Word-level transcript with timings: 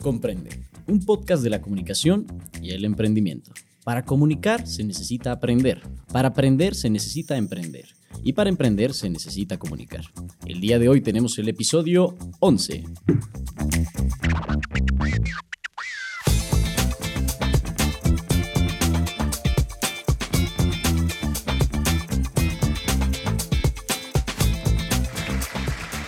Comprende, 0.00 0.50
un 0.86 1.04
podcast 1.04 1.42
de 1.42 1.50
la 1.50 1.60
comunicación 1.60 2.24
y 2.62 2.70
el 2.70 2.84
emprendimiento. 2.84 3.50
Para 3.82 4.04
comunicar 4.04 4.64
se 4.64 4.84
necesita 4.84 5.32
aprender, 5.32 5.82
para 6.12 6.28
aprender 6.28 6.76
se 6.76 6.88
necesita 6.88 7.36
emprender 7.36 7.96
y 8.22 8.34
para 8.34 8.48
emprender 8.48 8.94
se 8.94 9.10
necesita 9.10 9.58
comunicar. 9.58 10.04
El 10.46 10.60
día 10.60 10.78
de 10.78 10.88
hoy 10.88 11.00
tenemos 11.00 11.36
el 11.40 11.48
episodio 11.48 12.16
11. 12.38 12.84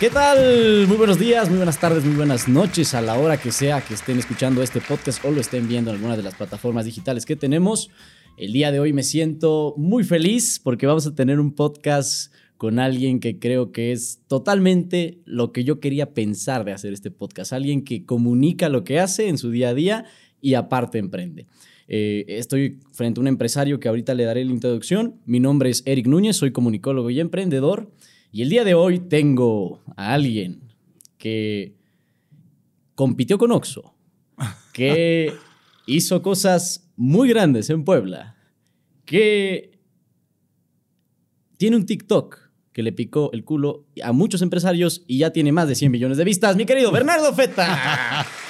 ¿Qué 0.01 0.09
tal? 0.09 0.87
Muy 0.87 0.97
buenos 0.97 1.19
días, 1.19 1.47
muy 1.47 1.57
buenas 1.57 1.79
tardes, 1.79 2.03
muy 2.03 2.15
buenas 2.15 2.47
noches 2.47 2.95
a 2.95 3.03
la 3.03 3.19
hora 3.19 3.37
que 3.37 3.51
sea 3.51 3.81
que 3.81 3.93
estén 3.93 4.17
escuchando 4.17 4.63
este 4.63 4.81
podcast 4.81 5.23
o 5.23 5.29
lo 5.29 5.39
estén 5.39 5.67
viendo 5.67 5.91
en 5.91 5.97
alguna 5.97 6.17
de 6.17 6.23
las 6.23 6.33
plataformas 6.33 6.85
digitales 6.85 7.23
que 7.23 7.35
tenemos. 7.35 7.91
El 8.35 8.51
día 8.51 8.71
de 8.71 8.79
hoy 8.79 8.93
me 8.93 9.03
siento 9.03 9.75
muy 9.77 10.03
feliz 10.03 10.59
porque 10.59 10.87
vamos 10.87 11.05
a 11.05 11.13
tener 11.13 11.39
un 11.39 11.53
podcast 11.53 12.33
con 12.57 12.79
alguien 12.79 13.19
que 13.19 13.37
creo 13.37 13.71
que 13.71 13.91
es 13.91 14.21
totalmente 14.25 15.19
lo 15.25 15.51
que 15.51 15.63
yo 15.63 15.79
quería 15.79 16.15
pensar 16.15 16.65
de 16.65 16.73
hacer 16.73 16.93
este 16.93 17.11
podcast. 17.11 17.53
Alguien 17.53 17.83
que 17.83 18.03
comunica 18.03 18.69
lo 18.69 18.83
que 18.83 18.99
hace 18.99 19.27
en 19.27 19.37
su 19.37 19.51
día 19.51 19.69
a 19.69 19.75
día 19.75 20.05
y 20.41 20.55
aparte 20.55 20.97
emprende. 20.97 21.45
Eh, 21.87 22.25
estoy 22.27 22.79
frente 22.91 23.19
a 23.19 23.21
un 23.21 23.27
empresario 23.27 23.79
que 23.79 23.87
ahorita 23.87 24.15
le 24.15 24.23
daré 24.23 24.43
la 24.45 24.51
introducción. 24.51 25.21
Mi 25.25 25.39
nombre 25.39 25.69
es 25.69 25.83
Eric 25.85 26.07
Núñez, 26.07 26.37
soy 26.37 26.51
comunicólogo 26.51 27.11
y 27.11 27.19
emprendedor. 27.19 27.91
Y 28.31 28.41
el 28.43 28.49
día 28.49 28.63
de 28.63 28.73
hoy 28.73 28.99
tengo 28.99 29.81
a 29.97 30.13
alguien 30.13 30.61
que 31.17 31.75
compitió 32.95 33.37
con 33.37 33.51
Oxo, 33.51 33.93
que 34.73 35.33
hizo 35.85 36.21
cosas 36.21 36.89
muy 36.95 37.27
grandes 37.27 37.69
en 37.69 37.83
Puebla, 37.83 38.37
que 39.03 39.77
tiene 41.57 41.75
un 41.75 41.85
TikTok 41.85 42.39
que 42.71 42.83
le 42.83 42.93
picó 42.93 43.31
el 43.33 43.43
culo 43.43 43.85
a 44.01 44.13
muchos 44.13 44.41
empresarios 44.41 45.03
y 45.07 45.17
ya 45.17 45.31
tiene 45.31 45.51
más 45.51 45.67
de 45.67 45.75
100 45.75 45.91
millones 45.91 46.17
de 46.17 46.23
vistas. 46.23 46.55
Mi 46.55 46.65
querido 46.65 46.89
Bernardo 46.89 47.33
Feta. 47.33 48.25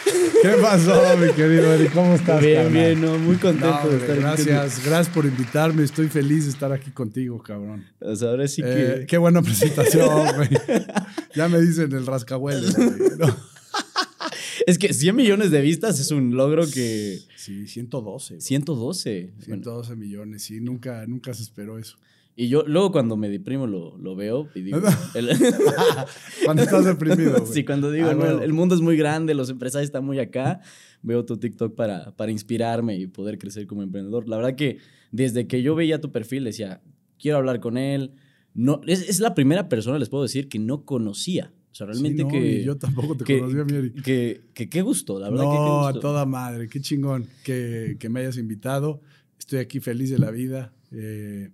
¿Qué 0.41 0.49
pasó, 0.61 1.17
mi 1.17 1.31
querido 1.33 1.73
Eric? 1.73 1.93
¿Cómo 1.93 2.15
estás? 2.15 2.41
Bien, 2.41 2.63
carnal? 2.63 2.73
bien, 2.73 3.01
no, 3.01 3.17
muy 3.19 3.35
contento 3.35 3.83
No, 3.83 3.89
de 3.89 3.97
estar 3.97 4.11
aquí 4.11 4.21
gracias, 4.21 4.85
gracias 4.85 5.09
por 5.09 5.25
invitarme. 5.25 5.83
Estoy 5.83 6.07
feliz 6.07 6.45
de 6.45 6.51
estar 6.51 6.71
aquí 6.71 6.89
contigo, 6.91 7.41
cabrón. 7.41 7.85
O 7.99 8.15
sea, 8.15 8.29
ahora 8.29 8.47
sí 8.47 8.61
que... 8.61 8.69
Eh, 9.01 9.05
qué 9.07 9.17
buena 9.17 9.41
presentación, 9.41 10.35
güey. 10.35 10.49
Ya 11.35 11.47
me 11.47 11.61
dicen 11.61 11.91
el 11.93 12.05
rascahuele. 12.05 12.67
güey, 12.71 13.17
¿no? 13.17 13.37
Es 14.65 14.77
que 14.77 14.93
100 14.93 15.15
millones 15.15 15.51
de 15.51 15.61
vistas 15.61 15.99
es 15.99 16.11
un 16.11 16.35
logro 16.35 16.65
que... 16.69 17.19
Sí, 17.35 17.67
112. 17.67 18.35
güey. 18.35 18.41
112. 18.41 19.29
Bueno, 19.31 19.43
112 19.45 19.95
millones, 19.95 20.43
sí, 20.43 20.59
nunca, 20.59 21.05
nunca 21.07 21.33
se 21.33 21.43
esperó 21.43 21.77
eso. 21.77 21.97
Y 22.35 22.47
yo 22.47 22.63
luego 22.65 22.91
cuando 22.91 23.17
me 23.17 23.29
deprimo 23.29 23.67
lo, 23.67 23.97
lo 23.97 24.15
veo 24.15 24.47
y 24.55 24.61
digo... 24.61 24.79
el- 25.15 25.29
Cuando 26.45 26.63
estás 26.63 26.85
deprimido, 26.85 27.39
güey. 27.41 27.53
Sí, 27.53 27.63
cuando 27.63 27.91
digo, 27.91 28.09
Ah, 28.09 28.13
no, 28.13 28.41
el, 28.41 28.53
mundo 28.53 28.75
es 28.75 28.81
muy 28.81 28.97
grande, 28.97 29.33
los 29.33 29.49
empresarios 29.49 29.87
están 29.87 30.05
muy 30.05 30.19
acá, 30.19 30.61
veo 31.01 31.23
tu 31.25 31.37
TikTok 31.37 31.75
para, 31.75 32.15
para 32.15 32.31
inspirarme 32.31 32.97
y 32.97 33.07
poder 33.07 33.37
crecer 33.37 33.67
como 33.67 33.83
emprendedor. 33.83 34.27
La 34.27 34.37
verdad 34.37 34.55
que 34.55 34.77
desde 35.11 35.47
que 35.47 35.61
yo 35.61 35.75
veía 35.75 35.99
tu 36.01 36.11
perfil 36.11 36.43
decía, 36.45 36.81
quiero 37.19 37.37
hablar 37.37 37.59
con 37.59 37.77
él. 37.77 38.13
No, 38.53 38.81
es, 38.87 39.07
es 39.07 39.19
la 39.19 39.33
primera 39.33 39.69
persona, 39.69 39.97
les 39.99 40.09
puedo 40.09 40.23
decir, 40.23 40.49
que 40.49 40.59
no 40.59 40.83
conocía. 40.85 41.53
O 41.71 41.75
sea, 41.75 41.87
realmente 41.87 42.17
Sí, 42.23 42.23
no, 42.25 42.29
que, 42.31 42.51
y 42.59 42.63
yo 42.65 42.75
tampoco 42.77 43.15
te 43.15 43.23
que, 43.23 43.39
conocí 43.39 43.59
a 43.59 43.63
mí, 43.63 43.73
Eric. 43.75 44.01
que, 44.03 44.41
que 44.53 44.67
qué 44.69 44.81
gusto, 44.81 45.19
la 45.19 45.29
verdad 45.29 45.45
que 45.45 45.51
qué 45.51 45.55
No, 45.57 45.81
gusto. 45.83 45.97
a 45.99 46.01
toda 46.01 46.25
madre, 46.25 46.67
qué 46.67 46.81
chingón 46.81 47.27
que, 47.45 47.95
que 47.97 48.09
me 48.09 48.19
hayas 48.19 48.37
invitado. 48.37 48.99
Estoy 49.39 49.59
aquí 49.59 49.79
feliz 49.79 50.09
de 50.09 50.19
la 50.19 50.31
vida. 50.31 50.73
Eh, 50.91 51.49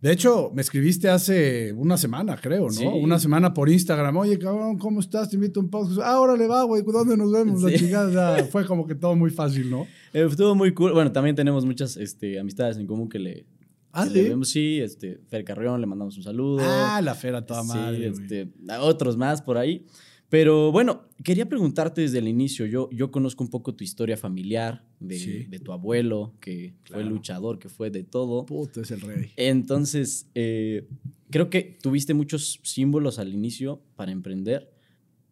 de 0.00 0.12
hecho, 0.12 0.50
me 0.54 0.60
escribiste 0.62 1.08
hace 1.08 1.72
una 1.72 1.96
semana, 1.96 2.36
creo, 2.36 2.64
¿no? 2.66 2.70
Sí. 2.70 2.84
Una 2.84 3.18
semana 3.18 3.54
por 3.54 3.68
Instagram. 3.70 4.16
Oye, 4.18 4.38
cabrón, 4.38 4.78
¿cómo 4.78 5.00
estás? 5.00 5.30
Te 5.30 5.36
invito 5.36 5.58
a 5.58 5.62
un 5.62 5.70
podcast. 5.70 6.00
Ah, 6.04 6.20
órale, 6.20 6.46
va, 6.46 6.62
güey, 6.64 6.82
¿dónde 6.82 7.16
nos 7.16 7.32
vemos? 7.32 7.62
La 7.62 7.70
Sí. 7.70 7.76
chingada. 7.78 8.44
Fue 8.44 8.66
como 8.66 8.86
que 8.86 8.94
todo 8.94 9.16
muy 9.16 9.30
fácil, 9.30 9.70
¿no? 9.70 9.86
Eh, 10.12 10.26
estuvo 10.30 10.54
muy 10.54 10.72
cool. 10.74 10.92
Bueno, 10.92 11.10
también 11.12 11.34
tenemos 11.34 11.64
muchas 11.64 11.96
este, 11.96 12.38
amistades 12.38 12.76
en 12.76 12.86
común 12.86 13.08
que 13.08 13.18
le... 13.18 13.46
Ah, 13.92 14.04
que 14.04 14.10
le 14.10 14.22
sí. 14.24 14.28
vemos. 14.28 14.48
sí, 14.50 14.80
este, 14.80 15.18
Fer 15.28 15.42
Carrión, 15.44 15.80
le 15.80 15.86
mandamos 15.86 16.16
un 16.18 16.22
saludo. 16.22 16.58
Ah, 16.60 17.00
la 17.02 17.14
fera 17.14 17.46
toda 17.46 17.62
Sí, 17.62 17.68
madre. 17.68 18.10
güey. 18.10 18.22
este, 18.22 18.48
a 18.68 18.82
otros 18.82 19.16
más 19.16 19.40
por 19.40 19.56
ahí. 19.56 19.86
Pero 20.28 20.72
bueno, 20.72 21.04
quería 21.22 21.48
preguntarte 21.48 22.00
desde 22.00 22.18
el 22.18 22.26
inicio. 22.26 22.66
Yo, 22.66 22.90
yo 22.90 23.10
conozco 23.12 23.44
un 23.44 23.50
poco 23.50 23.74
tu 23.74 23.84
historia 23.84 24.16
familiar, 24.16 24.84
de, 24.98 25.18
Sí. 25.18 25.44
de 25.44 25.58
tu 25.60 25.72
abuelo, 25.72 26.34
que 26.40 26.74
fue 26.84 26.96
Claro. 26.96 27.10
luchador, 27.10 27.58
que 27.60 27.68
fue 27.68 27.90
de 27.90 28.02
todo. 28.02 28.44
Puta, 28.44 28.80
es 28.80 28.90
el 28.90 29.00
rey. 29.02 29.30
Entonces, 29.36 30.28
eh, 30.34 30.88
creo 31.30 31.48
que 31.48 31.78
tuviste 31.80 32.12
muchos 32.12 32.58
símbolos 32.64 33.18
al 33.20 33.32
inicio 33.32 33.82
para 33.94 34.10
emprender, 34.10 34.72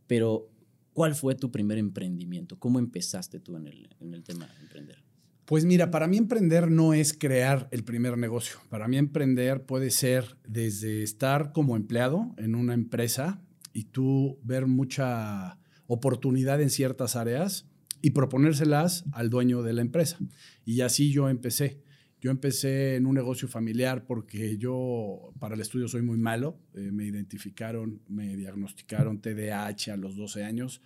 pero 0.07 0.49
¿cuál 0.93 1.17
fue 1.17 1.35
tu 1.35 1.51
primer 1.51 1.79
emprendimiento? 1.79 2.59
¿Cómo 2.61 2.79
empezaste 2.79 3.41
tú 3.41 3.57
en 3.57 3.67
el, 3.67 3.89
en 4.01 4.15
el 4.15 4.23
tema 4.23 4.47
de 4.47 4.61
emprender? 4.63 4.99
Pues 5.45 5.67
mira, 5.67 5.91
para 5.91 6.07
mí 6.07 6.17
emprender 6.17 6.71
no 6.71 6.95
es 6.95 7.13
crear 7.13 7.69
el 7.71 7.85
primer 7.85 8.17
negocio. 8.17 8.57
Para 8.71 8.89
mí 8.89 8.97
emprender 8.97 9.67
puede 9.67 9.91
ser 9.91 10.37
desde 10.49 11.03
estar 11.03 11.53
como 11.53 11.77
empleado 11.77 12.33
en 12.39 12.55
una 12.55 12.73
empresa 12.73 13.43
y 13.75 13.85
tú 13.85 14.39
ver 14.43 14.67
mucha 14.67 15.59
oportunidad 15.87 16.63
en 16.63 16.71
ciertas 16.71 17.17
áreas 17.17 17.69
y 18.01 18.11
proponérselas 18.11 19.05
al 19.13 19.29
dueño 19.29 19.63
de 19.63 19.75
la 19.75 19.83
empresa. 19.83 20.19
Y 20.65 20.81
así 20.81 21.11
yo 21.11 21.29
empecé. 21.29 21.83
Yo 22.21 22.31
empecé 22.31 22.97
en 22.97 23.05
un 23.05 23.15
negocio 23.15 23.49
familiar 23.49 24.07
porque 24.07 24.57
yo 24.57 25.35
para 25.39 25.57
el 25.57 25.61
estudio 25.61 25.89
soy 25.89 26.01
muy 26.01 26.17
malo. 26.17 26.59
Eh, 26.73 26.91
me 26.91 27.05
identificaron, 27.05 28.01
me 28.09 28.37
diagnosticaron 28.37 29.21
TDAH 29.21 29.93
a 29.93 29.97
los 29.97 30.17
12 30.17 30.45
años 30.45 30.81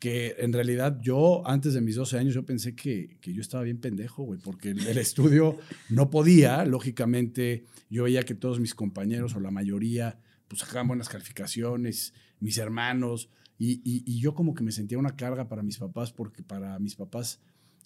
que 0.00 0.34
en 0.38 0.52
realidad 0.52 0.98
yo, 1.00 1.42
antes 1.46 1.72
de 1.72 1.80
mis 1.80 1.94
12 1.94 2.18
años, 2.18 2.34
yo 2.34 2.44
pensé 2.44 2.74
que, 2.74 3.16
que 3.22 3.32
yo 3.32 3.40
estaba 3.40 3.62
bien 3.62 3.78
pendejo, 3.78 4.22
güey, 4.24 4.38
porque 4.38 4.70
el, 4.70 4.86
el 4.86 4.98
estudio 4.98 5.56
no 5.88 6.10
podía, 6.10 6.64
lógicamente, 6.66 7.64
yo 7.88 8.04
veía 8.04 8.22
que 8.24 8.34
todos 8.34 8.60
mis 8.60 8.74
compañeros 8.74 9.34
o 9.34 9.40
la 9.40 9.50
mayoría, 9.50 10.18
pues 10.54 10.66
sacaban 10.68 10.88
buenas 10.88 11.08
calificaciones, 11.08 12.14
mis 12.40 12.58
hermanos, 12.58 13.28
y, 13.58 13.74
y- 13.84 14.02
y 14.06 14.18
yo 14.20 14.34
como 14.34 14.54
que 14.54 14.62
me 14.64 14.72
sentía 14.72 14.98
una 14.98 15.16
carga 15.16 15.48
para 15.48 15.62
mis 15.62 15.78
papás, 15.78 16.12
porque 16.12 16.42
para 16.42 16.78
mis 16.78 16.94
papás 16.96 17.40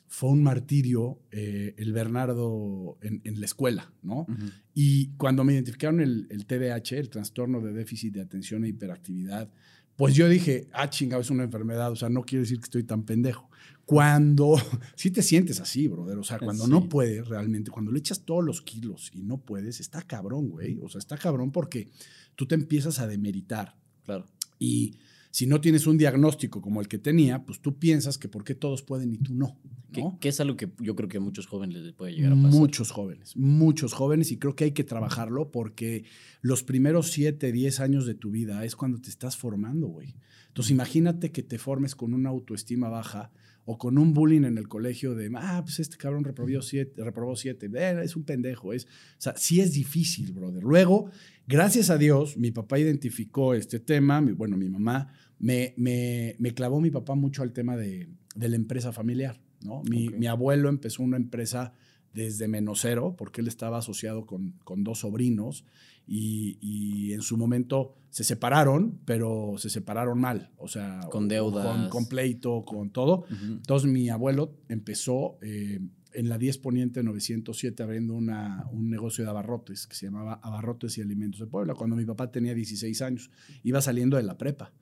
fue 0.07 0.31
un 0.31 0.43
martirio 0.43 1.21
eh, 1.31 1.75
el 1.77 1.93
Bernardo 1.93 2.97
en, 3.03 3.21
en 3.25 3.41
la 3.41 3.45
escuela, 3.47 3.93
¿no? 4.03 4.27
Y 4.75 5.09
cuando 5.19 5.45
me 5.45 5.53
identificaron 5.53 6.01
el, 6.01 6.27
el 6.31 6.47
TDAH, 6.47 6.97
el 6.99 7.11
trastorno 7.11 7.61
de 7.61 7.73
déficit 7.75 8.15
de 8.15 8.23
atención 8.23 8.65
e 8.65 8.69
hiperactividad, 8.69 9.51
pues 9.97 10.15
yo 10.15 10.29
dije, 10.29 10.69
ah, 10.73 10.89
chingado, 10.89 11.21
es 11.21 11.29
una 11.31 11.45
enfermedad, 11.45 11.91
o 11.93 11.97
sea, 11.97 12.09
no 12.09 12.23
quiere 12.23 12.43
decir 12.45 12.59
que 12.59 12.65
estoy 12.65 12.85
tan 12.85 13.03
pendejo. 13.03 13.51
Cuando, 13.85 14.55
sí 14.97 15.11
te 15.11 15.23
sientes 15.23 15.61
así, 15.61 15.89
brother, 15.89 16.17
o 16.19 16.23
sea, 16.25 16.39
cuando 16.39 16.65
Sí. 16.65 16.71
no 16.71 16.89
puedes 16.89 17.27
realmente, 17.29 17.71
cuando 17.71 17.91
le 17.91 17.99
echas 17.99 18.23
todos 18.25 18.45
los 18.45 18.63
kilos 18.63 19.11
y 19.13 19.23
no 19.23 19.39
puedes, 19.39 19.81
está 19.81 20.01
cabrón, 20.03 20.49
güey, 20.51 20.79
o 20.83 20.89
sea, 20.89 20.99
está 21.01 21.19
cabrón 21.19 21.51
porque 21.53 21.89
tú 22.39 22.47
te 22.47 22.55
empiezas 22.55 23.01
a 23.01 23.09
demeritar 23.09 23.75
Claro. 24.05 24.25
y 24.61 24.95
si 25.33 25.47
no 25.47 25.61
tienes 25.61 25.87
un 25.89 25.99
diagnóstico 25.99 26.63
como 26.63 26.81
el 26.81 26.87
que 26.89 26.99
tenía, 26.99 27.45
pues 27.45 27.61
tú 27.61 27.79
piensas 27.79 28.17
que 28.17 28.29
por 28.29 28.45
qué 28.45 28.55
todos 28.55 28.83
pueden 28.83 29.13
y 29.13 29.19
tú 29.19 29.35
no, 29.35 29.59
Que, 29.93 30.01
¿no? 30.03 30.19
que 30.21 30.29
es 30.31 30.39
algo 30.41 30.57
que 30.57 30.71
yo 30.79 30.95
creo 30.97 31.09
que 31.09 31.19
a 31.19 31.21
muchos 31.21 31.47
jóvenes 31.47 31.83
les 31.83 31.93
puede 31.93 32.13
llegar 32.15 32.33
a 32.33 32.37
pasar. 32.37 32.51
Muchos 32.53 32.91
jóvenes, 32.93 33.37
muchos 33.37 33.93
jóvenes, 33.93 34.31
y 34.33 34.39
creo 34.39 34.55
que 34.57 34.65
hay 34.65 34.73
que 34.73 34.85
trabajarlo 34.85 35.51
porque 35.51 36.05
los 36.41 36.63
primeros 36.63 37.11
7, 37.11 37.51
10 37.53 37.81
años 37.81 38.07
de 38.07 38.15
tu 38.15 38.31
vida 38.31 38.65
es 38.65 38.75
cuando 38.77 39.01
te 39.01 39.11
estás 39.11 39.37
formando, 39.37 39.89
güey. 39.89 40.15
Entonces 40.59 40.73
imagínate 40.73 41.31
que 41.31 41.45
te 41.45 41.57
formes 41.57 41.95
con 41.95 42.13
una 42.15 42.31
autoestima 42.31 42.89
baja 42.89 43.31
o 43.65 43.79
con 43.79 43.97
un 43.97 44.13
bullying 44.13 44.43
en 44.43 44.59
el 44.59 44.67
colegio 44.67 45.15
de, 45.15 45.31
ah, 45.37 45.61
pues 45.65 45.79
este 45.79 45.97
cabrón 45.97 46.25
reprobó 46.25 46.61
siete, 46.63 47.05
reprobó 47.05 47.37
siete, 47.37 47.71
eh, 47.73 48.01
es 48.03 48.17
un 48.17 48.25
pendejo, 48.25 48.73
es, 48.73 48.87
o 48.87 48.89
sea, 49.21 49.37
sí 49.37 49.61
es 49.61 49.73
difícil, 49.73 50.33
brother. 50.33 50.65
Luego, 50.65 51.11
gracias 51.47 51.91
a 51.91 51.97
Dios, 51.97 52.37
mi 52.37 52.51
papá 52.51 52.77
identificó 52.81 53.55
este 53.55 53.79
tema, 53.79 54.21
mi- 54.21 54.33
bueno, 54.33 54.57
mi 54.57 54.69
mamá, 54.69 55.13
me, 55.39 55.75
me, 55.77 56.35
me 56.41 56.53
clavó 56.55 56.81
mi 56.81 56.91
papá 56.91 57.15
mucho 57.15 57.45
al 57.45 57.53
tema 57.53 57.77
de, 57.77 58.09
de 58.35 58.49
la 58.49 58.57
empresa 58.57 58.91
familiar, 58.91 59.41
¿no? 59.65 59.85
Mi, 59.89 60.09
mi 60.09 60.27
abuelo 60.27 60.69
empezó 60.71 61.05
una 61.05 61.19
empresa 61.19 61.73
desde 62.13 62.49
menos 62.49 62.81
cero, 62.81 63.15
porque 63.17 63.43
él 63.43 63.47
estaba 63.47 63.79
asociado 63.79 64.27
con, 64.27 64.55
con 64.65 64.83
dos 64.83 64.99
sobrinos 65.01 65.65
y, 66.09 66.59
y 66.61 67.13
en 67.13 67.23
su 67.23 67.37
momento 67.37 67.95
se 68.11 68.25
separaron, 68.25 68.99
pero 69.05 69.55
se 69.59 69.69
separaron 69.69 70.19
mal, 70.19 70.51
o 70.57 70.67
sea, 70.67 71.01
Con 71.11 71.29
deudas. 71.29 71.67
con, 71.67 71.89
con 71.91 72.07
pleito, 72.09 72.65
con 72.65 72.91
todo. 72.91 73.21
Ujú. 73.31 73.45
Entonces 73.53 73.91
mi 73.91 74.09
abuelo 74.09 74.55
empezó 74.69 75.37
eh, 75.43 75.79
en 76.15 76.29
la 76.31 76.39
10 76.39 76.59
Poniente 76.59 77.03
907 77.03 77.83
abriendo 77.83 78.15
una, 78.15 78.67
un 78.73 78.89
negocio 78.89 79.23
de 79.25 79.31
abarrotes 79.31 79.87
que 79.87 79.95
se 79.95 80.07
llamaba 80.07 80.41
Abarrotes 80.43 80.97
y 80.97 81.03
Alimentos 81.03 81.39
de 81.41 81.47
Puebla, 81.47 81.75
cuando 81.75 81.95
mi 81.97 82.07
papá 82.07 82.31
tenía 82.33 82.55
16 82.55 83.03
años, 83.03 83.31
iba 83.63 83.81
saliendo 83.83 84.17
de 84.17 84.23
la 84.23 84.39
prepa. 84.39 84.73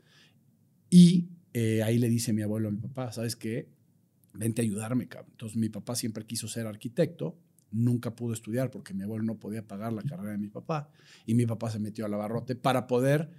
Y 0.88 1.28
eh, 1.52 1.82
ahí 1.82 1.98
le 1.98 2.08
dice 2.08 2.32
mi 2.32 2.42
abuelo 2.42 2.68
a 2.68 2.70
mi 2.70 2.78
papá, 2.78 3.10
¿sabes 3.12 3.34
qué? 3.34 3.68
Vente 4.34 4.62
a 4.62 4.64
ayudarme, 4.64 5.08
cabrón. 5.08 5.32
Entonces 5.32 5.56
mi 5.58 5.68
papá 5.68 5.96
siempre 5.96 6.24
quiso 6.24 6.46
ser 6.46 6.66
arquitecto, 6.66 7.36
nunca 7.76 8.14
pudo 8.14 8.32
estudiar 8.32 8.70
porque 8.70 8.94
mi 8.94 9.02
abuelo 9.02 9.24
no 9.24 9.38
podía 9.38 9.66
pagar 9.66 9.92
la 9.92 10.02
carrera 10.02 10.32
de 10.32 10.38
mi 10.38 10.48
papá 10.48 10.90
y 11.26 11.34
mi 11.34 11.46
papá 11.46 11.70
se 11.70 11.78
metió 11.78 12.06
al 12.06 12.14
abarrote 12.14 12.56
para 12.56 12.86
poder 12.86 13.30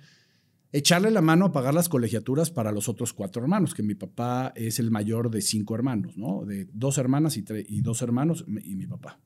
echarle 0.72 1.12
la 1.12 1.22
mano 1.22 1.46
a 1.46 1.52
pagar 1.52 1.74
las 1.74 1.90
colegiaturas 1.90 2.52
para 2.52 2.72
los 2.72 2.90
otros 2.90 3.14
cuatro 3.14 3.42
hermanos, 3.42 3.74
que 3.74 3.84
mi 3.84 3.96
papá 3.96 4.54
es 4.56 4.80
el 4.80 4.92
mayor 4.92 5.30
de 5.30 5.42
cinco 5.42 5.76
hermanos, 5.76 6.18
¿no? 6.18 6.46
De 6.46 6.68
dos 6.74 6.98
hermanas 6.98 7.38
y, 7.38 7.46
y 7.68 7.82
dos 7.82 8.02
hermanos 8.02 8.46
y 8.48 8.76
mi 8.76 8.86
papá. 8.86 9.20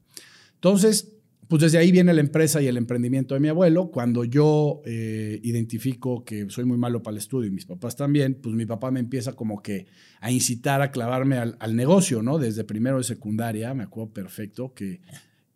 Entonces, 0.55 1.20
pues 1.51 1.63
desde 1.63 1.79
ahí 1.79 1.91
viene 1.91 2.13
la 2.13 2.21
empresa 2.21 2.61
y 2.61 2.67
el 2.67 2.77
emprendimiento 2.77 3.33
de 3.33 3.41
mi 3.41 3.49
abuelo. 3.49 3.91
Cuando 3.91 4.23
yo 4.23 4.81
eh, 4.85 5.37
identifico 5.43 6.23
que 6.23 6.49
soy 6.49 6.63
muy 6.63 6.77
malo 6.77 7.03
para 7.03 7.11
el 7.11 7.17
estudio 7.17 7.49
y 7.49 7.51
mis 7.51 7.65
papás 7.65 7.97
también, 7.97 8.35
pues 8.35 8.55
mi 8.55 8.65
papá 8.65 8.89
me 8.89 9.01
empieza 9.01 9.33
como 9.33 9.61
que 9.61 9.85
a 10.21 10.31
incitar 10.31 10.81
a 10.81 10.91
clavarme 10.91 11.39
al, 11.39 11.75
negocio, 11.75 12.23
¿no? 12.23 12.37
Desde 12.37 12.63
primero 12.63 12.99
de 12.99 13.03
secundaria, 13.03 13.73
me 13.73 13.83
acuerdo 13.83 14.13
perfecto 14.13 14.73
que, 14.73 15.01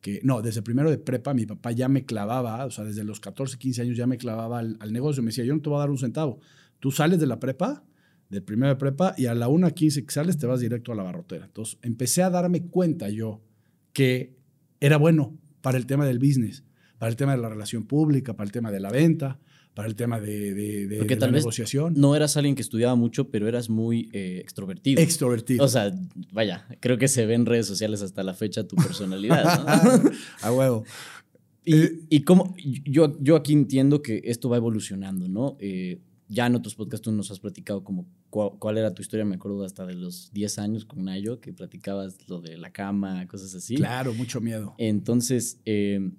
que, 0.01 0.19
no, 0.21 0.41
desde 0.41 0.61
primero 0.61 0.91
de 0.91 0.97
prepa 0.97 1.33
mi 1.33 1.45
papá 1.45 1.71
ya 1.71 1.87
me 1.87 2.03
clavaba, 2.03 2.65
o 2.65 2.71
sea, 2.71 2.83
desde 2.83 3.05
los 3.05 3.21
14, 3.21 3.57
15 3.57 3.83
años 3.83 3.95
ya 3.95 4.05
me 4.05 4.17
clavaba 4.17 4.59
al, 4.59 4.91
negocio. 4.91 5.23
Me 5.23 5.27
decía, 5.27 5.45
yo 5.45 5.55
no 5.55 5.61
te 5.61 5.69
voy 5.69 5.77
a 5.77 5.79
dar 5.79 5.91
un 5.91 5.97
centavo. 5.97 6.41
Tú 6.81 6.91
sales 6.91 7.21
de 7.21 7.27
la 7.27 7.39
prepa, 7.39 7.85
del 8.29 8.43
primero 8.43 8.67
de 8.67 8.75
prepa, 8.75 9.15
y 9.17 9.27
a 9.27 9.33
la 9.33 9.47
1.15 9.47 10.05
que 10.05 10.11
sales 10.11 10.37
te 10.37 10.45
vas 10.45 10.59
directo 10.59 10.91
a 10.91 10.95
la 10.95 11.03
barrotera. 11.03 11.45
Entonces 11.45 11.79
empecé 11.83 12.21
a 12.21 12.29
darme 12.29 12.63
cuenta 12.63 13.07
yo 13.07 13.39
que 13.93 14.35
era 14.81 14.97
bueno 14.97 15.37
para 15.65 15.79
el 15.79 15.87
tema 15.87 16.05
del 16.05 16.19
business, 16.19 16.63
para 16.99 17.09
el 17.09 17.15
tema 17.15 17.31
de 17.31 17.41
la 17.41 17.49
relación 17.49 17.87
pública, 17.87 18.35
para 18.35 18.45
el 18.45 18.51
tema 18.51 18.69
de 18.69 18.79
la 18.79 18.91
venta, 18.91 19.39
para 19.73 19.87
el 19.87 19.95
tema 19.95 20.19
de, 20.19 20.53
de, 20.53 20.97
Porque 20.99 21.15
tal 21.15 21.31
la 21.31 21.39
negociación. 21.39 21.95
no 21.97 22.15
eras 22.15 22.37
alguien 22.37 22.53
que 22.53 22.61
estudiaba 22.61 22.93
mucho, 22.93 23.31
pero 23.31 23.47
eras 23.47 23.67
muy 23.67 24.07
eh, 24.13 24.37
extrovertido. 24.43 25.01
Extrovertido. 25.01 25.65
O 25.65 25.67
sea, 25.67 25.91
vaya, 26.31 26.67
creo 26.81 26.99
que 26.99 27.07
se 27.07 27.25
ve 27.25 27.33
en 27.33 27.47
redes 27.47 27.65
sociales 27.65 28.03
hasta 28.03 28.21
la 28.21 28.35
fecha 28.35 28.67
tu 28.67 28.75
personalidad. 28.75 29.43
A 30.43 30.51
huevo. 30.51 30.83
Y, 31.63 31.75
eh, 31.75 31.99
y 32.11 32.21
como 32.21 32.55
yo, 32.85 33.17
yo 33.19 33.35
aquí 33.35 33.53
entiendo 33.53 34.03
que 34.03 34.21
esto 34.25 34.49
va 34.49 34.57
evolucionando, 34.57 35.27
¿no? 35.27 35.57
Eh, 35.59 35.99
ya 36.27 36.45
en 36.45 36.53
otros 36.53 36.75
podcasts 36.75 37.03
tú 37.03 37.11
nos 37.11 37.31
has 37.31 37.39
platicado 37.39 37.83
como 37.83 38.05
cuál, 38.59 38.77
era 38.77 38.93
tu 38.93 39.01
historia, 39.01 39.25
me 39.25 39.35
acuerdo 39.35 39.63
hasta 39.63 39.85
de 39.85 39.93
los 39.93 40.31
10 40.33 40.59
años 40.59 40.85
con 40.85 41.05
Nayo, 41.05 41.39
que 41.39 41.53
platicabas 41.53 42.17
lo 42.27 42.41
de 42.41 42.57
la 42.57 42.71
cama, 42.71 43.25
cosas 43.27 43.55
así. 43.55 43.75
Claro, 43.75 44.13
mucho 44.13 44.41
miedo. 44.41 44.75
Entonces, 44.77 45.61
eh, 45.65 46.11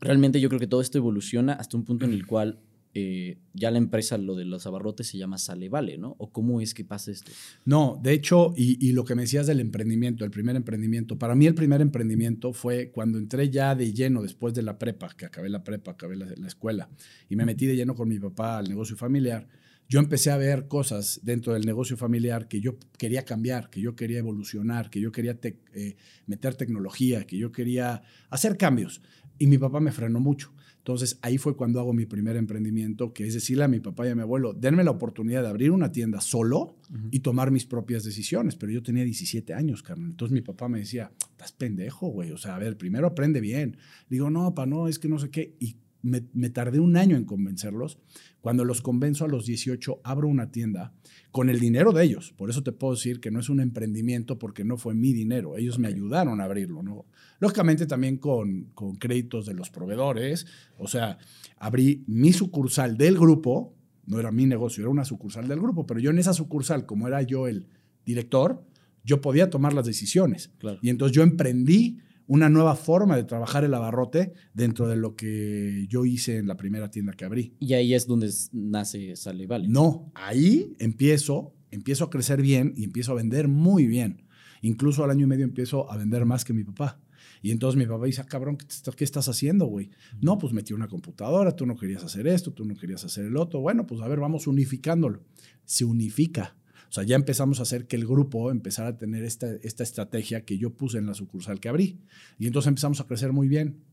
realmente 0.00 0.40
yo 0.40 0.48
creo 0.48 0.60
que 0.60 0.66
todo 0.66 0.80
esto 0.80 0.98
evoluciona 0.98 1.54
hasta 1.54 1.76
un 1.76 1.84
punto 1.84 2.04
en 2.04 2.12
el 2.12 2.26
cual 2.26 2.60
eh, 2.92 3.38
ya 3.54 3.70
la 3.70 3.78
empresa, 3.78 4.18
lo 4.18 4.34
de 4.34 4.44
los 4.44 4.66
abarrotes, 4.66 5.06
se 5.06 5.16
llama 5.16 5.38
Sale 5.38 5.68
Vale, 5.68 5.96
¿no? 5.96 6.16
¿O 6.18 6.32
cómo 6.32 6.60
es 6.60 6.74
que 6.74 6.84
pasa 6.84 7.12
esto? 7.12 7.30
No, 7.64 8.00
de 8.02 8.12
hecho, 8.12 8.52
y, 8.56 8.92
lo 8.92 9.04
que 9.04 9.14
me 9.14 9.22
decías 9.22 9.46
del 9.46 9.60
emprendimiento, 9.60 10.24
el 10.24 10.32
primer 10.32 10.56
emprendimiento, 10.56 11.16
para 11.16 11.36
mí 11.36 11.46
el 11.46 11.54
primer 11.54 11.80
emprendimiento 11.80 12.52
fue 12.52 12.90
cuando 12.90 13.18
entré 13.18 13.48
ya 13.48 13.76
de 13.76 13.92
lleno 13.92 14.22
después 14.22 14.54
de 14.54 14.62
la 14.62 14.78
prepa, 14.78 15.08
que 15.16 15.24
acabé 15.24 15.48
la 15.48 15.62
prepa, 15.62 15.92
acabé 15.92 16.16
la, 16.16 16.46
escuela, 16.46 16.88
y 17.28 17.36
me 17.36 17.44
metí 17.44 17.66
de 17.66 17.76
lleno 17.76 17.94
con 17.94 18.08
mi 18.08 18.18
papá 18.18 18.58
al 18.58 18.68
negocio 18.68 18.96
familiar. 18.96 19.46
Yo 19.90 19.98
empecé 19.98 20.30
a 20.30 20.36
ver 20.36 20.68
cosas 20.68 21.18
dentro 21.24 21.52
del 21.52 21.66
negocio 21.66 21.96
familiar 21.96 22.46
que 22.46 22.60
yo 22.60 22.78
quería 22.96 23.24
cambiar, 23.24 23.70
que 23.70 23.80
yo 23.80 23.96
quería 23.96 24.18
evolucionar, 24.18 24.88
que 24.88 25.00
yo 25.00 25.10
quería 25.10 25.36
eh, 25.42 25.96
meter 26.26 26.54
tecnología, 26.54 27.26
que 27.26 27.36
yo 27.36 27.50
quería 27.50 28.00
hacer 28.28 28.56
cambios. 28.56 29.02
Y 29.36 29.48
mi 29.48 29.58
papá 29.58 29.80
me 29.80 29.90
frenó 29.90 30.20
mucho. 30.20 30.54
Entonces 30.76 31.18
ahí 31.22 31.38
fue 31.38 31.56
cuando 31.56 31.80
hago 31.80 31.92
mi 31.92 32.06
primer 32.06 32.36
emprendimiento, 32.36 33.12
que 33.12 33.26
es 33.26 33.34
decirle 33.34 33.64
a 33.64 33.68
mi 33.68 33.80
papá 33.80 34.06
y 34.06 34.10
a 34.10 34.14
mi 34.14 34.22
abuelo, 34.22 34.52
denme 34.52 34.84
la 34.84 34.92
oportunidad 34.92 35.42
de 35.42 35.48
abrir 35.48 35.72
una 35.72 35.90
tienda 35.90 36.20
solo 36.20 36.76
y 37.10 37.18
tomar 37.18 37.50
mis 37.50 37.66
propias 37.66 38.04
decisiones. 38.04 38.54
Pero 38.54 38.70
yo 38.70 38.84
tenía 38.84 39.02
17 39.02 39.54
años, 39.54 39.82
carnal. 39.82 40.10
Entonces 40.10 40.32
mi 40.32 40.40
papá 40.40 40.68
me 40.68 40.78
decía, 40.78 41.10
estás 41.32 41.50
pendejo, 41.50 42.06
güey. 42.06 42.30
O 42.30 42.38
sea, 42.38 42.54
a 42.54 42.60
ver, 42.60 42.76
primero 42.76 43.08
aprende 43.08 43.40
bien. 43.40 43.76
Digo, 44.08 44.30
no, 44.30 44.54
papá, 44.54 44.66
no, 44.66 44.86
es 44.86 45.00
que 45.00 45.08
no 45.08 45.18
sé 45.18 45.30
qué. 45.30 45.56
Y 45.58 45.78
me, 46.02 46.24
me, 46.32 46.50
tardé 46.50 46.80
un 46.80 46.96
año 46.96 47.16
en 47.16 47.24
convencerlos. 47.24 47.98
Cuando 48.40 48.64
los 48.64 48.80
convenzo 48.80 49.24
a 49.24 49.28
los 49.28 49.46
18, 49.46 50.00
abro 50.02 50.28
una 50.28 50.50
tienda 50.50 50.92
con 51.30 51.50
el 51.50 51.60
dinero 51.60 51.92
de 51.92 52.04
ellos. 52.04 52.32
Por 52.36 52.50
eso 52.50 52.62
te 52.62 52.72
puedo 52.72 52.94
decir 52.94 53.20
que 53.20 53.30
no 53.30 53.40
es 53.40 53.48
un 53.48 53.60
emprendimiento 53.60 54.38
porque 54.38 54.64
no 54.64 54.76
fue 54.76 54.94
mi 54.94 55.12
dinero. 55.12 55.56
Ellos 55.56 55.78
me 55.78 55.88
ayudaron 55.88 56.40
a 56.40 56.44
abrirlo. 56.44 56.82
¿no? 56.82 57.06
Lógicamente 57.38 57.86
también 57.86 58.16
con, 58.16 58.70
con 58.74 58.96
créditos 58.96 59.46
de 59.46 59.54
los 59.54 59.70
proveedores. 59.70 60.46
O 60.78 60.88
sea, 60.88 61.18
abrí 61.58 62.04
mi 62.06 62.32
sucursal 62.32 62.96
del 62.96 63.16
grupo. 63.16 63.74
No 64.06 64.18
era 64.18 64.32
mi 64.32 64.46
negocio, 64.46 64.82
era 64.82 64.90
una 64.90 65.04
sucursal 65.04 65.46
del 65.46 65.60
grupo. 65.60 65.86
Pero 65.86 66.00
yo 66.00 66.10
en 66.10 66.18
esa 66.18 66.32
sucursal, 66.32 66.86
como 66.86 67.06
era 67.06 67.22
yo 67.22 67.46
el 67.46 67.68
director, 68.04 68.64
yo 69.04 69.20
podía 69.20 69.50
tomar 69.50 69.72
las 69.72 69.86
decisiones. 69.86 70.50
Y 70.82 70.90
entonces 70.90 71.14
yo 71.14 71.22
emprendí 71.22 71.98
una 72.30 72.48
nueva 72.48 72.76
forma 72.76 73.16
de 73.16 73.24
trabajar 73.24 73.64
el 73.64 73.74
abarrote 73.74 74.34
dentro 74.54 74.86
de 74.86 74.94
lo 74.94 75.16
que 75.16 75.86
yo 75.88 76.04
hice 76.04 76.36
en 76.36 76.46
la 76.46 76.56
primera 76.56 76.88
tienda 76.88 77.12
que 77.12 77.24
abrí. 77.24 77.56
Y 77.58 77.74
ahí 77.74 77.92
es 77.92 78.06
donde 78.06 78.30
nace 78.52 79.16
Sale 79.16 79.48
Vale. 79.48 79.66
No, 79.66 80.12
ahí 80.14 80.76
empiezo, 80.78 81.56
empiezo 81.72 82.04
a 82.04 82.10
crecer 82.10 82.40
bien 82.40 82.72
y 82.76 82.84
empiezo 82.84 83.10
a 83.10 83.16
vender 83.16 83.48
muy 83.48 83.88
bien. 83.88 84.28
Incluso 84.62 85.02
al 85.02 85.10
año 85.10 85.24
y 85.24 85.26
medio 85.26 85.44
empiezo 85.44 85.90
a 85.90 85.96
vender 85.96 86.24
más 86.24 86.44
que 86.44 86.52
mi 86.52 86.62
papá. 86.62 87.00
Y 87.42 87.50
entonces 87.50 87.76
mi 87.76 87.86
papá 87.86 88.06
dice, 88.06 88.20
ah, 88.20 88.26
cabrón, 88.26 88.58
¿qué, 88.96 89.04
estás 89.04 89.28
haciendo, 89.28 89.66
güey? 89.66 89.90
No, 90.20 90.38
pues 90.38 90.52
metí 90.52 90.72
una 90.72 90.86
computadora, 90.86 91.56
tú 91.56 91.66
no 91.66 91.76
querías 91.76 92.04
hacer 92.04 92.28
esto, 92.28 92.52
tú 92.52 92.64
no 92.64 92.76
querías 92.76 93.04
hacer 93.04 93.24
el 93.24 93.36
otro. 93.36 93.58
Bueno, 93.58 93.88
pues 93.88 94.00
a 94.02 94.06
ver, 94.06 94.20
vamos 94.20 94.46
unificándolo. 94.46 95.24
Se 95.64 95.84
unifica. 95.84 96.56
O 96.90 96.92
sea, 96.92 97.04
ya 97.04 97.14
empezamos 97.14 97.60
a 97.60 97.62
hacer 97.62 97.86
que 97.86 97.94
el 97.94 98.04
grupo 98.04 98.50
empezara 98.50 98.88
a 98.88 98.98
tener 98.98 99.22
esta, 99.22 99.46
esta 99.62 99.84
estrategia 99.84 100.44
que 100.44 100.58
yo 100.58 100.74
puse 100.74 100.98
en 100.98 101.06
la 101.06 101.14
sucursal 101.14 101.60
que 101.60 101.68
abrí. 101.68 102.00
Y 102.36 102.48
entonces 102.48 102.66
empezamos 102.66 103.00
a 103.00 103.06
crecer 103.06 103.32
muy 103.32 103.46
bien. 103.46 103.84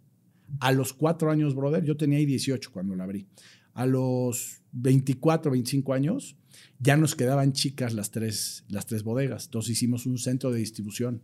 A 0.60 0.72
los 0.72 0.94
cuatro 0.94 1.30
años, 1.30 1.54
brother, 1.54 1.84
yo 1.84 1.96
tenía 1.96 2.18
ahí 2.18 2.26
18 2.26 2.72
cuando 2.72 2.96
la 2.96 3.04
abrí. 3.04 3.28
A 3.76 3.86
los 3.86 4.64
24, 4.72 5.52
25 5.52 5.94
años, 5.94 6.38
ya 6.80 6.98
nos 6.98 7.14
quedaban 7.14 7.54
chicas 7.54 7.94
las 7.94 8.10
tres, 8.10 8.66
las 8.68 8.88
tres 8.88 9.04
bodegas. 9.04 9.46
Entonces 9.46 9.74
hicimos 9.74 10.08
un 10.08 10.18
centro 10.18 10.52
de 10.52 10.58
distribución 10.58 11.22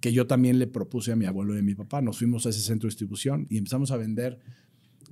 que 0.00 0.14
yo 0.14 0.26
también 0.26 0.58
le 0.58 0.66
propuse 0.66 1.12
a 1.12 1.16
mi 1.16 1.26
abuelo 1.26 1.54
y 1.54 1.58
a 1.58 1.62
mi 1.62 1.74
papá. 1.74 2.00
Nos 2.00 2.16
fuimos 2.16 2.46
a 2.46 2.48
ese 2.48 2.60
centro 2.60 2.86
de 2.86 2.92
distribución 2.92 3.46
y 3.50 3.58
empezamos 3.58 3.90
a 3.90 3.98
vender 3.98 4.38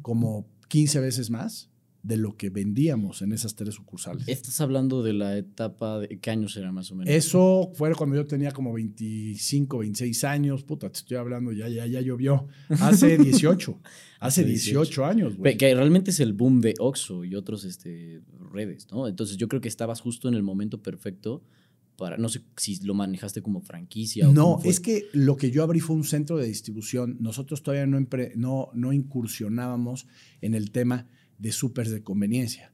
como 0.00 0.48
15 0.68 1.00
veces 1.00 1.28
más 1.28 1.70
de 2.02 2.16
lo 2.16 2.36
que 2.36 2.48
vendíamos 2.48 3.22
en 3.22 3.32
esas 3.32 3.54
tres 3.54 3.74
sucursales. 3.74 4.28
¿Estás 4.28 4.60
hablando 4.60 5.02
de 5.02 5.12
la 5.12 5.36
etapa 5.36 5.98
de 5.98 6.18
qué 6.20 6.30
años 6.30 6.56
era 6.56 6.70
más 6.70 6.90
o 6.92 6.94
menos? 6.94 7.12
Eso 7.12 7.70
fue 7.74 7.92
cuando 7.94 8.16
yo 8.16 8.24
tenía 8.24 8.52
como 8.52 8.72
25, 8.72 9.78
26 9.78 10.24
años. 10.24 10.62
Puta, 10.62 10.90
te 10.90 10.98
estoy 10.98 11.16
hablando, 11.16 11.52
ya, 11.52 11.68
ya, 11.68 11.86
ya 11.86 12.00
llovió. 12.00 12.46
Hace 12.68 13.18
18. 13.18 13.80
hace 14.20 14.44
18, 14.44 15.04
años, 15.04 15.36
güey. 15.36 15.56
Que 15.56 15.74
realmente 15.74 16.10
es 16.10 16.20
el 16.20 16.32
boom 16.32 16.60
de 16.60 16.74
Oxxo 16.78 17.24
y 17.24 17.34
otros 17.34 17.64
este, 17.64 18.22
redes, 18.52 18.86
¿no? 18.90 19.08
Entonces 19.08 19.36
yo 19.36 19.48
creo 19.48 19.60
que 19.60 19.68
estabas 19.68 20.00
justo 20.00 20.28
en 20.28 20.34
el 20.34 20.42
momento 20.42 20.82
perfecto 20.82 21.42
para, 21.96 22.16
no 22.16 22.28
sé 22.28 22.42
si 22.56 22.78
lo 22.84 22.94
manejaste 22.94 23.42
como 23.42 23.60
franquicia. 23.60 24.28
no, 24.28 24.60
es 24.62 24.78
que 24.78 25.06
lo 25.12 25.36
que 25.36 25.50
yo 25.50 25.64
abrí 25.64 25.80
fue 25.80 25.96
un 25.96 26.04
centro 26.04 26.36
de 26.36 26.46
distribución. 26.46 27.16
Nosotros 27.18 27.64
todavía 27.64 27.86
no, 27.86 27.98
no, 28.36 28.70
no 28.72 28.92
incursionábamos 28.92 30.06
en 30.40 30.54
el 30.54 30.70
tema 30.70 31.08
de 31.38 31.52
súper 31.52 31.88
de 31.88 32.02
conveniencia 32.02 32.72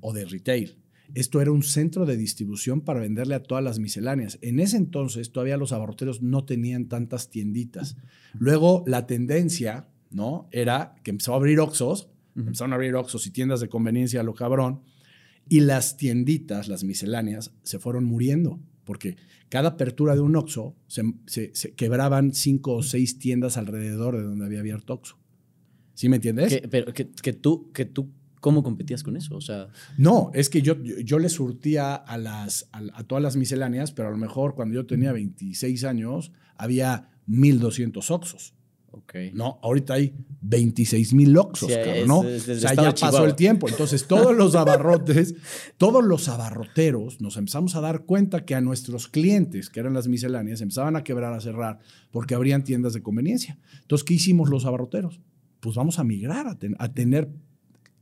o 0.00 0.12
de 0.12 0.24
retail. 0.24 0.78
Esto 1.14 1.40
era 1.40 1.52
un 1.52 1.62
centro 1.62 2.06
de 2.06 2.16
distribución 2.16 2.80
para 2.80 3.00
venderle 3.00 3.34
a 3.34 3.42
todas 3.42 3.62
las 3.62 3.78
misceláneas. 3.78 4.38
En 4.40 4.58
ese 4.58 4.76
entonces 4.76 5.30
todavía 5.32 5.56
los 5.56 5.72
abarroteros 5.72 6.22
no 6.22 6.44
tenían 6.44 6.88
tantas 6.88 7.30
tienditas. 7.30 7.96
Luego 8.32 8.84
la 8.86 9.06
tendencia, 9.06 9.88
¿no? 10.10 10.48
Era 10.50 10.94
que 11.02 11.10
empezó 11.10 11.34
a 11.34 11.36
abrir 11.36 11.60
Oxos, 11.60 12.08
empezaron 12.34 12.72
a 12.72 12.76
abrir 12.76 12.94
Oxos 12.94 13.26
y 13.26 13.30
tiendas 13.30 13.60
de 13.60 13.68
conveniencia 13.68 14.20
a 14.20 14.24
lo 14.24 14.34
cabrón, 14.34 14.82
y 15.48 15.60
las 15.60 15.96
tienditas, 15.96 16.68
las 16.68 16.84
misceláneas, 16.84 17.52
se 17.62 17.78
fueron 17.78 18.04
muriendo, 18.04 18.60
porque 18.84 19.16
cada 19.50 19.70
apertura 19.70 20.14
de 20.14 20.20
un 20.20 20.36
Oxo 20.36 20.74
se, 20.86 21.52
quebraban 21.76 22.32
cinco 22.32 22.74
o 22.74 22.82
seis 22.82 23.18
tiendas 23.18 23.56
alrededor 23.56 24.16
de 24.16 24.22
donde 24.22 24.46
había 24.46 24.60
abierto 24.60 24.94
Oxo. 24.94 25.18
¿Sí 25.94 26.08
me 26.08 26.16
entiendes? 26.16 26.60
pero 26.70 26.92
que, 26.92 27.04
tú, 27.32 27.70
que 27.72 27.84
tú, 27.84 28.10
¿cómo 28.40 28.62
competías 28.62 29.02
con 29.02 29.16
eso? 29.16 29.36
O 29.36 29.40
sea. 29.40 29.68
No, 29.96 30.30
es 30.34 30.48
que 30.48 30.60
yo, 30.60 30.76
yo, 30.82 31.18
le 31.18 31.28
surtía 31.28 31.94
a, 31.94 32.18
las, 32.18 32.68
a, 32.72 33.04
todas 33.04 33.22
las 33.22 33.36
misceláneas, 33.36 33.92
pero 33.92 34.08
a 34.08 34.10
lo 34.10 34.18
mejor 34.18 34.54
cuando 34.54 34.74
yo 34.74 34.86
tenía 34.86 35.12
26 35.12 35.84
años 35.84 36.32
había 36.56 37.10
1200 37.26 38.10
Oxos. 38.10 38.54
Okay. 38.90 39.32
No, 39.32 39.58
ahorita 39.62 39.94
hay 39.94 40.14
26 40.42 41.14
mil 41.14 41.36
Oxos, 41.36 41.68
¿no? 42.06 42.20
o 42.20 42.38
sea, 42.38 42.74
ya 42.74 42.94
pasó 42.94 43.24
el 43.24 43.34
tiempo. 43.34 43.68
Entonces, 43.68 44.06
todos 44.06 44.36
los 44.36 44.54
abarrotes, 44.54 45.34
todos 45.78 46.04
los 46.04 46.28
abarroteros, 46.28 47.20
nos 47.20 47.36
empezamos 47.36 47.74
a 47.74 47.80
dar 47.80 48.04
cuenta 48.04 48.44
que 48.44 48.54
a 48.54 48.60
nuestros 48.60 49.08
clientes, 49.08 49.68
que 49.68 49.80
eran 49.80 49.94
las 49.94 50.06
misceláneas, 50.06 50.60
empezaban 50.60 50.94
a 50.94 51.02
quebrar, 51.02 51.32
a 51.32 51.40
cerrar, 51.40 51.80
porque 52.12 52.36
abrían 52.36 52.62
tiendas 52.62 52.92
de 52.94 53.02
conveniencia. 53.02 53.58
Entonces, 53.80 54.04
¿qué 54.04 54.14
hicimos 54.14 54.48
los 54.48 54.64
abarroteros? 54.64 55.20
Pues 55.64 55.76
vamos 55.76 55.98
a 55.98 56.04
migrar 56.04 56.46
a, 56.46 56.92
tener 56.92 57.30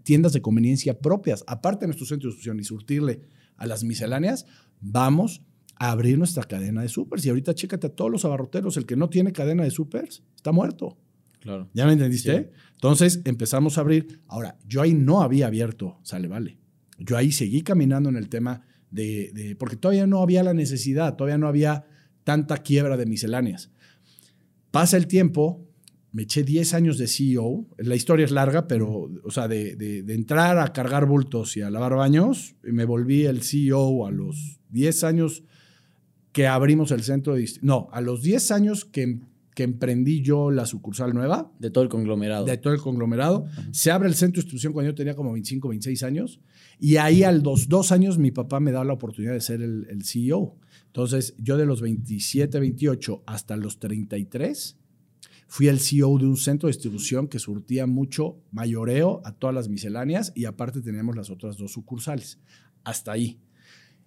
tiendas 0.02 0.32
de 0.32 0.42
conveniencia 0.42 0.98
propias, 0.98 1.44
aparte 1.46 1.82
de 1.82 1.86
nuestro 1.86 2.08
centro 2.08 2.28
de 2.28 2.34
distribución 2.34 2.58
y 2.58 2.64
surtirle 2.64 3.20
a 3.56 3.66
las 3.66 3.84
misceláneas, 3.84 4.46
vamos 4.80 5.44
a 5.76 5.92
abrir 5.92 6.18
nuestra 6.18 6.42
cadena 6.42 6.82
de 6.82 6.88
supers. 6.88 7.24
Y 7.24 7.28
ahorita 7.28 7.54
chécate 7.54 7.86
a 7.86 7.90
todos 7.90 8.10
los 8.10 8.24
abarroteros, 8.24 8.76
el 8.78 8.84
que 8.84 8.96
no 8.96 9.08
tiene 9.08 9.30
cadena 9.30 9.62
de 9.62 9.70
supers 9.70 10.24
está 10.34 10.50
muerto. 10.50 10.98
Claro. 11.38 11.70
¿Ya 11.72 11.86
me 11.86 11.92
entendiste? 11.92 12.50
Entonces 12.72 13.20
empezamos 13.26 13.78
a 13.78 13.82
abrir. 13.82 14.22
Ahora, 14.26 14.58
yo 14.66 14.82
ahí 14.82 14.92
no 14.92 15.22
había 15.22 15.46
abierto, 15.46 16.00
sale, 16.02 16.26
vale. 16.26 16.58
Yo 16.98 17.16
ahí 17.16 17.30
seguí 17.30 17.62
caminando 17.62 18.08
en 18.08 18.16
el 18.16 18.28
tema 18.28 18.66
de, 18.90 19.30
de, 19.34 19.54
porque 19.54 19.76
todavía 19.76 20.08
no 20.08 20.20
había 20.20 20.42
la 20.42 20.52
necesidad, 20.52 21.14
todavía 21.14 21.38
no 21.38 21.46
había 21.46 21.84
tanta 22.24 22.58
quiebra 22.58 22.96
de 22.96 23.06
misceláneas. 23.06 23.70
Pasa 24.72 24.96
el 24.96 25.06
tiempo, 25.06 25.68
me 26.12 26.22
eché 26.22 26.44
10 26.44 26.74
años 26.74 26.98
de 26.98 27.08
CEO. 27.08 27.66
La 27.78 27.96
historia 27.96 28.24
es 28.24 28.30
larga, 28.30 28.68
pero, 28.68 29.10
o 29.24 29.30
sea, 29.30 29.48
de, 29.48 29.74
de, 29.76 30.14
entrar 30.14 30.58
a 30.58 30.72
cargar 30.72 31.06
bultos 31.06 31.56
y 31.56 31.62
a 31.62 31.70
lavar 31.70 31.96
baños, 31.96 32.54
me 32.62 32.84
volví 32.84 33.24
el 33.24 33.42
CEO 33.42 34.06
a 34.06 34.10
los 34.10 34.60
10 34.70 35.04
años 35.04 35.42
que 36.32 36.46
abrimos 36.46 36.90
el 36.90 37.02
centro 37.02 37.34
de... 37.34 37.50
No, 37.62 37.88
a 37.92 38.02
los 38.02 38.22
10 38.22 38.50
años 38.50 38.84
que, 38.84 39.20
que 39.54 39.62
emprendí 39.62 40.20
yo 40.20 40.50
la 40.50 40.66
sucursal 40.66 41.14
nueva. 41.14 41.50
De 41.58 41.70
todo 41.70 41.82
el 41.82 41.90
conglomerado. 41.90 42.44
De 42.44 42.58
todo 42.58 42.74
el 42.74 42.80
conglomerado. 42.80 43.46
Se 43.70 43.90
abre 43.90 44.08
el 44.08 44.14
centro 44.14 44.40
de 44.40 44.44
instrucción 44.44 44.74
cuando 44.74 44.90
yo 44.90 44.94
tenía 44.94 45.14
como 45.14 45.32
25, 45.32 45.68
26 45.68 46.02
años. 46.02 46.40
Y 46.78 46.96
ahí 46.96 47.22
a 47.22 47.32
los 47.32 47.68
dos 47.68 47.90
años 47.90 48.18
mi 48.18 48.32
papá 48.32 48.60
me 48.60 48.72
da 48.72 48.84
la 48.84 48.92
oportunidad 48.92 49.32
de 49.32 49.40
ser 49.40 49.62
el, 49.62 49.86
el 49.88 50.04
CEO. 50.04 50.56
Entonces, 50.86 51.34
yo 51.38 51.56
de 51.56 51.64
los 51.64 51.80
27, 51.80 52.60
28 52.60 53.22
hasta 53.26 53.56
los 53.56 53.78
33 53.78 54.76
Fui 55.52 55.68
el 55.68 55.80
CEO 55.80 56.16
de 56.16 56.24
un 56.24 56.38
centro 56.38 56.66
de 56.66 56.72
distribución 56.72 57.28
que 57.28 57.38
surtía 57.38 57.86
mucho 57.86 58.42
mayoreo 58.52 59.20
a 59.22 59.32
todas 59.32 59.54
las 59.54 59.68
misceláneas 59.68 60.32
y 60.34 60.46
aparte 60.46 60.80
teníamos 60.80 61.14
las 61.14 61.28
otras 61.28 61.58
dos 61.58 61.72
sucursales. 61.72 62.40
Hasta 62.84 63.12
ahí. 63.12 63.38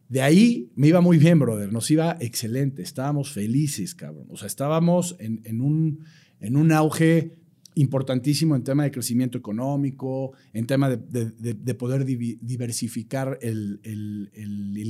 De 0.10 0.24
ahí 0.24 0.72
me 0.76 0.88
iba 0.88 1.02
muy 1.02 1.20
bien, 1.20 1.38
brother. 1.38 1.72
Nos 1.72 1.92
iba 1.92 2.18
excelente. 2.20 2.82
Estábamos 2.82 3.32
felices, 3.32 3.94
cabrón. 3.94 4.26
O 4.32 4.38
sea, 4.38 4.48
estábamos 4.48 5.18
en, 5.20 5.42
en 5.44 5.62
un, 5.62 6.04
en 6.40 6.58
un 6.58 6.72
auge 6.72 7.38
importantísimo 7.76 8.56
en 8.56 8.64
tema 8.64 8.84
de 8.84 8.92
crecimiento 8.92 9.38
económico, 9.38 10.32
en 10.54 10.66
tema 10.66 10.90
de, 10.90 11.76
poder 11.76 12.06
diversificar 12.06 13.38
el, 13.42 13.80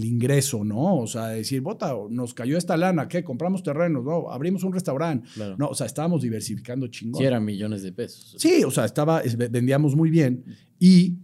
ingreso, 0.06 0.64
¿no? 0.64 0.98
O 0.98 1.08
sea, 1.08 1.28
decir, 1.28 1.62
bota, 1.62 1.96
nos 2.10 2.34
cayó 2.34 2.58
esta 2.58 2.78
lana, 2.78 3.08
¿qué? 3.08 3.24
Compramos 3.24 3.64
terrenos, 3.64 4.06
¿no? 4.06 4.30
Abrimos 4.30 4.64
un 4.64 4.74
restaurante. 4.74 5.28
No, 5.58 5.68
o 5.68 5.76
sea, 5.76 5.88
estábamos 5.88 6.22
diversificando 6.22 6.88
chingón. 6.88 7.20
Sí, 7.20 7.26
eran 7.26 7.44
millones 7.44 7.82
de 7.82 7.92
pesos. 7.92 8.36
Sí, 8.38 8.64
o 8.64 8.72
sea, 8.72 8.86
estaba, 8.86 9.22
vendíamos 9.50 9.96
muy 9.96 10.10
bien 10.10 10.44
y 10.80 11.18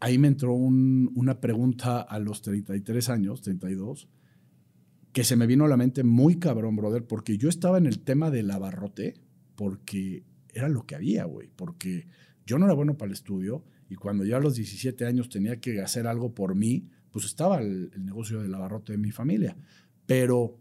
ahí 0.00 0.18
me 0.18 0.28
entró 0.28 0.54
una 0.54 1.40
pregunta 1.40 2.00
a 2.00 2.18
los 2.18 2.40
33 2.42 3.10
años, 3.10 3.42
32, 3.42 4.08
que 5.12 5.24
se 5.24 5.36
me 5.36 5.46
vino 5.46 5.64
a 5.64 5.68
la 5.68 5.76
mente 5.76 6.02
muy 6.02 6.38
cabrón, 6.38 6.76
brother, 6.76 7.04
porque 7.04 7.36
yo 7.36 7.48
estaba 7.48 7.78
en 7.78 7.86
el 7.86 8.00
tema 8.00 8.30
del 8.30 8.50
abarrote, 8.50 9.14
porque 9.54 10.24
era 10.58 10.68
lo 10.68 10.84
que 10.84 10.94
había, 10.94 11.24
güey, 11.24 11.50
porque 11.54 12.06
yo 12.46 12.58
no 12.58 12.64
era 12.64 12.74
bueno 12.74 12.96
para 12.96 13.08
el 13.08 13.12
estudio 13.14 13.64
y 13.88 13.94
cuando 13.94 14.24
yo 14.24 14.36
a 14.36 14.40
los 14.40 14.54
17 14.54 15.06
años 15.06 15.28
tenía 15.28 15.60
que 15.60 15.80
hacer 15.80 16.06
algo 16.06 16.34
por 16.34 16.54
mí, 16.54 16.88
pues 17.10 17.24
estaba 17.24 17.60
el, 17.60 17.90
negocio 17.98 18.40
del 18.42 18.54
abarrote 18.54 18.92
de 18.92 18.98
mi 18.98 19.10
familia. 19.10 19.56
Pero 20.06 20.58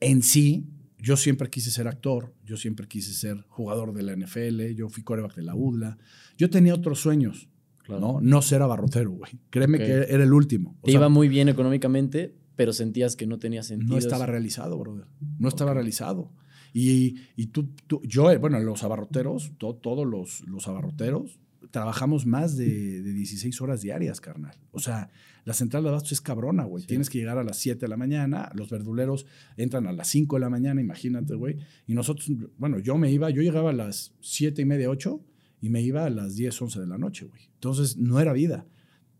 en 0.00 0.22
sí, 0.22 0.66
yo 0.98 1.16
siempre 1.16 1.50
quise 1.50 1.70
ser 1.70 1.88
actor, 1.88 2.34
yo 2.44 2.56
siempre 2.56 2.86
quise 2.88 3.12
ser 3.12 3.44
jugador 3.48 3.92
de 3.92 4.02
la 4.02 4.16
NFL, 4.16 4.74
yo 4.74 4.88
fui 4.88 5.02
coreback 5.02 5.36
de 5.36 5.42
la 5.42 5.54
UDLA, 5.54 5.98
yo 6.36 6.50
tenía 6.50 6.74
otros 6.74 7.00
sueños, 7.00 7.48
¿no? 7.88 8.20
No 8.20 8.42
ser 8.42 8.62
abarrotero, 8.62 9.10
güey. 9.10 9.32
Créeme 9.50 9.78
que 9.78 9.92
era 10.08 10.24
el 10.24 10.32
último. 10.32 10.76
Te 10.82 10.92
iba 10.92 11.08
muy 11.08 11.28
bien 11.28 11.48
económicamente, 11.48 12.34
pero 12.56 12.72
sentías 12.72 13.16
que 13.16 13.26
no 13.26 13.38
tenía 13.38 13.62
sentido. 13.62 13.92
No 13.92 13.98
estaba 13.98 14.26
realizado, 14.26 14.78
brother. 14.78 15.06
No 15.38 15.48
estaba 15.48 15.72
realizado. 15.72 16.32
Y, 16.72 17.16
y 17.36 17.46
tú, 17.46 17.68
tú, 17.86 18.00
yo, 18.04 18.38
bueno, 18.38 18.58
los 18.60 18.84
abarroteros, 18.84 19.52
todos 19.58 20.06
los, 20.06 20.46
los 20.48 20.68
abarroteros, 20.68 21.38
trabajamos 21.70 22.26
más 22.26 22.56
de, 22.56 23.02
de, 23.02 23.12
16 23.12 23.60
horas 23.60 23.82
diarias, 23.82 24.20
carnal. 24.20 24.56
O 24.72 24.78
sea, 24.78 25.10
la 25.44 25.54
central 25.54 25.82
de 25.82 25.90
abastos 25.90 26.12
es 26.12 26.20
cabrona, 26.20 26.64
güey. 26.64 26.84
Tienes 26.84 27.10
que 27.10 27.18
llegar 27.18 27.38
a 27.38 27.44
las 27.44 27.58
7 27.58 27.80
de 27.80 27.88
la 27.88 27.96
mañana, 27.96 28.50
los 28.54 28.70
verduleros 28.70 29.26
entran 29.56 29.86
a 29.86 29.92
las 29.92 30.08
5 30.08 30.36
de 30.36 30.40
la 30.40 30.50
mañana, 30.50 30.80
imagínate, 30.80 31.34
güey. 31.34 31.56
Y 31.86 31.94
nosotros, 31.94 32.30
bueno, 32.58 32.78
yo 32.78 32.96
me 32.96 33.10
iba, 33.10 33.30
yo 33.30 33.42
llegaba 33.42 33.70
a 33.70 33.74
las 33.74 34.14
7 34.20 34.62
y 34.62 34.64
media, 34.64 34.90
8 34.90 35.20
y 35.60 35.70
me 35.70 35.82
iba 35.82 36.04
a 36.04 36.10
las 36.10 36.36
10, 36.36 36.62
11 36.62 36.80
de 36.80 36.86
la 36.86 36.98
noche, 36.98 37.26
güey. 37.26 37.42
Entonces, 37.54 37.96
no 37.96 38.20
era 38.20 38.32
vida. 38.32 38.66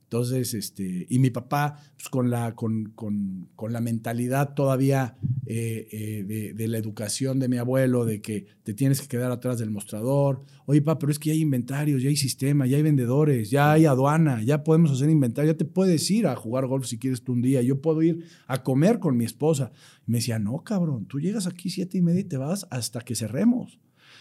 Entonces, 0.08 0.54
este, 0.54 1.06
y 1.10 1.18
mi 1.18 1.28
papá, 1.28 1.82
pues, 1.94 2.08
con, 2.08 2.30
la, 2.30 2.54
con, 2.54 2.92
con, 2.94 3.50
con, 3.54 3.74
la 3.74 3.82
mentalidad 3.82 4.54
todavía 4.54 5.18
eh, 5.44 5.86
eh, 5.92 6.24
de, 6.26 6.54
de, 6.54 6.68
la 6.68 6.78
educación 6.78 7.38
de 7.38 7.48
mi 7.48 7.58
abuelo, 7.58 8.06
de 8.06 8.22
que 8.22 8.46
te 8.62 8.72
tienes 8.72 9.02
que 9.02 9.06
quedar 9.06 9.30
atrás 9.30 9.58
del 9.58 9.70
mostrador. 9.70 10.46
Oye, 10.64 10.80
papá, 10.80 11.00
pero 11.00 11.12
es 11.12 11.18
que 11.18 11.28
ya 11.28 11.32
hay 11.34 11.42
inventarios, 11.42 12.02
ya 12.02 12.08
hay 12.08 12.16
sistema, 12.16 12.66
ya 12.66 12.78
hay 12.78 12.82
vendedores, 12.82 13.50
ya 13.50 13.72
hay 13.72 13.84
aduana, 13.84 14.42
ya 14.42 14.64
podemos 14.64 14.92
hacer 14.92 15.10
inventario, 15.10 15.52
ya 15.52 15.58
te 15.58 15.66
puedes 15.66 16.10
ir 16.10 16.26
a 16.26 16.36
jugar 16.36 16.66
golf 16.66 16.86
si 16.86 16.98
quieres 16.98 17.22
tú 17.22 17.34
un 17.34 17.42
día, 17.42 17.60
yo 17.60 17.82
puedo 17.82 18.00
ir 18.00 18.24
a 18.46 18.62
comer 18.62 19.00
con 19.00 19.14
mi 19.14 19.26
esposa. 19.26 19.72
Y 20.06 20.10
me 20.10 20.18
decía, 20.18 20.38
no, 20.38 20.64
cabrón, 20.64 21.04
tú 21.04 21.20
llegas 21.20 21.46
aquí 21.46 21.68
siete 21.68 21.98
y 21.98 22.00
media 22.00 22.22
y 22.22 22.24
te 22.24 22.38
vas 22.38 22.66
hasta 22.70 23.02
que 23.02 23.14
cerremos. 23.14 23.78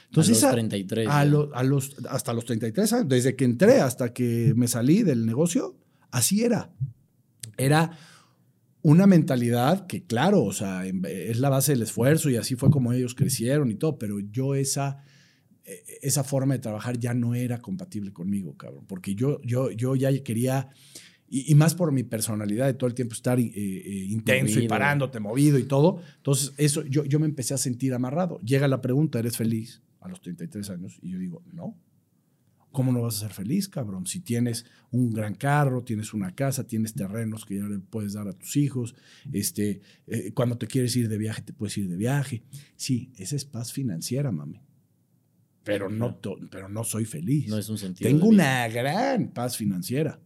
Entonces, 0.09 0.43
a 0.43 0.47
los 0.47 0.55
33. 0.55 1.07
A, 1.09 1.25
los, 1.63 1.95
hasta 2.09 2.33
los 2.33 2.45
33 2.45 2.93
años, 2.93 3.09
desde 3.09 3.35
que 3.35 3.45
entré 3.45 3.81
hasta 3.81 4.13
que 4.13 4.53
me 4.55 4.67
salí 4.67 5.03
del 5.03 5.25
negocio, 5.25 5.75
así 6.11 6.43
era. 6.43 6.71
Era 7.57 7.91
una 8.81 9.05
mentalidad 9.05 9.85
que, 9.85 10.05
claro, 10.05 10.43
o 10.43 10.53
sea, 10.53 10.85
es 10.85 11.39
la 11.39 11.49
base 11.49 11.73
del 11.73 11.81
esfuerzo 11.81 12.29
y 12.29 12.37
así 12.37 12.55
fue 12.55 12.69
como 12.69 12.93
ellos 12.93 13.15
crecieron 13.15 13.69
y 13.69 13.75
todo, 13.75 13.99
pero 13.99 14.19
yo 14.19 14.55
esa, 14.55 15.03
e, 15.65 15.83
esa 16.01 16.23
forma 16.23 16.53
de 16.53 16.59
trabajar 16.59 16.97
ya 16.97 17.13
no 17.13 17.35
era 17.35 17.59
compatible 17.59 18.13
conmigo, 18.13 18.55
cabrón, 18.55 18.85
porque 18.87 19.13
yo, 19.13 19.41
yo, 19.43 19.71
yo 19.71 19.95
ya 19.95 20.11
quería... 20.23 20.69
Y, 21.29 21.53
más 21.55 21.75
por 21.75 21.91
mi 21.91 22.03
personalidad 22.03 22.67
de 22.67 22.73
todo 22.73 22.87
el 22.87 22.93
tiempo 22.93 23.13
estar 23.13 23.37
eh, 23.37 23.51
eh, 23.53 24.05
intenso 24.07 24.61
y 24.61 24.67
parándote, 24.69 25.19
movido 25.19 25.59
y 25.59 25.63
todo. 25.63 25.99
Entonces, 26.15 26.53
eso 26.55 26.85
yo, 26.85 27.03
yo 27.03 27.19
me 27.19 27.25
empecé 27.25 27.53
a 27.53 27.57
sentir 27.57 27.93
amarrado. 27.93 28.39
Llega 28.39 28.65
la 28.69 28.79
pregunta, 28.79 29.19
¿eres 29.19 29.35
feliz? 29.35 29.81
A 29.99 30.07
los 30.07 30.21
33 30.21 30.69
años 30.69 30.99
y 31.01 31.11
yo 31.11 31.19
digo, 31.19 31.43
no. 31.53 31.77
¿Cómo 32.71 32.91
no 32.91 33.01
vas 33.01 33.15
a 33.15 33.19
ser 33.21 33.33
feliz, 33.33 33.69
cabrón? 33.69 34.05
Si 34.05 34.19
tienes 34.19 34.65
un 34.91 35.11
gran 35.11 35.35
carro, 35.35 35.83
tienes 35.83 36.13
una 36.13 36.35
casa, 36.35 36.67
tienes 36.67 36.93
terrenos 36.93 37.45
que 37.45 37.55
ya 37.55 37.63
le 37.63 37.79
puedes 37.79 38.13
dar 38.13 38.27
a 38.27 38.33
tus 38.33 38.55
hijos, 38.57 38.93
este, 39.31 39.81
eh, 40.05 40.31
cuando 40.33 40.57
te 40.57 40.67
quieres 40.67 40.95
ir 40.95 41.09
de 41.09 41.17
viaje, 41.17 41.41
te 41.41 41.53
puedes 41.53 41.77
ir 41.77 41.87
de 41.87 41.95
viaje. 41.95 42.43
Sí, 42.75 43.11
esa 43.17 43.35
es 43.35 43.45
paz 43.45 43.71
financiera, 43.71 44.31
mami. 44.31 44.61
Pero 45.63 45.89
no, 45.89 46.19
pero 46.49 46.69
no 46.69 46.83
soy 46.83 47.05
feliz. 47.05 47.49
No 47.49 47.57
es 47.57 47.67
un 47.67 47.77
sentido. 47.77 48.09
Tengo 48.09 48.27
una 48.27 48.67
gran 48.67 49.29
paz 49.29 49.57
financiera. 49.57 50.19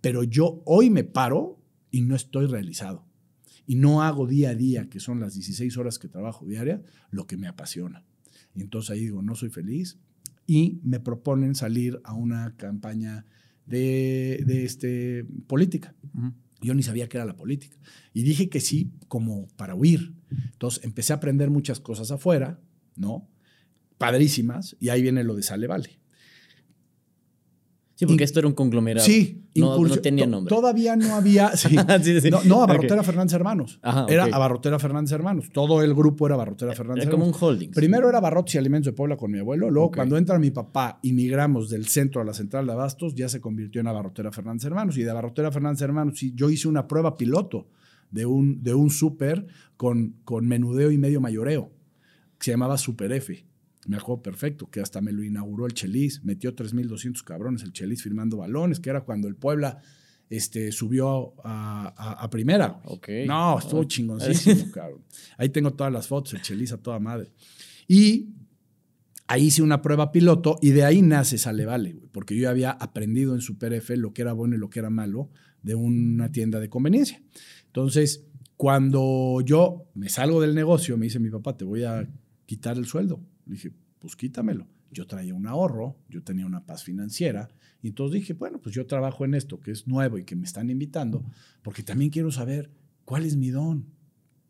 Pero 0.00 0.22
yo 0.22 0.62
hoy 0.64 0.90
me 0.90 1.04
paro 1.04 1.62
y 1.90 2.02
no 2.02 2.16
estoy 2.16 2.46
realizado. 2.46 3.06
Y 3.66 3.76
no 3.76 4.02
hago 4.02 4.26
día 4.26 4.50
a 4.50 4.54
día, 4.54 4.88
que 4.88 4.98
son 4.98 5.20
las 5.20 5.34
16 5.34 5.76
horas 5.76 5.98
que 5.98 6.08
trabajo 6.08 6.46
diaria, 6.46 6.82
lo 7.10 7.26
que 7.26 7.36
me 7.36 7.46
apasiona. 7.46 8.04
Y 8.54 8.62
entonces 8.62 8.90
ahí 8.90 9.00
digo, 9.00 9.22
no 9.22 9.34
soy 9.34 9.50
feliz. 9.50 9.98
Y 10.46 10.80
me 10.82 11.00
proponen 11.00 11.54
salir 11.54 12.00
a 12.04 12.14
una 12.14 12.56
campaña 12.56 13.24
de, 13.66 14.42
de 14.46 14.64
este, 14.64 15.24
política. 15.46 15.94
Yo 16.60 16.74
ni 16.74 16.82
sabía 16.82 17.08
qué 17.08 17.16
era 17.18 17.24
la 17.24 17.36
política. 17.36 17.76
Y 18.12 18.22
dije 18.22 18.48
que 18.48 18.60
sí, 18.60 18.90
como 19.08 19.46
para 19.56 19.74
huir. 19.74 20.14
Entonces 20.52 20.84
empecé 20.84 21.12
a 21.12 21.16
aprender 21.16 21.50
muchas 21.50 21.80
cosas 21.80 22.10
afuera, 22.10 22.60
¿no? 22.96 23.28
Padrísimas. 23.96 24.76
Y 24.80 24.88
ahí 24.88 25.02
viene 25.02 25.24
lo 25.24 25.34
de 25.36 25.42
Sale 25.42 25.66
Vale. 25.66 25.99
Sí, 28.00 28.06
porque 28.06 28.24
esto 28.24 28.38
era 28.38 28.48
un 28.48 28.54
conglomerado. 28.54 29.04
Sí, 29.04 29.42
no, 29.56 29.78
no 29.78 29.96
tenía 29.98 30.26
nombre. 30.26 30.48
Todavía 30.48 30.96
no 30.96 31.16
había. 31.16 31.50
Sí, 31.60 31.76
No, 32.30 32.42
no, 32.44 32.62
Abarrotera 32.62 33.02
Fernández 33.02 33.34
Hermanos. 33.34 33.78
era 34.08 34.24
Abarrotera 34.24 34.78
Fernández 34.78 35.12
Hermanos. 35.12 35.50
Todo 35.52 35.82
el 35.82 35.92
grupo 35.92 36.24
era 36.24 36.34
Abarrotera 36.34 36.72
Fernández 36.72 37.02
era 37.02 37.10
como 37.10 37.26
un 37.26 37.34
holding. 37.38 37.72
Primero 37.72 38.08
era 38.08 38.18
Barrotes 38.18 38.54
y 38.54 38.58
Alimentos 38.58 38.86
de 38.86 38.96
Puebla 38.96 39.18
con 39.18 39.30
mi 39.30 39.38
abuelo. 39.38 39.68
Luego, 39.68 39.90
cuando 39.90 40.16
entra 40.16 40.38
mi 40.38 40.50
papá 40.50 40.98
y 41.02 41.12
migramos 41.12 41.68
del 41.68 41.88
centro 41.88 42.22
a 42.22 42.24
la 42.24 42.32
central 42.32 42.64
de 42.66 42.72
Abastos, 42.72 43.14
ya 43.14 43.28
se 43.28 43.38
convirtió 43.38 43.82
en 43.82 43.88
Abarrotera 43.88 44.32
Fernández 44.32 44.64
Hermanos. 44.64 44.96
Y 44.96 45.02
de 45.02 45.10
Abarrotera 45.10 45.52
Fernández 45.52 45.82
Hermanos, 45.82 46.18
yo 46.34 46.48
hice 46.48 46.68
una 46.68 46.88
prueba 46.88 47.18
piloto 47.18 47.68
de 48.10 48.24
un, 48.24 48.62
de 48.62 48.72
un 48.72 48.88
súper 48.88 49.46
con, 49.76 50.16
con 50.24 50.48
menudeo 50.48 50.90
y 50.90 50.96
medio 50.96 51.20
mayoreo, 51.20 51.70
que 52.38 52.46
se 52.46 52.50
llamaba 52.52 52.78
Super 52.78 53.12
F 53.12 53.44
me 53.86 53.96
acuerdo 53.96 54.22
perfecto, 54.22 54.70
que 54.70 54.80
hasta 54.80 55.00
me 55.00 55.12
lo 55.12 55.22
inauguró 55.22 55.66
el 55.66 55.74
Chelis, 55.74 56.22
metió 56.24 56.54
3.200 56.54 57.22
cabrones 57.24 57.62
el 57.62 57.72
Chelis 57.72 58.02
firmando 58.02 58.36
balones, 58.36 58.80
que 58.80 58.90
era 58.90 59.00
cuando 59.02 59.28
el 59.28 59.36
Puebla 59.36 59.80
este, 60.28 60.70
subió 60.70 61.34
a, 61.42 62.28
primera. 62.30 62.80
No, 63.26 63.58
estuvo 63.58 63.84
chingoncísimo, 63.84 64.70
cabrón. 64.72 65.02
Ahí 65.38 65.48
tengo 65.48 65.72
todas 65.72 65.92
las 65.92 66.06
fotos, 66.06 66.34
el 66.34 66.42
Chelis 66.42 66.72
a 66.72 66.78
toda 66.78 66.98
madre. 66.98 67.32
Y 67.88 68.28
ahí 69.26 69.46
hice 69.46 69.62
una 69.62 69.82
prueba 69.82 70.12
piloto 70.12 70.58
y 70.60 70.70
de 70.70 70.84
ahí 70.84 71.02
nace 71.02 71.38
Sale 71.38 71.64
Vale, 71.64 71.96
porque 72.12 72.36
yo 72.36 72.48
había 72.48 72.70
aprendido 72.70 73.34
en 73.34 73.40
Super 73.40 73.72
F 73.72 73.96
lo 73.96 74.12
que 74.12 74.22
era 74.22 74.32
bueno 74.32 74.56
y 74.56 74.58
lo 74.58 74.70
que 74.70 74.78
era 74.78 74.90
malo 74.90 75.30
de 75.62 75.74
una 75.74 76.30
tienda 76.30 76.60
de 76.60 76.68
conveniencia. 76.68 77.22
Entonces, 77.66 78.26
cuando 78.56 79.40
yo 79.44 79.88
me 79.94 80.08
salgo 80.08 80.40
del 80.40 80.54
negocio, 80.54 80.96
me 80.96 81.06
dice 81.06 81.18
mi 81.18 81.30
papá, 81.30 81.56
te 81.56 81.64
voy 81.64 81.84
a 81.84 82.08
quitar 82.46 82.76
el 82.76 82.86
sueldo. 82.86 83.20
Le 83.50 83.56
dije, 83.56 83.72
pues 83.98 84.14
quítamelo. 84.14 84.66
Yo 84.92 85.06
traía 85.06 85.34
un 85.34 85.46
ahorro, 85.46 85.96
yo 86.08 86.22
tenía 86.22 86.46
una 86.46 86.64
paz 86.64 86.84
financiera, 86.84 87.48
y 87.82 87.88
entonces 87.88 88.20
dije, 88.20 88.32
bueno, 88.32 88.60
pues 88.60 88.74
yo 88.74 88.86
trabajo 88.86 89.24
en 89.24 89.34
esto 89.34 89.60
que 89.60 89.70
es 89.70 89.86
nuevo 89.86 90.18
y 90.18 90.24
que 90.24 90.36
me 90.36 90.44
están 90.44 90.70
invitando, 90.70 91.24
porque 91.62 91.82
también 91.82 92.10
quiero 92.10 92.30
saber 92.30 92.70
cuál 93.04 93.24
es 93.24 93.36
mi 93.36 93.50
don, 93.50 93.86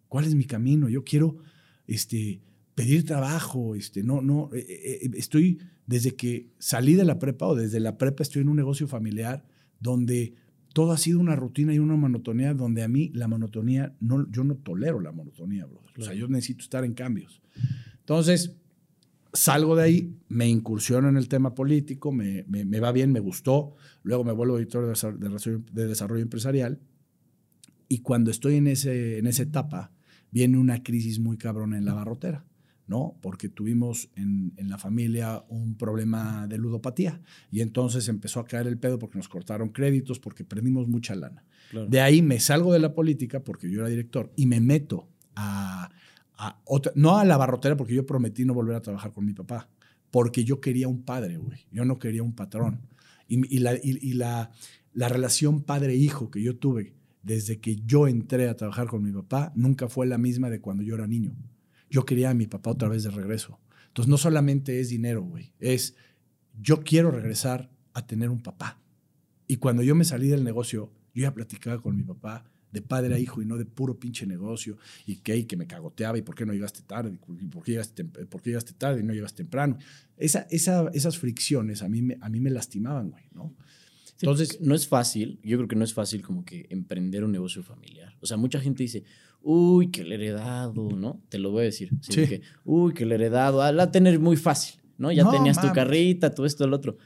cuál 0.09 0.25
es 0.25 0.35
mi 0.35 0.45
camino. 0.45 0.89
Yo 0.89 1.05
quiero 1.05 1.39
este, 1.87 2.43
pedir 2.75 3.05
trabajo, 3.05 3.75
este, 3.75 4.03
no, 4.03 4.21
no, 4.21 4.51
eh, 4.53 4.67
eh, 4.69 4.99
eh, 5.03 5.11
estoy 5.15 5.59
desde 5.87 6.15
que 6.15 6.51
salí 6.59 6.95
de 6.95 7.05
la 7.05 7.19
prepa 7.19 7.47
o 7.47 7.55
desde 7.55 7.81
la 7.81 7.99
prepa 7.99 8.23
estoy 8.23 8.43
en 8.43 8.49
un 8.49 8.57
negocio 8.57 8.87
familiar 8.87 9.45
donde 9.81 10.35
todo 10.73 10.93
ha 10.93 10.99
sido 10.99 11.19
una 11.19 11.37
rutina 11.37 11.75
y 11.75 11.79
una 11.79 11.97
monotonía 11.97 12.55
donde 12.55 12.83
a 12.83 12.89
mí 12.89 13.11
la 13.15 13.29
monotonía, 13.29 13.97
no, 14.01 14.31
yo 14.31 14.45
no 14.45 14.57
tolero 14.57 15.01
la 15.01 15.13
monotonía, 15.13 15.67
brother. 15.67 15.91
O 15.99 16.03
sea, 16.03 16.15
yo 16.15 16.29
necesito 16.29 16.63
estar 16.63 16.85
en 16.85 16.95
cambios. 16.95 17.43
Entonces, 17.99 18.57
salgo 19.33 19.77
de 19.77 19.83
ahí, 19.83 20.15
me 20.29 20.49
incursiono 20.49 21.09
en 21.09 21.17
el 21.17 21.29
tema 21.29 21.55
político, 21.55 22.13
me, 22.13 22.45
me, 22.49 22.81
va 22.81 22.93
bien, 22.93 23.13
me 23.13 23.21
gustó, 23.21 23.77
luego 24.03 24.25
me 24.25 24.33
vuelvo 24.33 24.59
editor 24.59 24.87
de, 24.87 25.61
de 25.73 25.87
desarrollo 25.87 26.23
empresarial 26.23 26.81
y 27.89 27.99
cuando 27.99 28.31
estoy 28.31 28.55
en, 28.57 28.69
ese, 28.69 29.19
en 29.19 29.27
esa 29.27 29.43
etapa, 29.43 29.93
viene 30.31 30.59
una 30.59 30.83
crisis 30.83 31.19
muy 31.19 31.37
cabrona 31.37 31.77
en 31.77 31.85
la 31.85 31.93
barrotera. 31.93 32.47
¿no? 32.87 33.17
Porque 33.21 33.49
tuvimos 33.49 34.11
en, 34.17 34.53
la 34.57 34.77
familia 34.77 35.45
un 35.49 35.77
problema 35.77 36.49
de 36.49 36.59
ludopatía 36.59 37.21
y 37.53 37.61
entonces 37.61 38.09
empezó 38.09 38.41
a 38.41 38.45
caer 38.45 38.67
el 38.67 38.79
pedo 38.79 38.99
porque 38.99 39.17
nos 39.17 39.29
cortaron 39.29 39.69
créditos, 39.69 40.19
porque 40.19 40.45
perdimos 40.45 40.89
mucha 40.89 41.15
lana. 41.15 41.45
De 41.89 42.01
ahí 42.01 42.21
me 42.21 42.41
salgo 42.41 42.73
de 42.73 42.81
la 42.81 42.93
política 42.93 43.45
porque 43.45 43.71
yo 43.71 43.79
era 43.81 43.89
director 43.89 44.33
y 44.35 44.47
me 44.47 44.61
meto 44.61 45.09
a, 45.37 45.91
no 46.95 47.19
a 47.19 47.25
la 47.25 47.37
barrotera 47.37 47.77
porque 47.77 47.95
yo 47.95 48.07
prometí 48.07 48.45
no 48.45 48.55
volver 48.55 48.77
a 48.77 48.83
trabajar 48.83 49.13
con 49.13 49.25
mi 49.25 49.33
papá, 49.33 49.69
porque 50.11 50.45
yo 50.45 50.61
quería 50.61 50.89
un 50.89 51.03
padre, 51.03 51.37
güey, 51.37 51.67
yo 51.71 51.85
no 51.85 51.99
quería 51.99 52.23
un 52.23 52.35
patrón. 52.35 52.81
Y, 53.29 53.61
la, 53.61 53.75
y 53.81 54.15
la 54.15 54.51
relación 54.95 55.63
padre-hijo 55.63 56.31
que 56.31 56.43
yo 56.43 56.57
tuve 56.57 56.95
desde 57.23 57.61
que 57.61 57.77
yo 57.77 58.09
entré 58.09 58.49
a 58.49 58.57
trabajar 58.57 58.89
con 58.89 59.05
mi 59.05 59.13
papá 59.13 59.53
nunca 59.55 59.89
fue 59.89 60.07
la 60.07 60.19
misma 60.19 60.51
de 60.51 60.61
cuando 60.61 60.83
yo 60.83 60.97
era 60.97 61.07
niño 61.07 61.37
yo 61.91 62.07
quería 62.07 62.31
a 62.31 62.35
mi 62.35 62.47
papá 62.47 62.71
otra 62.71 62.89
vez 62.89 63.03
de 63.03 63.11
regreso. 63.11 63.59
Entonces 63.89 64.09
no 64.09 64.17
solamente 64.17 64.81
es 64.81 64.89
dinero, 64.89 65.23
güey, 65.23 65.53
es 65.59 65.97
yo 66.59 66.83
quiero 66.83 67.11
regresar 67.11 67.69
a 67.93 68.07
tener 68.07 68.31
un 68.31 68.41
papá. 68.41 68.81
Y 69.49 69.57
cuando 69.57 69.83
yo 69.83 69.97
me 69.97 70.05
salí 70.05 70.29
del 70.29 70.45
negocio, 70.45 70.93
yo 71.13 71.23
ya 71.23 71.35
platicaba 71.35 71.83
con 71.83 71.97
mi 71.97 72.05
papá 72.05 72.45
de 72.73 72.83
padre 72.83 73.15
a 73.15 73.19
hijo 73.19 73.43
y 73.43 73.47
no 73.47 73.57
de 73.57 73.65
puro 73.65 73.99
pinche 73.99 74.27
negocio 74.27 74.79
y 75.07 75.17
que, 75.17 75.47
que 75.47 75.57
me 75.57 75.67
cagoteaba 75.67 76.19
y 76.19 76.23
por 76.23 76.35
qué 76.35 76.47
no 76.47 76.53
llegaste 76.53 76.83
tarde, 76.83 77.19
y 77.41 77.47
por 77.47 77.63
qué 77.63 77.73
llegaste, 77.73 78.05
por 78.05 78.43
qué 78.43 78.51
llegaste 78.51 78.73
tarde 78.75 79.01
y 79.01 79.03
no 79.05 79.13
llegaste 79.13 79.39
temprano. 79.39 79.79
Esa, 80.17 80.47
esa, 80.51 80.89
esas 80.93 81.19
fricciones 81.19 81.83
a 81.83 81.89
mí, 81.89 82.03
me, 82.03 82.19
a 82.21 82.29
mí 82.29 82.41
me 82.41 82.51
lastimaban, 82.51 83.11
güey, 83.11 83.25
¿no? 83.33 83.55
Entonces, 84.23 84.61
no 84.61 84.75
es 84.75 84.87
fácil, 84.87 85.39
yo 85.43 85.57
creo 85.57 85.69
que 85.69 85.77
no 85.77 85.85
es 85.85 85.95
fácil 85.95 86.23
como 86.23 86.45
que 86.45 86.67
emprender 86.69 87.25
un 87.25 87.33
negocio 87.33 87.63
familiar. 87.63 88.15
O 88.21 88.27
sea, 88.27 88.37
mucha 88.37 88.61
gente 88.61 88.83
dice, 88.83 89.05
uy, 89.43 89.91
que 89.91 90.03
el 90.03 90.13
heredado, 90.13 90.91
¿no? 90.91 91.23
Te 91.29 91.39
lo 91.39 91.51
voy 91.51 91.63
a 91.63 91.65
decir. 91.65 91.91
Sí. 92.03 92.27
Que, 92.27 92.43
uy, 92.65 92.93
que 92.93 93.05
el 93.05 93.13
heredado, 93.13 93.63
ah, 93.63 93.73
la 93.73 93.91
tener 93.91 94.19
muy 94.21 94.37
fácil, 94.37 94.81
¿no? 94.99 95.11
Ya 95.11 95.31
tenías 95.31 95.61
tu 95.61 95.73
carrita, 95.73 96.35
todo 96.35 96.45
esto, 96.47 96.65
el 96.65 96.75
otro. 96.75 96.99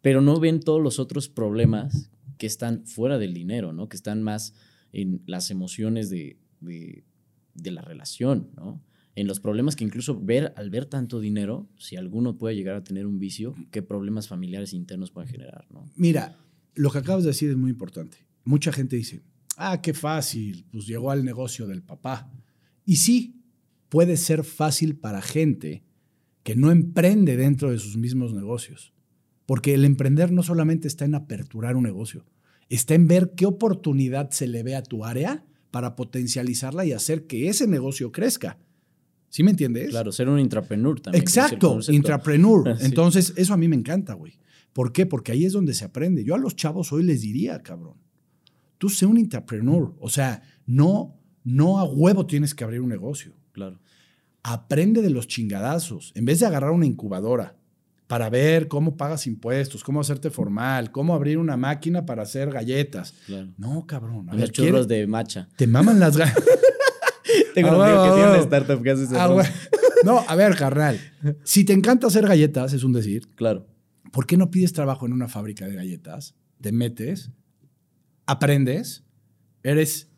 Pero 0.00 0.20
no 0.20 0.38
ven 0.38 0.60
todos 0.60 0.80
los 0.80 0.98
otros 0.98 1.28
problemas 1.28 2.10
que 2.38 2.46
están 2.46 2.86
fuera 2.86 3.18
del 3.18 3.34
dinero, 3.34 3.72
¿no? 3.72 3.88
Que 3.88 3.96
están 3.96 4.22
más 4.22 4.54
en 4.92 5.22
las 5.26 5.50
emociones 5.50 6.10
de, 6.10 6.38
de, 6.60 7.70
la 7.70 7.82
relación, 7.82 8.50
¿no? 8.56 8.82
En 9.16 9.26
los 9.26 9.40
problemas 9.40 9.76
que 9.76 9.84
incluso 9.84 10.18
ver, 10.20 10.52
al 10.56 10.70
ver 10.70 10.86
tanto 10.86 11.20
dinero, 11.20 11.68
si 11.78 11.96
alguno 11.96 12.38
puede 12.38 12.54
llegar 12.54 12.76
a 12.76 12.84
tener 12.84 13.06
un 13.06 13.18
vicio, 13.18 13.54
qué 13.70 13.82
problemas 13.82 14.28
familiares 14.28 14.72
internos 14.72 15.10
pueden 15.10 15.28
generar, 15.28 15.66
¿no? 15.70 15.84
Mira, 15.96 16.36
lo 16.74 16.90
que 16.90 16.98
acabas 16.98 17.24
de 17.24 17.30
decir 17.30 17.50
es 17.50 17.56
muy 17.56 17.70
importante. 17.70 18.18
Mucha 18.44 18.72
gente 18.72 18.96
dice, 18.96 19.22
ah, 19.56 19.82
qué 19.82 19.92
fácil, 19.94 20.64
pues 20.70 20.86
llegó 20.86 21.10
al 21.10 21.24
negocio 21.24 21.66
del 21.66 21.82
papá. 21.82 22.30
Y 22.86 22.96
sí, 22.96 23.42
puede 23.88 24.16
ser 24.16 24.44
fácil 24.44 24.96
para 24.96 25.20
gente 25.20 25.84
que 26.42 26.56
no 26.56 26.70
emprende 26.70 27.36
dentro 27.36 27.70
de 27.70 27.78
sus 27.78 27.96
mismos 27.96 28.32
negocios. 28.32 28.94
Porque 29.44 29.74
el 29.74 29.84
emprender 29.84 30.32
no 30.32 30.42
solamente 30.42 30.88
está 30.88 31.04
en 31.04 31.14
aperturar 31.14 31.76
un 31.76 31.82
negocio, 31.82 32.24
está 32.70 32.94
en 32.94 33.06
ver 33.06 33.32
qué 33.36 33.44
oportunidad 33.44 34.30
se 34.30 34.46
le 34.46 34.62
ve 34.62 34.76
a 34.76 34.82
tu 34.82 35.04
área 35.04 35.44
para 35.70 35.96
potencializarla 35.96 36.86
y 36.86 36.92
hacer 36.92 37.26
que 37.26 37.48
ese 37.48 37.66
negocio 37.66 38.10
crezca. 38.12 38.58
¿Sí 39.28 39.42
me 39.42 39.50
entiendes? 39.50 39.90
Claro, 39.90 40.10
ser 40.10 40.28
un 40.28 40.40
intrapreneur 40.40 41.00
también. 41.00 41.22
Exacto, 41.22 41.78
intrapreneur. 41.88 42.76
Entonces, 42.80 43.32
eso 43.36 43.54
a 43.54 43.56
mí 43.56 43.68
me 43.68 43.76
encanta, 43.76 44.14
güey. 44.14 44.38
¿Por 44.72 44.92
qué? 44.92 45.06
Porque 45.06 45.32
ahí 45.32 45.44
es 45.44 45.52
donde 45.52 45.74
se 45.74 45.84
aprende. 45.84 46.24
Yo 46.24 46.34
a 46.34 46.38
los 46.38 46.56
chavos 46.56 46.92
hoy 46.92 47.04
les 47.04 47.20
diría, 47.20 47.62
cabrón, 47.62 47.96
tú 48.78 48.88
sé 48.88 49.06
un 49.06 49.18
entrepreneur. 49.18 49.94
O 50.00 50.08
sea, 50.08 50.42
no, 50.66 51.20
no 51.44 51.78
a 51.78 51.84
huevo 51.84 52.26
tienes 52.26 52.54
que 52.54 52.64
abrir 52.64 52.80
un 52.80 52.88
negocio. 52.88 53.34
Claro. 53.52 53.80
Aprende 54.42 55.02
de 55.02 55.10
los 55.10 55.26
chingadazos. 55.26 56.12
En 56.14 56.24
vez 56.24 56.40
de 56.40 56.46
agarrar 56.46 56.70
una 56.70 56.86
incubadora 56.86 57.59
para 58.10 58.28
ver 58.28 58.66
cómo 58.66 58.96
pagas 58.96 59.28
impuestos, 59.28 59.84
cómo 59.84 60.00
hacerte 60.00 60.30
formal, 60.30 60.90
cómo 60.90 61.14
abrir 61.14 61.38
una 61.38 61.56
máquina 61.56 62.04
para 62.04 62.24
hacer 62.24 62.50
galletas. 62.50 63.14
Claro. 63.24 63.54
No, 63.56 63.86
cabrón. 63.86 64.28
A 64.28 64.34
los 64.34 64.50
churros 64.50 64.88
de 64.88 65.06
macha. 65.06 65.48
Te 65.54 65.68
maman 65.68 66.00
las 66.00 66.16
galletas. 66.16 66.42
Tengo 67.54 67.68
un 67.68 67.82
amigo 67.82 68.02
que 68.02 68.10
tiene 68.10 68.30
una 68.30 68.38
startup 68.38 68.82
que 68.82 68.90
hace 68.90 69.04
eso. 69.04 69.14
Ah, 69.16 69.44
no, 70.04 70.24
a 70.26 70.34
ver, 70.34 70.56
carnal. 70.56 70.98
Si 71.44 71.64
te 71.64 71.72
encanta 71.72 72.08
hacer 72.08 72.26
galletas, 72.26 72.72
es 72.72 72.82
un 72.82 72.92
decir. 72.92 73.28
Claro. 73.36 73.68
¿Por 74.10 74.26
qué 74.26 74.36
no 74.36 74.50
pides 74.50 74.72
trabajo 74.72 75.06
en 75.06 75.12
una 75.12 75.28
fábrica 75.28 75.68
de 75.68 75.76
galletas? 75.76 76.34
Te 76.60 76.72
metes, 76.72 77.30
aprendes, 78.26 79.04
eres 79.62 80.09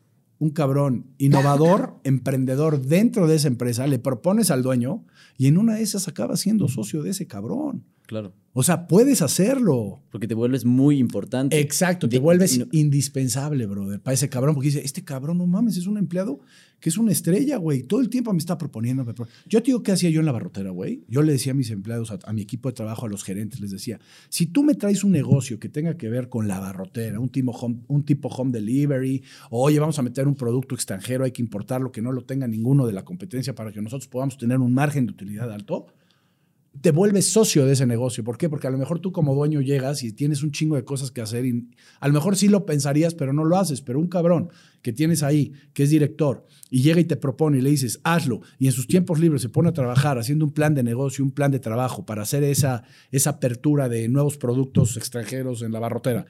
un 0.43 0.51
cabrón 0.51 1.07
innovador, 1.19 2.01
emprendedor 2.05 2.83
dentro 2.83 3.29
de 3.29 3.37
esa 3.37 3.47
empresa, 3.47 3.87
le 3.87 4.01
propones 4.01 4.51
al 4.51 4.65
dueño 4.65 5.05
y 5.39 5.47
en 5.47 5.57
una 5.57 5.75
de 5.75 5.83
esas 5.83 6.09
acabas 6.09 6.41
siendo 6.41 6.67
socio 6.67 7.05
de 7.05 7.11
ese 7.11 7.29
cabrón. 7.29 7.85
Claro. 8.13 8.35
O 8.53 8.63
sea, 8.63 8.89
puedes 8.89 9.23
hacerlo. 9.23 10.03
Porque 10.11 10.29
te 10.29 10.35
vuelves 10.35 10.67
muy 10.67 10.99
importante. 10.99 11.59
Exacto, 11.59 12.11
te 12.11 12.19
vuelves 12.19 12.61
indispensable, 12.71 13.65
brother, 13.65 14.03
para 14.03 14.13
ese 14.13 14.29
cabrón, 14.29 14.55
porque 14.55 14.69
dice, 14.69 14.83
este 14.85 15.03
cabrón, 15.03 15.39
no 15.39 15.47
mames, 15.47 15.79
es 15.79 15.87
un 15.87 15.97
empleado 15.97 16.41
que 16.79 16.91
es 16.91 16.99
una 16.99 17.11
estrella, 17.11 17.57
güey. 17.57 17.85
Todo 17.85 18.03
el 18.03 18.11
tiempo 18.11 18.31
me 18.35 18.39
está 18.39 18.59
proponiendo. 18.59 19.03
Yo 19.47 19.63
te 19.63 19.67
digo, 19.67 19.83
¿qué 19.83 19.93
hacía 19.93 20.11
yo 20.11 20.21
en 20.21 20.27
la 20.27 20.33
barrotera, 20.33 20.69
güey? 20.69 21.05
Yo 21.09 21.23
le 21.23 21.33
decía 21.33 21.53
a 21.53 21.55
mis 21.55 21.71
empleados, 21.71 22.11
a, 22.11 22.33
mi 22.35 22.43
equipo 22.43 22.69
de 22.69 22.75
trabajo, 22.75 23.07
a 23.07 23.09
los 23.09 23.25
gerentes, 23.25 23.61
les 23.61 23.71
decía, 23.71 23.99
si 24.29 24.45
tú 24.45 24.63
me 24.63 24.75
traes 24.75 25.05
un 25.05 25.13
negocio 25.13 25.59
que 25.59 25.71
tenga 25.71 25.97
que 25.97 26.11
ver 26.11 26.29
con 26.29 26.47
la 26.49 26.61
barrotera, 26.61 27.19
un 27.19 27.31
tipo 27.31 27.53
home, 27.53 27.79
un 27.89 28.05
tipo 28.05 28.29
home 28.29 28.53
delivery, 28.53 29.23
o 29.49 29.63
oye, 29.63 29.79
vamos 29.79 29.99
a 29.99 30.03
meter 30.03 30.29
un 30.29 30.35
producto 30.35 30.75
extranjero, 30.75 31.25
hay 31.25 31.31
que 31.31 31.41
importarlo, 31.41 31.91
que 31.91 32.03
no 32.03 32.13
lo 32.13 32.27
tenga 32.27 32.47
ninguno 32.47 32.87
de 32.87 32.93
la 32.93 33.07
competencia 33.07 33.55
para 33.55 33.73
que 33.73 33.81
nosotros 33.81 34.09
podamos 34.09 34.37
tener 34.37 34.59
un 34.59 34.75
margen 34.75 35.07
de 35.07 35.13
utilidad 35.13 35.51
alto, 35.51 35.87
te 36.81 36.91
vuelves 36.91 37.31
socio 37.31 37.67
de 37.67 37.73
ese 37.73 37.87
negocio. 37.87 38.25
¿Por 38.25 38.39
qué? 38.39 38.49
Porque 38.49 38.67
a 38.67 38.71
lo 38.71 38.79
mejor 38.79 38.99
tú 38.99 39.13
como 39.13 39.35
dueño 39.35 39.61
llegas 39.61 40.03
y 40.03 40.13
tienes 40.13 40.43
un 40.43 40.53
chingo 40.53 40.77
de 40.77 40.85
cosas 40.85 41.11
que 41.11 41.21
hacer 41.21 41.45
y 41.45 41.69
a 42.01 42.09
lo 42.09 42.15
mejor 42.15 42.37
sí 42.37 42.49
lo 42.49 42.65
pensarías, 42.65 43.15
pero 43.15 43.33
no 43.33 43.45
lo 43.45 43.59
haces. 43.59 43.83
Pero 43.83 44.01
un 44.01 44.09
cabrón 44.09 44.49
que 44.81 44.93
tienes 44.93 45.23
ahí, 45.23 45.53
que 45.75 45.83
es 45.83 45.91
director, 45.91 46.47
y 46.71 46.83
llega 46.83 47.01
y 47.01 47.05
te 47.05 47.17
propone 47.17 47.59
y 47.59 47.61
le 47.61 47.71
dices, 47.71 48.01
hazlo, 48.05 48.41
y 48.59 48.67
en 48.67 48.73
sus 48.73 48.87
tiempos 48.87 49.21
libres 49.21 49.43
se 49.43 49.49
pone 49.49 49.69
a 49.69 49.73
trabajar 49.73 50.19
haciendo 50.19 50.45
un 50.45 50.53
plan 50.53 50.75
de 50.75 50.83
negocio, 50.83 51.23
un 51.23 51.31
plan 51.31 51.51
de 51.51 51.61
trabajo 51.61 52.07
para 52.07 52.23
hacer 52.23 52.43
esa, 52.43 52.83
esa 53.11 53.31
apertura 53.31 53.89
de 53.89 54.09
nuevos 54.09 54.39
productos 54.39 54.97
extranjeros 54.97 55.63
en 55.63 55.73
la 55.73 55.79
barrotera, 55.79 56.27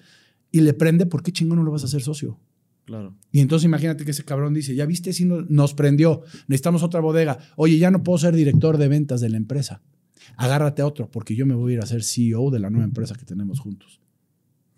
y 0.50 0.60
le 0.60 0.74
prende, 0.74 1.06
¿por 1.06 1.22
qué 1.22 1.32
chingón 1.32 1.58
no 1.58 1.64
lo 1.64 1.70
vas 1.70 1.82
a 1.82 1.86
hacer 1.86 2.02
socio? 2.02 2.38
Claro. 2.84 3.16
Y 3.30 3.40
entonces 3.40 3.64
imagínate 3.64 4.04
que 4.04 4.10
ese 4.10 4.24
cabrón 4.24 4.52
dice, 4.52 4.74
ya 4.74 4.84
viste 4.84 5.12
si 5.12 5.24
nos 5.24 5.72
prendió, 5.72 6.22
necesitamos 6.48 6.82
otra 6.82 7.00
bodega, 7.00 7.38
oye, 7.56 7.78
ya 7.78 7.90
no 7.90 8.02
puedo 8.02 8.18
ser 8.18 8.34
director 8.34 8.76
de 8.76 8.88
ventas 8.88 9.20
de 9.20 9.30
la 9.30 9.38
empresa 9.38 9.80
agárrate 10.36 10.82
a 10.82 10.86
otro, 10.86 11.10
porque 11.10 11.34
yo 11.34 11.46
me 11.46 11.54
voy 11.54 11.72
a 11.72 11.74
ir 11.76 11.80
a 11.80 11.86
ser 11.86 12.02
CEO 12.02 12.50
de 12.50 12.60
la 12.60 12.70
nueva 12.70 12.84
empresa 12.84 13.14
que 13.14 13.24
tenemos 13.24 13.60
juntos. 13.60 14.00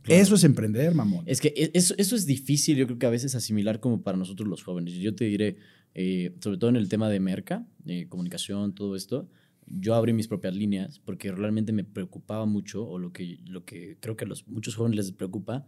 Eso 0.06 0.34
es 0.34 0.44
emprender, 0.44 0.94
mamón. 0.94 1.24
Es 1.26 1.40
que 1.40 1.48
e, 1.56 1.70
eso, 1.74 1.94
eso, 1.96 2.14
es 2.14 2.26
difícil, 2.26 2.76
yo 2.76 2.86
creo 2.86 2.98
que 2.98 3.06
a 3.06 3.10
veces 3.10 3.34
asimilar 3.34 3.80
como 3.80 4.02
para 4.02 4.18
nosotros 4.18 4.48
los 4.48 4.62
jóvenes. 4.62 4.94
Yo 4.94 5.14
te 5.14 5.24
diré, 5.24 5.56
eh, 5.94 6.34
sobre 6.40 6.58
todo 6.58 6.70
en 6.70 6.76
el 6.76 6.88
tema 6.88 7.08
de 7.08 7.20
merca, 7.20 7.66
de 7.78 8.06
comunicación, 8.08 8.74
todo 8.74 8.96
esto, 8.96 9.28
yo 9.66 9.94
abrí 9.94 10.12
mis 10.12 10.28
propias 10.28 10.54
líneas 10.54 10.98
porque 10.98 11.32
realmente 11.32 11.72
me 11.72 11.84
preocupaba 11.84 12.44
mucho, 12.44 12.86
o 12.86 12.98
lo 12.98 13.12
que, 13.12 13.38
lo 13.46 13.64
que 13.64 13.96
creo 14.00 14.16
que 14.16 14.24
a 14.24 14.28
los, 14.28 14.46
muchos 14.46 14.74
jóvenes 14.74 14.96
les 14.96 15.12
preocupa, 15.12 15.66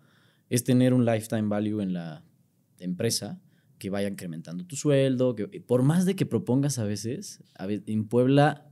es 0.50 0.64
tener 0.64 0.92
un 0.92 1.04
lifetime 1.04 1.48
value 1.48 1.80
en 1.80 1.92
la 1.92 2.22
empresa 2.78 3.40
que 3.78 3.90
vaya 3.90 4.08
incrementando 4.08 4.64
tu 4.64 4.76
sueldo, 4.76 5.34
que 5.34 5.46
por 5.60 5.82
más 5.82 6.06
de 6.06 6.14
que 6.16 6.26
propongas 6.26 6.78
a 6.78 6.84
veces, 6.84 7.42
a 7.54 7.66
veces 7.66 7.84
en 7.88 8.06
Puebla 8.06 8.65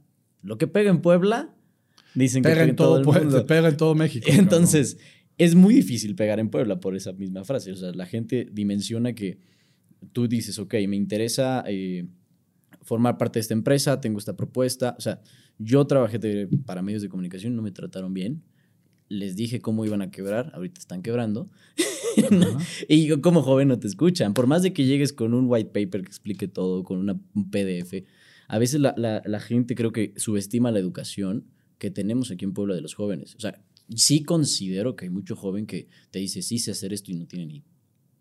lo 0.45 0.59
que 0.59 0.67
pega 0.67 0.91
en 0.91 1.01
Puebla, 1.01 1.55
dicen 2.15 2.43
que 2.43 2.51
pega 2.51 2.65
en 2.65 2.77
todo, 2.77 2.99
el 2.99 3.05
mundo. 3.05 3.47
pega 3.47 3.69
en 3.69 3.77
todo 3.77 3.95
México. 3.95 4.27
Entonces, 4.31 4.99
es 5.39 5.55
muy 5.55 5.75
difícil 5.75 6.15
pegar 6.15 6.39
en 6.39 6.51
Puebla 6.51 6.81
por 6.81 6.95
esa 6.95 7.13
misma 7.13 7.45
frase. 7.45 7.73
O 7.73 7.77
sea, 7.77 7.93
la 7.93 8.07
gente 8.07 8.47
dimensiona 8.53 9.15
que 9.15 9.39
tú 10.13 10.29
dices, 10.29 10.59
ok, 10.59 10.75
me 10.87 10.97
interesa 10.97 11.65
eh, 11.67 12.07
formar 12.83 13.17
parte 13.17 13.39
de 13.39 13.41
esta 13.41 13.55
empresa, 13.55 14.01
tengo 14.01 14.19
esta 14.19 14.37
propuesta. 14.37 14.95
O 14.99 15.01
sea, 15.01 15.21
yo 15.59 15.87
trabajé 15.87 16.47
para 16.67 16.83
medios 16.83 17.03
de 17.03 17.09
comunicación, 17.09 17.57
no 17.57 17.63
me 17.63 17.73
trataron 17.73 18.13
bien. 18.13 18.43
Les 19.09 19.37
dije 19.37 19.61
cómo 19.61 19.85
iban 19.85 20.03
a 20.03 20.11
quebrar, 20.11 20.53
ahorita 20.55 20.79
están 20.79 21.03
quebrando. 21.03 21.51
y 22.89 23.09
como 23.21 23.43
joven 23.43 23.69
no 23.69 23.79
te 23.79 23.87
escuchan. 23.87 24.35
Por 24.35 24.47
más 24.47 24.63
de 24.63 24.73
que 24.73 24.85
llegues 24.85 25.13
con 25.13 25.35
un 25.35 25.47
white 25.49 25.71
paper 25.71 26.03
que 26.03 26.09
explique 26.09 26.49
todo, 26.49 26.85
con 26.85 26.99
una, 26.99 27.19
un 27.35 27.51
PDF, 27.51 28.05
a 28.49 28.59
veces 28.59 28.81
la, 28.81 28.95
la 28.97 29.41
gente 29.41 29.75
creo 29.75 29.93
que 29.93 30.13
subestima 30.17 30.71
la 30.71 30.79
educación 30.79 31.47
que 31.79 31.91
tenemos 31.91 32.31
aquí 32.31 32.45
en 32.45 32.53
Puebla 32.53 32.75
de 32.75 32.81
los 32.81 32.95
jóvenes. 32.95 33.35
O 33.35 33.41
sea, 33.41 33.63
sí 33.95 34.23
considero 34.23 34.97
que 34.97 35.07
hay 35.07 35.11
mucho 35.11 35.37
joven 35.37 35.67
que 35.67 35.89
te 36.11 36.19
dice, 36.19 36.43
sí 36.43 36.59
sé 36.59 36.71
hacer 36.71 36.93
esto 36.93 37.11
y 37.11 37.15
no 37.15 37.27
tiene 37.27 37.47
ni 37.47 37.65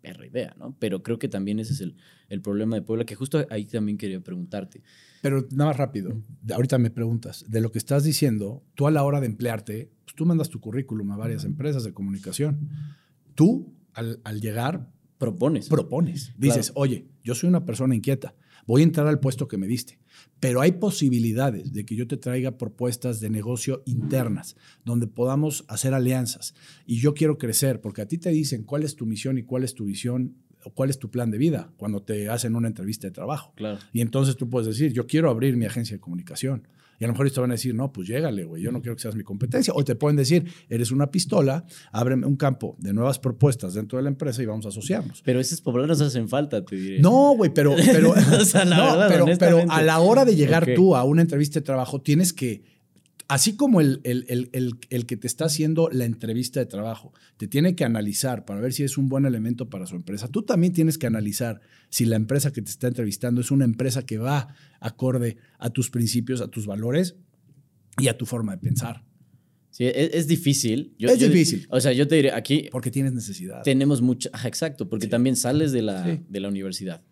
perra 0.00 0.26
idea, 0.26 0.54
¿no? 0.58 0.76
Pero 0.78 1.02
creo 1.02 1.18
que 1.18 1.28
también 1.28 1.58
ese 1.58 1.72
es 1.72 1.80
el, 1.80 1.96
el, 2.28 2.42
problema 2.42 2.76
de 2.76 2.82
Puebla, 2.82 3.06
que 3.06 3.14
justo 3.14 3.46
ahí 3.48 3.64
también 3.64 3.96
quería 3.96 4.20
preguntarte. 4.20 4.82
Pero 5.22 5.46
nada 5.50 5.70
más 5.70 5.78
rápido, 5.78 6.20
ahorita 6.52 6.76
me 6.76 6.90
preguntas, 6.90 7.46
de 7.48 7.62
lo 7.62 7.72
que 7.72 7.78
estás 7.78 8.04
diciendo, 8.04 8.62
tú 8.74 8.86
a 8.86 8.90
la 8.90 9.02
hora 9.02 9.20
de 9.20 9.26
emplearte, 9.26 9.90
pues 10.04 10.14
tú 10.14 10.26
mandas 10.26 10.50
tu 10.50 10.60
currículum 10.60 11.10
a 11.12 11.16
varias 11.16 11.44
empresas 11.44 11.84
de 11.84 11.94
comunicación. 11.94 12.68
Tú, 13.34 13.74
al, 13.94 14.20
al 14.24 14.40
llegar... 14.40 14.90
Propones. 15.16 15.68
Propones. 15.68 16.32
Dices, 16.36 16.72
oye, 16.74 17.06
yo 17.22 17.34
soy 17.34 17.48
una 17.48 17.64
persona 17.64 17.94
inquieta, 17.94 18.34
voy 18.66 18.82
a 18.82 18.84
entrar 18.84 19.06
al 19.06 19.20
puesto 19.20 19.48
que 19.48 19.56
me 19.56 19.66
diste. 19.66 19.98
Pero 20.40 20.60
hay 20.60 20.72
posibilidades 20.72 21.72
de 21.72 21.84
que 21.84 21.96
yo 21.96 22.06
te 22.06 22.16
traiga 22.16 22.58
propuestas 22.58 23.20
de 23.20 23.30
negocio 23.30 23.82
internas, 23.86 24.56
donde 24.84 25.06
podamos 25.06 25.64
hacer 25.68 25.94
alianzas. 25.94 26.54
Y 26.86 26.98
yo 26.98 27.14
quiero 27.14 27.38
crecer, 27.38 27.80
porque 27.80 28.02
a 28.02 28.06
ti 28.06 28.18
te 28.18 28.30
dicen 28.30 28.64
cuál 28.64 28.82
es 28.82 28.96
tu 28.96 29.06
misión 29.06 29.38
y 29.38 29.42
cuál 29.42 29.64
es 29.64 29.74
tu 29.74 29.84
visión 29.84 30.36
o 30.64 30.70
cuál 30.70 30.90
es 30.90 30.98
tu 30.98 31.10
plan 31.10 31.30
de 31.30 31.38
vida 31.38 31.72
cuando 31.76 32.02
te 32.02 32.28
hacen 32.28 32.56
una 32.56 32.68
entrevista 32.68 33.06
de 33.06 33.12
trabajo. 33.12 33.52
Claro. 33.54 33.78
Y 33.92 34.00
entonces 34.00 34.36
tú 34.36 34.48
puedes 34.48 34.66
decir, 34.66 34.92
yo 34.92 35.06
quiero 35.06 35.30
abrir 35.30 35.56
mi 35.56 35.66
agencia 35.66 35.96
de 35.96 36.00
comunicación. 36.00 36.66
Y 37.04 37.06
a 37.06 37.08
lo 37.08 37.12
mejor 37.12 37.26
ellos 37.26 37.34
te 37.34 37.40
van 37.42 37.50
a 37.50 37.54
decir, 37.54 37.74
no, 37.74 37.92
pues 37.92 38.08
llégale, 38.08 38.44
güey, 38.44 38.62
yo 38.62 38.72
no 38.72 38.80
quiero 38.80 38.96
que 38.96 39.02
seas 39.02 39.14
mi 39.14 39.24
competencia. 39.24 39.74
O 39.76 39.84
te 39.84 39.94
pueden 39.94 40.16
decir, 40.16 40.50
eres 40.70 40.90
una 40.90 41.10
pistola, 41.10 41.66
ábreme 41.92 42.26
un 42.26 42.36
campo 42.36 42.76
de 42.78 42.94
nuevas 42.94 43.18
propuestas 43.18 43.74
dentro 43.74 43.98
de 43.98 44.04
la 44.04 44.08
empresa 44.08 44.42
y 44.42 44.46
vamos 44.46 44.64
a 44.64 44.70
asociarnos. 44.70 45.20
Pero 45.22 45.38
esos 45.38 45.60
poblanos 45.60 46.00
hacen 46.00 46.30
falta, 46.30 46.64
te 46.64 46.76
diré. 46.76 47.00
No, 47.00 47.34
güey, 47.36 47.52
pero, 47.52 47.76
pero, 47.76 48.14
pero, 49.38 49.64
a 49.68 49.82
la 49.82 50.00
hora 50.00 50.24
de 50.24 50.34
llegar 50.34 50.66
tú 50.74 50.96
a 50.96 51.04
una 51.04 51.20
entrevista 51.20 51.60
de 51.60 51.66
trabajo, 51.66 52.00
tienes 52.00 52.32
que 52.32 52.62
así 53.28 53.56
como 53.56 53.80
el, 53.80 54.00
el, 54.04 55.06
que 55.06 55.16
te 55.16 55.26
está 55.26 55.46
haciendo 55.46 55.88
la 55.90 56.04
entrevista 56.04 56.60
de 56.60 56.66
trabajo 56.66 57.12
te 57.36 57.48
tiene 57.48 57.74
que 57.74 57.84
analizar 57.84 58.44
para 58.44 58.60
ver 58.60 58.72
si 58.72 58.82
es 58.82 58.98
un 58.98 59.08
buen 59.08 59.24
elemento 59.24 59.70
para 59.70 59.86
su 59.86 59.96
empresa, 59.96 60.28
tú 60.28 60.42
también 60.42 60.72
tienes 60.72 60.98
que 60.98 61.06
analizar 61.06 61.60
si 61.88 62.04
la 62.04 62.16
empresa 62.16 62.52
que 62.52 62.62
te 62.62 62.70
está 62.70 62.88
entrevistando 62.88 63.40
es 63.40 63.50
una 63.50 63.64
empresa 63.64 64.04
que 64.04 64.18
va 64.18 64.54
acorde 64.80 65.36
a 65.58 65.70
tus 65.70 65.90
principios, 65.90 66.40
a 66.40 66.48
tus 66.48 66.66
valores 66.66 67.16
y 67.98 68.08
a 68.08 68.18
tu 68.18 68.26
forma 68.26 68.52
de 68.52 68.58
pensar. 68.58 69.04
Sí, 69.70 69.84
es, 69.86 70.28
difícil. 70.28 70.94
es 71.00 71.18
difícil. 71.18 71.66
O 71.68 71.80
sea, 71.80 71.92
yo 71.92 72.06
te 72.06 72.14
diré, 72.14 72.30
aquí... 72.30 72.68
Porque 72.70 72.92
tienes 72.92 73.12
necesidad. 73.12 73.62
Tenemos 73.62 74.02
mucha... 74.02 74.30
Exacto, 74.44 74.88
porque 74.88 75.08
también 75.08 75.34
sales 75.34 75.72
de 75.72 75.82
la, 75.82 76.20
de 76.28 76.40
la 76.40 76.48
universidad 76.48 77.02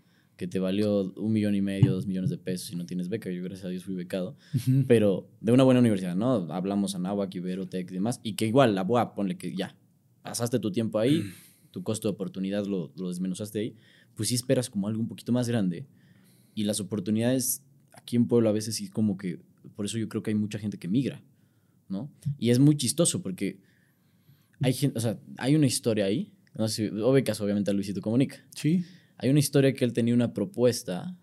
que 0.43 0.49
te 0.49 0.59
valió 0.59 1.13
un 1.19 1.33
millón 1.33 1.55
y 1.55 1.63
medio, 1.63 1.93
dos 1.93 2.09
millones 2.09 2.29
de 2.29 2.37
pesos 2.37 2.73
y 2.73 2.75
no 2.75 2.85
tienes 2.85 3.09
beca. 3.09 3.31
Yo, 3.31 3.45
gracias 3.45 3.65
a 3.65 3.69
Dios, 3.69 3.85
fui 3.85 3.95
becado. 3.95 4.37
Pero 4.89 5.31
de 5.41 5.53
una 5.53 5.63
buena 5.63 5.79
universidad, 5.79 6.17
¿no? 6.17 6.53
Hablamos 6.53 6.97
Anáhuac, 6.97 7.33
Ibero, 7.33 7.69
Tech 7.69 7.89
y 7.89 7.95
demás. 7.95 8.19
Y 8.25 8.33
que 8.33 8.45
igual, 8.45 8.75
la 8.75 8.83
BUA, 8.83 9.15
ponle 9.15 9.39
que 9.39 9.55
ya, 9.55 9.77
pasaste 10.23 10.59
tu 10.59 10.73
tiempo 10.73 10.99
ahí, 10.99 11.23
tu 11.71 11.85
costo 11.85 12.09
de 12.09 12.15
oportunidad 12.15 12.67
lo, 12.67 12.93
lo 12.97 13.09
desmenuzaste 13.09 13.61
ahí. 13.61 13.77
Pues 14.17 14.31
sí 14.31 14.35
esperas 14.35 14.69
como 14.69 14.89
algo 14.89 15.01
un 15.01 15.07
poquito 15.07 15.31
más 15.31 15.47
grande. 15.47 15.87
Y 16.57 16.65
las 16.65 16.81
oportunidades 16.81 17.63
aquí 17.93 18.17
en 18.17 18.27
Pueblo 18.27 18.49
a 18.49 18.53
veces 18.53 18.75
sí 18.75 18.89
como 18.89 19.17
que... 19.17 19.39
Por 19.77 19.85
eso 19.85 19.97
yo 19.97 20.09
creo 20.09 20.25
que 20.25 20.33
hay 20.33 20.37
mucha 20.37 20.59
gente 20.59 20.77
que 20.77 20.89
migra, 20.89 21.23
¿no? 21.89 22.11
Y 22.37 22.51
es 22.51 22.59
muy 22.59 22.77
chistoso 22.77 23.23
porque 23.23 23.61
hay 24.61 24.73
gente, 24.73 24.99
o 24.99 25.01
sea, 25.01 25.21
hay 25.39 25.55
una 25.55 25.67
historia 25.67 26.07
ahí. 26.07 26.33
No 26.59 26.67
sé, 26.67 26.91
obviamente 26.91 27.71
a 27.71 27.75
Luisito 27.75 28.01
Comunica. 28.01 28.45
Sí 28.57 28.85
hay 29.23 29.31
una 29.31 29.39
historia 29.39 29.73
que 29.73 29.85
él 29.85 29.93
tenía 29.93 30.15
una 30.15 30.35
propuesta 30.35 31.17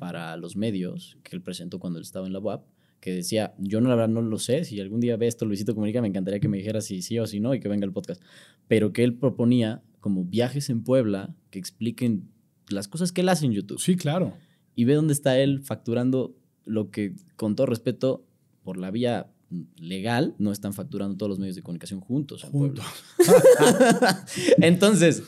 para 0.00 0.36
los 0.36 0.56
medios 0.56 1.16
que 1.22 1.36
él 1.36 1.40
presentó 1.40 1.78
cuando 1.78 2.00
él 2.00 2.02
estaba 2.02 2.26
en 2.26 2.32
la 2.32 2.40
UAP, 2.40 2.66
que 2.98 3.12
decía, 3.12 3.54
yo 3.58 3.80
no, 3.80 3.88
la 3.88 3.94
verdad 3.94 4.12
no 4.12 4.22
lo 4.22 4.40
sé, 4.40 4.64
si 4.64 4.80
algún 4.80 4.98
día 4.98 5.16
ve 5.16 5.28
esto 5.28 5.44
Luisito 5.44 5.72
Comunica, 5.72 6.02
me 6.02 6.08
encantaría 6.08 6.40
que 6.40 6.48
me 6.48 6.56
dijera 6.56 6.80
si 6.80 7.00
sí 7.00 7.16
o 7.20 7.28
si 7.28 7.38
no 7.38 7.54
y 7.54 7.60
que 7.60 7.68
venga 7.68 7.86
el 7.86 7.92
podcast, 7.92 8.20
pero 8.66 8.92
que 8.92 9.04
él 9.04 9.14
proponía 9.14 9.84
como 10.00 10.24
viajes 10.24 10.68
en 10.68 10.82
Puebla 10.82 11.36
que 11.50 11.60
expliquen 11.60 12.28
las 12.68 12.88
cosas 12.88 13.12
que 13.12 13.20
él 13.20 13.28
hace 13.28 13.46
en 13.46 13.52
YouTube. 13.52 13.78
Sí, 13.78 13.94
claro. 13.94 14.36
Y 14.74 14.84
ve 14.84 14.94
dónde 14.94 15.12
está 15.12 15.38
él 15.38 15.60
facturando 15.62 16.34
lo 16.64 16.90
que, 16.90 17.14
con 17.36 17.54
todo 17.54 17.66
respeto, 17.66 18.26
por 18.64 18.78
la 18.78 18.90
vía 18.90 19.30
legal, 19.76 20.34
no 20.38 20.50
están 20.50 20.72
facturando 20.72 21.16
todos 21.16 21.30
los 21.30 21.38
medios 21.38 21.54
de 21.54 21.62
comunicación 21.62 22.00
juntos. 22.00 22.42
juntos. 22.42 22.84
Entonces, 24.58 25.22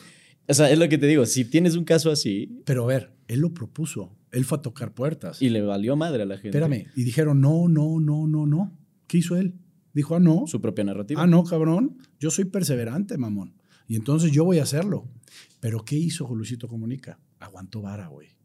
o 0.47 0.53
sea, 0.53 0.71
es 0.71 0.79
lo 0.79 0.87
que 0.89 0.97
te 0.97 1.07
digo, 1.07 1.25
si 1.25 1.45
tienes 1.45 1.75
un 1.75 1.83
caso 1.83 2.11
así... 2.11 2.61
Pero 2.65 2.83
a 2.83 2.87
ver, 2.87 3.13
él 3.27 3.39
lo 3.39 3.53
propuso, 3.53 4.15
él 4.31 4.45
fue 4.45 4.57
a 4.59 4.61
tocar 4.61 4.93
puertas. 4.93 5.41
Y 5.41 5.49
le 5.49 5.61
valió 5.61 5.95
madre 5.95 6.23
a 6.23 6.25
la 6.25 6.37
gente. 6.37 6.57
Espérame, 6.57 6.87
y 6.95 7.03
dijeron, 7.03 7.41
no, 7.41 7.67
no, 7.67 7.99
no, 7.99 8.27
no, 8.27 8.45
no. 8.45 8.77
¿Qué 9.07 9.19
hizo 9.19 9.35
él? 9.35 9.55
Dijo, 9.93 10.15
ah, 10.15 10.19
no. 10.19 10.45
Su 10.47 10.61
propia 10.61 10.83
narrativa. 10.83 11.21
Ah, 11.21 11.27
no, 11.27 11.43
cabrón, 11.43 11.97
yo 12.19 12.29
soy 12.29 12.45
perseverante, 12.45 13.17
mamón. 13.17 13.55
Y 13.87 13.95
entonces 13.95 14.31
yo 14.31 14.43
voy 14.45 14.59
a 14.59 14.63
hacerlo. 14.63 15.09
Pero 15.59 15.83
¿qué 15.83 15.95
hizo 15.95 16.27
Luisito 16.35 16.67
Comunica? 16.67 17.19
Aguantó 17.39 17.81
vara, 17.81 18.07
güey 18.07 18.36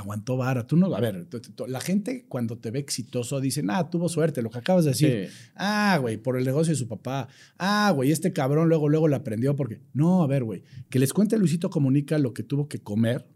aguantó 0.00 0.36
vara. 0.36 0.66
Tú 0.66 0.76
no, 0.76 0.94
a 0.94 1.00
ver, 1.00 1.26
la 1.68 1.80
gente 1.80 2.24
cuando 2.28 2.58
te 2.58 2.70
ve 2.70 2.80
exitoso 2.80 3.40
dice, 3.40 3.62
ah, 3.68 3.88
tuvo 3.88 4.08
suerte, 4.08 4.42
lo 4.42 4.50
que 4.50 4.58
acabas 4.58 4.84
de 4.84 4.90
decir. 4.90 5.30
Ah, 5.54 5.98
güey, 6.00 6.16
por 6.16 6.36
el 6.36 6.44
negocio 6.44 6.72
de 6.72 6.78
su 6.78 6.88
papá. 6.88 7.28
Ah, 7.58 7.92
güey, 7.94 8.10
este 8.10 8.32
cabrón 8.32 8.68
luego, 8.68 8.88
luego 8.88 9.08
le 9.08 9.16
aprendió 9.16 9.54
porque. 9.56 9.80
No, 9.92 10.22
a 10.22 10.26
ver, 10.26 10.44
güey, 10.44 10.62
que 10.88 10.98
les 10.98 11.12
cuente 11.12 11.38
Luisito 11.38 11.70
Comunica 11.70 12.18
lo 12.18 12.34
que 12.34 12.42
tuvo 12.42 12.68
que 12.68 12.80
comer, 12.80 13.26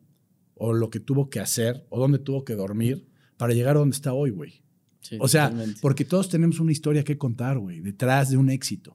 o 0.55 0.72
lo 0.72 0.90
que 0.90 1.00
tuvo 1.00 1.31
que 1.31 1.40
hacer, 1.40 1.87
o 1.90 1.98
dónde 1.98 2.18
tuvo 2.18 2.44
que 2.44 2.55
dormir 2.55 3.07
para 3.37 3.55
llegar 3.55 3.77
a 3.77 3.81
donde 3.81 3.94
está 3.94 4.12
hoy, 4.12 4.31
güey. 4.31 4.62
o 5.20 5.29
sea, 5.29 5.53
porque 5.81 6.05
todos 6.05 6.29
tenemos 6.29 6.61
una 6.61 6.72
historia 6.72 7.05
que 7.05 7.18
contar, 7.18 7.59
güey, 7.59 7.81
detrás 7.81 8.31
de 8.31 8.37
un 8.37 8.50
éxito. 8.50 8.94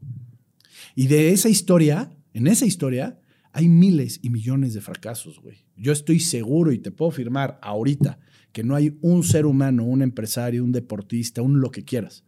Y 0.96 1.08
de 1.08 1.32
esa 1.32 1.50
historia, 1.50 2.12
en 2.34 2.48
esa 2.48 2.66
historia, 2.66 3.20
hay 3.52 3.68
miles 3.68 4.20
y 4.22 4.30
millones 4.30 4.74
de 4.74 4.82
fracasos, 4.82 5.40
güey. 5.40 5.66
Yo 5.76 5.92
estoy 5.92 6.20
seguro 6.20 6.72
y 6.72 6.80
te 6.80 6.92
puedo 6.92 7.12
firmar 7.12 7.60
ahorita 7.62 8.20
que 8.52 8.64
no 8.64 8.76
hay 8.76 8.98
un 9.02 9.24
ser 9.24 9.46
humano, 9.46 9.84
un 9.84 10.02
empresario, 10.02 10.64
un 10.64 10.72
deportista, 10.72 11.42
un 11.42 11.60
lo 11.62 11.72
que 11.72 11.84
quieras, 11.84 12.24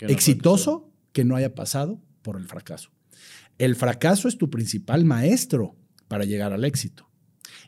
exitoso 0.00 0.92
que 1.12 1.24
no 1.24 1.36
haya 1.36 1.54
pasado 1.54 2.02
por 2.22 2.36
el 2.36 2.44
fracaso. 2.44 2.90
El 3.58 3.74
fracaso 3.74 4.28
es 4.28 4.38
tu 4.38 4.50
principal 4.50 5.04
maestro 5.04 5.76
para 6.06 6.24
llegar 6.24 6.52
al 6.52 6.64
éxito. 6.64 7.08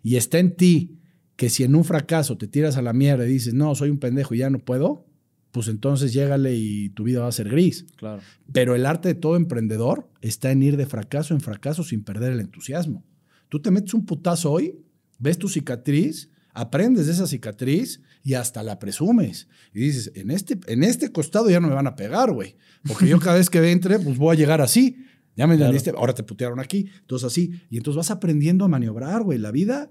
Y 0.03 0.17
está 0.17 0.39
en 0.39 0.57
ti 0.57 0.99
que 1.37 1.51
si 1.51 1.65
en 1.65 1.75
un 1.75 1.85
fracaso 1.85 2.37
te 2.37 2.47
tiras 2.47 2.77
a 2.77 2.83
la 2.83 2.93
mierda 2.93 3.27
y 3.27 3.31
dices, 3.31 3.55
no, 3.55 3.75
soy 3.75 3.91
un 3.91 3.99
pendejo 3.99 4.35
y 4.35 4.39
ya 4.39 4.51
no 4.51 4.59
puedo, 4.59 5.07
pues 5.53 5.69
entonces 5.69 6.13
llégale 6.13 6.55
y 6.55 6.91
tu 6.91 7.05
vida 7.05 7.21
va 7.21 7.29
a 7.29 7.33
ser 7.33 7.49
gris. 7.49 7.87
Claro. 7.97 8.23
Pero 8.53 8.75
el 8.75 8.87
arte 8.87 9.09
de 9.09 9.15
todo 9.15 9.37
emprendedor 9.37 10.09
está 10.21 10.51
en 10.51 10.63
ir 10.63 10.77
de 10.77 10.87
fracaso 10.87 11.35
en 11.35 11.41
fracaso 11.41 11.83
sin 11.83 12.05
perder 12.05 12.33
el 12.33 12.41
entusiasmo. 12.41 13.05
Tú 13.49 13.61
te 13.61 13.71
metes 13.71 13.95
un 13.95 14.07
putazo 14.07 14.53
hoy, 14.53 14.79
ves 15.19 15.39
tu 15.39 15.49
cicatriz, 15.49 16.31
aprendes 16.55 17.07
de 17.07 17.13
esa 17.13 17.27
cicatriz 17.27 18.01
y 18.23 18.35
hasta 18.35 18.63
la 18.63 18.79
presumes. 18.79 19.49
Y 19.75 19.81
dices, 19.81 20.13
en 20.15 20.31
este, 20.31 20.59
en 20.67 20.85
este 20.85 21.11
costado 21.11 21.51
ya 21.51 21.61
no 21.61 21.69
me 21.69 21.75
van 21.75 21.87
a 21.87 21.97
pegar, 21.97 22.33
güey. 22.33 22.57
Porque 22.87 23.09
yo 23.09 23.19
cada 23.19 23.37
vez 23.37 23.51
que 23.51 23.71
entre, 23.71 23.99
pues 23.99 24.19
voy 24.19 24.37
a 24.37 24.39
llegar 24.39 24.61
así. 24.61 25.05
Ya 25.37 25.47
me 25.47 25.55
entendiste, 25.55 25.91
ahora 25.97 26.13
te 26.13 26.23
putearon 26.23 26.61
aquí, 26.61 26.91
entonces 27.01 27.27
así. 27.27 27.53
Y 27.71 27.79
entonces 27.79 27.97
vas 27.97 28.11
aprendiendo 28.11 28.65
a 28.65 28.69
maniobrar, 28.69 29.23
güey. 29.23 29.39
La 29.39 29.51
vida, 29.51 29.91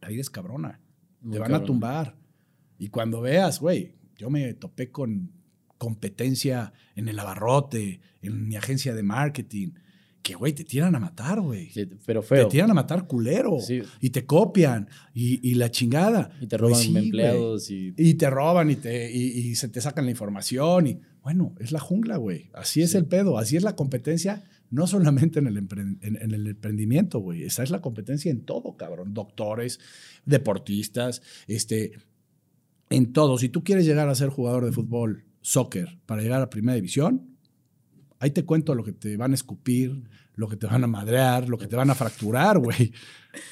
la 0.00 0.08
vida 0.08 0.20
es 0.20 0.30
cabrona. 0.30 0.80
te 1.28 1.38
van 1.38 1.54
a 1.54 1.64
tumbar. 1.64 2.16
Y 2.78 2.88
cuando 2.88 3.20
veas, 3.20 3.60
güey, 3.60 3.94
yo 4.20 4.28
me 4.28 4.52
topé 4.52 4.90
con 4.90 5.32
competencia 5.78 6.74
en 6.94 7.08
el 7.08 7.18
abarrote, 7.18 8.02
en 8.20 8.48
mi 8.48 8.54
agencia 8.54 8.94
de 8.94 9.02
marketing, 9.02 9.70
que, 10.22 10.34
güey, 10.34 10.52
te 10.52 10.62
tiran 10.62 10.94
a 10.94 11.00
matar, 11.00 11.40
güey. 11.40 11.70
pero 12.04 12.22
feo. 12.22 12.44
Te 12.44 12.50
tiran 12.50 12.70
a 12.70 12.74
matar 12.74 13.06
culero. 13.06 13.56
Y 13.98 14.10
te 14.10 14.26
copian. 14.26 14.90
Y, 15.14 15.54
la 15.54 15.70
chingada. 15.70 16.32
Y 16.38 16.48
te 16.48 16.58
roban 16.58 16.96
empleados. 16.98 17.70
Y... 17.70 18.14
te 18.14 18.28
roban 18.28 18.70
y, 18.70 18.76
te, 18.76 19.10
y, 19.10 19.54
se 19.54 19.70
te 19.70 19.80
sacan 19.80 20.04
la 20.04 20.10
información. 20.10 20.86
Y 20.86 21.00
bueno, 21.22 21.54
es 21.58 21.72
la 21.72 21.80
jungla, 21.80 22.18
güey. 22.18 22.50
Así 22.52 22.82
es 22.82 22.94
el 22.94 23.06
pedo. 23.06 23.38
Así 23.38 23.56
es 23.56 23.62
la 23.62 23.74
competencia, 23.74 24.44
no 24.68 24.86
solamente 24.86 25.38
en 25.38 25.46
el, 25.46 25.56
en 25.56 26.34
el 26.34 26.46
emprendimiento, 26.46 27.20
güey. 27.20 27.44
Esa 27.44 27.62
es 27.62 27.70
la 27.70 27.80
competencia 27.80 28.30
en 28.30 28.42
todo, 28.42 28.76
cabrón. 28.76 29.14
Doctores, 29.14 29.80
deportistas, 30.26 31.22
este, 31.46 31.92
en 32.90 33.12
todo. 33.12 33.38
Si 33.38 33.48
tú 33.48 33.64
quieres 33.64 33.86
llegar 33.86 34.08
a 34.08 34.14
ser 34.14 34.28
jugador 34.28 34.64
de 34.66 34.72
fútbol, 34.72 35.24
soccer, 35.40 35.98
para 36.04 36.20
llegar 36.20 36.42
a 36.42 36.50
primera 36.50 36.76
división, 36.76 37.30
Ahí 38.20 38.30
te 38.30 38.44
cuento 38.44 38.74
lo 38.74 38.84
que 38.84 38.92
te 38.92 39.16
van 39.16 39.32
a 39.32 39.34
escupir, 39.34 40.02
lo 40.34 40.46
que 40.46 40.56
te 40.56 40.66
van 40.66 40.84
a 40.84 40.86
madrear, 40.86 41.48
lo 41.48 41.56
que 41.56 41.66
te 41.66 41.74
van 41.74 41.88
a 41.88 41.94
fracturar, 41.94 42.58
güey. 42.58 42.92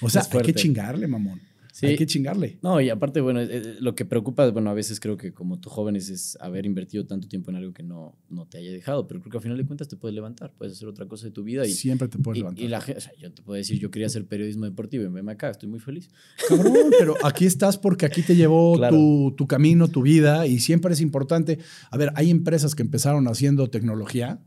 O 0.03 0.11
sea, 0.11 0.23
hay 0.31 0.43
que 0.43 0.55
chingarle, 0.55 1.09
mamón. 1.09 1.41
Sí. 1.79 1.87
Hay 1.87 1.97
que 1.97 2.07
chingarle. 2.07 2.59
No, 2.61 2.81
y 2.81 2.91
aparte, 2.91 3.21
bueno, 3.21 3.41
eh, 3.41 3.47
eh, 3.49 3.77
lo 3.79 3.95
que 3.95 4.05
preocupa, 4.05 4.51
bueno, 4.51 4.69
a 4.69 4.75
veces 4.75 4.99
creo 4.99 5.17
que 5.17 5.33
como 5.33 5.61
tú 5.61 5.71
jóvenes 5.71 6.09
es 6.09 6.37
haber 6.41 6.67
invertido 6.67 7.07
tanto 7.07 7.29
tiempo 7.29 7.53
en 7.53 7.57
algo 7.57 7.73
que 7.73 7.85
no, 7.85 8.19
no 8.29 8.47
te 8.47 8.59
haya 8.59 8.73
dejado, 8.73 9.07
pero 9.07 9.21
creo 9.21 9.31
que 9.31 9.37
al 9.37 9.43
final 9.45 9.59
de 9.59 9.65
cuentas 9.65 9.87
te 9.87 9.97
puedes 9.97 10.13
levantar, 10.13 10.53
puedes 10.59 10.73
hacer 10.75 10.89
otra 10.89 11.07
cosa 11.07 11.27
de 11.27 11.31
tu 11.31 11.45
vida 11.45 11.65
y, 11.65 11.71
Siempre 11.71 12.09
te 12.09 12.19
puedes 12.19 12.39
y, 12.39 12.41
levantar. 12.41 12.65
y 12.65 12.67
la 12.67 12.81
gente, 12.81 12.99
o 12.99 13.01
sea, 13.01 13.13
yo 13.17 13.33
te 13.33 13.43
puedo 13.43 13.57
decir, 13.57 13.79
yo 13.79 13.93
quería 13.93 14.09
hacer 14.09 14.27
periodismo 14.27 14.65
deportivo 14.65 15.05
y 15.05 15.07
veme 15.07 15.31
acá, 15.31 15.51
estoy 15.51 15.69
muy 15.69 15.79
feliz. 15.79 16.11
Cabrón, 16.49 16.91
pero 16.99 17.15
aquí 17.23 17.47
estás 17.47 17.79
porque 17.79 18.07
aquí 18.07 18.23
te 18.23 18.35
llevó 18.35 18.75
Claro. 18.77 18.97
tu, 18.97 19.35
tu 19.37 19.47
camino, 19.47 19.87
tu 19.87 20.03
vida, 20.03 20.49
y 20.49 20.59
siempre 20.59 20.93
es 20.93 21.01
importante. 21.01 21.61
A 21.93 21.97
ver, 21.97 22.11
hay 22.17 22.31
empresas 22.31 22.75
que 22.75 22.83
empezaron 22.83 23.29
haciendo 23.29 23.71
tecnología 23.71 24.41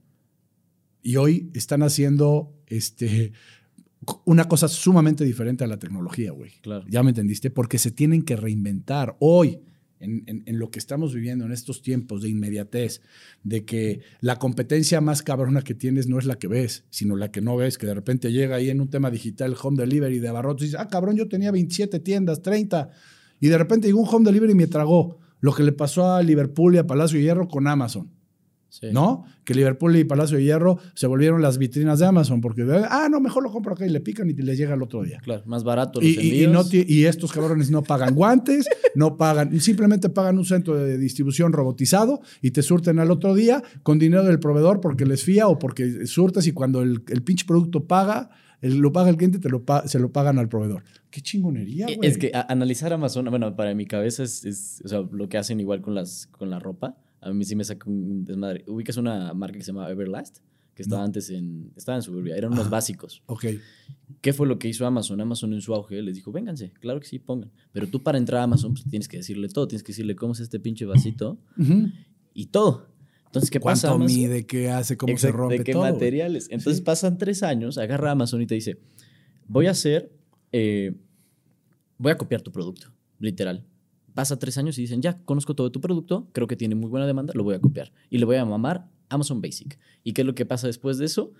y 1.01 1.15
hoy 1.15 1.49
están 1.53 1.81
haciendo 1.81 2.53
este, 2.67 3.31
una 4.25 4.45
cosa 4.45 4.67
sumamente 4.67 5.23
diferente 5.23 5.63
a 5.63 5.67
la 5.67 5.77
tecnología, 5.77 6.31
güey. 6.31 6.51
Claro. 6.61 6.85
¿Ya 6.89 7.03
me 7.03 7.09
entendiste? 7.11 7.49
Porque 7.51 7.77
se 7.77 7.91
tienen 7.91 8.23
que 8.23 8.35
reinventar. 8.35 9.15
Hoy, 9.19 9.59
en, 9.99 10.23
en- 10.25 10.43
en 10.47 10.57
lo 10.57 10.71
que 10.71 10.79
estamos 10.79 11.13
viviendo 11.13 11.45
en 11.45 11.51
estos 11.51 11.83
tiempos 11.83 12.23
de 12.23 12.29
inmediatez, 12.29 13.01
de 13.43 13.63
que 13.65 14.01
la 14.19 14.37
competencia 14.37 14.99
más 15.01 15.21
cabrona 15.21 15.61
que 15.61 15.75
tienes 15.75 16.07
no 16.07 16.17
es 16.17 16.25
la 16.25 16.37
que 16.39 16.47
ves, 16.47 16.85
sino 16.89 17.15
la 17.15 17.29
que 17.31 17.41
no 17.41 17.55
ves, 17.55 17.77
que 17.77 17.85
de 17.85 17.93
repente 17.93 18.31
llega 18.31 18.55
ahí 18.55 18.71
en 18.71 18.81
un 18.81 18.89
tema 18.89 19.11
digital, 19.11 19.55
home 19.61 19.77
delivery 19.79 20.17
de 20.19 20.27
abarrotes, 20.27 20.63
y 20.63 20.65
dices, 20.69 20.79
ah, 20.79 20.87
cabrón, 20.87 21.15
yo 21.17 21.27
tenía 21.27 21.51
27 21.51 21.99
tiendas, 21.99 22.41
30, 22.41 22.89
y 23.39 23.47
de 23.49 23.57
repente 23.59 23.87
llegó 23.87 24.01
un 24.01 24.07
home 24.11 24.25
delivery 24.25 24.53
y 24.53 24.55
me 24.55 24.67
tragó 24.67 25.19
lo 25.39 25.53
que 25.53 25.61
le 25.63 25.71
pasó 25.71 26.13
a 26.15 26.23
Liverpool 26.23 26.73
y 26.73 26.77
a 26.79 26.87
Palacio 26.87 27.17
de 27.19 27.23
Hierro 27.25 27.47
con 27.47 27.67
Amazon. 27.67 28.09
Sí. 28.71 28.87
¿no? 28.93 29.25
Que 29.43 29.53
Liverpool 29.53 29.93
y 29.97 30.05
Palacio 30.05 30.37
de 30.37 30.45
Hierro 30.45 30.79
se 30.95 31.05
volvieron 31.05 31.41
las 31.41 31.57
vitrinas 31.57 31.99
de 31.99 32.05
Amazon 32.05 32.39
porque, 32.39 32.65
ah, 32.89 33.09
no, 33.11 33.19
mejor 33.19 33.43
lo 33.43 33.51
compro 33.51 33.73
acá 33.73 33.85
y 33.85 33.89
le 33.89 33.99
pican 33.99 34.29
y 34.29 34.33
les 34.33 34.57
llega 34.57 34.75
el 34.75 34.81
otro 34.81 35.03
día. 35.03 35.19
Claro, 35.21 35.43
más 35.45 35.65
barato 35.65 35.99
los 35.99 36.09
Y, 36.09 36.13
y- 36.13 36.19
y 36.21 36.43
envíos. 36.45 36.53
no 36.53 36.63
ti- 36.63 36.85
y 36.87 37.03
estos 37.03 37.33
cabrones 37.33 37.69
no 37.69 37.83
pagan 37.83 38.15
guantes, 38.15 38.65
no 38.95 39.17
pagan, 39.17 39.59
simplemente 39.59 40.07
pagan 40.09 40.37
un 40.37 40.45
centro 40.45 40.77
de 40.77 40.97
distribución 40.97 41.51
robotizado 41.51 42.21
y 42.41 42.51
te 42.51 42.61
surten 42.63 42.99
al 42.99 43.11
otro 43.11 43.35
día 43.35 43.61
con 43.83 43.99
dinero 43.99 44.23
del 44.23 44.39
proveedor 44.39 44.79
porque 44.79 45.05
les 45.05 45.21
fía 45.25 45.49
o 45.49 45.59
porque 45.59 46.07
surtes 46.07 46.47
y 46.47 46.53
cuando 46.53 46.81
el, 46.81 47.03
el 47.09 47.23
pinche 47.23 47.45
producto 47.45 47.83
paga, 47.85 48.29
el- 48.61 48.77
lo 48.77 48.93
paga 48.93 49.09
el 49.09 49.17
cliente, 49.17 49.39
te 49.39 49.49
lo 49.49 49.65
pa- 49.65 49.85
se 49.85 49.99
lo 49.99 50.13
pagan 50.13 50.39
al 50.39 50.47
proveedor. 50.47 50.83
Qué 51.09 51.19
chingonería, 51.19 51.87
Eh, 51.89 51.97
güey. 51.97 52.09
Es 52.09 52.17
que 52.17 52.31
a- 52.33 52.45
analizar 52.49 52.93
Amazon, 52.93 53.25
bueno, 53.29 53.53
para 53.57 53.75
mi 53.75 53.85
cabeza 53.85 54.23
es, 54.23 54.45
es, 54.45 54.81
o 54.85 54.87
sea, 54.87 55.01
lo 55.11 55.27
que 55.27 55.37
hacen 55.37 55.59
igual 55.59 55.81
con, 55.81 55.93
las, 55.93 56.27
con 56.27 56.49
la 56.49 56.57
ropa. 56.57 56.95
A 57.21 57.31
mí 57.31 57.45
sí 57.45 57.55
me 57.55 57.63
saca 57.63 57.89
un 57.89 58.25
desmadre. 58.25 58.63
Ubicas 58.67 58.97
una 58.97 59.33
marca 59.33 59.57
que 59.57 59.63
se 59.63 59.71
llama 59.71 59.89
Everlast, 59.89 60.39
que 60.73 60.81
estaba 60.83 61.01
No. 61.01 61.05
antes 61.05 61.29
en, 61.29 61.71
estaba 61.75 61.97
en 61.97 62.01
Suburbia, 62.01 62.35
eran 62.35 62.51
unos 62.51 62.63
Ajá. 62.65 62.71
básicos. 62.71 63.21
Ok. 63.27 63.45
¿Qué 64.21 64.33
fue 64.33 64.47
lo 64.47 64.57
que 64.59 64.67
hizo 64.67 64.85
Amazon? 64.85 65.21
Amazon 65.21 65.53
en 65.53 65.61
su 65.61 65.73
auge 65.73 66.01
les 66.01 66.15
dijo, 66.15 66.31
vénganse, 66.31 66.71
claro 66.79 66.99
que 66.99 67.07
sí, 67.07 67.19
pongan. 67.19 67.51
Pero 67.71 67.87
tú 67.87 68.01
para 68.03 68.17
entrar 68.17 68.41
a 68.41 68.43
Amazon 68.43 68.73
pues, 68.73 68.85
tienes 68.85 69.07
que 69.07 69.17
decirle 69.17 69.47
todo, 69.49 69.67
tienes 69.67 69.83
que 69.83 69.91
decirle 69.91 70.15
cómo 70.15 70.33
es 70.33 70.39
este 70.39 70.59
pinche 70.59 70.85
vasito 70.85 71.37
Ujú. 71.57 71.89
y 72.33 72.47
todo. 72.47 72.87
Entonces, 73.25 73.49
¿qué 73.49 73.59
pasa? 73.61 73.87
¿Cuánto 73.89 74.05
mide? 74.05 74.45
¿Qué 74.45 74.69
hace? 74.69 74.97
¿Cómo 74.97 75.17
se 75.17 75.31
rompe 75.31 75.59
¿De 75.59 75.63
qué 75.63 75.71
todo? 75.73 75.83
materiales? 75.83 76.47
Entonces 76.49 76.77
Sí. 76.77 76.83
pasan 76.83 77.17
tres 77.17 77.43
años, 77.43 77.77
agarra 77.77 78.11
Amazon 78.11 78.41
y 78.41 78.45
te 78.47 78.55
dice, 78.55 78.77
voy 79.47 79.67
a 79.67 79.71
hacer, 79.71 80.11
eh, 80.51 80.93
voy 81.97 82.11
a 82.11 82.17
copiar 82.17 82.41
tu 82.41 82.51
producto, 82.51 82.91
literal. 83.19 83.65
Pasa 84.13 84.37
tres 84.37 84.57
años 84.57 84.77
y 84.77 84.81
dicen, 84.81 85.01
ya, 85.01 85.17
conozco 85.23 85.55
todo 85.55 85.71
tu 85.71 85.81
producto, 85.81 86.27
creo 86.33 86.47
que 86.47 86.55
tiene 86.55 86.75
muy 86.75 86.89
buena 86.89 87.07
demanda, 87.07 87.33
lo 87.35 87.43
voy 87.43 87.55
a 87.55 87.59
copiar. 87.59 87.91
Y 88.09 88.17
le 88.17 88.25
voy 88.25 88.35
a 88.35 88.45
mamar 88.45 88.87
Amazon 89.09 89.41
Basic. 89.41 89.77
¿Y 90.03 90.13
qué 90.13 90.21
es 90.21 90.27
lo 90.27 90.35
que 90.35 90.45
pasa 90.45 90.67
después 90.67 90.97
de 90.97 91.05
eso? 91.05 91.31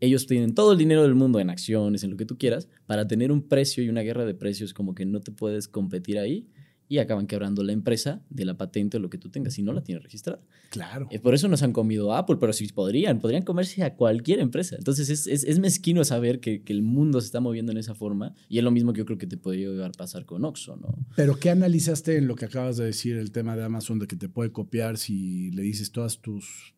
Ellos 0.00 0.26
tienen 0.26 0.54
todo 0.54 0.72
el 0.72 0.78
dinero 0.78 1.02
del 1.02 1.14
mundo 1.14 1.40
en 1.40 1.50
acciones, 1.50 2.04
en 2.04 2.10
lo 2.10 2.16
que 2.16 2.26
tú 2.26 2.36
quieras, 2.36 2.68
para 2.86 3.06
tener 3.06 3.32
un 3.32 3.42
precio 3.42 3.82
y 3.82 3.88
una 3.88 4.02
guerra 4.02 4.24
de 4.24 4.34
precios 4.34 4.74
como 4.74 4.94
que 4.94 5.06
no 5.06 5.20
te 5.20 5.32
puedes 5.32 5.68
competir 5.68 6.18
ahí 6.18 6.46
y 6.88 6.98
acaban 6.98 7.26
quebrando 7.26 7.62
la 7.62 7.72
empresa 7.72 8.22
de 8.28 8.44
la 8.44 8.56
patente 8.58 8.98
o 8.98 9.00
lo 9.00 9.08
que 9.08 9.16
tú 9.16 9.30
tengas 9.30 9.54
si 9.54 9.62
no 9.62 9.72
la 9.72 9.82
tienes 9.82 10.02
registrada. 10.04 10.40
Claro. 10.70 11.08
Eh, 11.10 11.18
Por 11.18 11.32
eso 11.34 11.48
nos 11.48 11.62
han 11.62 11.72
comido 11.72 12.12
a 12.12 12.18
Apple, 12.18 12.36
pero 12.38 12.52
sí 12.52 12.66
podrían, 12.68 13.20
podrían 13.20 13.42
comerse 13.42 13.82
a 13.82 13.94
cualquier 13.94 14.38
empresa. 14.40 14.76
Entonces 14.76 15.08
es, 15.08 15.26
es, 15.26 15.44
es 15.44 15.58
mezquino 15.60 16.04
saber 16.04 16.40
que, 16.40 16.62
que 16.62 16.72
el 16.74 16.82
mundo 16.82 17.20
se 17.20 17.26
está 17.26 17.40
moviendo 17.40 17.72
en 17.72 17.78
esa 17.78 17.94
forma 17.94 18.34
y 18.48 18.58
es 18.58 18.64
lo 18.64 18.70
mismo 18.70 18.92
que 18.92 18.98
yo 18.98 19.06
creo 19.06 19.16
que 19.18 19.26
te 19.26 19.36
podría 19.38 19.68
llegar 19.68 19.90
a 19.90 19.92
pasar 19.92 20.26
con 20.26 20.44
Oxxo, 20.44 20.76
¿no? 20.76 20.94
Pero 21.16 21.38
¿qué 21.38 21.50
analizaste 21.50 22.18
en 22.18 22.28
lo 22.28 22.34
que 22.34 22.44
acabas 22.44 22.76
de 22.76 22.84
decir, 22.84 23.16
el 23.16 23.32
tema 23.32 23.56
de 23.56 23.64
Amazon, 23.64 23.98
de 23.98 24.06
que 24.06 24.16
te 24.16 24.28
puede 24.28 24.52
copiar 24.52 24.98
si 24.98 25.50
le 25.52 25.62
dices 25.62 25.90
todas 25.90 26.20
tus... 26.20 26.74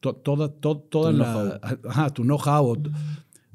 to- 0.00 0.16
toda, 0.16 0.48
to- 0.48 0.78
toda 0.90 1.10
Tu 1.12 1.16
la... 1.18 1.60
Ajá, 1.88 2.10
tu 2.10 2.22
know-how. 2.22 2.82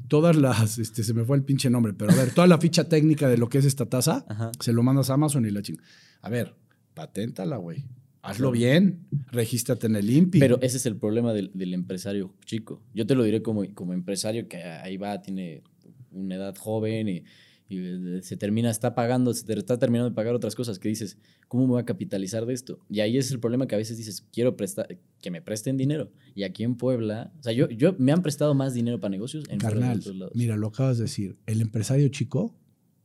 Todas 0.08 0.36
las... 0.36 0.78
Este, 0.78 1.04
se 1.04 1.13
me 1.13 1.24
fue 1.24 1.38
el 1.38 1.43
pinche 1.43 1.70
nombre, 1.70 1.93
pero 1.93 2.12
a 2.12 2.15
ver, 2.15 2.32
toda 2.34 2.48
la 2.48 2.58
ficha 2.58 2.88
técnica 2.88 3.28
de 3.28 3.38
lo 3.38 3.50
que 3.50 3.58
es 3.58 3.65
esta 3.65 3.86
taza, 3.86 4.26
Ajá. 4.28 4.52
se 4.60 4.74
lo 4.74 4.84
mandas 4.84 5.10
a 5.10 5.15
Amazon 5.15 5.46
y 5.46 5.52
la 5.52 5.62
chinga. 5.62 5.84
A 6.22 6.30
ver, 6.30 6.56
paténtala, 6.93 7.58
güey. 7.58 7.86
Hazlo 8.22 8.52
bien, 8.52 9.08
regístrate 9.32 9.88
en 9.88 9.96
el 9.96 10.10
INPI. 10.10 10.39
Pero 10.39 10.60
ese 10.62 10.78
es 10.78 10.86
el 10.86 10.98
problema 10.98 11.32
del, 11.34 11.52
del 11.54 11.74
empresario 11.74 12.34
chico. 12.46 12.82
Yo 12.93 13.08
te 13.08 13.15
lo 13.15 13.24
diré 13.24 13.41
como, 13.41 13.63
como 13.74 13.93
empresario 13.93 14.50
que 14.50 14.63
ahí 14.63 14.98
va, 14.98 15.22
tiene 15.22 15.63
una 16.12 16.36
edad 16.36 16.56
joven 16.58 17.08
y, 17.08 17.24
y, 17.69 17.80
eh, 17.80 18.21
se 18.21 18.38
termina, 18.38 18.69
está 18.69 18.95
pagando, 18.95 19.34
se 19.34 19.43
te 19.43 19.58
está 19.58 19.77
terminando 19.77 20.10
de 20.10 20.15
pagar 20.15 20.34
otras 20.34 20.56
cosas 20.56 20.80
que 20.80 20.89
dices, 20.89 21.17
¿cómo 21.47 21.63
me 21.63 21.71
voy 21.71 21.82
a 21.82 21.86
capitalizar 21.86 22.45
de 22.45 22.53
esto? 22.53 22.80
Y 22.89 23.01
ahí 23.01 23.17
es 23.17 23.32
el 23.32 23.39
problema 23.39 23.67
que 23.67 23.75
a 23.75 23.77
veces 23.77 23.97
dices, 23.97 24.25
quiero 24.32 24.56
prestar, 24.56 24.99
que 25.21 25.32
me 25.32 25.41
presten 25.41 25.77
dinero. 25.77 26.12
Y 26.36 26.43
aquí 26.43 26.63
en 26.63 26.75
Puebla, 26.75 27.34
o 27.39 27.43
sea, 27.43 27.51
yo, 27.53 27.69
yo 27.69 27.95
me 27.99 28.12
han 28.12 28.21
prestado 28.21 28.53
más 28.53 28.73
dinero 28.73 28.99
para 28.99 29.10
negocios 29.10 29.45
en 29.49 29.60
Carnal, 29.60 29.99
otros 29.99 30.15
lados. 30.15 30.34
mira, 30.36 30.56
lo 30.56 30.67
acabas 30.67 30.97
de 30.97 31.03
decir. 31.03 31.38
El 31.45 31.62
empresario 31.62 32.08
chico, 32.10 32.56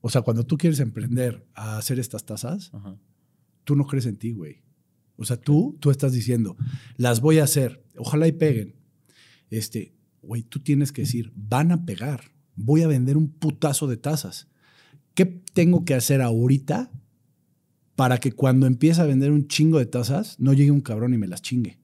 o 0.01 0.11
sea, 0.11 0.23
cuando 0.23 0.45
tú 0.45 0.57
quieres 0.57 0.81
emprender 0.81 1.47
a 1.55 1.79
hacer 1.79 1.99
estas 1.99 2.25
tazas, 2.25 2.71
Ajá. 2.73 2.97
tú 3.65 3.77
no 3.77 3.87
crees 3.87 4.07
en 4.07 4.17
ti, 4.17 4.33
güey. 4.33 4.63
O 5.17 5.25
sea, 5.25 5.37
tú, 5.37 5.77
tú 5.81 5.91
estás 5.91 6.13
diciendo, 6.13 6.57
las 6.97 7.21
voy 7.21 7.39
a 7.39 7.45
hacer, 7.45 7.85
ojalá 7.97 8.27
y 8.27 8.33
peguen. 8.33 8.77
Este, 9.51 9.95
güey, 10.23 10.43
tú 10.43 10.61
tienes 10.61 10.93
que 10.93 11.03
decir, 11.03 11.33
van 11.37 11.73
a 11.73 11.85
pegar, 11.85 12.33
voy 12.57 12.83
a 12.83 12.89
vender 12.89 13.17
un 13.17 13.29
putazo 13.29 13.87
de 13.87 13.97
tazas. 13.97 14.49
¿Qué 15.15 15.27
tengo 15.27 15.85
que 15.85 15.95
hacer 15.95 16.23
ahorita 16.23 16.91
para 17.97 18.19
que 18.19 18.33
cuando 18.33 18.67
empiece 18.67 19.01
a 19.01 19.07
vender 19.07 19.31
un 19.31 19.47
chingo 19.49 19.79
de 19.79 19.87
tazas, 19.87 20.39
no 20.39 20.53
llegue 20.53 20.71
un 20.71 20.81
cabrón 20.81 21.15
y 21.15 21.19
me 21.19 21.29
las 21.29 21.43
chingue? 21.43 21.79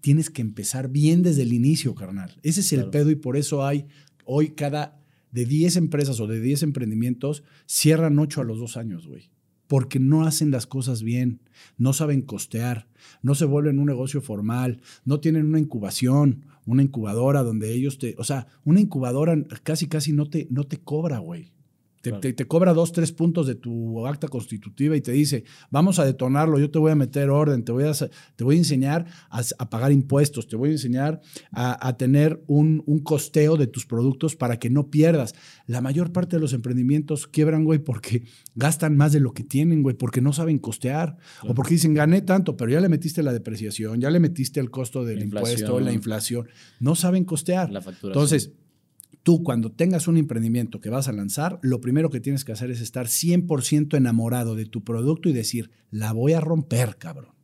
Tienes 0.00 0.30
que 0.30 0.42
empezar 0.42 0.88
bien 0.88 1.22
desde 1.22 1.42
el 1.42 1.52
inicio, 1.52 1.94
carnal. 1.94 2.38
Ese 2.42 2.60
es 2.60 2.72
el 2.72 2.78
Claro. 2.80 2.90
pedo 2.92 3.10
y 3.10 3.16
por 3.16 3.36
eso 3.36 3.66
hay 3.66 3.86
hoy 4.24 4.50
cada 4.50 5.00
de 5.32 5.44
10 5.44 5.76
empresas 5.76 6.20
o 6.20 6.26
de 6.26 6.40
10 6.40 6.62
emprendimientos, 6.62 7.42
cierran 7.66 8.18
8 8.18 8.40
a 8.40 8.44
los 8.44 8.58
dos 8.58 8.76
años, 8.76 9.06
güey 9.06 9.30
porque 9.68 10.00
no 10.00 10.24
hacen 10.26 10.50
las 10.50 10.66
cosas 10.66 11.02
bien, 11.02 11.40
no 11.76 11.92
saben 11.92 12.22
costear, 12.22 12.88
no 13.22 13.34
se 13.34 13.44
vuelven 13.44 13.78
un 13.78 13.86
negocio 13.86 14.20
formal, 14.20 14.80
no 15.04 15.20
tienen 15.20 15.44
una 15.46 15.60
incubación, 15.60 16.46
una 16.66 16.82
incubadora 16.82 17.42
donde 17.42 17.72
ellos 17.72 17.98
te, 17.98 18.14
o 18.18 18.24
sea, 18.24 18.48
una 18.64 18.80
incubadora 18.80 19.36
casi 19.62 19.86
casi 19.86 20.12
no 20.12 20.28
te, 20.28 20.48
no 20.50 20.64
te 20.64 20.78
cobra, 20.78 21.18
güey. 21.18 21.52
Te, 22.00 22.10
Claro. 22.10 22.20
te- 22.20 22.32
te 22.32 22.46
cobra 22.46 22.72
dos, 22.72 22.92
tres 22.92 23.12
puntos 23.12 23.46
de 23.46 23.54
tu 23.56 24.06
acta 24.06 24.28
constitutiva 24.28 24.96
y 24.96 25.00
te 25.00 25.12
dice, 25.12 25.44
vamos 25.70 25.98
a 25.98 26.04
detonarlo, 26.04 26.58
yo 26.58 26.70
te 26.70 26.78
voy 26.78 26.92
a 26.92 26.94
meter 26.94 27.28
orden, 27.30 27.64
te 27.64 27.72
voy 27.72 27.84
a, 27.84 27.92
te 27.92 28.44
voy 28.44 28.54
a 28.54 28.58
enseñar 28.58 29.06
a, 29.30 29.42
a 29.58 29.70
pagar 29.70 29.90
impuestos, 29.92 30.46
te 30.46 30.56
voy 30.56 30.68
a 30.68 30.72
enseñar 30.72 31.20
a, 31.50 31.86
a 31.88 31.96
tener 31.96 32.42
un, 32.46 32.82
un 32.86 33.00
costeo 33.00 33.56
de 33.56 33.66
tus 33.66 33.84
productos 33.86 34.36
para 34.36 34.58
que 34.58 34.70
no 34.70 34.90
pierdas. 34.90 35.34
La 35.66 35.80
mayor 35.80 36.12
parte 36.12 36.36
de 36.36 36.40
los 36.40 36.52
emprendimientos 36.52 37.26
quiebran, 37.26 37.64
güey, 37.64 37.80
porque 37.80 38.22
gastan 38.54 38.96
más 38.96 39.12
de 39.12 39.20
lo 39.20 39.32
que 39.32 39.42
tienen, 39.44 39.82
güey, 39.82 39.96
porque 39.96 40.20
no 40.20 40.32
saben 40.32 40.58
costear. 40.58 41.16
Claro. 41.40 41.52
O 41.52 41.54
porque 41.54 41.74
dicen, 41.74 41.94
gané 41.94 42.22
tanto, 42.22 42.56
pero 42.56 42.70
ya 42.70 42.80
le 42.80 42.88
metiste 42.88 43.22
la 43.22 43.32
depreciación, 43.32 44.00
ya 44.00 44.10
le 44.10 44.20
metiste 44.20 44.60
el 44.60 44.70
costo 44.70 45.04
del 45.04 45.18
La 45.18 45.24
impuesto, 45.24 45.80
la 45.80 45.92
inflación. 45.92 46.48
No 46.80 46.94
saben 46.94 47.24
costear. 47.24 47.70
La 47.70 47.80
facturación. 47.80 48.12
Entonces, 48.12 48.52
tú 49.22 49.42
cuando 49.42 49.70
tengas 49.70 50.08
un 50.08 50.16
emprendimiento 50.16 50.80
que 50.80 50.90
vas 50.90 51.08
a 51.08 51.12
lanzar, 51.12 51.58
lo 51.62 51.80
primero 51.80 52.10
que 52.10 52.20
tienes 52.20 52.44
que 52.44 52.52
hacer 52.52 52.70
es 52.70 52.80
estar 52.80 53.06
100% 53.06 53.96
enamorado 53.96 54.54
de 54.54 54.66
tu 54.66 54.84
producto 54.84 55.28
y 55.28 55.32
decir, 55.32 55.70
la 55.90 56.12
voy 56.12 56.32
a 56.32 56.40
romper, 56.40 56.96
cabrón. 56.96 57.34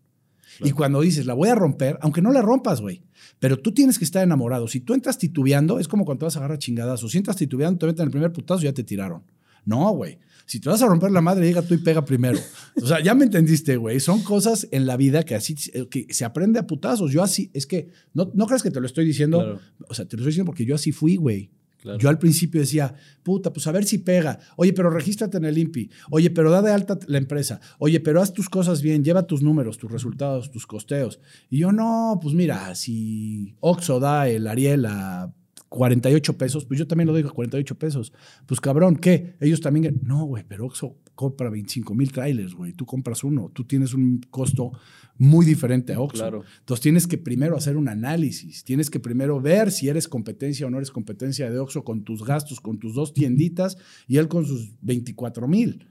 Claro. 0.57 0.69
Y 0.69 0.73
cuando 0.73 1.01
dices, 1.01 1.27
la 1.27 1.35
voy 1.35 1.49
a 1.49 1.55
romper, 1.55 1.99
aunque 2.01 2.23
no 2.23 2.31
la 2.31 2.41
rompas, 2.41 2.81
güey, 2.81 3.03
pero 3.39 3.59
tú 3.59 3.73
tienes 3.73 3.99
que 3.99 4.05
estar 4.05 4.23
enamorado. 4.23 4.69
Si 4.69 4.81
tú 4.81 4.95
entras 4.95 5.19
titubeando, 5.19 5.79
es 5.79 5.89
como 5.89 6.05
cuando 6.05 6.21
te 6.21 6.25
vas 6.27 6.37
a 6.37 6.39
agarrar 6.39 6.59
chingadas. 6.59 7.03
O 7.03 7.09
si 7.09 7.19
entras 7.19 7.37
titubeando, 7.37 7.79
te 7.79 7.87
meten 7.87 8.05
el 8.05 8.11
primer 8.11 8.33
putazo 8.33 8.63
y 8.63 8.65
ya 8.65 8.73
te 8.73 8.85
tiraron. 8.85 9.23
No, 9.65 9.91
güey. 9.93 10.19
Si 10.47 10.61
te 10.61 10.69
vas 10.69 10.83
a 10.83 10.87
romper 10.87 11.11
la 11.11 11.23
madre, 11.23 11.47
llega 11.47 11.63
tú 11.63 11.75
y 11.75 11.79
pega 11.79 12.05
primero. 12.05 12.39
O 12.83 12.87
sea, 12.87 13.03
ya 13.03 13.15
me 13.15 13.25
entendiste, 13.25 13.77
güey. 13.77 14.01
Son 14.01 14.23
cosas 14.23 14.69
en 14.73 14.87
la 14.87 14.97
vida 14.97 15.23
que 15.23 15.35
así 15.35 15.55
que 15.55 16.07
se 16.11 16.25
aprende 16.25 16.59
a 16.59 16.67
putazos. 16.67 17.13
Yo 17.13 17.23
así, 17.23 17.51
es 17.55 17.67
que 17.67 17.89
no, 18.13 18.31
no 18.35 18.47
crees 18.47 18.63
que 18.63 18.71
te 18.71 18.81
lo 18.81 18.87
estoy 18.87 19.07
diciendo. 19.07 19.39
Claro. 19.39 19.61
O 19.89 19.95
sea, 19.95 20.07
te 20.07 20.17
lo 20.17 20.23
estoy 20.23 20.31
diciendo 20.33 20.47
porque 20.47 20.67
yo 20.67 20.75
así 20.75 20.93
fui, 20.93 21.17
güey. 21.17 21.51
Yo 21.99 22.09
al 22.09 22.19
principio 22.19 22.61
decía, 22.61 22.95
puta, 23.23 23.53
pues 23.53 23.67
a 23.67 23.73
ver 23.73 23.85
si 23.85 23.99
pega. 23.99 24.39
Oye, 24.57 24.73
pero 24.73 24.91
regístrate 24.91 25.37
en 25.37 25.45
el 25.45 25.59
INPI. 25.59 25.91
Oye, 26.11 26.31
pero 26.31 26.51
da 26.51 26.63
de 26.63 26.73
alta 26.73 26.99
la 27.07 27.19
empresa. 27.19 27.61
Oye, 27.79 28.01
pero 28.01 28.23
haz 28.23 28.33
tus 28.33 28.49
cosas 28.49 28.81
bien, 28.81 29.05
lleva 29.05 29.27
tus 29.27 29.43
números, 29.43 29.77
tus 29.77 29.91
resultados, 29.91 30.51
tus 30.51 30.67
costeos. 30.67 31.21
Y 31.51 31.59
yo, 31.59 31.73
no, 31.73 32.19
pues 32.23 32.35
mira, 32.35 32.75
si 32.75 33.55
Oxo 33.61 34.01
da 34.01 34.29
el 34.29 34.47
Ariel 34.47 34.87
a 34.87 35.33
48 35.69 36.39
pesos, 36.39 36.65
pues 36.65 36.79
yo 36.79 36.87
también 36.87 37.07
lo 37.07 37.13
doy 37.13 37.23
a 37.23 37.29
48 37.29 37.79
pesos. 37.79 38.13
Pues 38.47 38.61
cabrón, 38.61 38.97
¿qué? 38.97 39.37
Ellos 39.41 39.61
también. 39.61 40.01
No, 40.03 40.25
güey, 40.25 40.45
pero 40.49 40.67
Oxo 40.67 40.97
compra 41.15 41.51
25 41.51 41.95
mil 41.95 42.13
trailers, 42.13 42.55
güey. 42.55 42.73
Tú 42.73 42.87
compras 42.87 43.25
uno. 43.25 43.51
Tú 43.53 43.65
tienes 43.65 43.95
un 43.95 44.21
costo 44.31 44.73
muy 45.17 45.47
diferente 45.47 45.93
a 45.93 46.01
Oxxo. 46.01 46.23
Claro. 46.23 46.45
Entonces 46.61 46.83
tienes 46.83 47.07
que 47.07 47.19
primero 47.19 47.57
hacer 47.57 47.77
un 47.77 47.89
análisis, 47.89 48.65
tienes 48.65 48.91
que 48.91 49.01
primero 49.01 49.41
ver 49.41 49.71
si 49.71 49.89
eres 49.89 50.09
competencia 50.09 50.67
o 50.67 50.71
no 50.71 50.79
eres 50.79 50.91
competencia 50.91 51.51
de 51.51 51.59
Oxxo 51.59 51.85
con 51.85 52.05
tus 52.05 52.25
gastos, 52.25 52.61
con 52.61 52.79
tus 52.79 52.95
dos 52.95 53.13
tienditas 53.13 53.77
y 54.07 54.17
él 54.17 54.29
con 54.29 54.45
sus 54.45 54.73
24 54.81 55.47
mil. 55.49 55.87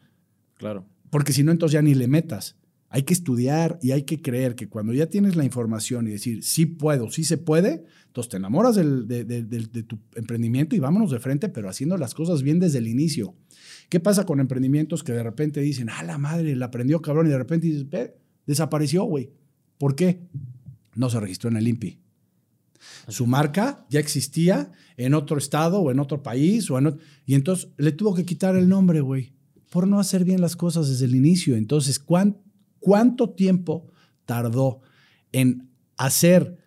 Claro. 0.58 0.86
Porque 1.10 1.34
si 1.34 1.44
no, 1.44 1.52
entonces 1.52 1.74
ya 1.74 1.82
ni 1.82 1.94
le 1.94 2.08
metas. 2.08 2.58
Hay 2.90 3.04
que 3.04 3.14
estudiar 3.14 3.80
y 3.82 3.92
hay 3.92 4.04
que 4.04 4.22
creer 4.22 4.56
que 4.56 4.70
cuando 4.70 4.94
ya 4.94 5.08
tienes 5.08 5.36
la 5.36 5.44
información 5.44 6.08
y 6.08 6.12
decir, 6.12 6.44
sí 6.44 6.68
puedo, 6.68 7.10
sí 7.10 7.24
se 7.24 7.40
puede, 7.40 7.86
entonces 8.06 8.30
te 8.30 8.38
enamoras 8.38 8.76
de, 8.76 8.84
de, 9.24 9.84
tu 9.84 9.98
emprendimiento 10.14 10.76
y 10.76 10.80
vámonos 10.80 11.10
de 11.10 11.20
frente, 11.20 11.50
pero 11.50 11.70
haciendo 11.70 11.98
las 11.98 12.14
cosas 12.14 12.44
bien 12.44 12.60
desde 12.60 12.78
el 12.78 12.88
inicio. 12.88 13.36
¿Qué 13.93 13.99
pasa 13.99 14.25
con 14.25 14.39
emprendimientos 14.39 15.03
que 15.03 15.12
de 15.12 15.21
repente 15.21 15.62
dicen, 15.62 15.88
ah, 15.91 16.01
la 16.01 16.17
madre, 16.17 16.56
la 16.56 16.65
aprendió 16.65 16.99
cabrón, 16.99 17.27
y 17.27 17.29
de 17.29 17.38
repente 17.38 17.67
dices, 17.67 17.88
ve, 17.88 18.17
Desapareció, 18.47 19.03
güey. 19.03 19.29
¿Por 19.77 19.95
qué? 19.95 20.19
No 20.95 21.12
se 21.12 21.19
registró 21.19 21.51
en 21.51 21.58
el 21.58 21.67
INPI. 21.67 21.99
Su 23.10 23.27
marca 23.27 23.86
ya 23.91 23.99
existía 23.99 24.71
en 24.97 25.13
otro 25.13 25.38
estado 25.38 25.79
o 25.79 25.91
en 25.91 25.99
otro 25.99 26.23
país. 26.23 26.71
O 26.71 26.79
en 26.79 26.97
y 27.27 27.36
entonces 27.36 27.69
le 27.77 27.91
tuvo 27.91 28.15
que 28.15 28.25
quitar 28.25 28.56
el 28.56 28.67
nombre, 28.67 28.99
güey, 28.99 29.36
por 29.69 29.88
no 29.88 29.99
hacer 29.99 30.23
bien 30.23 30.41
las 30.41 30.56
cosas 30.56 30.89
desde 30.89 31.06
el 31.06 31.13
inicio. 31.13 31.56
Entonces, 31.56 31.99
¿cuánto 31.99 33.29
tiempo 33.29 33.91
tardó 34.25 34.82
en 35.32 35.69
hacer, 35.97 36.58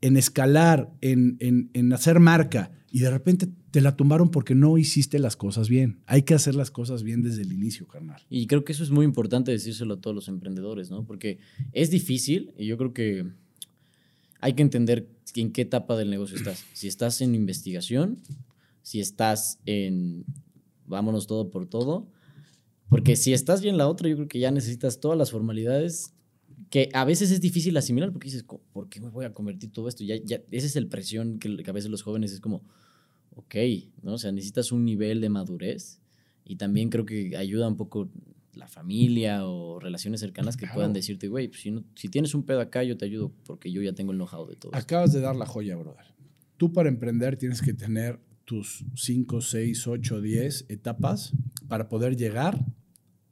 en 0.00 0.16
escalar, 0.16 0.90
en, 1.02 1.36
en 1.74 1.92
hacer 1.92 2.20
marca? 2.20 2.70
Y 2.90 3.00
de 3.00 3.10
repente 3.10 3.50
te 3.70 3.80
la 3.80 3.96
tumbaron 3.96 4.30
porque 4.30 4.54
no 4.54 4.78
hiciste 4.78 5.18
las 5.18 5.36
cosas 5.36 5.68
bien. 5.68 6.00
Hay 6.06 6.22
que 6.22 6.34
hacer 6.34 6.54
las 6.54 6.70
cosas 6.70 7.02
bien 7.02 7.22
desde 7.22 7.42
el 7.42 7.52
inicio, 7.52 7.86
carnal. 7.86 8.20
Y 8.28 8.46
creo 8.46 8.64
que 8.64 8.72
eso 8.72 8.82
es 8.82 8.90
muy 8.90 9.04
importante 9.04 9.52
decírselo 9.52 9.94
a 9.94 10.00
todos 10.00 10.14
los 10.14 10.28
emprendedores, 10.28 10.90
¿no? 10.90 11.04
Porque 11.04 11.38
es 11.72 11.90
difícil 11.90 12.52
y 12.58 12.66
yo 12.66 12.76
creo 12.76 12.92
que 12.92 13.26
hay 14.40 14.54
que 14.54 14.62
entender 14.62 15.08
en 15.36 15.52
qué 15.52 15.62
etapa 15.62 15.96
del 15.96 16.10
negocio 16.10 16.36
estás. 16.36 16.64
Si 16.74 16.88
estás 16.88 17.20
en 17.20 17.34
investigación, 17.34 18.18
si 18.82 19.00
estás 19.00 19.60
en 19.66 20.24
vámonos 20.86 21.28
todo 21.28 21.50
por 21.50 21.68
todo, 21.68 22.08
porque 22.88 23.14
si 23.14 23.32
estás 23.32 23.62
bien 23.62 23.76
la 23.76 23.86
otra, 23.86 24.08
yo 24.08 24.16
creo 24.16 24.28
que 24.28 24.40
ya 24.40 24.50
necesitas 24.50 24.98
todas 24.98 25.16
las 25.16 25.30
formalidades 25.30 26.12
que 26.70 26.88
a 26.92 27.04
veces 27.04 27.30
es 27.30 27.40
difícil 27.40 27.76
asimilar 27.76 28.12
porque 28.12 28.26
dices, 28.26 28.44
¿por 28.44 28.88
qué 28.88 29.00
me 29.00 29.08
voy 29.08 29.24
a 29.24 29.32
convertir 29.32 29.70
todo 29.70 29.88
esto? 29.88 30.02
Ya, 30.02 30.16
ya, 30.16 30.42
esa 30.50 30.66
es 30.66 30.76
el 30.76 30.88
presión 30.88 31.38
que, 31.38 31.56
que 31.62 31.70
a 31.70 31.72
veces 31.72 31.90
los 31.90 32.02
jóvenes 32.02 32.32
es 32.32 32.40
como, 32.40 32.64
ok, 33.34 33.54
¿no? 34.02 34.14
O 34.14 34.18
sea, 34.18 34.32
necesitas 34.32 34.72
un 34.72 34.84
nivel 34.84 35.20
de 35.20 35.28
madurez 35.28 36.00
y 36.44 36.56
también 36.56 36.90
creo 36.90 37.06
que 37.06 37.36
ayuda 37.36 37.68
un 37.68 37.76
poco 37.76 38.10
la 38.54 38.66
familia 38.66 39.46
o 39.46 39.78
relaciones 39.78 40.20
cercanas 40.20 40.56
que 40.56 40.66
puedan 40.66 40.92
decirte, 40.92 41.28
güey, 41.28 41.48
pues 41.48 41.60
si, 41.60 41.84
si 41.94 42.08
tienes 42.08 42.34
un 42.34 42.44
pedo 42.44 42.60
acá, 42.60 42.82
yo 42.82 42.96
te 42.96 43.04
ayudo 43.04 43.32
porque 43.44 43.70
yo 43.70 43.80
ya 43.82 43.92
tengo 43.92 44.12
el 44.12 44.18
know-how 44.18 44.46
de 44.46 44.56
todo. 44.56 44.74
Acabas 44.74 45.12
de 45.12 45.20
dar 45.20 45.36
la 45.36 45.46
joya, 45.46 45.76
brother. 45.76 46.06
Tú 46.56 46.72
para 46.72 46.88
emprender 46.88 47.36
tienes 47.36 47.62
que 47.62 47.72
tener 47.72 48.20
tus 48.44 48.84
5, 48.96 49.40
6, 49.40 49.86
8, 49.86 50.20
10 50.20 50.66
etapas 50.68 51.32
para 51.68 51.88
poder 51.88 52.16
llegar 52.16 52.58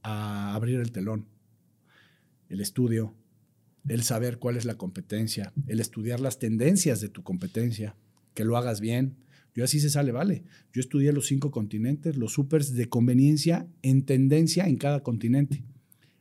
a 0.02 0.54
abrir 0.54 0.78
el 0.78 0.92
telón. 0.92 1.26
El 2.48 2.60
estudio, 2.60 3.14
el 3.88 4.02
saber 4.04 4.38
cuál 4.38 4.56
es 4.56 4.64
la 4.64 4.76
competencia, 4.76 5.52
el 5.66 5.80
estudiar 5.80 6.20
las 6.20 6.38
tendencias 6.38 7.00
de 7.00 7.08
tu 7.08 7.22
competencia, 7.22 7.96
que 8.34 8.44
lo 8.44 8.56
hagas 8.56 8.80
bien, 8.80 9.16
yo 9.58 9.64
así 9.64 9.80
se 9.80 9.90
sale, 9.90 10.12
vale. 10.12 10.44
Yo 10.72 10.78
estudié 10.78 11.12
los 11.12 11.26
cinco 11.26 11.50
continentes, 11.50 12.16
los 12.16 12.34
supers 12.34 12.74
de 12.74 12.88
conveniencia 12.88 13.66
en 13.82 14.04
tendencia 14.04 14.68
en 14.68 14.76
cada 14.76 15.02
continente. 15.02 15.64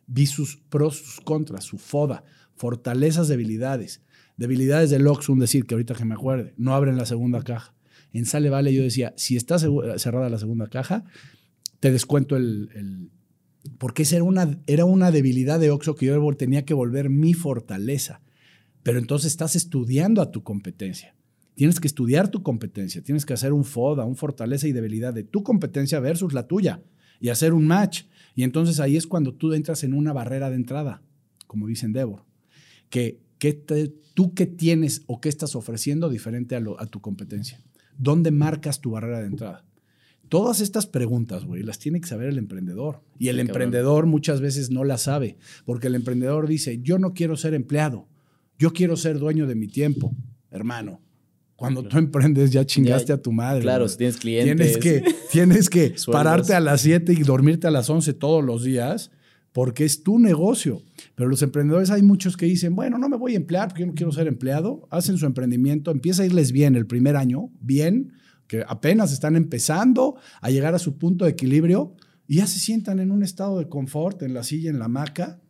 Vi 0.07 0.25
sus 0.25 0.57
pros, 0.57 0.97
sus 0.97 1.21
contras, 1.21 1.63
su 1.63 1.77
foda, 1.77 2.23
fortalezas, 2.55 3.27
debilidades. 3.27 4.01
Debilidades 4.37 4.89
del 4.89 5.05
Oxxum, 5.05 5.37
decir 5.37 5.67
que 5.67 5.75
ahorita 5.75 5.93
que 5.93 6.03
me 6.03 6.15
acuerde, 6.15 6.55
no 6.57 6.73
abren 6.73 6.97
la 6.97 7.05
segunda 7.05 7.43
caja. 7.43 7.75
En 8.11 8.25
Sale 8.25 8.49
Vale 8.49 8.73
yo 8.73 8.81
decía, 8.81 9.13
si 9.17 9.37
está 9.37 9.59
cerrada 9.59 10.31
la 10.31 10.39
segunda 10.39 10.67
caja, 10.67 11.03
te 11.79 11.91
descuento 11.91 12.37
el... 12.37 13.11
porque 13.77 14.01
esa 14.01 14.15
era 14.15 14.23
una, 14.23 14.59
era 14.65 14.85
una 14.85 15.11
debilidad 15.11 15.59
de 15.59 15.69
Oxxo 15.69 15.93
que 15.93 16.07
yo 16.07 16.33
tenía 16.33 16.65
que 16.65 16.73
volver 16.73 17.11
mi 17.11 17.35
fortaleza. 17.35 18.19
Pero 18.81 18.97
entonces 18.97 19.29
estás 19.29 19.55
estudiando 19.55 20.23
a 20.23 20.31
tu 20.31 20.41
competencia. 20.41 21.13
Tienes 21.57 21.79
que 21.79 21.87
estudiar 21.87 22.29
tu 22.29 22.43
competencia, 22.43 23.01
tienes 23.01 23.25
que 23.25 23.33
hacer 23.33 23.51
un 23.51 23.65
FODA, 23.65 24.05
un 24.05 24.15
fortaleza 24.15 24.67
y 24.67 24.73
debilidad 24.73 25.11
de 25.11 25.23
tu 25.23 25.41
competencia 25.41 25.99
versus 25.99 26.31
la 26.33 26.45
tuya 26.45 26.83
y 27.19 27.29
hacer 27.29 27.51
un 27.51 27.65
match. 27.65 28.03
Y 28.35 28.43
entonces 28.43 28.79
ahí 28.79 28.95
es 28.95 29.07
cuando 29.07 29.33
tú 29.33 29.51
entras 29.53 29.83
en 29.83 29.95
una 29.95 30.13
barrera 30.13 30.51
de 30.51 30.55
entrada, 30.55 31.01
como 31.47 31.65
dicen 31.65 31.93
Debor, 31.93 32.25
que, 32.91 33.19
tú 34.13 34.35
qué 34.35 34.45
tienes 34.45 35.01
o 35.07 35.19
qué 35.19 35.29
estás 35.29 35.55
ofreciendo 35.55 36.09
diferente 36.09 36.55
a, 36.55 36.61
a 36.77 36.85
tu 36.85 37.01
competencia. 37.01 37.59
¿Dónde 37.97 38.29
marcas 38.29 38.79
tu 38.79 38.91
barrera 38.91 39.21
de 39.21 39.25
entrada? 39.25 39.65
Todas 40.29 40.61
estas 40.61 40.85
preguntas, 40.85 41.43
güey, 41.43 41.63
las 41.63 41.79
tiene 41.79 41.99
que 41.99 42.07
saber 42.07 42.29
el 42.29 42.37
emprendedor. 42.37 43.01
Y 43.17 43.29
el 43.29 43.39
emprendedor 43.39 44.05
muchas 44.05 44.41
veces 44.41 44.69
no 44.69 44.83
las 44.83 45.01
sabe, 45.01 45.37
porque 45.65 45.87
el 45.87 45.95
emprendedor 45.95 46.47
dice, 46.47 46.81
yo 46.83 46.99
no 46.99 47.15
quiero 47.15 47.35
ser 47.35 47.55
empleado, 47.55 48.07
yo 48.59 48.73
quiero 48.73 48.95
ser 48.95 49.17
dueño 49.17 49.47
de 49.47 49.55
mi 49.55 49.67
tiempo. 49.67 50.13
Hermano, 50.51 51.01
cuando 51.57 51.83
tú 51.83 51.97
emprendes 51.97 52.51
ya 52.51 52.65
chingaste 52.65 53.11
a 53.11 53.21
tu 53.21 53.31
madre. 53.31 53.63
Claro, 53.63 53.89
si 53.89 53.97
tienes 53.97 54.17
clientes. 54.17 54.79
Tienes 54.79 55.03
que, 55.03 55.15
tienes 55.31 55.69
que 55.69 55.95
pararte 56.09 56.53
a 56.53 56.59
las 56.59 56.81
7 56.81 57.11
y 57.13 57.23
dormirte 57.23 57.67
a 57.67 57.71
las 57.71 57.89
11 57.89 58.13
todos 58.13 58.45
los 58.45 58.63
días 58.63 59.11
porque 59.51 59.85
es 59.85 60.03
tu 60.03 60.19
negocio. 60.19 60.83
Pero 61.15 61.29
los 61.29 61.41
emprendedores 61.41 61.89
hay 61.89 62.03
muchos 62.03 62.37
que 62.37 62.45
dicen, 62.45 62.75
bueno, 62.75 62.99
no 62.99 63.09
me 63.09 63.17
voy 63.17 63.33
a 63.33 63.37
emplear 63.37 63.69
porque 63.69 63.81
yo 63.81 63.87
no 63.87 63.95
quiero 63.95 64.11
ser 64.11 64.27
empleado. 64.27 64.87
Hacen 64.91 65.17
su 65.17 65.25
emprendimiento, 65.25 65.89
empieza 65.89 66.21
a 66.21 66.27
irles 66.27 66.51
bien 66.51 66.75
el 66.75 66.85
primer 66.85 67.15
año, 67.15 67.49
bien, 67.59 68.13
que 68.45 68.63
apenas 68.67 69.11
están 69.11 69.35
empezando 69.35 70.15
a 70.41 70.51
llegar 70.51 70.75
a 70.75 70.79
su 70.79 70.99
punto 70.99 71.25
de 71.25 71.31
equilibrio 71.31 71.95
y 72.27 72.35
ya 72.35 72.45
se 72.45 72.59
sientan 72.59 72.99
en 72.99 73.09
un 73.09 73.23
estado 73.23 73.57
de 73.57 73.67
confort, 73.67 74.21
en 74.21 74.35
la 74.35 74.43
silla, 74.43 74.69
en 74.69 74.77
la 74.77 74.85
hamaca. 74.85 75.41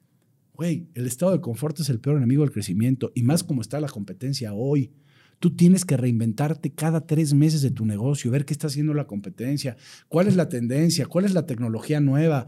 Güey, 0.54 0.88
el 0.94 1.06
estado 1.06 1.34
de 1.34 1.42
confort 1.42 1.78
es 1.82 1.90
el 1.90 2.00
peor 2.00 2.16
enemigo 2.16 2.44
del 2.44 2.54
crecimiento 2.54 3.12
y 3.14 3.24
más 3.24 3.44
como 3.44 3.60
está 3.60 3.82
la 3.82 3.90
competencia 3.90 4.54
hoy. 4.54 4.94
Tú 5.40 5.56
tienes 5.56 5.86
que 5.86 5.98
reinventarte 5.98 6.72
cada 6.72 7.06
tres 7.06 7.34
meses 7.34 7.62
de 7.62 7.72
tu 7.72 7.86
negocio, 7.86 8.32
ver 8.32 8.46
qué 8.46 8.54
está 8.54 8.68
haciendo 8.68 8.94
la 8.94 9.06
competencia, 9.06 9.78
cuál 10.08 10.28
es 10.28 10.36
la 10.36 10.50
tendencia, 10.50 11.06
cuál 11.06 11.26
es 11.26 11.34
la 11.34 11.46
tecnología 11.46 12.00
nueva, 12.00 12.48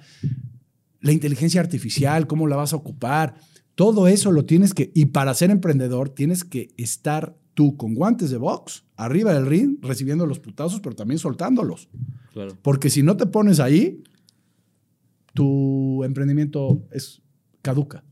la 1.01 1.11
inteligencia 1.11 1.61
artificial, 1.61 2.25
cómo 2.25 2.47
la 2.47 2.55
vas 2.55 2.73
a 2.73 2.77
ocupar. 2.77 3.35
Todo 3.75 4.07
eso 4.07 4.31
lo 4.31 4.45
tienes 4.45 4.73
que, 4.73 4.91
y 4.93 5.07
para 5.07 5.33
ser 5.33 5.51
emprendedor 5.51 6.09
tienes 6.09 6.43
que 6.43 6.69
estar 6.77 7.37
tú 7.53 7.77
con 7.77 7.93
guantes 7.93 8.29
de 8.29 8.37
box, 8.37 8.85
arriba 8.95 9.33
del 9.33 9.45
ring, 9.45 9.77
recibiendo 9.81 10.25
los 10.25 10.39
putazos, 10.39 10.79
pero 10.79 10.95
también 10.95 11.19
soltándolos. 11.19 11.89
Porque 12.61 12.89
si 12.89 13.03
no 13.03 13.17
te 13.17 13.25
pones 13.25 13.59
ahí, 13.59 14.01
tu 15.33 16.03
emprendimiento 16.03 16.81
es 16.91 17.21
caduca. 17.61 18.03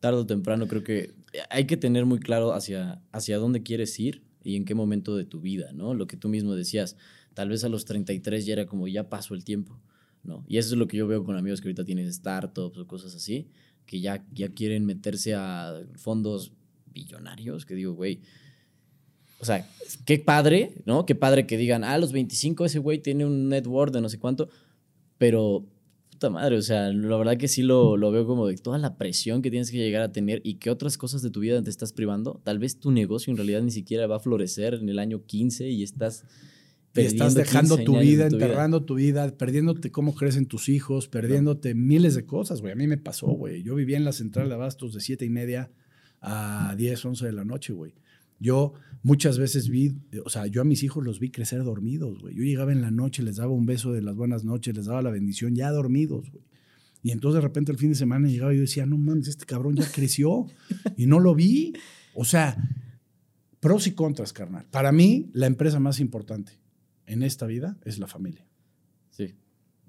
Tardo 0.00 0.20
o 0.20 0.26
temprano 0.26 0.66
creo 0.68 0.82
que 0.82 1.14
hay 1.50 1.66
que 1.66 1.76
tener 1.76 2.06
muy 2.06 2.18
claro 2.18 2.52
hacia, 2.52 3.02
hacia 3.12 3.38
dónde 3.38 3.62
quieres 3.62 3.98
ir 3.98 4.22
y 4.42 4.56
en 4.56 4.64
qué 4.64 4.74
momento 4.74 5.16
de 5.16 5.24
tu 5.24 5.40
vida, 5.40 5.72
¿no? 5.72 5.94
Lo 5.94 6.06
que 6.06 6.16
tú 6.16 6.28
mismo 6.28 6.54
decías, 6.54 6.96
tal 7.34 7.48
vez 7.48 7.64
a 7.64 7.68
los 7.68 7.84
33 7.84 8.44
ya 8.44 8.52
era 8.54 8.66
como 8.66 8.88
ya 8.88 9.08
pasó 9.08 9.34
el 9.34 9.44
tiempo, 9.44 9.80
¿no? 10.22 10.44
Y 10.48 10.58
eso 10.58 10.74
es 10.74 10.78
lo 10.78 10.88
que 10.88 10.96
yo 10.96 11.06
veo 11.06 11.24
con 11.24 11.36
amigos 11.36 11.60
que 11.60 11.68
ahorita 11.68 11.84
tienen 11.84 12.12
startups 12.12 12.78
o 12.78 12.86
cosas 12.86 13.14
así, 13.14 13.48
que 13.86 14.00
ya, 14.00 14.24
ya 14.32 14.48
quieren 14.48 14.84
meterse 14.84 15.34
a 15.34 15.82
fondos 15.96 16.52
billonarios, 16.92 17.64
que 17.64 17.74
digo, 17.74 17.94
güey, 17.94 18.20
o 19.40 19.44
sea, 19.44 19.68
qué 20.04 20.18
padre, 20.18 20.74
¿no? 20.84 21.04
Qué 21.04 21.14
padre 21.14 21.46
que 21.46 21.56
digan, 21.56 21.82
ah, 21.82 21.94
a 21.94 21.98
los 21.98 22.12
25 22.12 22.64
ese 22.64 22.78
güey 22.78 22.98
tiene 22.98 23.26
un 23.26 23.48
network 23.48 23.92
de 23.92 24.00
no 24.00 24.08
sé 24.08 24.18
cuánto, 24.18 24.48
pero 25.18 25.66
madre, 26.30 26.56
o 26.56 26.62
sea, 26.62 26.92
la 26.92 27.16
verdad 27.16 27.36
que 27.36 27.48
sí 27.48 27.62
lo, 27.62 27.96
lo, 27.96 28.10
veo 28.10 28.26
como 28.26 28.46
de 28.46 28.56
toda 28.56 28.78
la 28.78 28.96
presión 28.96 29.42
que 29.42 29.50
tienes 29.50 29.70
que 29.70 29.78
llegar 29.78 30.02
a 30.02 30.12
tener 30.12 30.40
y 30.44 30.54
que 30.54 30.70
otras 30.70 30.98
cosas 30.98 31.22
de 31.22 31.30
tu 31.30 31.40
vida 31.40 31.62
te 31.62 31.70
estás 31.70 31.92
privando. 31.92 32.40
Tal 32.44 32.58
vez 32.58 32.78
tu 32.78 32.90
negocio 32.90 33.30
en 33.30 33.36
realidad 33.36 33.62
ni 33.62 33.70
siquiera 33.70 34.06
va 34.06 34.16
a 34.16 34.20
florecer 34.20 34.74
en 34.74 34.88
el 34.88 34.98
año 34.98 35.24
15 35.24 35.68
y 35.68 35.82
estás... 35.82 36.24
Estás 36.94 37.32
dejando 37.32 37.78
tu 37.78 37.98
vida, 37.98 38.26
enterrando 38.26 38.84
tu 38.84 38.96
vida, 38.96 39.26
perdiéndote 39.38 39.90
cómo 39.90 40.14
crecen 40.14 40.44
tus 40.44 40.68
hijos, 40.68 41.08
perdiéndote 41.08 41.74
miles 41.74 42.14
de 42.14 42.26
cosas, 42.26 42.60
güey. 42.60 42.74
A 42.74 42.76
mí 42.76 42.86
me 42.86 42.98
pasó, 42.98 43.28
güey. 43.28 43.62
Yo 43.62 43.74
vivía 43.74 43.96
en 43.96 44.04
la 44.04 44.12
central 44.12 44.50
de 44.50 44.56
abastos 44.56 44.92
de 44.92 45.00
7 45.00 45.24
y 45.24 45.30
media 45.30 45.70
a 46.20 46.74
10, 46.76 47.02
11 47.02 47.24
de 47.24 47.32
la 47.32 47.46
noche, 47.46 47.72
güey. 47.72 47.94
Yo 48.38 48.74
muchas 49.02 49.38
veces 49.38 49.68
vi, 49.68 49.94
o 50.24 50.30
sea, 50.30 50.46
yo 50.46 50.60
a 50.62 50.64
mis 50.64 50.82
hijos 50.82 51.04
los 51.04 51.20
vi 51.20 51.30
crecer 51.30 51.64
dormidos, 51.64 52.20
güey. 52.20 52.34
Yo 52.34 52.42
llegaba 52.42 52.72
en 52.72 52.82
la 52.82 52.90
noche, 52.90 53.22
les 53.22 53.36
daba 53.36 53.52
un 53.52 53.66
beso 53.66 53.92
de 53.92 54.02
las 54.02 54.16
buenas 54.16 54.44
noches, 54.44 54.76
les 54.76 54.86
daba 54.86 55.02
la 55.02 55.10
bendición, 55.10 55.54
ya 55.54 55.70
dormidos, 55.70 56.30
güey. 56.30 56.44
Y 57.02 57.10
entonces 57.10 57.36
de 57.36 57.40
repente 57.40 57.72
el 57.72 57.78
fin 57.78 57.90
de 57.90 57.96
semana 57.96 58.28
llegaba 58.28 58.54
y 58.54 58.56
yo 58.56 58.62
decía, 58.62 58.86
no 58.86 58.96
mames, 58.96 59.26
este 59.26 59.44
cabrón 59.44 59.74
ya 59.74 59.90
creció 59.90 60.46
y 60.96 61.06
no 61.06 61.18
lo 61.18 61.34
vi. 61.34 61.72
O 62.14 62.24
sea, 62.24 62.56
pros 63.58 63.86
y 63.88 63.92
contras, 63.92 64.32
carnal. 64.32 64.66
Para 64.70 64.92
mí, 64.92 65.30
la 65.32 65.46
empresa 65.46 65.80
más 65.80 65.98
importante 65.98 66.52
en 67.06 67.24
esta 67.24 67.46
vida 67.46 67.76
es 67.84 67.98
la 67.98 68.06
familia. 68.06 68.46
Sí. 69.10 69.34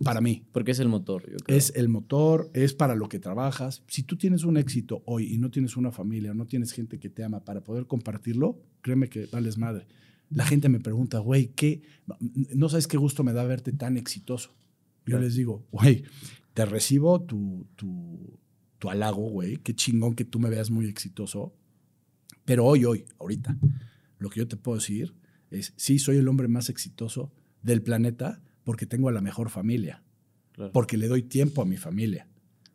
Para 0.03 0.21
mí. 0.21 0.45
Porque 0.51 0.71
es 0.71 0.79
el 0.79 0.87
motor. 0.87 1.29
Yo 1.29 1.37
creo. 1.37 1.57
Es 1.57 1.73
el 1.75 1.89
motor, 1.89 2.49
es 2.53 2.73
para 2.73 2.95
lo 2.95 3.09
que 3.09 3.19
trabajas. 3.19 3.83
Si 3.87 4.03
tú 4.03 4.17
tienes 4.17 4.43
un 4.43 4.57
éxito 4.57 5.03
hoy 5.05 5.33
y 5.33 5.37
no 5.37 5.51
tienes 5.51 5.77
una 5.77 5.91
familia, 5.91 6.33
no 6.33 6.45
tienes 6.45 6.71
gente 6.71 6.99
que 6.99 7.09
te 7.09 7.23
ama 7.23 7.43
para 7.43 7.63
poder 7.63 7.85
compartirlo, 7.85 8.59
créeme 8.81 9.09
que 9.09 9.27
vales 9.27 9.57
madre. 9.57 9.87
La 10.29 10.45
gente 10.45 10.67
me 10.69 10.79
pregunta, 10.79 11.19
güey, 11.19 11.49
¿qué? 11.49 11.83
No 12.55 12.69
sabes 12.69 12.87
qué 12.87 12.97
gusto 12.97 13.23
me 13.23 13.33
da 13.33 13.43
verte 13.43 13.71
tan 13.71 13.97
exitoso. 13.97 14.55
Yo 15.05 15.19
les 15.19 15.35
digo, 15.35 15.65
güey, 15.71 16.03
te 16.53 16.65
recibo 16.65 17.21
tu, 17.21 17.67
tu, 17.75 18.39
tu 18.79 18.89
halago, 18.89 19.29
güey. 19.29 19.57
Qué 19.57 19.75
chingón 19.75 20.15
que 20.15 20.25
tú 20.25 20.39
me 20.39 20.49
veas 20.49 20.71
muy 20.71 20.87
exitoso. 20.87 21.53
Pero 22.45 22.65
hoy, 22.65 22.85
hoy, 22.85 23.05
ahorita, 23.19 23.57
lo 24.17 24.29
que 24.29 24.39
yo 24.39 24.47
te 24.47 24.57
puedo 24.57 24.77
decir 24.77 25.13
es, 25.51 25.73
sí, 25.75 25.99
soy 25.99 26.17
el 26.17 26.27
hombre 26.27 26.47
más 26.47 26.69
exitoso 26.69 27.31
del 27.61 27.81
planeta 27.81 28.41
porque 28.63 28.85
tengo 28.85 29.09
a 29.09 29.11
la 29.11 29.21
mejor 29.21 29.49
familia, 29.49 30.03
Claro. 30.53 30.71
porque 30.71 30.97
le 30.97 31.07
doy 31.07 31.23
tiempo 31.23 31.61
a 31.61 31.65
mi 31.65 31.77
familia. 31.77 32.27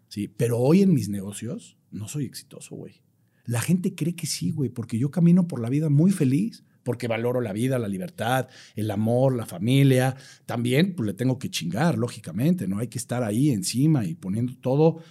¿sí? 0.08 0.26
Pero 0.28 0.58
hoy 0.58 0.82
en 0.82 0.92
mis 0.92 1.08
negocios 1.08 1.76
no 1.90 2.08
soy 2.08 2.24
exitoso, 2.24 2.74
güey. 2.74 3.02
La 3.44 3.60
gente 3.60 3.94
cree 3.94 4.14
que 4.14 4.26
sí, 4.26 4.50
güey, 4.50 4.68
porque 4.68 4.98
yo 4.98 5.10
camino 5.10 5.46
por 5.48 5.60
la 5.60 5.70
vida 5.70 5.88
muy 5.88 6.10
feliz, 6.10 6.64
porque 6.82 7.06
valoro 7.08 7.40
la 7.40 7.52
vida, 7.52 7.78
la 7.78 7.88
libertad, 7.88 8.48
el 8.74 8.90
amor, 8.90 9.34
la 9.36 9.46
familia. 9.46 10.16
También 10.46 10.94
pues, 10.94 11.06
le 11.06 11.14
tengo 11.14 11.38
que 11.38 11.50
chingar, 11.50 11.98
lógicamente, 11.98 12.66
¿no? 12.66 12.78
Hay 12.78 12.88
que 12.88 12.98
estar 12.98 13.22
ahí 13.22 13.50
encima 13.50 14.04
y 14.06 14.14
poniendo 14.14 14.54
todo 14.56 15.02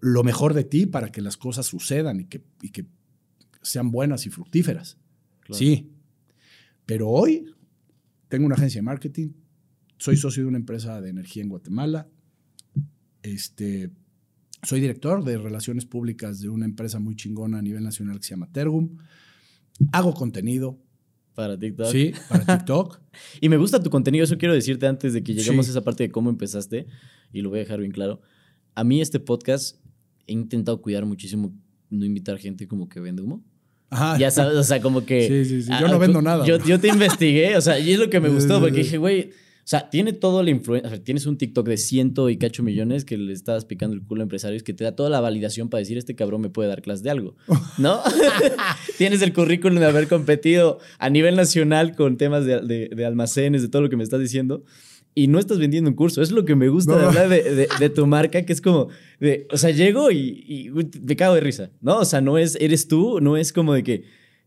lo 0.00 0.22
mejor 0.24 0.54
de 0.54 0.64
ti 0.64 0.86
para 0.86 1.10
que 1.10 1.20
las 1.20 1.36
cosas 1.36 1.66
sucedan 1.66 2.20
y 2.20 2.24
que, 2.26 2.42
y 2.62 2.70
que 2.70 2.86
sean 3.62 3.90
buenas 3.90 4.26
y 4.26 4.30
fructíferas. 4.30 4.96
Claro. 5.40 5.58
Sí. 5.58 5.90
Pero 6.86 7.08
hoy 7.08 7.46
tengo 8.28 8.46
una 8.46 8.54
agencia 8.54 8.78
de 8.78 8.82
marketing, 8.82 9.30
soy 10.02 10.16
socio 10.16 10.42
de 10.42 10.48
una 10.48 10.58
empresa 10.58 11.00
de 11.00 11.10
energía 11.10 11.42
en 11.42 11.48
Guatemala, 11.48 12.08
este, 13.22 13.90
soy 14.62 14.80
director 14.80 15.24
de 15.24 15.38
relaciones 15.38 15.86
públicas 15.86 16.40
de 16.40 16.48
una 16.48 16.64
empresa 16.64 16.98
muy 16.98 17.14
chingona 17.16 17.58
a 17.58 17.62
nivel 17.62 17.84
nacional 17.84 18.18
que 18.18 18.24
se 18.24 18.30
llama 18.30 18.50
Tergum, 18.50 18.96
hago 19.92 20.12
contenido, 20.14 20.78
Para 21.34 21.58
TikTok. 21.58 21.86
sí, 21.92 22.12
para 22.28 22.58
TikTok. 22.58 23.00
Y 23.40 23.48
me 23.48 23.56
gusta 23.58 23.82
tu 23.82 23.90
contenido, 23.90 24.24
eso 24.24 24.38
quiero 24.38 24.54
decirte 24.54 24.86
antes 24.86 25.12
de 25.12 25.22
que 25.22 25.34
lleguemos 25.34 25.66
Sí. 25.66 25.70
a 25.70 25.72
esa 25.74 25.84
parte 25.84 26.02
de 26.04 26.10
cómo 26.10 26.30
empezaste, 26.30 26.86
y 27.32 27.40
lo 27.42 27.50
voy 27.50 27.58
a 27.60 27.62
dejar 27.62 27.78
bien 27.80 27.92
claro. 27.92 28.20
A 28.74 28.84
mí 28.84 29.00
este 29.00 29.20
podcast 29.20 29.76
he 30.26 30.32
intentado 30.32 30.80
cuidar 30.82 31.04
muchísimo 31.06 31.54
no 31.90 32.04
invitar 32.06 32.38
gente 32.38 32.66
como 32.66 32.88
que 32.88 33.00
vende 33.00 33.22
humo. 33.22 33.44
Ajá. 33.90 34.16
Ya 34.18 34.30
sabes, 34.30 34.56
o 34.56 34.64
sea, 34.64 34.80
como 34.80 35.04
que... 35.04 35.28
Sí, 35.28 35.44
sí, 35.44 35.62
sí. 35.62 35.68
Yo 35.68 35.86
ah, 35.86 35.90
no 35.90 35.98
vendo 35.98 36.18
tú- 36.20 36.24
nada. 36.24 36.44
Yo, 36.46 36.58
yo 36.64 36.80
te 36.80 36.88
investigué, 36.88 37.56
o 37.56 37.60
sea, 37.60 37.78
y 37.78 37.92
es 37.92 37.98
lo 37.98 38.08
que 38.10 38.18
me 38.20 38.30
gustó, 38.30 38.58
porque 38.60 38.78
dije, 38.78 38.96
güey, 38.98 39.30
o 39.64 39.68
sea, 39.72 39.88
tiene 39.90 40.12
todo 40.12 40.42
la 40.42 40.50
influencia, 40.50 40.88
o 40.88 40.90
sea, 40.94 41.04
tienes 41.04 41.24
un 41.26 41.38
TikTok 41.38 41.66
de 41.68 41.76
ciento 41.76 42.28
y 42.28 42.36
cacho 42.36 42.62
millones 42.64 43.04
que 43.04 43.16
le 43.16 43.32
estás 43.32 43.64
picando 43.64 43.94
el 43.94 44.02
culo 44.02 44.22
a 44.22 44.24
empresarios 44.24 44.62
que 44.64 44.74
te 44.74 44.82
da 44.84 44.96
toda 44.96 45.08
la 45.08 45.20
validación 45.20 45.68
para 45.68 45.78
decir, 45.80 45.96
este 45.98 46.16
cabrón 46.16 46.40
me 46.40 46.50
puede 46.50 46.68
dar 46.68 46.82
clase 46.82 47.02
de 47.04 47.10
algo, 47.10 47.36
¿no? 47.78 48.00
tienes 48.98 49.22
el 49.22 49.32
currículum 49.32 49.78
de 49.78 49.86
haber 49.86 50.08
competido 50.08 50.78
a 50.98 51.10
nivel 51.10 51.36
nacional 51.36 51.94
con 51.94 52.16
temas 52.16 52.44
de, 52.44 52.60
de- 52.60 52.88
de 52.94 53.04
almacenes, 53.06 53.62
de 53.62 53.68
todo 53.68 53.82
lo 53.82 53.88
que 53.88 53.96
me 53.96 54.04
estás 54.04 54.20
diciendo. 54.20 54.64
Y 55.14 55.28
no 55.28 55.38
estás 55.38 55.58
vendiendo 55.58 55.90
un 55.90 55.96
curso. 55.96 56.22
Es 56.22 56.30
lo 56.30 56.46
que 56.46 56.56
me 56.56 56.68
gusta 56.70 56.96
de 56.96 57.02
No. 57.02 57.08
hablar 57.08 57.28
de, 57.28 57.42
de- 57.42 57.68
de 57.78 57.90
tu 57.90 58.06
marca, 58.16 58.42
que 58.46 58.52
es 58.52 58.62
como, 58.62 58.88
de, 59.20 59.46
o 59.52 59.58
sea, 59.58 59.70
llego 59.70 60.10
y, 60.10 60.16
y 60.48 60.70
me 61.02 61.16
cago 61.16 61.34
de 61.34 61.40
risa, 61.42 61.70
¿no? 61.82 61.98
O 61.98 62.04
sea, 62.06 62.20
no 62.22 62.38
es, 62.38 62.56
eres 62.60 62.88
tú, 62.88 63.20
no 63.20 63.36
es 63.36 63.52
como 63.52 63.74
de 63.74 63.82
que 63.82 64.04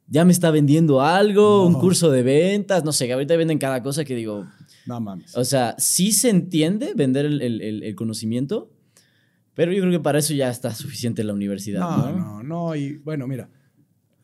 ya 0.08 0.26
me 0.26 0.32
está 0.32 0.50
vendiendo 0.52 1.02
algo, 1.02 1.66
un 1.68 1.74
No. 1.74 1.80
curso 1.80 2.10
de 2.12 2.24
ventas, 2.24 2.84
no 2.84 2.92
sé, 2.92 3.06
que 3.08 3.14
ahorita 3.14 3.36
venden 3.38 3.58
cada 3.60 3.82
cosa 3.84 4.06
que 4.06 4.16
digo, 4.16 4.48
No 4.86 5.00
mames. 5.00 5.36
o 5.36 5.44
sea, 5.46 5.76
sí 5.78 6.12
se 6.12 6.30
entiende 6.30 6.94
vender 6.96 7.26
el, 7.26 7.42
el- 7.42 7.62
el- 7.84 7.96
conocimiento, 7.96 8.72
pero 9.54 9.72
yo 9.72 9.82
creo 9.82 9.92
que 9.92 10.00
para 10.00 10.20
eso 10.20 10.34
ya 10.34 10.50
está 10.50 10.74
suficiente 10.76 11.24
la 11.24 11.34
universidad, 11.34 11.80
No, 11.82 11.98
¿no? 12.12 12.18
no, 12.18 12.44
no. 12.44 12.76
Y 12.76 12.98
bueno, 12.98 13.26
mira, 13.28 13.50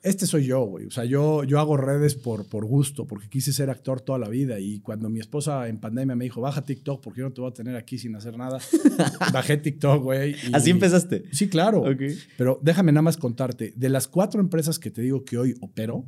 este 0.04 0.26
soy 0.26 0.46
yo, 0.46 0.62
güey. 0.66 0.88
O 0.88 0.92
sea, 0.92 1.06
yo, 1.06 1.44
yo 1.44 1.60
hago 1.60 1.78
redes 1.78 2.16
por, 2.16 2.48
por 2.50 2.66
gusto, 2.66 3.06
porque 3.08 3.30
quise 3.30 3.54
ser 3.54 3.70
actor 3.70 4.02
toda 4.02 4.18
la 4.20 4.30
vida. 4.30 4.60
Y 4.60 4.80
cuando 4.80 5.10
mi 5.10 5.20
esposa 5.20 5.68
en 5.68 5.80
pandemia 5.80 6.16
me 6.16 6.24
dijo, 6.26 6.42
baja 6.42 6.64
TikTok, 6.66 7.02
porque 7.04 7.20
yo 7.22 7.28
no 7.28 7.34
te 7.34 7.40
voy 7.42 7.50
a 7.52 7.54
tener 7.54 7.76
aquí 7.76 7.98
sin 8.00 8.16
hacer 8.16 8.36
nada, 8.38 8.60
bajé 9.34 9.58
TikTok, 9.58 10.02
güey. 10.04 10.32
y- 10.32 10.54
Así 10.54 10.72
empezaste. 10.72 11.24
Sí, 11.32 11.50
claro. 11.50 11.82
Ok. 11.82 12.02
Pero 12.38 12.60
déjame 12.64 12.92
nada 12.92 13.04
más 13.04 13.18
contarte. 13.18 13.74
De 13.76 13.90
las 13.90 14.08
cuatro 14.08 14.42
empresas 14.42 14.80
que 14.80 14.92
te 14.92 15.02
digo 15.02 15.24
que 15.24 15.38
hoy 15.38 15.54
opero, 15.62 16.06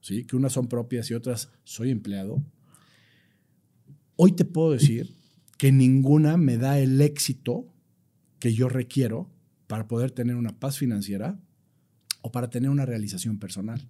¿sí? 0.00 0.24
que 0.24 0.36
unas 0.36 0.52
son 0.52 0.66
propias 0.68 1.10
y 1.10 1.14
otras 1.14 1.50
soy 1.64 1.90
empleado, 1.90 2.42
hoy 4.16 4.32
te 4.32 4.44
puedo 4.44 4.72
decir 4.72 5.14
que 5.58 5.72
ninguna 5.72 6.36
me 6.36 6.58
da 6.58 6.78
el 6.78 7.00
éxito 7.00 7.72
que 8.38 8.52
yo 8.52 8.68
requiero 8.68 9.30
para 9.66 9.86
poder 9.86 10.10
tener 10.10 10.36
una 10.36 10.58
paz 10.58 10.78
financiera 10.78 11.40
o 12.20 12.32
para 12.32 12.50
tener 12.50 12.70
una 12.70 12.86
realización 12.86 13.38
personal. 13.38 13.86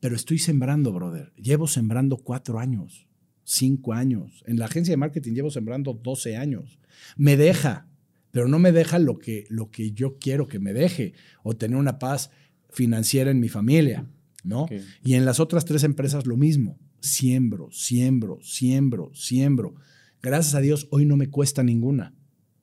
Pero 0.00 0.16
estoy 0.16 0.38
sembrando, 0.38 0.92
brother. 0.92 1.32
Llevo 1.36 1.66
sembrando 1.66 2.16
cuatro 2.18 2.58
años, 2.58 3.06
cinco 3.44 3.92
años. 3.92 4.42
En 4.46 4.58
la 4.58 4.66
agencia 4.66 4.92
de 4.92 4.96
marketing 4.96 5.32
llevo 5.32 5.50
sembrando 5.50 5.92
12 5.94 6.36
años. 6.36 6.78
Me 7.16 7.36
deja, 7.36 7.88
pero 8.30 8.48
no 8.48 8.58
me 8.58 8.72
deja 8.72 8.98
lo 8.98 9.18
que, 9.18 9.44
lo 9.48 9.70
que 9.70 9.92
yo 9.92 10.18
quiero 10.18 10.48
que 10.48 10.58
me 10.58 10.72
deje 10.72 11.14
o 11.42 11.54
tener 11.54 11.76
una 11.76 11.98
paz 11.98 12.30
financiera 12.70 13.30
en 13.30 13.40
mi 13.40 13.48
familia, 13.48 14.06
¿no? 14.44 14.66
Y 15.02 15.14
en 15.14 15.24
las 15.24 15.40
otras 15.40 15.64
tres 15.64 15.84
empresas 15.84 16.26
lo 16.26 16.36
mismo. 16.36 16.78
Siembro, 17.06 17.70
siembro, 17.70 18.40
siembro, 18.42 19.12
siembro. 19.14 19.76
Gracias 20.20 20.56
a 20.56 20.60
Dios 20.60 20.88
hoy 20.90 21.06
no 21.06 21.16
me 21.16 21.30
cuesta 21.30 21.62
ninguna. 21.62 22.12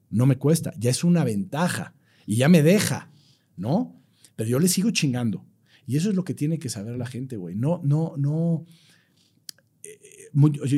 No 0.09 0.25
me 0.25 0.37
cuesta. 0.37 0.73
Ya 0.77 0.89
es 0.89 1.05
una 1.05 1.23
ventaja. 1.23 1.95
Y 2.25 2.35
ya 2.35 2.49
me 2.49 2.61
deja, 2.61 3.09
¿no? 3.55 4.03
Pero 4.35 4.49
yo 4.49 4.59
le 4.59 4.67
sigo 4.67 4.91
chingando. 4.91 5.45
Y 5.87 5.95
eso 5.95 6.09
es 6.09 6.15
lo 6.15 6.25
que 6.25 6.33
tiene 6.33 6.59
que 6.59 6.67
saber 6.67 6.97
la 6.97 7.05
gente, 7.05 7.37
güey. 7.37 7.55
No, 7.55 7.79
no, 7.85 8.15
no. 8.17 8.65
eh, 9.85 10.19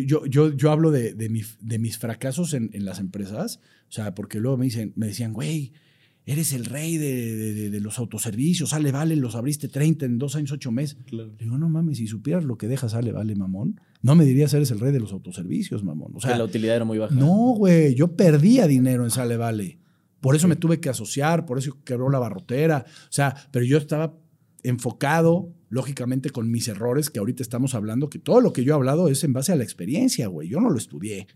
yo, 0.06 0.28
yo, 0.28 0.56
yo, 0.56 0.72
hablo 0.72 0.92
de, 0.92 1.16
de, 1.16 1.46
de 1.60 1.80
mis 1.80 1.98
fracasos 1.98 2.54
en, 2.54 2.70
en 2.72 2.86
las 2.86 3.00
empresas. 3.00 3.60
O 3.90 3.92
sea, 3.92 4.14
porque 4.14 4.40
luego 4.40 4.58
me, 4.58 4.66
dicen, 4.66 4.94
me 4.96 5.08
decían, 5.08 5.34
güey, 5.34 5.74
eres 6.26 6.54
el 6.54 6.66
rey 6.66 6.98
de, 6.98 7.70
de- 7.70 7.80
los 7.80 8.00
autoservicios. 8.00 8.70
Sale, 8.72 8.92
vale, 8.92 9.16
los 9.16 9.36
abriste 9.36 9.68
30 9.68 10.06
en 10.06 10.18
dos 10.18 10.36
años, 10.36 10.52
ocho 10.52 10.72
meses. 10.72 10.98
Claro. 11.06 11.32
Le 11.38 11.44
digo, 11.46 11.58
no 11.58 11.70
mames, 11.70 11.98
si 11.98 12.08
supieras 12.08 12.44
lo 12.44 12.58
que 12.58 12.68
deja 12.68 12.90
sale, 12.90 13.12
vale, 13.12 13.36
mamón. 13.36 13.80
No 14.02 14.16
me 14.16 14.26
dirías, 14.26 14.54
eres 14.54 14.72
el 14.72 14.80
rey 14.80 14.92
de 14.92 15.00
los 15.00 15.12
autoservicios, 15.12 15.84
mamón. 15.84 16.12
O 16.16 16.20
sea, 16.22 16.38
la 16.38 16.44
utilidad 16.44 16.76
era 16.78 16.86
muy 16.86 16.98
baja. 16.98 17.14
no, 17.14 17.54
güey, 17.58 17.94
yo 17.96 18.16
perdía 18.16 18.68
dinero 18.68 19.04
en 19.04 19.12
Sale 19.12 19.38
Vale. 19.38 19.80
Por 20.22 20.36
eso 20.36 20.48
me 20.48 20.56
tuve 20.56 20.80
que 20.80 20.90
asociar, 20.90 21.46
por 21.46 21.60
eso 21.60 21.78
quebró 21.84 22.10
la 22.10 22.18
barrotera. 22.20 22.86
O 22.88 23.12
sea, 23.12 23.36
pero 23.52 23.64
yo 23.66 23.78
estaba 23.78 24.16
enfocado, 24.64 25.54
lógicamente, 25.70 26.32
con 26.32 26.50
mis 26.50 26.68
errores 26.68 27.10
que 27.12 27.20
ahorita 27.20 27.44
estamos 27.44 27.76
hablando, 27.76 28.10
que 28.10 28.18
todo 28.20 28.42
lo 28.42 28.52
que 28.52 28.64
yo 28.64 28.74
he 28.74 28.76
hablado 28.76 29.08
es 29.10 29.24
en 29.24 29.34
base 29.34 29.52
a 29.52 29.56
la 29.56 29.64
experiencia, 29.64 30.28
güey. 30.28 30.50
Yo 30.50 30.60
no 30.60 30.70
lo 30.72 30.78
estudié. 30.78 31.28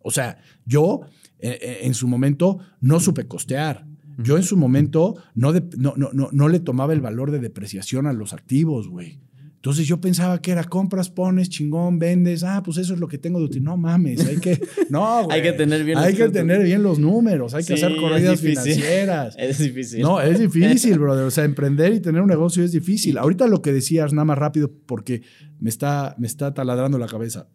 O 0.00 0.10
sea, 0.10 0.38
yo 0.64 1.00
eh, 1.38 1.58
eh, 1.60 1.78
en 1.82 1.94
su 1.94 2.08
momento 2.08 2.58
no 2.80 2.98
supe 3.00 3.26
costear. 3.26 3.86
Yo 4.18 4.36
en 4.36 4.42
su 4.42 4.56
momento 4.56 5.16
no, 5.34 5.52
de- 5.52 5.64
no, 5.76 5.94
no, 5.96 6.10
no, 6.12 6.28
no 6.32 6.48
le 6.48 6.60
tomaba 6.60 6.92
el 6.92 7.00
valor 7.00 7.30
de 7.30 7.38
depreciación 7.38 8.06
a 8.06 8.12
los 8.12 8.32
activos, 8.32 8.88
güey. 8.88 9.20
Entonces 9.56 9.88
yo 9.88 10.00
pensaba 10.00 10.40
que 10.40 10.52
era 10.52 10.62
compras, 10.62 11.10
pones, 11.10 11.48
chingón, 11.48 11.98
vendes, 11.98 12.44
ah, 12.44 12.62
pues 12.64 12.76
eso 12.76 12.94
es 12.94 13.00
lo 13.00 13.08
que 13.08 13.18
tengo 13.18 13.40
de 13.40 13.46
utilidad. 13.46 13.70
No 13.72 13.76
mames, 13.76 14.24
hay 14.24 14.36
que, 14.36 14.60
no, 14.90 15.24
güey. 15.24 15.38
Hay 15.38 15.42
que 15.42 15.52
tener 15.54 15.82
bien 15.82 15.98
Hay 15.98 16.12
los 16.12 16.20
que 16.20 16.28
tener 16.28 16.62
bien 16.62 16.84
los 16.84 17.00
números, 17.00 17.52
hay 17.52 17.64
que 17.64 17.74
hacer 17.74 17.96
corridas 17.96 18.40
financieras. 18.40 19.34
Es 19.38 19.58
difícil. 19.58 20.02
No, 20.02 20.20
es 20.20 20.38
difícil, 20.38 20.98
brother. 21.00 21.24
O 21.24 21.30
sea, 21.32 21.42
emprender 21.44 21.92
y 21.94 22.00
tener 22.00 22.22
un 22.22 22.28
negocio 22.28 22.62
es 22.62 22.70
difícil. 22.70 23.18
Ahorita 23.18 23.48
lo 23.48 23.60
que 23.60 23.72
decías, 23.72 24.12
nada 24.12 24.24
más 24.24 24.38
rápido, 24.38 24.70
porque 24.86 25.22
me 25.58 25.68
está, 25.68 26.14
me 26.16 26.28
está 26.28 26.54
taladrando 26.54 26.96
la 26.96 27.06
cabeza. 27.06 27.48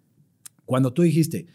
Cuando 0.66 0.92
tú 0.92 1.04
dijiste 1.04 1.48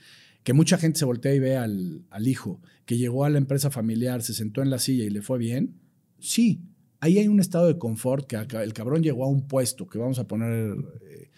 que 0.47 0.53
mucha 0.53 0.79
gente 0.79 1.01
se 1.01 1.05
voltea 1.05 1.35
y 1.35 1.41
ve 1.41 1.57
al, 1.57 2.05
al 2.09 2.29
hijo 2.29 2.61
que 2.85 2.97
llegó 2.97 3.25
a 3.25 3.31
la 3.31 3.39
empresa 3.39 3.69
familiar, 3.69 4.23
se 4.23 4.33
sentó 4.33 4.63
en 4.63 4.71
la 4.71 4.79
silla 4.79 5.03
y 5.03 5.11
le 5.11 5.21
fue 5.21 5.39
bien, 5.39 5.81
sí, 6.21 6.63
ahí 7.01 7.19
hay 7.19 7.27
un 7.27 7.41
estado 7.41 7.67
de 7.67 7.79
confort 7.79 8.29
que 8.29 8.37
el 8.37 8.73
cabrón 8.73 9.03
llegó 9.03 9.25
a 9.25 9.29
un 9.29 9.49
puesto 9.49 9.89
que 9.89 9.99
vamos 9.99 10.21
a 10.21 10.29
poner 10.29 10.77
eh, 11.03 11.31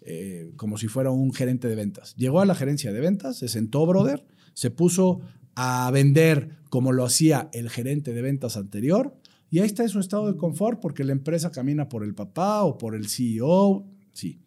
eh, 0.00 0.52
como 0.56 0.78
si 0.78 0.88
fuera 0.88 1.12
un 1.12 1.32
gerente 1.32 1.68
de 1.68 1.76
ventas. 1.76 2.16
Llegó 2.16 2.40
a 2.40 2.44
la 2.44 2.56
gerencia 2.56 2.92
de 2.92 2.98
ventas, 2.98 3.38
se 3.38 3.46
sentó, 3.46 3.86
brother, 3.86 4.26
se 4.52 4.72
puso 4.72 5.20
a 5.54 5.88
vender 5.92 6.58
como 6.68 6.90
lo 6.90 7.04
hacía 7.04 7.48
el 7.52 7.70
gerente 7.70 8.12
de 8.12 8.20
ventas 8.20 8.56
anterior, 8.56 9.16
Y 9.48 9.60
ahí 9.60 9.66
está 9.66 9.86
su 9.86 10.00
estado 10.00 10.26
de 10.26 10.36
confort 10.36 10.80
porque 10.80 11.04
la 11.04 11.12
empresa 11.12 11.52
camina 11.52 11.88
por 11.88 12.02
el 12.02 12.16
papá 12.16 12.64
o 12.64 12.78
por 12.78 12.96
el 12.96 13.06
CEO. 13.06 13.86
Sí, 14.12 14.40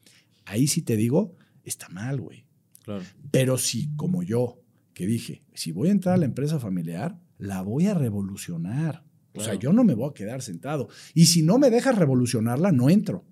ahí 0.44 0.68
sí 0.68 0.82
te 0.82 0.98
digo, 0.98 1.38
está 1.64 1.88
mal, 1.88 2.20
güey. 2.20 2.49
Claro. 2.90 3.04
Pero 3.32 3.58
si, 3.58 3.96
como 3.96 4.24
yo, 4.24 4.62
que 4.94 5.06
dije, 5.06 5.44
si 5.54 5.72
voy 5.72 5.90
a 5.90 5.92
entrar 5.92 6.16
a 6.16 6.18
la 6.18 6.26
empresa 6.26 6.60
familiar, 6.60 7.20
la 7.38 7.62
voy 7.62 7.86
a 7.86 7.94
revolucionar. 7.94 9.04
O 9.36 9.42
sea, 9.42 9.54
yo 9.54 9.72
no 9.72 9.84
me 9.84 9.94
voy 9.94 10.10
a 10.10 10.14
quedar 10.14 10.42
sentado. 10.42 10.90
Y 11.14 11.28
si 11.28 11.44
no 11.44 11.60
me 11.60 11.70
dejas 11.70 11.98
revolucionarla, 11.98 12.72
no 12.72 12.90
entro. 12.90 13.24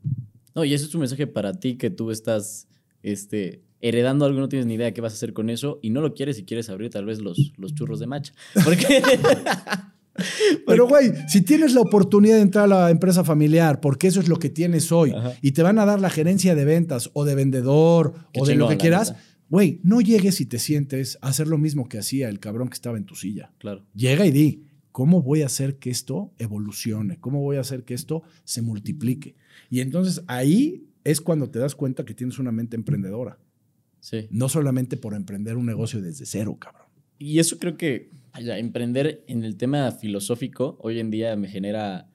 No, 0.56 0.64
y 0.64 0.74
ese 0.74 0.86
es 0.86 0.94
un 0.94 1.02
mensaje 1.02 1.28
para 1.28 1.60
ti 1.60 1.76
que 1.76 1.90
tú 1.90 2.12
estás 2.12 2.68
este, 3.04 3.64
heredando 3.82 4.26
algo, 4.26 4.40
no 4.40 4.48
tienes 4.48 4.68
ni 4.68 4.76
idea 4.76 4.94
qué 4.94 5.02
vas 5.02 5.14
a 5.14 5.16
hacer 5.16 5.34
con 5.34 5.50
eso 5.50 5.80
y 5.82 5.90
no 5.90 6.02
lo 6.02 6.14
quieres 6.14 6.40
y 6.40 6.46
quieres 6.46 6.70
abrir 6.70 6.92
tal 6.92 7.06
vez 7.06 7.20
los, 7.20 7.52
los 7.58 7.74
churros 7.74 8.00
de 8.00 8.08
macha. 8.08 8.34
Porque, 8.64 9.02
Pero, 10.66 10.88
güey, 10.88 11.12
si 11.28 11.42
tienes 11.42 11.74
la 11.74 11.82
oportunidad 11.82 12.36
de 12.36 12.42
entrar 12.42 12.66
a 12.66 12.68
la 12.68 12.90
empresa 12.90 13.24
familiar, 13.24 13.80
porque 13.80 14.08
eso 14.08 14.20
es 14.20 14.28
lo 14.28 14.38
que 14.38 14.50
tienes 14.50 14.92
hoy, 14.92 15.12
Ajá. 15.12 15.34
y 15.42 15.52
te 15.52 15.64
van 15.64 15.80
a 15.80 15.86
dar 15.86 16.00
la 16.00 16.10
gerencia 16.10 16.56
de 16.56 16.66
ventas 16.66 17.10
o 17.14 17.26
de 17.26 17.36
vendedor 17.36 18.14
Qué 18.34 18.42
o 18.42 18.46
de 18.46 18.56
lo 18.56 18.68
que 18.68 18.78
quieras, 18.78 19.12
neta. 19.12 19.24
Güey, 19.50 19.80
no 19.84 20.02
llegues 20.02 20.42
y 20.42 20.46
te 20.46 20.60
sientes 20.60 21.18
a 21.22 21.30
hacer 21.30 21.48
lo 21.48 21.58
mismo 21.58 21.88
que 21.88 21.98
hacía 21.98 22.30
el 22.30 22.40
cabrón 22.40 22.70
que 22.70 22.76
estaba 22.76 22.98
en 22.98 23.06
tu 23.06 23.16
silla. 23.16 23.52
claro, 23.58 23.86
Llega 23.96 24.26
y 24.26 24.32
di, 24.32 24.64
¿cómo 24.92 25.22
voy 25.22 25.42
a 25.42 25.48
hacer 25.48 25.78
que 25.78 25.90
esto 25.90 26.32
evolucione? 26.38 27.20
¿Cómo 27.20 27.42
voy 27.42 27.58
a 27.58 27.62
hacer 27.62 27.84
que 27.84 27.94
esto 27.94 28.24
se 28.44 28.62
multiplique? 28.62 29.36
Y 29.70 29.82
entonces 29.82 30.24
ahí 30.28 30.88
es 31.04 31.22
cuando 31.22 31.50
te 31.50 31.60
das 31.60 31.76
cuenta 31.76 32.04
que 32.06 32.14
tienes 32.14 32.40
una 32.40 32.52
mente 32.52 32.76
emprendedora, 32.76 33.40
sí. 34.00 34.28
no 34.30 34.50
solamente 34.50 34.98
por 34.98 35.14
emprender 35.14 35.58
un 35.58 35.66
negocio 35.66 36.02
desde 36.02 36.26
cero, 36.26 36.58
cabrón. 36.60 36.88
Y 37.20 37.40
eso 37.40 37.58
creo 37.58 37.78
que 37.78 38.12
vaya, 38.34 38.58
emprender 38.58 39.24
en 39.28 39.44
el 39.44 39.56
tema 39.56 39.92
filosófico 39.92 40.78
hoy 40.82 41.00
en 41.00 41.10
día 41.12 41.36
me 41.36 41.48
genera... 41.48 42.10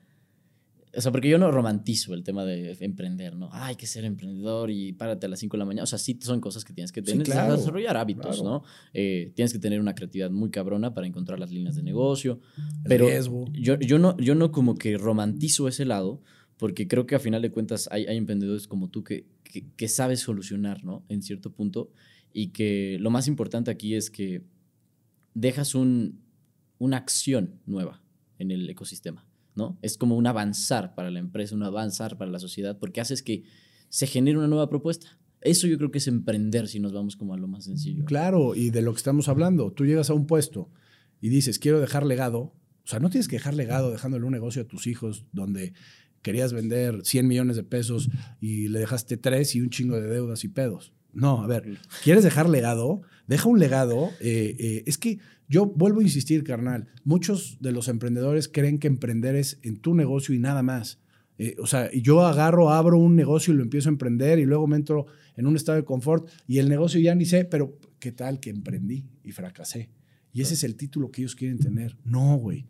O 0.95 1.01
sea, 1.01 1.11
porque 1.11 1.29
yo 1.29 1.39
no 1.39 1.51
romantizo 1.51 2.13
el 2.13 2.23
tema 2.23 2.45
de 2.45 2.77
emprender, 2.81 3.35
¿no? 3.35 3.49
Ah, 3.53 3.67
hay 3.69 3.77
que 3.77 3.87
ser 3.87 4.05
emprendedor 4.05 4.71
y 4.71 4.93
párate 4.93 5.25
a 5.27 5.29
las 5.31 5.39
5 5.39 5.57
de 5.57 5.59
la 5.59 5.65
mañana. 5.65 5.85
O 5.85 5.87
sea, 5.87 5.99
sí 5.99 6.19
son 6.21 6.41
cosas 6.41 6.65
que 6.65 6.75
tienes 6.75 6.93
que 6.93 7.01
Sí, 7.01 7.07
tener, 7.07 7.25
claro, 7.25 7.57
desarrollar 7.57 7.97
hábitos, 7.97 8.37
claro. 8.41 8.43
¿no? 8.45 8.63
Eh, 8.93 9.33
tienes 9.35 9.53
que 9.53 9.59
tener 9.59 9.81
una 9.81 9.95
creatividad 9.95 10.31
muy 10.31 10.51
cabrona 10.51 10.93
para 10.93 11.07
encontrar 11.07 11.39
las 11.39 11.51
líneas 11.51 11.77
de 11.77 11.83
negocio. 11.83 12.41
El 12.59 12.89
Pero 12.89 13.07
riesgo. 13.07 13.47
yo, 13.53 13.79
yo, 13.79 13.99
no, 13.99 14.17
yo 14.19 14.35
no 14.35 14.53
como 14.53 14.77
que 14.77 14.99
romantizo 14.99 15.67
ese 15.67 15.87
lado, 15.87 16.21
porque 16.59 16.87
creo 16.87 17.07
que 17.07 17.15
a 17.15 17.19
final 17.19 17.41
de 17.41 17.51
cuentas 17.51 17.89
hay, 17.91 18.05
hay 18.07 18.17
emprendedores 18.19 18.69
como 18.69 18.91
tú 18.91 19.03
que, 19.03 19.27
que, 19.45 19.65
que 19.75 19.89
sabes 19.89 20.21
solucionar, 20.21 20.85
¿no? 20.85 21.05
En 21.09 21.23
cierto 21.23 21.53
punto. 21.53 21.91
Y 22.35 22.49
que 22.49 22.99
lo 23.01 23.11
más 23.11 23.29
importante 23.29 23.71
aquí 23.71 23.95
es 23.95 24.11
que 24.11 24.43
dejas 25.35 25.75
un, 25.75 26.21
una 26.79 26.99
acción 26.99 27.61
nueva 27.65 28.03
en 28.39 28.51
el 28.51 28.69
ecosistema, 28.69 29.27
¿no? 29.55 29.79
Es 29.83 29.99
como 29.99 30.17
un 30.17 30.27
avanzar 30.27 30.95
para 30.95 31.11
la 31.11 31.19
empresa, 31.19 31.55
un 31.55 31.63
avanzar 31.63 32.17
para 32.17 32.31
la 32.31 32.39
sociedad, 32.39 32.79
porque 32.79 33.01
haces 33.01 33.23
que 33.23 33.45
se 33.89 34.07
genere 34.07 34.39
una 34.39 34.49
nueva 34.49 34.69
propuesta. 34.69 35.19
Eso 35.41 35.67
yo 35.67 35.77
creo 35.77 35.91
que 35.91 35.99
es 35.99 36.07
emprender 36.07 36.69
si 36.69 36.81
nos 36.81 36.93
vamos 36.93 37.17
como 37.17 37.35
a 37.35 37.37
lo 37.37 37.49
más 37.49 37.65
sencillo. 37.65 38.05
Claro, 38.05 38.55
y 38.55 38.71
de 38.71 38.83
lo 38.83 38.93
que 38.93 38.99
estamos 38.99 39.29
hablando, 39.29 39.73
tú 39.73 39.85
llegas 39.85 40.09
a 40.09 40.15
un 40.15 40.27
puesto 40.27 40.71
y 41.21 41.29
dices, 41.29 41.59
quiero 41.59 41.81
dejar 41.81 42.07
legado. 42.07 42.55
O 42.85 42.87
sea, 42.87 43.01
no 43.01 43.11
tienes 43.11 43.29
que 43.29 43.37
dejar 43.37 43.55
legado 43.55 43.91
dejándole 43.91 44.25
un 44.25 44.33
negocio 44.33 44.63
a 44.63 44.67
tus 44.67 44.87
hijos 44.87 45.25
donde 45.33 45.73
querías 46.23 46.53
vender 46.53 47.01
100 47.05 47.27
millones 47.27 47.57
de 47.57 47.65
pesos 47.65 48.09
y 48.41 48.69
le 48.69 48.79
dejaste 48.79 49.17
tres 49.17 49.55
y 49.57 49.61
un 49.61 49.71
chingo 49.71 50.01
de 50.01 50.09
deudas 50.09 50.45
y 50.45 50.49
pedos. 50.49 50.93
No, 51.13 51.43
a 51.43 51.47
ver, 51.47 51.79
¿quieres 52.03 52.25
dejar 52.25 52.49
legado? 52.49 53.03
Deja 53.27 53.49
un 53.49 53.59
legado. 53.59 54.11
eh, 54.21 54.57
eh, 54.59 54.83
es 54.87 54.97
que 54.97 55.19
yo 55.53 55.67
vuelvo 55.67 56.01
a 56.01 56.03
insistir, 56.03 56.45
carnal, 56.45 56.89
muchos 57.05 57.59
de 57.61 57.73
los 57.73 57.89
emprendedores 57.89 58.49
creen 58.49 58.79
que 58.79 58.87
emprender 58.87 59.37
es 59.37 59.59
en 59.61 59.77
tu 59.77 59.95
negocio 59.95 60.35
y 60.35 60.39
nada 60.39 60.63
más. 60.63 60.99
Eh, 61.37 61.57
o 61.59 61.67
sea, 61.67 61.91
yo 61.93 62.23
agarro, 62.25 62.71
abro 62.71 62.97
un 62.97 63.17
negocio 63.17 63.53
y 63.53 63.59
lo 63.59 63.63
empiezo 63.63 63.91
a 63.91 63.93
emprender 63.93 64.39
y 64.39 64.47
luego 64.47 64.67
me 64.67 64.77
entro 64.77 65.05
en 65.37 65.47
un 65.47 65.55
estado 65.55 65.77
de 65.77 65.85
confort 65.85 66.27
y 66.47 66.57
el 66.57 66.71
negocio 66.71 66.99
ya 67.03 67.15
ni 67.15 67.27
sé, 67.27 67.45
pero 67.45 67.79
¿qué 67.99 68.13
tal 68.13 68.41
que 68.41 68.49
emprendí 68.49 69.05
y 69.23 69.33
fracasé? 69.33 69.91
Y 70.33 70.41
ese 70.41 70.55
es 70.55 70.65
el 70.65 70.75
título 70.75 71.11
que 71.11 71.21
ellos 71.21 71.37
quieren 71.37 71.59
tener. 71.59 71.99
No, 72.03 72.37
güey. 72.37 72.67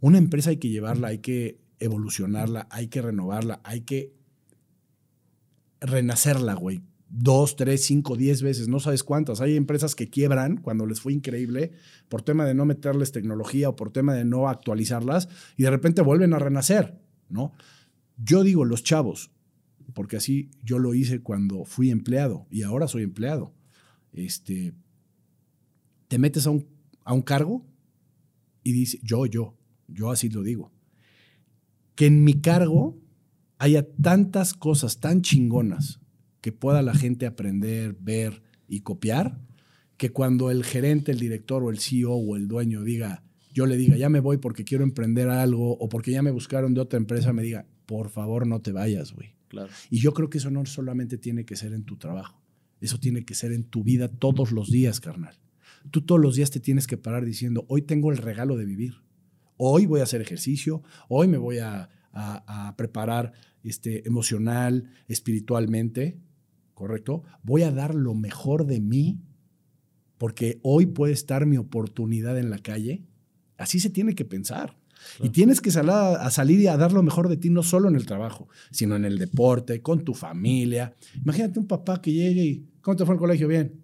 Una 0.00 0.18
empresa 0.18 0.50
hay 0.50 0.56
que 0.56 0.70
llevarla, 0.70 1.08
hay 1.08 1.18
que 1.18 1.60
evolucionarla, 1.78 2.66
hay 2.72 2.88
que 2.88 3.02
renovarla, 3.02 3.60
hay 3.62 3.82
que 3.82 4.12
renacerla, 5.80 6.54
güey. 6.54 6.82
Dos, 7.16 7.54
tres, 7.54 7.84
cinco, 7.84 8.16
diez 8.16 8.42
veces, 8.42 8.66
no 8.66 8.80
sabes 8.80 9.04
cuántas. 9.04 9.40
Hay 9.40 9.54
empresas 9.54 9.94
que 9.94 10.10
quiebran 10.10 10.56
cuando 10.56 10.84
les 10.84 11.00
fue 11.00 11.12
increíble 11.12 11.70
por 12.08 12.22
tema 12.22 12.44
de 12.44 12.54
no 12.54 12.64
meterles 12.64 13.12
tecnología 13.12 13.68
o 13.68 13.76
por 13.76 13.92
tema 13.92 14.14
de 14.14 14.24
no 14.24 14.48
actualizarlas 14.48 15.28
y 15.56 15.62
de 15.62 15.70
repente 15.70 16.02
vuelven 16.02 16.34
a 16.34 16.40
renacer, 16.40 17.00
¿no? 17.28 17.52
Yo 18.16 18.42
digo, 18.42 18.64
los 18.64 18.82
chavos, 18.82 19.30
porque 19.92 20.16
así 20.16 20.50
yo 20.64 20.80
lo 20.80 20.92
hice 20.92 21.20
cuando 21.20 21.64
fui 21.64 21.92
empleado 21.92 22.48
y 22.50 22.62
ahora 22.62 22.88
soy 22.88 23.04
empleado. 23.04 23.54
Este, 24.12 24.74
te 26.08 26.18
metes 26.18 26.48
a 26.48 26.50
un, 26.50 26.66
a 27.04 27.12
un 27.12 27.22
cargo 27.22 27.64
y 28.64 28.72
dices, 28.72 29.00
yo, 29.04 29.26
yo, 29.26 29.56
yo 29.86 30.10
así 30.10 30.30
lo 30.30 30.42
digo, 30.42 30.72
que 31.94 32.06
en 32.06 32.24
mi 32.24 32.40
cargo 32.40 32.98
haya 33.58 33.86
tantas 33.88 34.52
cosas 34.52 34.98
tan 34.98 35.22
chingonas 35.22 36.00
que 36.44 36.52
pueda 36.52 36.82
la 36.82 36.92
gente 36.92 37.24
aprender, 37.24 37.96
ver 37.98 38.42
y 38.68 38.80
copiar, 38.80 39.40
que 39.96 40.10
cuando 40.10 40.50
el 40.50 40.62
gerente, 40.62 41.10
el 41.10 41.18
director 41.18 41.62
o 41.64 41.70
el 41.70 41.78
CEO 41.78 42.12
o 42.12 42.36
el 42.36 42.48
dueño 42.48 42.82
diga, 42.82 43.22
yo 43.54 43.64
le 43.64 43.78
diga, 43.78 43.96
ya 43.96 44.10
me 44.10 44.20
voy 44.20 44.36
porque 44.36 44.62
quiero 44.62 44.84
emprender 44.84 45.30
algo 45.30 45.72
o 45.78 45.88
porque 45.88 46.10
ya 46.10 46.20
me 46.20 46.30
buscaron 46.32 46.74
de 46.74 46.82
otra 46.82 46.98
empresa, 46.98 47.32
me 47.32 47.42
diga, 47.42 47.66
por 47.86 48.10
favor 48.10 48.46
no 48.46 48.60
te 48.60 48.72
vayas, 48.72 49.12
güey. 49.14 49.36
Claro. 49.48 49.70
Y 49.88 50.00
yo 50.00 50.12
creo 50.12 50.28
que 50.28 50.36
eso 50.36 50.50
no 50.50 50.66
solamente 50.66 51.16
tiene 51.16 51.46
que 51.46 51.56
ser 51.56 51.72
en 51.72 51.84
tu 51.84 51.96
trabajo, 51.96 52.42
eso 52.82 52.98
tiene 53.00 53.24
que 53.24 53.34
ser 53.34 53.50
en 53.52 53.64
tu 53.64 53.82
vida 53.82 54.08
todos 54.08 54.52
los 54.52 54.70
días, 54.70 55.00
carnal. 55.00 55.38
Tú 55.90 56.02
todos 56.02 56.20
los 56.20 56.36
días 56.36 56.50
te 56.50 56.60
tienes 56.60 56.86
que 56.86 56.98
parar 56.98 57.24
diciendo, 57.24 57.64
hoy 57.70 57.80
tengo 57.80 58.12
el 58.12 58.18
regalo 58.18 58.58
de 58.58 58.66
vivir, 58.66 58.96
hoy 59.56 59.86
voy 59.86 60.00
a 60.00 60.02
hacer 60.02 60.20
ejercicio, 60.20 60.82
hoy 61.08 61.26
me 61.26 61.38
voy 61.38 61.60
a, 61.60 61.88
a- 62.12 62.68
a 62.68 62.76
preparar 62.76 63.32
este, 63.62 64.06
emocional, 64.06 64.90
espiritualmente, 65.08 66.18
¿correcto? 66.74 67.22
Voy 67.42 67.62
a 67.62 67.70
dar 67.70 67.94
lo 67.94 68.14
mejor 68.14 68.66
de 68.66 68.80
mí 68.80 69.20
porque 70.18 70.60
hoy 70.62 70.86
puede 70.86 71.12
estar 71.12 71.46
mi 71.46 71.56
oportunidad 71.56 72.38
en 72.38 72.50
la 72.50 72.58
calle. 72.58 73.04
Así 73.56 73.80
se 73.80 73.90
tiene 73.90 74.14
que 74.14 74.24
pensar. 74.24 74.76
Y 75.22 75.30
tienes 75.30 75.60
que 75.60 75.70
salir 75.70 75.90
a, 75.90 76.14
a 76.14 76.30
salir 76.30 76.60
y 76.60 76.66
a 76.66 76.76
dar 76.76 76.92
lo 76.92 77.02
mejor 77.02 77.28
de 77.28 77.36
ti, 77.36 77.50
no 77.50 77.62
solo 77.62 77.88
en 77.88 77.96
el 77.96 78.06
trabajo, 78.06 78.48
sino 78.70 78.96
en 78.96 79.04
el 79.04 79.18
deporte, 79.18 79.82
con 79.82 80.02
tu 80.04 80.14
familia. 80.14 80.94
Imagínate 81.22 81.58
un 81.58 81.66
papá 81.66 82.00
que 82.00 82.12
llegue 82.12 82.44
y, 82.44 82.68
¿cómo 82.80 82.96
te 82.96 83.04
fue 83.04 83.14
en 83.14 83.16
el 83.16 83.20
colegio? 83.20 83.48
Bien, 83.48 83.82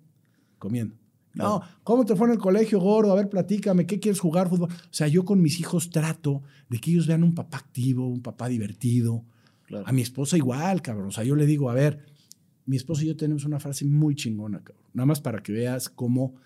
comiendo. 0.59 0.97
No, 1.35 1.63
¿cómo 1.85 2.05
te 2.05 2.17
fue 2.17 2.27
en 2.27 2.33
el 2.33 2.39
colegio, 2.39 2.81
gordo? 2.81 3.13
A 3.13 3.17
ver, 3.17 3.29
platícame, 3.29 3.87
¿qué 3.87 4.01
quieres 4.01 4.19
jugar 4.19 4.49
fútbol? 4.49 4.71
O 4.73 4.93
sea, 4.93 5.07
yo 5.07 5.25
con 5.25 5.41
mis 5.41 5.61
hijos 5.61 5.91
trato 5.91 6.43
de 6.69 6.81
que 6.81 6.91
ellos 6.91 7.07
vean 7.07 7.23
un 7.23 7.35
papá 7.35 7.59
activo, 7.59 8.09
un 8.09 8.23
papá 8.23 8.49
divertido. 8.49 9.25
Claro. 9.67 9.87
A 9.87 9.93
mi 9.93 10.03
esposa 10.03 10.37
igual, 10.37 10.83
cabrón. 10.83 11.09
O 11.09 11.13
sea, 11.13 11.23
yo 11.23 11.37
le 11.37 11.47
digo, 11.47 11.71
a 11.71 11.75
ver, 11.75 12.05
mi 12.67 12.77
esposa 12.77 13.03
y 13.05 13.07
yo 13.09 13.17
tenemos 13.17 13.45
una 13.45 13.59
frase 13.61 13.85
muy 13.85 14.15
chingona, 14.15 14.63
cabrón. 14.63 14.85
Nada 14.93 15.07
más 15.07 15.21
para 15.21 15.43
que 15.43 15.53
veas 15.53 15.89
cómo 15.89 16.37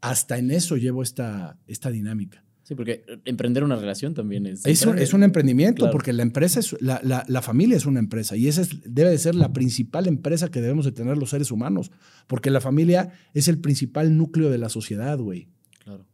hasta 0.00 0.38
en 0.38 0.50
eso 0.50 0.76
llevo 0.76 1.02
esta, 1.02 1.58
esta 1.66 1.90
dinámica. 1.90 2.42
Sí, 2.62 2.74
porque 2.74 3.04
emprender 3.24 3.62
una 3.62 3.76
relación 3.76 4.12
también 4.12 4.44
es... 4.46 4.66
Es 4.66 4.84
un, 4.84 4.98
es 4.98 5.12
un 5.14 5.22
emprendimiento 5.22 5.80
Claro. 5.82 5.92
porque 5.92 6.12
la 6.12 6.22
empresa 6.22 6.58
es, 6.58 6.76
la, 6.82 7.00
la- 7.04 7.24
la 7.28 7.40
familia 7.40 7.76
es 7.76 7.86
una 7.86 8.00
empresa 8.00 8.36
y 8.36 8.48
esa 8.48 8.62
es- 8.62 8.80
debe 8.84 9.10
de 9.10 9.18
ser 9.18 9.36
la 9.36 9.52
principal 9.52 10.08
empresa 10.08 10.50
que 10.50 10.60
debemos 10.60 10.84
de 10.84 10.90
tener 10.92 11.16
los 11.16 11.30
seres 11.30 11.52
humanos, 11.52 11.92
porque 12.26 12.50
la 12.50 12.60
familia 12.60 13.12
es 13.34 13.46
el 13.46 13.58
principal 13.60 14.16
núcleo 14.16 14.50
de 14.50 14.58
la 14.58 14.68
sociedad, 14.68 15.16
güey. 15.18 15.48
Claro. 15.84 16.06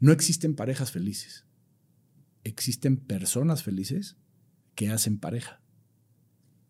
No 0.00 0.12
existen 0.12 0.54
parejas 0.54 0.90
felices. 0.92 1.46
Existen 2.44 2.98
personas 2.98 3.62
felices 3.62 4.16
que 4.74 4.90
hacen 4.90 5.18
pareja. 5.18 5.62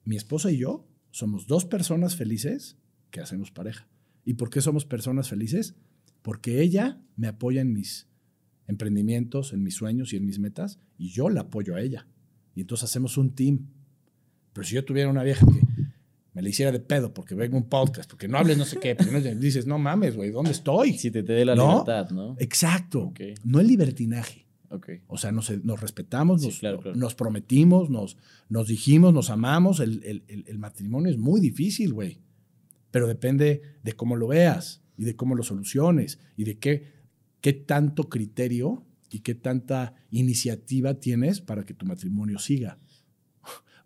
Mi 0.07 0.17
esposa 0.17 0.51
y 0.51 0.59
yo 0.59 0.87
somos 1.11 1.47
dos 1.47 1.65
personas 1.67 2.17
felices 2.17 2.79
que 3.11 3.21
hacemos 3.21 3.51
pareja. 3.51 3.89
¿Y 4.25 4.35
por 4.35 4.51
qué 4.51 4.61
somos 4.61 4.87
personas 4.87 5.29
felices? 5.29 5.75
Porque 6.23 6.63
ella 6.63 7.03
me 7.17 7.27
apoya 7.27 7.61
en 7.61 7.73
mis 7.73 8.07
emprendimientos, 8.69 9.53
en 9.53 9.63
mis 9.63 9.75
sueños 9.75 10.13
y 10.13 10.17
en 10.17 10.25
mis 10.25 10.39
metas, 10.39 10.79
y 10.97 11.11
yo 11.11 11.29
la 11.29 11.43
apoyo 11.43 11.75
a 11.75 11.81
ella. 11.81 12.07
Y 12.55 12.61
entonces 12.61 12.89
hacemos 12.89 13.19
un 13.19 13.35
team. 13.35 13.67
Pero 14.53 14.67
si 14.67 14.77
yo 14.77 14.85
tuviera 14.85 15.11
una 15.11 15.25
vieja 15.25 15.45
que 15.45 15.61
me 16.35 16.43
la 16.43 16.49
hiciera 16.49 16.71
de 16.71 16.81
pedo 16.81 17.13
porque 17.13 17.35
vengo 17.35 17.57
un 17.57 17.69
podcast, 17.69 18.09
porque 18.09 18.29
no 18.29 18.39
hables 18.39 18.59
no 18.59 18.65
sé 18.65 18.79
qué, 18.79 18.95
porque 18.95 19.13
no, 19.13 19.21
dices, 19.21 19.67
no 19.67 19.79
mames, 19.79 20.15
güey, 20.15 20.31
¿dónde 20.31 20.53
estoy? 20.53 20.93
Si 20.93 21.11
te, 21.11 21.25
te 21.25 21.33
dé 21.33 21.45
la 21.45 21.57
¿No? 21.57 21.69
libertad, 21.71 22.11
¿no? 22.11 22.37
Exacto. 22.39 23.13
No 23.43 23.59
el 23.59 23.67
libertinaje. 23.67 24.45
Ok. 24.71 24.89
O 25.07 25.17
sea, 25.19 25.33
nos, 25.33 25.51
nos 25.64 25.81
respetamos, 25.81 26.41
Sí, 26.43 26.49
nos, 26.49 26.59
claro, 26.59 26.81
claro. 26.81 26.97
nos 26.97 27.14
prometimos, 27.14 27.91
nos, 27.91 28.17
nos 28.49 28.69
dijimos, 28.69 29.12
nos 29.14 29.31
amamos. 29.31 29.81
El, 29.81 30.03
el- 30.05 30.25
el- 30.29 30.45
el 30.47 30.59
matrimonio 30.59 31.11
es 31.11 31.19
muy 31.19 31.41
difícil, 31.41 31.93
güey. 31.93 32.19
Pero 32.91 33.07
depende 33.07 33.62
de 33.83 33.93
cómo 33.93 34.17
lo 34.17 34.29
veas 34.29 34.83
y 34.97 35.05
de 35.05 35.14
cómo 35.17 35.35
lo 35.35 35.43
soluciones 35.43 36.19
y 36.37 36.45
de 36.45 36.59
qué, 36.59 36.93
qué 37.41 37.53
tanto 37.53 38.09
criterio 38.09 38.85
y 39.11 39.21
qué 39.21 39.35
tanta 39.35 39.95
iniciativa 40.11 40.95
tienes 40.95 41.41
para 41.41 41.64
que 41.64 41.75
tu 41.75 41.87
matrimonio 41.87 42.39
siga. 42.39 42.79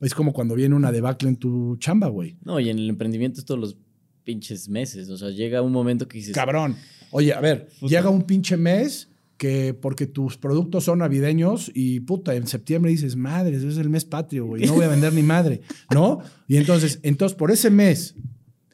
Es 0.01 0.15
como 0.15 0.33
cuando 0.33 0.55
viene 0.55 0.75
una 0.75 0.91
debacle 0.93 1.29
en 1.29 1.37
tu 1.37 1.77
chamba, 1.77 2.07
güey. 2.09 2.39
No, 2.43 2.59
y 2.59 2.71
en 2.71 2.79
el 2.79 2.89
emprendimiento 2.89 3.39
es 3.39 3.45
todos 3.45 3.61
los 3.61 3.77
pinches 4.25 4.67
meses. 4.71 5.11
O 5.11 5.19
sea, 5.19 5.29
llega 5.29 5.61
un 5.61 5.73
momento 5.73 6.09
que 6.09 6.17
dices. 6.19 6.35
Cabrón. 6.35 6.75
Oye, 7.11 7.35
a 7.35 7.41
ver, 7.41 7.69
llega 7.83 8.09
un 8.09 8.23
pinche 8.23 8.57
mes 8.57 9.10
que 9.41 9.73
porque 9.73 10.07
tus 10.07 10.37
productos 10.37 10.85
son 10.85 10.99
navideños 10.99 11.73
y 11.75 12.01
puta, 12.01 12.35
en 12.35 12.47
septiembre 12.47 12.91
dices, 12.91 13.17
madre, 13.17 13.57
es 13.57 13.79
el 13.79 13.89
mes 13.89 14.05
patrio, 14.05 14.45
güey, 14.45 14.67
no 14.67 14.75
voy 14.75 14.85
a 14.85 14.89
vender 14.89 15.15
ni 15.15 15.23
madre, 15.23 15.63
¿no? 15.95 16.21
Y 16.47 16.59
entonces, 16.59 17.01
entonces 17.05 17.39
por 17.39 17.51
ese 17.51 17.71
mes 17.71 18.15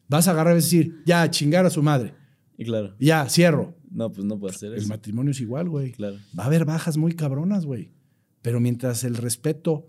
vas 0.08 0.26
a 0.26 0.32
agarrar 0.32 0.54
y 0.54 0.56
decir, 0.56 1.04
ya, 1.06 1.30
chingar 1.30 1.66
a 1.66 1.70
su 1.70 1.84
madre. 1.84 2.14
Y 2.58 2.64
claro. 2.64 2.96
Ya, 2.98 3.28
cierro. 3.28 3.76
No, 3.92 4.10
pues 4.10 4.26
no 4.26 4.40
puede 4.40 4.54
ser 4.54 4.72
El 4.72 4.80
eso. 4.80 4.88
matrimonio 4.88 5.30
es 5.30 5.40
igual, 5.40 5.68
güey. 5.68 5.92
Claro. 5.92 6.16
Va 6.36 6.42
a 6.42 6.46
haber 6.46 6.64
bajas 6.64 6.96
muy 6.96 7.12
cabronas, 7.12 7.64
güey. 7.64 7.92
Pero 8.42 8.58
mientras 8.58 9.04
el 9.04 9.14
respeto 9.14 9.88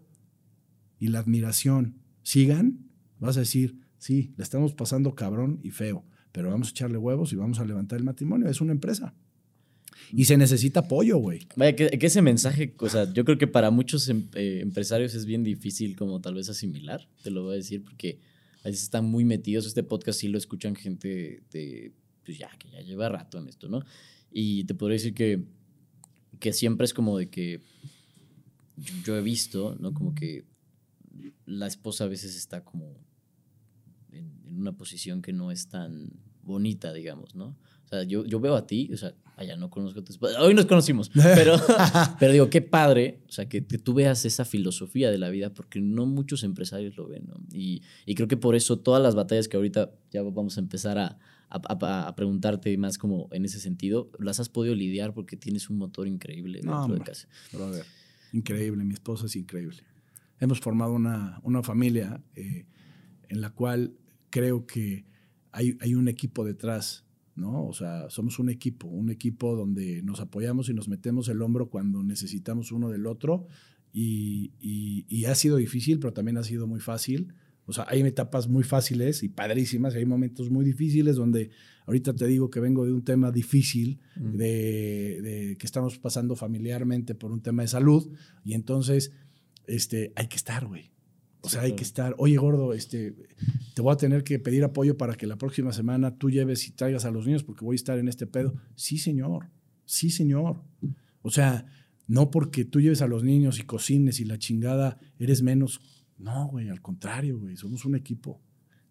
y 0.99 1.07
la 1.07 1.17
admiración 1.17 2.03
sigan, 2.21 2.85
vas 3.17 3.35
a 3.37 3.39
decir, 3.39 3.79
sí, 3.97 4.31
la 4.37 4.43
estamos 4.43 4.75
pasando 4.75 5.15
cabrón 5.15 5.59
y 5.63 5.71
feo, 5.71 6.05
pero 6.31 6.51
vamos 6.51 6.67
a 6.67 6.69
echarle 6.69 6.99
huevos 6.99 7.33
y 7.33 7.35
vamos 7.35 7.59
a 7.59 7.65
levantar 7.65 7.97
el 7.97 8.05
matrimonio. 8.05 8.47
Es 8.47 8.61
una 8.61 8.73
empresa. 8.73 9.15
Y 10.13 10.25
se 10.25 10.37
necesita 10.37 10.81
apoyo, 10.81 11.17
güey. 11.17 11.47
Vaya, 11.55 11.75
que, 11.75 11.89
que 11.89 12.05
ese 12.07 12.21
mensaje, 12.21 12.73
o 12.79 12.89
sea, 12.89 13.11
yo 13.11 13.25
creo 13.25 13.37
que 13.37 13.47
para 13.47 13.71
muchos 13.71 14.07
em- 14.09 14.29
eh, 14.35 14.59
empresarios 14.61 15.13
es 15.15 15.25
bien 15.25 15.43
difícil 15.43 15.95
como 15.95 16.21
tal 16.21 16.35
vez 16.35 16.49
asimilar, 16.49 17.07
te 17.23 17.29
lo 17.31 17.43
voy 17.43 17.53
a 17.53 17.55
decir, 17.57 17.83
porque 17.83 18.19
a 18.63 18.69
veces 18.69 18.83
están 18.83 19.05
muy 19.05 19.25
metidos. 19.25 19.65
Este 19.65 19.83
podcast 19.83 20.19
sí 20.19 20.27
lo 20.27 20.37
escuchan 20.37 20.75
gente 20.75 21.43
de, 21.51 21.93
pues 22.25 22.37
ya, 22.37 22.49
que 22.57 22.69
ya 22.69 22.81
lleva 22.81 23.09
rato 23.09 23.37
en 23.37 23.47
esto, 23.47 23.67
¿no? 23.67 23.83
Y 24.31 24.63
te 24.65 24.75
podría 24.75 24.95
decir 24.95 25.13
que, 25.13 25.43
que 26.39 26.53
siempre 26.53 26.85
es 26.85 26.93
como 26.93 27.17
de 27.17 27.29
que 27.29 27.61
yo, 29.05 29.17
he 29.17 29.21
visto, 29.21 29.75
¿no? 29.79 29.93
Como 29.93 30.13
que 30.13 30.45
la 31.45 31.67
esposa 31.67 32.03
a 32.03 32.07
veces 32.07 32.35
está 32.35 32.63
como 32.63 32.95
en, 34.11 34.31
en 34.45 34.59
una 34.59 34.77
posición 34.77 35.21
que 35.21 35.33
no 35.33 35.51
es 35.51 35.67
tan 35.67 36.11
bonita, 36.43 36.93
digamos, 36.93 37.35
¿no? 37.35 37.57
O 37.85 37.87
sea, 37.89 38.03
yo, 38.03 38.25
yo 38.25 38.39
veo 38.39 38.55
a 38.55 38.67
ti, 38.67 38.89
o 38.93 38.97
sea, 38.97 39.15
allá 39.37 39.55
no 39.55 39.69
conozco 39.69 40.01
a 40.01 40.03
tu 40.03 40.11
esposa, 40.11 40.41
hoy 40.41 40.53
nos 40.53 40.65
conocimos, 40.65 41.09
pero, 41.13 41.55
pero 42.19 42.31
digo, 42.33 42.49
qué 42.49 42.61
padre, 42.61 43.21
o 43.29 43.31
sea, 43.31 43.47
que, 43.47 43.65
que 43.65 43.77
tú 43.77 43.93
veas 43.93 44.25
esa 44.25 44.43
filosofía 44.43 45.09
de 45.11 45.17
la 45.17 45.29
vida, 45.29 45.53
porque 45.53 45.79
no 45.79 46.05
muchos 46.05 46.43
empresarios 46.43 46.97
lo 46.97 47.07
ven, 47.07 47.25
¿no? 47.27 47.35
Y, 47.53 47.81
y 48.05 48.15
creo 48.15 48.27
que 48.27 48.35
por 48.37 48.55
eso 48.55 48.79
todas 48.79 49.01
las 49.01 49.15
batallas 49.15 49.47
que 49.47 49.55
ahorita 49.55 49.91
ya 50.11 50.21
vamos 50.23 50.57
a 50.57 50.59
empezar 50.59 50.97
a, 50.97 51.17
a, 51.49 52.07
a- 52.07 52.15
preguntarte 52.15 52.75
más 52.77 52.97
como 52.97 53.29
en 53.31 53.45
ese 53.45 53.59
sentido, 53.61 54.11
las 54.19 54.39
has 54.41 54.49
podido 54.49 54.75
lidiar 54.75 55.13
porque 55.13 55.37
tienes 55.37 55.69
un 55.69 55.77
motor 55.77 56.07
increíble 56.07 56.59
No, 56.63 56.71
dentro 56.71 56.87
de 56.87 56.99
hombre. 56.99 57.03
casa. 57.13 57.27
Brother, 57.53 57.85
increíble, 58.33 58.83
mi 58.83 58.93
esposa 58.95 59.27
es 59.27 59.35
increíble. 59.35 59.83
Hemos 60.39 60.59
formado 60.59 60.93
una, 60.93 61.39
una 61.43 61.63
familia 61.63 62.21
eh, 62.35 62.65
en 63.29 63.41
la 63.41 63.51
cual 63.51 63.93
creo 64.29 64.65
que 64.67 65.05
hay, 65.51 65.77
hay 65.81 65.95
un 65.95 66.07
equipo 66.07 66.43
detrás, 66.43 67.05
¿no? 67.37 67.65
O 67.65 67.73
sea, 67.73 68.09
somos 68.09 68.39
un 68.39 68.49
equipo, 68.49 68.87
un 68.87 69.09
equipo 69.09 69.55
donde 69.55 70.01
nos 70.03 70.19
apoyamos 70.19 70.67
y 70.69 70.73
nos 70.73 70.89
metemos 70.89 71.29
el 71.29 71.41
hombro 71.41 71.69
cuando 71.69 72.03
necesitamos 72.03 72.71
uno 72.71 72.89
del 72.89 73.05
otro. 73.07 73.45
Y, 73.93 74.51
y- 74.59 75.05
y 75.07 75.25
ha 75.25 75.35
sido 75.35 75.55
difícil, 75.57 75.99
pero 75.99 76.13
también 76.13 76.37
ha 76.37 76.43
sido 76.43 76.67
muy 76.67 76.79
fácil. 76.81 77.33
O 77.65 77.73
sea, 77.73 77.85
hay 77.89 78.01
etapas 78.01 78.47
muy 78.47 78.63
fáciles 78.63 79.23
y 79.23 79.29
padrísimas, 79.29 79.93
y 79.93 79.97
hay 79.99 80.05
momentos 80.05 80.49
muy 80.49 80.63
difíciles 80.65 81.15
donde 81.15 81.49
ahorita 81.85 82.13
te 82.15 82.25
digo 82.27 82.49
que 82.49 82.59
vengo 82.59 82.85
de 82.85 82.93
un 82.93 83.03
tema 83.03 83.31
difícil, 83.31 83.99
Mm. 84.17 84.37
de, 84.37 85.21
de 85.21 85.57
que 85.57 85.65
estamos 85.65 85.99
pasando 85.99 86.35
familiarmente 86.35 87.13
por 87.15 87.31
un 87.31 87.41
tema 87.41 87.61
de 87.63 87.67
salud, 87.69 88.09
y 88.43 88.53
entonces 88.53 89.11
este, 89.67 90.11
hay 90.15 90.27
que 90.27 90.37
estar, 90.37 90.65
güey. 90.65 90.91
O 91.47 91.49
sea, 91.49 91.61
hay 91.61 91.73
que 91.75 91.83
estar. 91.83 92.15
Oye, 92.17 92.37
gordo, 92.37 92.73
este, 92.73 93.15
te 93.73 93.81
voy 93.81 93.93
a 93.93 93.97
tener 93.97 94.23
que 94.23 94.39
pedir 94.39 94.63
apoyo 94.63 94.97
para 94.97 95.15
que 95.15 95.25
la 95.27 95.37
próxima 95.37 95.71
semana 95.73 96.15
tú 96.17 96.29
lleves 96.29 96.67
y 96.67 96.71
traigas 96.71 97.05
a 97.05 97.11
los 97.11 97.25
niños 97.25 97.43
porque 97.43 97.65
voy 97.65 97.73
a 97.73 97.77
estar 97.77 97.97
en 97.97 98.07
este 98.07 98.27
pedo. 98.27 98.53
Sí, 98.75 98.97
señor. 98.97 99.49
Sí, 99.85 100.09
señor. 100.09 100.61
O 101.21 101.31
sea, 101.31 101.65
no 102.07 102.29
porque 102.31 102.65
tú 102.65 102.79
lleves 102.81 103.01
a 103.01 103.07
los 103.07 103.23
niños 103.23 103.59
y 103.59 103.63
cocines 103.63 104.19
y 104.19 104.25
la 104.25 104.37
chingada 104.37 104.97
eres 105.19 105.41
menos. 105.41 105.81
No, 106.17 106.47
güey, 106.47 106.69
al 106.69 106.81
contrario, 106.81 107.39
güey. 107.39 107.57
Somos 107.57 107.85
un 107.85 107.95
equipo. 107.95 108.41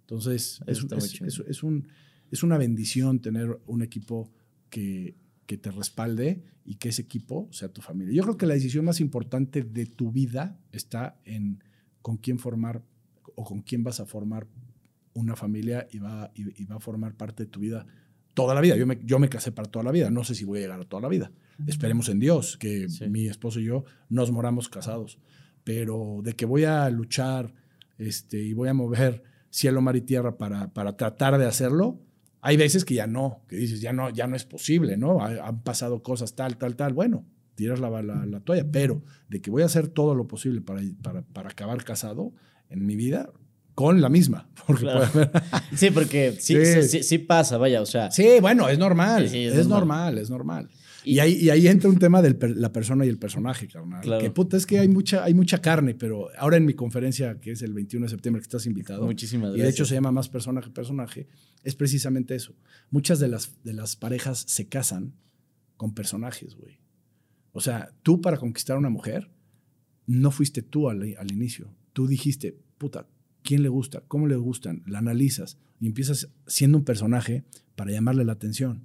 Entonces, 0.03 0.61
es, 0.67 0.79
Eso 0.79 0.83
está 0.83 0.97
muy 0.97 1.05
es- 1.05 1.13
chido. 1.13 1.27
es- 1.29 1.43
es 1.49 1.63
un, 1.63 1.89
es 2.31 2.43
una 2.43 2.57
bendición 2.59 3.21
tener 3.21 3.59
un 3.67 3.83
equipo 3.83 4.31
que, 4.71 5.17
que 5.47 5.59
te 5.59 5.71
respalde 5.71 6.43
y 6.65 6.77
que 6.77 6.89
ese 6.91 7.03
equipo 7.03 7.49
sea 7.53 7.69
tu 7.73 7.81
familia. 7.81 8.15
Yo 8.15 8.23
creo 8.23 8.37
que 8.37 8.47
la 8.47 8.55
decisión 8.55 8.85
más 8.85 9.01
importante 9.01 9.63
de 9.63 9.87
tu 9.87 10.11
vida 10.13 10.59
está 10.73 11.21
en 11.25 11.63
con 12.07 12.17
quién 12.19 12.39
formar 12.39 12.77
o 13.35 13.43
con 13.45 13.63
quién 13.63 13.83
vas 13.83 13.99
a 13.99 14.07
formar 14.07 14.47
una 15.15 15.35
familia 15.35 15.89
y 15.91 15.99
va, 15.99 16.31
y, 16.37 16.43
y 16.63 16.65
va 16.67 16.77
a 16.77 16.81
formar 16.81 17.15
parte 17.15 17.45
de 17.45 17.51
tu 17.51 17.59
vida 17.59 17.85
toda 18.33 18.55
la 18.55 18.61
vida. 18.61 18.77
Yo 18.77 18.87
me, 18.87 19.01
yo 19.03 19.19
me 19.19 19.29
casé 19.29 19.51
para 19.51 19.69
toda 19.69 19.83
la 19.85 19.91
vida. 19.91 20.09
No 20.11 20.23
sé 20.23 20.35
si 20.37 20.45
voy 20.45 20.59
a 20.59 20.63
llegar 20.63 20.81
a 20.81 20.85
toda 20.85 21.03
la 21.03 21.09
vida. 21.09 21.33
Esperemos 21.67 22.09
en 22.09 22.21
Dios 22.21 22.57
que 22.59 22.89
Sí. 22.89 23.09
mi 23.09 23.27
esposo 23.27 23.59
y 23.61 23.65
yo 23.65 23.85
nos 24.09 24.31
moramos 24.31 24.69
casados. 24.69 25.19
Pero 25.65 26.21
de 26.23 26.35
que 26.35 26.47
voy 26.47 26.63
a 26.65 26.89
luchar 26.91 27.53
este, 27.99 28.41
y 28.41 28.53
voy 28.53 28.69
a 28.69 28.75
mover 28.75 29.23
cielo, 29.51 29.81
mar 29.81 29.97
y 29.97 30.03
tierra 30.03 30.37
para, 30.39 30.73
para 30.73 30.97
tratar 30.97 31.39
de 31.39 31.47
hacerlo, 31.47 31.99
hay 32.41 32.57
veces 32.57 32.85
que 32.85 32.95
ya 32.95 33.07
no, 33.09 33.41
que 33.49 33.57
dices, 33.57 33.81
ya 33.81 33.93
no, 33.93 34.11
ya 34.11 34.27
no 34.29 34.37
es 34.37 34.45
posible, 34.45 34.97
¿no? 34.97 35.21
Ha- 35.25 35.49
Han 35.49 35.63
pasado 35.65 36.03
cosas 36.03 36.35
tal, 36.37 36.57
tal, 36.57 36.77
tal. 36.77 36.93
Bueno, 36.93 37.25
tiras 37.57 37.81
la, 37.81 37.91
la- 38.03 38.25
la 38.27 38.41
toalla, 38.41 38.65
pero 38.71 39.03
de 39.29 39.41
que 39.41 39.51
voy 39.51 39.63
a 39.63 39.67
hacer 39.67 39.89
todo 39.89 40.15
lo 40.15 40.29
posible 40.29 40.61
para, 40.61 40.81
para, 41.03 41.23
para 41.23 41.49
acabar 41.51 41.83
casado 41.83 42.33
en 42.71 42.87
mi 42.87 42.95
vida, 42.95 43.31
con 43.75 44.01
la 44.01 44.09
misma. 44.09 44.49
Porque 44.67 44.83
Claro. 44.83 45.11
puede 45.13 45.27
haber- 45.27 45.43
Sí, 45.77 45.91
porque 45.91 46.33
sí, 46.39 46.55
Sí. 46.65 46.83
sí. 46.89 47.03
sí- 47.03 47.19
pasa, 47.19 47.59
vaya, 47.59 47.83
o 47.83 47.87
sea. 47.87 48.11
Sí, 48.11 48.27
bueno, 48.41 48.69
es 48.69 48.79
normal. 48.79 49.25
Es, 49.25 49.33
es 49.35 49.55
normal. 49.67 49.69
normal. 50.15 50.19
es 50.19 50.31
normal. 50.31 50.69
Y- 51.05 51.15
Y, 51.15 51.19
ahí, 51.21 51.33
y 51.35 51.51
ahí 51.51 51.69
entra 51.69 51.89
un 51.89 51.99
tema 51.99 52.21
de 52.23 52.37
la 52.57 52.73
persona 52.73 53.05
y 53.07 53.09
el 53.09 53.19
personaje, 53.19 53.69
carnal. 53.69 54.01
Claro. 54.01 54.21
Que 54.23 54.31
puta, 54.31 54.57
es 54.57 54.67
que 54.67 54.79
hay 54.81 54.89
mucha, 54.89 55.23
hay 55.25 55.35
mucha 55.35 55.59
carne, 55.61 55.95
pero 55.95 56.29
ahora 56.39 56.57
en 56.57 56.65
mi 56.65 56.75
conferencia, 56.75 57.39
que 57.39 57.53
es 57.53 57.63
el 57.63 57.75
21 57.75 58.07
de 58.07 58.11
septiembre, 58.11 58.41
que 58.41 58.47
estás 58.47 58.67
invitado, 58.67 59.05
Muchísimas 59.05 59.51
y 59.51 59.53
de 59.53 59.59
gracias. 59.59 59.75
hecho 59.75 59.85
se 59.85 59.95
llama 59.95 60.11
más 60.11 60.29
persona 60.29 60.61
que 60.63 60.71
personaje, 60.71 61.29
es 61.63 61.77
precisamente 61.77 62.35
eso. 62.35 62.55
Muchas 62.91 63.21
de 63.21 63.29
las, 63.29 63.63
de 63.63 63.73
las 63.75 63.95
parejas 63.95 64.43
se 64.49 64.67
casan 64.69 65.13
con 65.77 65.95
personajes, 65.95 66.57
güey. 66.57 66.81
O 67.57 67.61
sea, 67.61 67.91
tú 68.03 68.21
para 68.21 68.37
conquistar 68.37 68.77
a 68.77 68.79
una 68.79 68.91
mujer, 68.91 69.31
no 70.07 70.31
fuiste 70.31 70.61
tú 70.61 70.91
al, 70.91 71.17
al 71.17 71.33
inicio. 71.33 71.75
Tú 71.95 72.07
dijiste, 72.07 72.55
puta, 72.77 73.09
¿quién 73.43 73.63
le 73.63 73.71
gusta? 73.71 74.03
¿Cómo 74.09 74.27
le 74.27 74.37
gustan? 74.37 74.83
La 74.87 74.99
analizas 74.99 75.57
y 75.81 75.87
empiezas 75.87 76.29
siendo 76.47 76.77
un 76.77 76.85
personaje 76.85 77.45
para 77.75 77.93
llamarle 77.93 78.27
la 78.27 78.33
atención. 78.33 78.85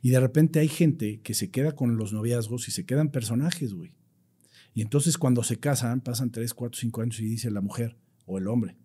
Y 0.00 0.08
de 0.08 0.20
repente 0.20 0.58
hay 0.58 0.68
gente 0.68 1.20
que 1.20 1.34
se 1.34 1.50
queda 1.50 1.72
con 1.72 1.98
los 1.98 2.14
noviazgos 2.14 2.66
y 2.66 2.70
se 2.70 2.86
quedan 2.86 3.10
personajes, 3.10 3.74
güey. 3.74 3.92
Y 4.72 4.80
entonces 4.80 5.18
cuando 5.18 5.42
se 5.42 5.58
casan, 5.58 6.00
pasan 6.00 6.30
3, 6.30 6.54
4, 6.54 6.80
5 6.80 7.02
años 7.02 7.20
y 7.20 7.26
dice 7.26 7.50
la 7.50 7.60
mujer 7.60 7.98
o 8.24 8.38
el 8.38 8.48
hombre, 8.48 8.78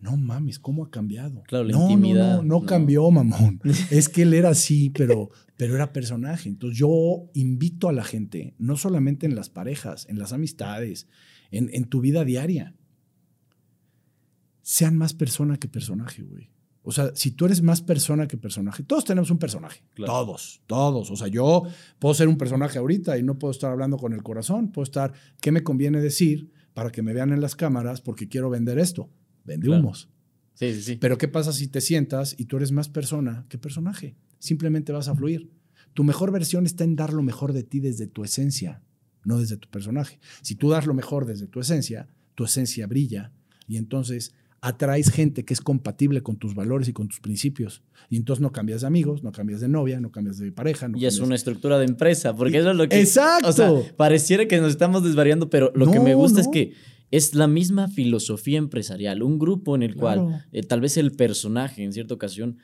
no 0.00 0.16
mames, 0.16 0.58
¿cómo 0.58 0.84
ha 0.84 0.90
cambiado? 0.90 1.42
Claro, 1.44 1.64
la 1.64 1.72
no, 1.72 1.78
no, 1.78 1.90
intimidad, 1.90 2.36
No, 2.36 2.42
no, 2.42 2.60
no. 2.60 2.66
cambió, 2.66 3.10
mamón. 3.10 3.60
es 3.90 4.08
que 4.08 4.22
él 4.22 4.34
era 4.34 4.50
así, 4.50 4.90
pero, 4.90 5.30
pero 5.56 5.74
era 5.74 5.92
personaje. 5.92 6.48
Entonces 6.48 6.78
yo 6.78 7.30
invito 7.34 7.88
a 7.88 7.92
la 7.92 8.04
gente, 8.04 8.54
no 8.58 8.76
solamente 8.76 9.26
en 9.26 9.34
las 9.34 9.50
parejas, 9.50 10.06
en 10.08 10.18
las 10.18 10.32
amistades, 10.32 11.08
en, 11.50 11.70
en 11.72 11.84
tu 11.84 12.00
vida 12.00 12.24
diaria, 12.24 12.74
sean 14.62 14.96
más 14.96 15.14
persona 15.14 15.58
que 15.58 15.68
personaje, 15.68 16.22
güey. 16.22 16.50
O 16.88 16.92
sea, 16.92 17.10
si 17.16 17.32
tú 17.32 17.46
eres 17.46 17.62
más 17.62 17.82
persona 17.82 18.28
que 18.28 18.36
personaje, 18.36 18.84
todos 18.84 19.04
tenemos 19.04 19.30
un 19.32 19.38
personaje. 19.38 19.82
Claro. 19.94 20.12
Todos, 20.12 20.62
todos. 20.68 21.10
O 21.10 21.16
sea, 21.16 21.26
yo 21.26 21.64
puedo 21.98 22.14
ser 22.14 22.28
un 22.28 22.38
personaje 22.38 22.78
ahorita 22.78 23.18
y 23.18 23.24
no 23.24 23.40
puedo 23.40 23.50
estar 23.50 23.72
hablando 23.72 23.96
con 23.96 24.12
el 24.12 24.22
corazón. 24.22 24.70
Puedo 24.70 24.84
estar, 24.84 25.12
¿qué 25.40 25.50
me 25.50 25.64
conviene 25.64 26.00
decir 26.00 26.52
para 26.74 26.92
que 26.92 27.02
me 27.02 27.12
vean 27.12 27.32
en 27.32 27.40
las 27.40 27.56
cámaras 27.56 28.00
porque 28.00 28.28
quiero 28.28 28.50
vender 28.50 28.78
esto? 28.78 29.10
Vende 29.46 29.66
Claro. 29.66 29.82
humos. 29.82 30.08
Sí, 30.54 30.72
sí, 30.74 30.82
sí. 30.82 30.96
Pero 30.96 31.18
¿qué 31.18 31.28
pasa 31.28 31.52
si 31.52 31.68
te 31.68 31.80
sientas 31.80 32.34
y 32.38 32.46
tú 32.46 32.56
eres 32.56 32.72
más 32.72 32.88
persona 32.88 33.46
que 33.48 33.58
personaje? 33.58 34.16
Simplemente 34.38 34.92
vas 34.92 35.08
a 35.08 35.14
fluir. 35.14 35.50
Tu 35.94 36.02
mejor 36.04 36.30
versión 36.32 36.66
está 36.66 36.84
en 36.84 36.96
dar 36.96 37.12
lo 37.12 37.22
mejor 37.22 37.52
de 37.52 37.62
ti 37.62 37.80
desde 37.80 38.06
tu 38.06 38.24
esencia, 38.24 38.82
no 39.24 39.38
desde 39.38 39.56
tu 39.56 39.68
personaje. 39.68 40.18
Si 40.42 40.54
tú 40.54 40.70
das 40.70 40.86
lo 40.86 40.94
mejor 40.94 41.26
desde 41.26 41.46
tu 41.46 41.60
esencia, 41.60 42.08
tu 42.34 42.44
esencia 42.44 42.86
brilla 42.86 43.32
y 43.66 43.76
entonces 43.76 44.32
atraes 44.62 45.10
gente 45.10 45.44
que 45.44 45.52
es 45.54 45.60
compatible 45.60 46.22
con 46.22 46.36
tus 46.36 46.54
valores 46.54 46.88
y 46.88 46.92
con 46.92 47.08
tus 47.08 47.20
principios. 47.20 47.82
Y 48.08 48.16
entonces 48.16 48.40
no 48.40 48.50
cambias 48.50 48.80
de 48.80 48.86
amigos, 48.86 49.22
no 49.22 49.32
cambias 49.32 49.60
de 49.60 49.68
novia, 49.68 50.00
no 50.00 50.10
cambias 50.10 50.38
de 50.38 50.50
pareja. 50.52 50.88
No 50.88 50.98
y 50.98 51.06
es 51.06 51.18
una 51.20 51.34
estructura 51.34 51.78
de 51.78 51.84
empresa, 51.84 52.34
porque 52.34 52.58
eso 52.58 52.70
es 52.70 52.76
lo 52.76 52.88
que... 52.88 52.98
Exacto. 53.00 53.48
O 53.48 53.52
sea, 53.52 53.70
pareciera 53.96 54.46
que 54.48 54.58
nos 54.60 54.70
estamos 54.70 55.04
desvariando, 55.04 55.50
pero 55.50 55.70
lo 55.74 55.90
que 55.92 56.00
me 56.00 56.12
No, 56.12 56.16
gusta 56.18 56.40
es 56.40 56.48
que 56.48 56.72
es 57.10 57.34
la 57.34 57.46
misma 57.46 57.88
filosofía 57.88 58.58
empresarial, 58.58 59.22
un 59.22 59.38
grupo 59.38 59.76
en 59.76 59.82
el 59.82 59.94
Claro. 59.94 60.24
cual 60.26 60.46
eh, 60.52 60.62
tal 60.62 60.80
vez 60.80 60.96
el 60.96 61.12
personaje 61.12 61.82
en 61.82 61.92
cierta 61.92 62.14
ocasión 62.14 62.58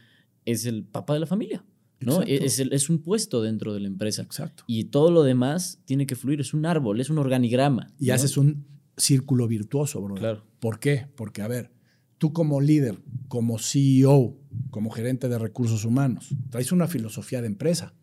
es 0.44 0.66
el 0.66 0.84
papá 0.84 1.14
de 1.14 1.20
la 1.20 1.26
familia. 1.26 1.64
¿no? 2.00 2.22
Es, 2.22 2.90
un 2.90 2.98
puesto 2.98 3.42
dentro 3.42 3.72
de 3.74 3.80
la 3.80 3.86
empresa. 3.86 4.22
Exacto. 4.22 4.64
Y 4.66 4.84
todo 4.84 5.10
lo 5.10 5.22
demás 5.22 5.80
tiene 5.84 6.06
que 6.06 6.16
fluir, 6.16 6.40
es 6.40 6.52
un 6.52 6.66
árbol, 6.66 7.00
es 7.00 7.10
un 7.10 7.18
organigrama. 7.18 7.92
Y 7.98 8.06
¿no? 8.06 8.14
haces 8.14 8.36
un 8.36 8.66
círculo 8.96 9.46
virtuoso, 9.46 10.00
bro. 10.02 10.16
Claro. 10.16 10.44
¿Por 10.58 10.80
qué? 10.80 11.06
Porque, 11.16 11.42
a 11.42 11.48
ver, 11.48 11.72
tú 12.18 12.32
como 12.32 12.60
líder, 12.60 13.00
como 13.28 13.58
CEO, 13.58 14.36
como 14.70 14.90
gerente 14.90 15.28
de 15.28 15.38
recursos 15.38 15.84
humanos, 15.84 16.34
traes 16.50 16.72
una 16.72 16.88
filosofía 16.88 17.40
de 17.40 17.46
empresa. 17.46 17.94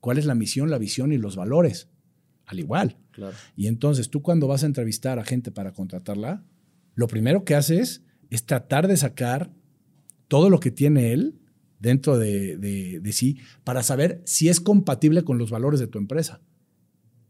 ¿Cuál 0.00 0.18
es 0.18 0.26
la 0.26 0.34
misión, 0.34 0.70
la 0.70 0.78
visión 0.78 1.12
y 1.12 1.18
los 1.18 1.36
valores? 1.36 1.88
Al 2.46 2.58
igual. 2.60 2.98
Claro. 3.16 3.34
Y 3.56 3.66
entonces 3.66 4.08
tú 4.10 4.22
cuando 4.22 4.46
vas 4.46 4.62
a 4.62 4.66
entrevistar 4.66 5.18
a 5.18 5.24
gente 5.24 5.50
para 5.50 5.72
contratarla, 5.72 6.44
lo 6.94 7.08
primero 7.08 7.44
que 7.44 7.54
haces 7.56 8.02
es 8.30 8.46
tratar 8.46 8.86
de 8.86 8.96
sacar 8.96 9.50
todo 10.28 10.48
lo 10.50 10.60
que 10.60 10.70
tiene 10.70 11.12
él 11.12 11.38
dentro 11.80 12.16
de, 12.18 12.56
de- 12.56 13.00
de 13.00 13.12
sí 13.12 13.38
para 13.64 13.82
saber 13.82 14.22
si 14.24 14.48
es 14.48 14.60
compatible 14.60 15.22
con 15.24 15.36
los 15.38 15.50
valores 15.50 15.80
de 15.80 15.86
tu 15.88 15.98
empresa. 15.98 16.40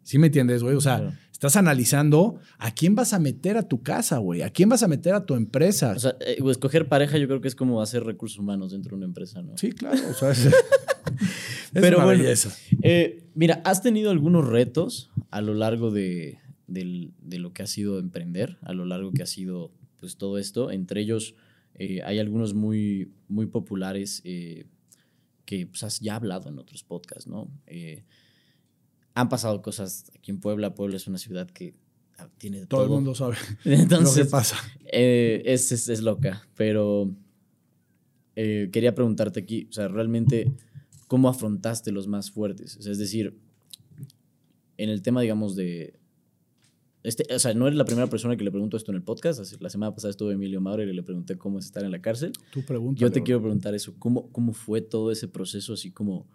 ¿Sí 0.03 0.18
me 0.18 0.28
entiendes, 0.28 0.62
güey? 0.62 0.76
O 0.76 0.80
sea, 0.80 0.99
Claro. 0.99 1.14
estás 1.32 1.57
analizando 1.57 2.39
a 2.59 2.70
quién 2.72 2.95
vas 2.95 3.12
a 3.12 3.18
meter 3.18 3.57
a 3.57 3.62
tu 3.64 3.82
casa, 3.82 4.18
güey, 4.18 4.43
a 4.43 4.51
quién 4.51 4.68
vas 4.68 4.84
a 4.84 4.89
meter 4.89 5.14
a 5.14 5.26
tu 5.26 5.34
empresa. 5.34 5.95
O 5.97 5.99
sea, 5.99 6.16
eh, 6.20 6.37
escoger 6.49 6.89
pareja 6.89 7.18
yo 7.18 7.26
creo 7.26 7.41
que 7.41 7.49
es 7.49 7.57
como 7.57 7.82
hacer 7.82 8.05
recursos 8.05 8.39
humanos 8.39 8.70
dentro 8.70 8.91
de 8.91 8.97
una 8.99 9.07
empresa, 9.07 9.43
¿no? 9.43 9.59
sí, 9.59 9.72
claro. 9.72 9.99
O 10.09 10.14
sea, 10.14 10.30
es, 10.30 10.49
es 11.74 11.80
Pero 11.82 11.96
una 11.98 12.06
bueno. 12.06 12.22
belleza. 12.22 12.54
Eh, 12.82 13.24
mira, 13.34 13.60
¿has 13.64 13.82
tenido 13.82 14.10
algunos 14.10 14.46
retos 14.46 15.10
a 15.30 15.40
lo 15.40 15.54
largo 15.54 15.90
de, 15.90 16.38
del- 16.66 17.12
de 17.20 17.38
lo 17.38 17.52
que 17.52 17.62
ha 17.62 17.66
sido 17.66 17.98
emprender, 17.98 18.58
a 18.62 18.72
lo 18.72 18.84
largo 18.84 19.12
que 19.12 19.22
ha 19.22 19.26
sido 19.26 19.72
pues 19.98 20.16
todo 20.16 20.38
esto? 20.38 20.70
Entre 20.70 21.00
ellos 21.00 21.34
eh, 21.74 22.00
hay 22.04 22.18
algunos 22.18 22.54
muy, 22.54 23.12
muy 23.28 23.46
populares 23.46 24.22
eh, 24.24 24.66
que 25.44 25.66
pues, 25.66 25.82
has 25.82 26.00
ya 26.00 26.16
hablado 26.16 26.48
en 26.48 26.58
otros 26.58 26.82
podcasts, 26.82 27.26
¿no? 27.26 27.48
Eh, 27.66 28.04
han 29.14 29.28
pasado 29.28 29.62
cosas 29.62 30.10
aquí 30.14 30.30
en 30.30 30.40
Puebla. 30.40 30.74
Puebla 30.74 30.96
es 30.96 31.06
una 31.06 31.18
ciudad 31.18 31.48
que 31.50 31.74
ah, 32.18 32.28
tiene 32.38 32.60
de 32.60 32.66
Todo 32.66 32.80
todo. 32.82 32.88
el 32.88 32.94
mundo 32.96 33.14
sabe 33.14 33.36
Entonces, 33.64 34.16
lo 34.18 34.24
que 34.24 34.30
pasa. 34.30 34.56
eh, 34.92 35.42
es, 35.46 35.72
es, 35.72 35.88
es 35.88 36.02
loca, 36.02 36.46
pero 36.54 37.10
eh, 38.34 38.68
quería 38.72 38.94
preguntarte 38.94 39.40
aquí, 39.40 39.66
o 39.70 39.72
sea, 39.72 39.88
realmente, 39.88 40.52
¿cómo 41.07 41.28
afrontaste 41.28 41.92
los 41.92 42.09
más 42.09 42.30
fuertes? 42.30 42.76
O 42.76 42.82
sea, 42.82 42.92
es 42.92 42.98
decir, 42.98 43.38
en 44.76 44.90
el 44.90 45.02
tema, 45.02 45.20
digamos, 45.20 45.57
de... 45.57 45.98
Este, 47.02 47.32
o 47.32 47.38
sea, 47.38 47.54
no 47.54 47.68
eres 47.68 47.78
la 47.78 47.84
primera 47.84 48.09
persona 48.09 48.36
que 48.36 48.42
le 48.42 48.50
pregunto 48.50 48.76
esto 48.76 48.90
en 48.90 48.96
el 48.96 49.02
podcast. 49.02 49.61
La 49.61 49.70
semana 49.70 49.94
pasada 49.94 50.11
estuvo 50.11 50.32
Emilio 50.32 50.61
Maurer 50.61 50.88
y 50.88 50.92
le 50.92 51.04
pregunté 51.04 51.38
cómo 51.38 51.61
es 51.61 51.66
estar 51.66 51.84
en 51.84 51.92
la 51.92 52.02
cárcel. 52.02 52.32
Tú 52.50 52.64
preguntas. 52.64 53.00
Yo 53.00 53.12
te 53.12 53.22
quiero 53.22 53.40
preguntar 53.40 53.74
eso. 53.76 53.94
¿Cómo, 53.98 54.32
cómo 54.32 54.52
fue 54.52 54.80
todo 54.80 55.12
ese 55.12 55.28
proceso 55.28 55.74
así 55.74 55.92
como... 55.92 56.26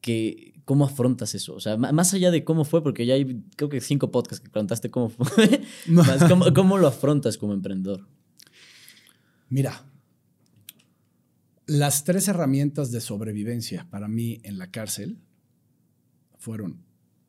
Que, 0.00 0.60
¿Cómo 0.64 0.84
afrontas 0.84 1.34
eso? 1.34 1.54
O 1.54 1.60
sea, 1.60 1.76
más 1.76 2.14
allá 2.14 2.30
de 2.30 2.44
cómo 2.44 2.64
fue, 2.64 2.82
porque 2.82 3.06
ya 3.06 3.14
hay 3.14 3.42
creo 3.56 3.70
que 3.70 3.80
cinco 3.80 4.10
podcasts 4.10 4.44
que 4.44 4.50
preguntaste 4.50 4.90
cómo 4.90 5.08
fue. 5.08 5.62
más, 5.88 6.24
¿cómo, 6.28 6.52
¿Cómo 6.54 6.78
lo 6.78 6.86
afrontas 6.86 7.38
como 7.38 7.54
emprendedor? 7.54 8.06
Mira, 9.48 9.84
las 11.66 12.04
tres 12.04 12.28
herramientas 12.28 12.90
de 12.90 13.00
sobrevivencia 13.00 13.88
para 13.90 14.08
mí 14.08 14.38
en 14.42 14.58
la 14.58 14.70
cárcel 14.70 15.18
fueron, 16.38 16.84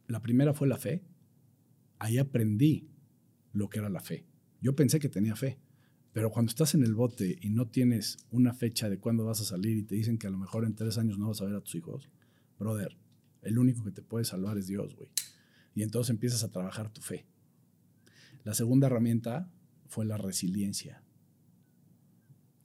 la 0.08 0.22
primera 0.22 0.54
fue 0.54 0.68
la 0.68 0.78
fe. 0.78 1.04
Ahí 2.00 2.18
aprendí 2.18 2.90
lo 3.54 3.70
que 3.70 3.80
era 3.80 3.90
la 3.90 4.02
fe. 4.02 4.26
Yo 4.62 4.76
pensé 4.76 5.00
que 5.00 5.08
tenía 5.10 5.36
fe, 5.36 5.58
pero 6.12 6.30
cuando 6.32 6.50
estás 6.50 6.76
en 6.76 6.84
el 6.84 6.94
bote 6.94 7.38
y 7.42 7.50
no 7.50 7.68
tienes 7.68 8.18
una 8.32 8.54
fecha 8.54 8.90
de 8.90 9.00
cuándo 9.00 9.24
vas 9.26 9.40
a 9.40 9.46
salir 9.46 9.78
y 9.78 9.84
te 9.84 9.96
dicen 9.96 10.18
que 10.18 10.28
a 10.28 10.32
lo 10.32 10.38
mejor 10.38 10.66
en 10.66 10.76
tres 10.76 10.98
años 10.98 11.18
no 11.18 11.30
vas 11.30 11.42
a 11.42 11.46
ver 11.46 11.56
a 11.56 11.62
tus 11.62 11.76
hijos, 11.76 12.10
brother, 12.60 12.98
el 13.42 13.58
único 13.58 13.84
que 13.84 13.92
te 13.92 14.02
puede 14.02 14.26
salvar 14.26 14.58
es 14.58 14.68
Dios, 14.68 14.96
güey. 14.96 15.10
Y 15.74 15.84
entonces 15.84 16.10
empiezas 16.10 16.44
a 16.44 16.52
trabajar 16.52 16.92
tu 16.92 17.02
fe. 17.02 17.26
La 18.44 18.54
segunda 18.54 18.88
herramienta 18.88 19.50
fue 19.88 20.06
la 20.06 20.18
resiliencia 20.18 21.02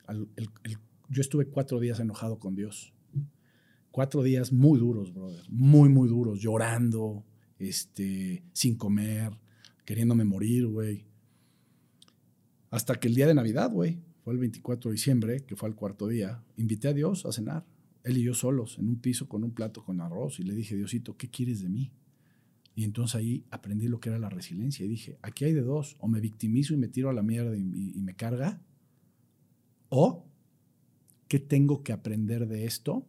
el- 0.09 0.29
el- 0.65 0.79
yo 1.11 1.21
estuve 1.21 1.47
cuatro 1.47 1.79
días 1.81 2.01
enojado 2.01 2.39
con 2.39 2.55
Dios. 2.55 2.95
Cuatro 3.91 4.23
días 4.23 4.53
muy 4.53 4.79
duros, 4.79 5.13
brother. 5.13 5.43
Muy, 5.51 5.89
muy 5.89 6.09
duros. 6.09 6.41
Llorando, 6.41 7.25
este, 7.59 8.45
sin 8.53 8.77
comer, 8.77 9.37
queriéndome 9.85 10.25
morir, 10.25 10.67
güey. 10.69 11.05
Hasta 12.71 12.95
que 13.01 13.09
el 13.09 13.15
día 13.17 13.27
de 13.27 13.35
Navidad, 13.35 13.71
güey, 13.73 13.99
fue 14.23 14.33
el 14.33 14.39
24 14.39 14.91
de 14.91 14.95
diciembre, 14.95 15.45
que 15.45 15.57
fue 15.57 15.69
el 15.69 15.75
cuarto 15.75 16.07
día, 16.07 16.43
invité 16.57 16.89
a 16.89 16.93
Dios 16.93 17.27
a 17.27 17.33
cenar. 17.33 17.67
Él 18.05 18.17
y 18.17 18.23
yo 18.23 18.33
solos, 18.33 18.79
en 18.79 18.89
un 18.89 18.97
piso 19.01 19.29
con 19.29 19.43
un 19.45 19.51
plato 19.51 19.85
con 19.85 20.01
arroz. 20.01 20.39
Y 20.41 20.45
le 20.45 20.55
dije, 20.55 20.77
Diosito, 20.77 21.17
¿qué 21.17 21.29
quieres 21.29 21.61
de 21.61 21.69
mí? 21.69 21.93
Y 22.77 22.85
entonces 22.85 23.17
ahí 23.17 23.45
aprendí 23.51 23.89
lo 23.89 23.99
que 23.99 24.09
era 24.11 24.19
la 24.19 24.31
resiliencia. 24.31 24.87
Y 24.87 24.89
dije, 24.89 25.19
aquí 25.23 25.45
hay 25.45 25.53
de 25.53 25.63
dos. 25.63 25.97
O 25.99 26.07
me 26.09 26.21
victimizo 26.21 26.73
y 26.73 26.77
me 26.77 26.87
tiro 26.89 27.11
a 27.11 27.13
la 27.13 27.23
mierda 27.23 27.57
y- 27.57 27.61
y- 27.61 27.99
y 27.99 28.01
me 28.03 28.15
carga. 28.15 28.63
¿O 29.89 30.30
qué 31.31 31.39
tengo 31.39 31.85
que 31.85 31.93
aprender 31.93 32.49
de 32.49 32.67
esto 32.67 33.07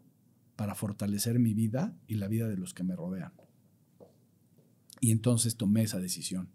para 0.56 0.76
fortalecer 0.76 1.40
mi 1.40 1.56
vida 1.56 1.98
y 2.06 2.16
la 2.16 2.28
vida 2.28 2.48
de 2.48 2.56
los 2.56 2.76
que 2.76 2.84
me 2.84 2.96
rodean? 2.96 3.34
Y 5.00 5.10
entonces 5.10 5.58
tomé 5.58 5.82
esa 5.82 6.00
decisión. 6.00 6.48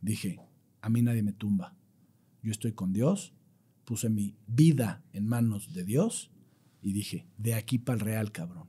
Dije, 0.00 0.40
a 0.80 0.88
mí 0.90 1.02
nadie 1.02 1.22
me 1.22 1.32
tumba. 1.32 1.76
Yo 2.42 2.50
estoy 2.50 2.72
con 2.72 2.92
Dios, 2.92 3.32
puse 3.84 4.08
mi 4.10 4.34
vida 4.48 5.04
en 5.12 5.28
manos 5.28 5.72
de 5.72 5.84
Dios 5.84 6.32
y 6.82 6.92
dije, 6.92 7.28
de 7.38 7.54
aquí 7.54 7.78
para 7.78 7.94
el 7.94 8.00
real, 8.00 8.32
cabrón. 8.32 8.68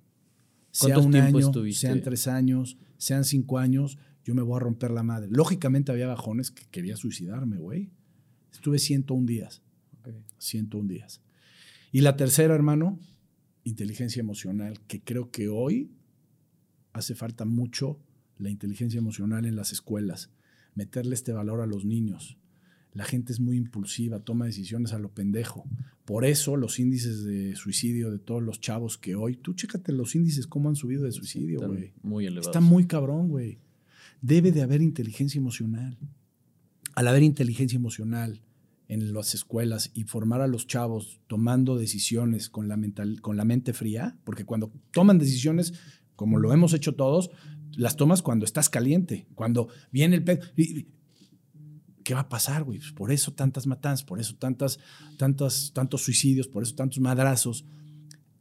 Sea 0.70 0.94
¿Cuánto 0.94 1.08
un 1.08 1.16
año, 1.16 1.40
estuviste? 1.40 1.88
sean 1.88 2.04
tres 2.04 2.28
años, 2.28 2.78
sean 3.00 3.26
cinco 3.26 3.58
años, 3.58 3.98
yo 4.24 4.36
me 4.36 4.44
voy 4.44 4.58
a 4.58 4.60
romper 4.60 4.92
la 4.92 5.02
madre. 5.02 5.30
Lógicamente 5.32 5.92
había 5.92 6.06
bajones 6.06 6.52
que 6.52 6.66
quería 6.70 6.96
suicidarme, 6.96 7.58
güey. 7.58 7.90
Estuve 8.54 8.78
101 8.78 9.26
días. 9.26 9.64
101 10.38 10.88
días. 10.88 11.25
Y 11.96 12.02
la 12.02 12.18
tercera, 12.18 12.54
hermano, 12.54 13.00
inteligencia 13.64 14.20
emocional, 14.20 14.82
que 14.86 15.00
creo 15.00 15.32
que 15.32 15.48
hoy 15.48 15.94
hace 16.92 17.16
falta 17.16 17.46
mucho 17.46 18.02
la 18.38 18.50
inteligencia 18.50 18.98
emocional 18.98 19.46
en 19.46 19.56
las 19.56 19.72
escuelas, 19.72 20.30
meterle 20.74 21.16
este 21.16 21.32
valor 21.32 21.62
a 21.62 21.66
los 21.66 21.86
niños. 21.86 22.38
La 22.92 23.06
gente 23.06 23.32
es 23.32 23.40
muy 23.40 23.56
impulsiva, 23.56 24.20
toma 24.20 24.44
decisiones 24.44 24.92
a 24.92 25.00
lo 25.00 25.14
pendejo. 25.14 25.64
Por 26.04 26.26
eso 26.26 26.58
los 26.58 26.80
índices 26.80 27.24
de 27.24 27.56
suicidio 27.56 28.12
de 28.12 28.20
todos 28.20 28.44
los 28.44 28.60
chavos 28.60 28.98
que 28.98 29.16
hoy, 29.16 29.38
tú 29.38 29.54
chécate 29.54 29.94
los 29.94 30.16
índices, 30.16 30.48
cómo 30.48 30.68
han 30.68 30.76
subido 30.76 31.06
de 31.06 31.14
suicidio, 31.14 31.66
güey. 31.66 31.94
muy 32.04 32.26
elevados. 32.26 32.48
Está 32.48 32.60
muy 32.60 32.88
cabrón, 32.88 33.30
güey. 33.30 33.60
Debe 34.22 34.52
de 34.52 34.64
haber 34.64 34.82
inteligencia 34.82 35.40
emocional. 35.40 35.98
Al 36.94 37.08
haber 37.08 37.24
inteligencia 37.24 37.78
emocional 37.78 38.42
en 38.88 39.14
las 39.14 39.34
escuelas 39.34 39.92
y 39.94 40.04
formar 40.04 40.42
a 40.42 40.48
los 40.48 40.68
chavos 40.68 41.20
tomando 41.28 41.78
decisiones 41.78 42.50
con 42.50 42.68
la, 42.68 42.78
mental, 42.78 43.22
con 43.22 43.38
la 43.38 43.46
mente 43.46 43.74
fría, 43.74 44.18
porque 44.24 44.46
cuando 44.46 44.72
toman 44.92 45.18
decisiones, 45.18 45.74
como 46.16 46.40
lo 46.40 46.54
hemos 46.54 46.74
hecho 46.74 46.96
todos, 46.96 47.32
las 47.76 47.96
tomas 47.96 48.22
cuando 48.22 48.46
estás 48.46 48.70
caliente, 48.70 49.28
cuando 49.36 49.68
viene 49.92 50.16
el 50.18 50.24
pedo. 50.24 50.42
¿Qué 52.04 52.14
va 52.14 52.22
a 52.22 52.30
pasar, 52.30 52.64
güey? 52.64 52.78
Pues 52.78 52.92
por 52.92 53.12
eso 53.12 53.34
tantas 53.34 53.66
matanzas, 53.66 54.06
por 54.06 54.20
eso 54.20 54.36
tantas, 54.36 54.80
tantas, 55.18 55.72
tantos 55.74 56.04
suicidios, 56.04 56.48
por 56.48 56.62
eso 56.62 56.76
tantos 56.76 57.00
madrazos. 57.00 57.66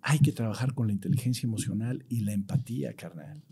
Hay 0.02 0.18
que 0.18 0.32
trabajar 0.32 0.74
con 0.74 0.86
la 0.86 0.92
inteligencia 0.92 1.46
emocional 1.46 2.04
y 2.10 2.20
la 2.20 2.34
empatía, 2.34 2.94
carnal. 2.94 3.42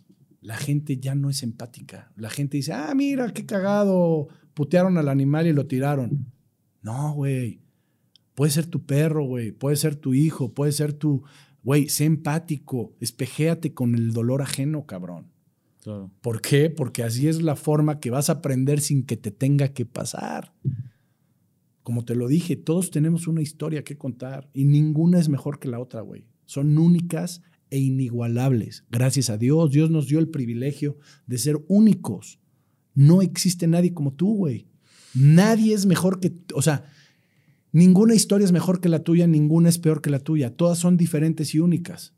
La 0.43 0.57
gente 0.57 0.99
ya 0.99 1.15
no 1.15 1.31
es 1.31 1.43
empática. 1.43 2.13
La 2.17 2.29
gente 2.29 2.59
dice, 2.59 2.75
ah, 2.75 2.93
mira, 2.95 3.33
qué 3.33 3.47
cagado, 3.47 4.29
putearon 4.53 4.99
al 4.99 5.09
animal 5.09 5.47
y 5.47 5.55
lo 5.55 5.67
tiraron. 5.67 6.31
No, 6.83 7.15
güey. 7.15 7.61
Puede 8.35 8.51
ser 8.51 8.67
tu 8.67 8.85
perro, 8.85 9.25
güey. 9.25 9.53
Puede 9.53 9.77
ser 9.77 9.97
tu 9.97 10.15
hijo, 10.15 10.53
puede 10.53 10.73
ser 10.73 10.93
tu... 10.93 11.23
Güey, 11.63 11.89
sé 11.89 12.05
empático. 12.05 12.95
Espejéate 13.01 13.73
con 13.73 13.95
el 13.95 14.13
dolor 14.13 14.43
ajeno, 14.43 14.85
cabrón. 14.85 15.31
Claro. 15.83 16.11
¿Por 16.21 16.41
qué? 16.41 16.71
Porque 16.71 17.03
así 17.03 17.29
es 17.29 17.43
la 17.43 17.57
forma 17.57 18.01
que 18.01 18.11
vas 18.11 18.29
a 18.29 18.35
aprender 18.35 18.81
sin 18.81 19.05
que 19.05 19.17
te 19.17 19.31
tenga 19.31 19.69
que 19.69 19.87
pasar. 19.87 20.53
Como 21.83 22.05
te 22.05 22.15
lo 22.15 22.29
dije, 22.29 22.57
todos 22.57 22.91
tenemos 22.91 23.27
una 23.27 23.43
historia 23.43 23.83
que 23.83 23.99
contar 23.99 24.49
y 24.53 24.65
ninguna 24.65 25.19
es 25.19 25.29
mejor 25.29 25.59
que 25.59 25.69
la 25.69 25.81
otra, 25.81 26.01
güey. 26.01 26.27
Son 26.45 26.79
únicas 26.79 27.43
e 27.71 27.79
inigualables. 27.79 28.85
Gracias 28.91 29.31
a 29.31 29.39
Dios, 29.39 29.71
Dios 29.71 29.91
nos 29.91 30.07
dio 30.07 30.19
el 30.19 30.29
privilegio 30.29 30.99
de 31.27 31.39
ser 31.39 31.65
únicos. 31.69 32.39
No 32.95 33.23
existe 33.23 33.67
nadie 33.67 33.95
como 33.95 34.13
tú, 34.13 34.37
güey. 34.37 34.69
Nadie 35.15 35.75
es 35.75 35.87
mejor 35.87 36.21
que, 36.21 36.33
o 36.55 36.63
sea, 36.63 36.85
ninguna 37.73 38.15
historia 38.15 38.45
es 38.45 38.53
mejor 38.53 38.81
que 38.81 38.89
la 38.89 39.03
tuya, 39.03 39.27
ninguna 39.27 39.69
es 39.69 39.79
peor 39.79 40.01
que 40.01 40.11
la 40.11 40.21
tuya. 40.21 40.55
Todas 40.57 40.79
son 40.79 40.97
diferentes 40.97 41.55
y 41.55 41.59
únicas. 41.61 42.15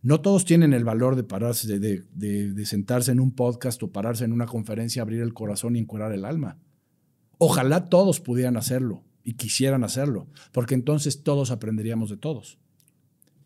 No 0.00 0.20
todos 0.20 0.44
tienen 0.44 0.72
el 0.72 0.84
valor 0.84 1.16
de 1.16 1.24
pararse, 1.24 1.66
de, 1.78 2.04
de- 2.14 2.52
de- 2.52 2.66
sentarse 2.66 3.10
en 3.10 3.18
un 3.20 3.32
podcast 3.32 3.82
o 3.82 3.90
pararse 3.90 4.24
en 4.24 4.32
una 4.32 4.46
conferencia, 4.46 5.02
abrir 5.02 5.20
el 5.22 5.34
corazón 5.34 5.74
y 5.76 5.80
encuerar 5.80 6.12
el 6.12 6.24
alma. 6.24 6.56
Ojalá 7.38 7.86
todos 7.86 8.20
pudieran 8.20 8.56
hacerlo 8.56 9.02
y 9.24 9.34
quisieran 9.34 9.82
hacerlo, 9.84 10.28
porque 10.52 10.74
entonces 10.74 11.22
todos 11.22 11.50
aprenderíamos 11.50 12.10
de 12.10 12.16
todos. 12.16 12.58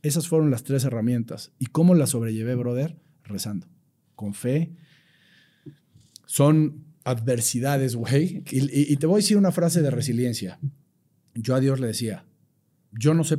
Esas 0.03 0.29
fueron 0.29 0.51
las 0.51 0.63
tres 0.63 0.85
herramientas. 0.85 1.53
¿Y 1.59 1.67
cómo 1.67 1.95
las 1.95 2.11
sobrellevé, 2.11 2.55
brother? 2.55 2.97
Rezando, 3.25 3.67
con 4.15 4.35
fe. 4.35 4.73
Son 6.27 6.85
adversidades, 7.05 7.97
güey. 7.97 8.45
Y, 8.51 8.97
te 8.97 9.07
voy 9.07 9.17
a 9.17 9.23
decir 9.23 9.37
una 9.37 9.53
frase 9.53 9.83
de 9.83 9.91
resiliencia. 9.91 10.59
Yo 11.35 11.55
a 11.55 11.61
Dios 11.61 11.81
le 11.81 11.89
decía, 11.89 12.27
yo 12.93 13.15
no 13.15 13.25
sé 13.25 13.39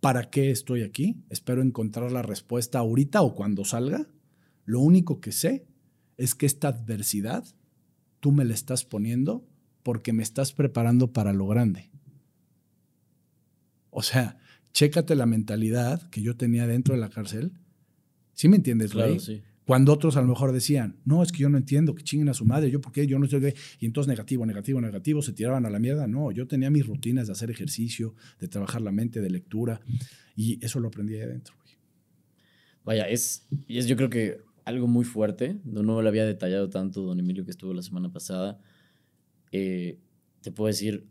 para 0.00 0.30
qué 0.30 0.50
estoy 0.50 0.82
aquí, 0.82 1.24
espero 1.30 1.62
encontrar 1.62 2.12
la 2.12 2.22
respuesta 2.22 2.78
ahorita 2.78 3.22
o 3.22 3.34
cuando 3.34 3.64
salga. 3.64 4.06
Lo 4.64 4.80
único 4.80 5.20
que 5.20 5.32
sé 5.32 5.66
es 6.16 6.34
que 6.34 6.46
esta 6.46 6.68
adversidad 6.68 7.44
tú 8.20 8.32
me 8.32 8.44
la 8.44 8.54
estás 8.54 8.84
poniendo 8.84 9.46
porque 9.82 10.12
me 10.12 10.22
estás 10.22 10.52
preparando 10.52 11.12
para 11.12 11.32
lo 11.32 11.46
grande. 11.46 11.90
O 13.90 14.02
sea, 14.02 14.38
chécate 14.72 15.14
la 15.14 15.26
mentalidad 15.26 16.08
que 16.10 16.22
yo 16.22 16.36
tenía 16.36 16.66
dentro 16.66 16.94
de 16.94 17.00
la 17.00 17.08
cárcel. 17.08 17.52
¿Sí 18.34 18.48
me 18.48 18.56
entiendes, 18.56 18.92
güey? 18.92 19.18
sí. 19.18 19.42
Cuando 19.66 19.92
otros 19.92 20.16
a 20.16 20.20
lo 20.20 20.28
mejor 20.28 20.52
decían, 20.52 20.96
no, 21.04 21.24
es 21.24 21.32
que 21.32 21.38
yo 21.38 21.48
no 21.48 21.58
entiendo, 21.58 21.96
que 21.96 22.04
chinguen 22.04 22.28
a 22.28 22.34
su 22.34 22.44
madre, 22.44 22.70
yo 22.70 22.80
por 22.80 22.92
qué, 22.92 23.08
yo 23.08 23.18
no 23.18 23.24
estoy... 23.24 23.52
Y 23.80 23.86
entonces 23.86 24.08
negativo, 24.08 24.46
negativo, 24.46 24.80
negativo, 24.80 25.22
se 25.22 25.32
tiraban 25.32 25.66
a 25.66 25.70
la 25.70 25.80
mierda. 25.80 26.06
No, 26.06 26.30
yo 26.30 26.46
tenía 26.46 26.70
mis 26.70 26.86
rutinas 26.86 27.26
de 27.26 27.32
hacer 27.32 27.50
ejercicio, 27.50 28.14
de 28.38 28.46
trabajar 28.46 28.80
la 28.80 28.92
mente, 28.92 29.20
de 29.20 29.28
lectura, 29.28 29.80
y 30.36 30.64
eso 30.64 30.78
lo 30.78 30.86
aprendí 30.86 31.14
ahí 31.14 31.22
adentro. 31.22 31.56
Güey. 31.56 31.74
Vaya, 32.84 33.08
es, 33.08 33.48
es 33.66 33.88
yo 33.88 33.96
creo 33.96 34.08
que 34.08 34.38
algo 34.64 34.86
muy 34.86 35.04
fuerte, 35.04 35.58
no, 35.64 35.82
no 35.82 36.00
lo 36.00 36.08
había 36.08 36.24
detallado 36.24 36.70
tanto 36.70 37.02
don 37.02 37.18
Emilio 37.18 37.44
que 37.44 37.50
estuvo 37.50 37.74
la 37.74 37.82
semana 37.82 38.12
pasada. 38.12 38.60
Eh, 39.50 39.98
te 40.42 40.52
puedo 40.52 40.68
decir, 40.68 41.08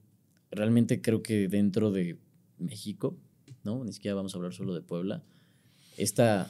realmente 0.50 1.02
creo 1.02 1.22
que 1.22 1.50
dentro 1.50 1.92
de 1.92 2.18
México, 2.58 3.18
¿no? 3.66 3.84
Ni 3.84 3.92
siquiera 3.92 4.16
vamos 4.16 4.34
a 4.34 4.38
hablar 4.38 4.54
solo 4.54 4.74
de 4.74 4.82
Puebla, 4.82 5.24
esta 5.98 6.50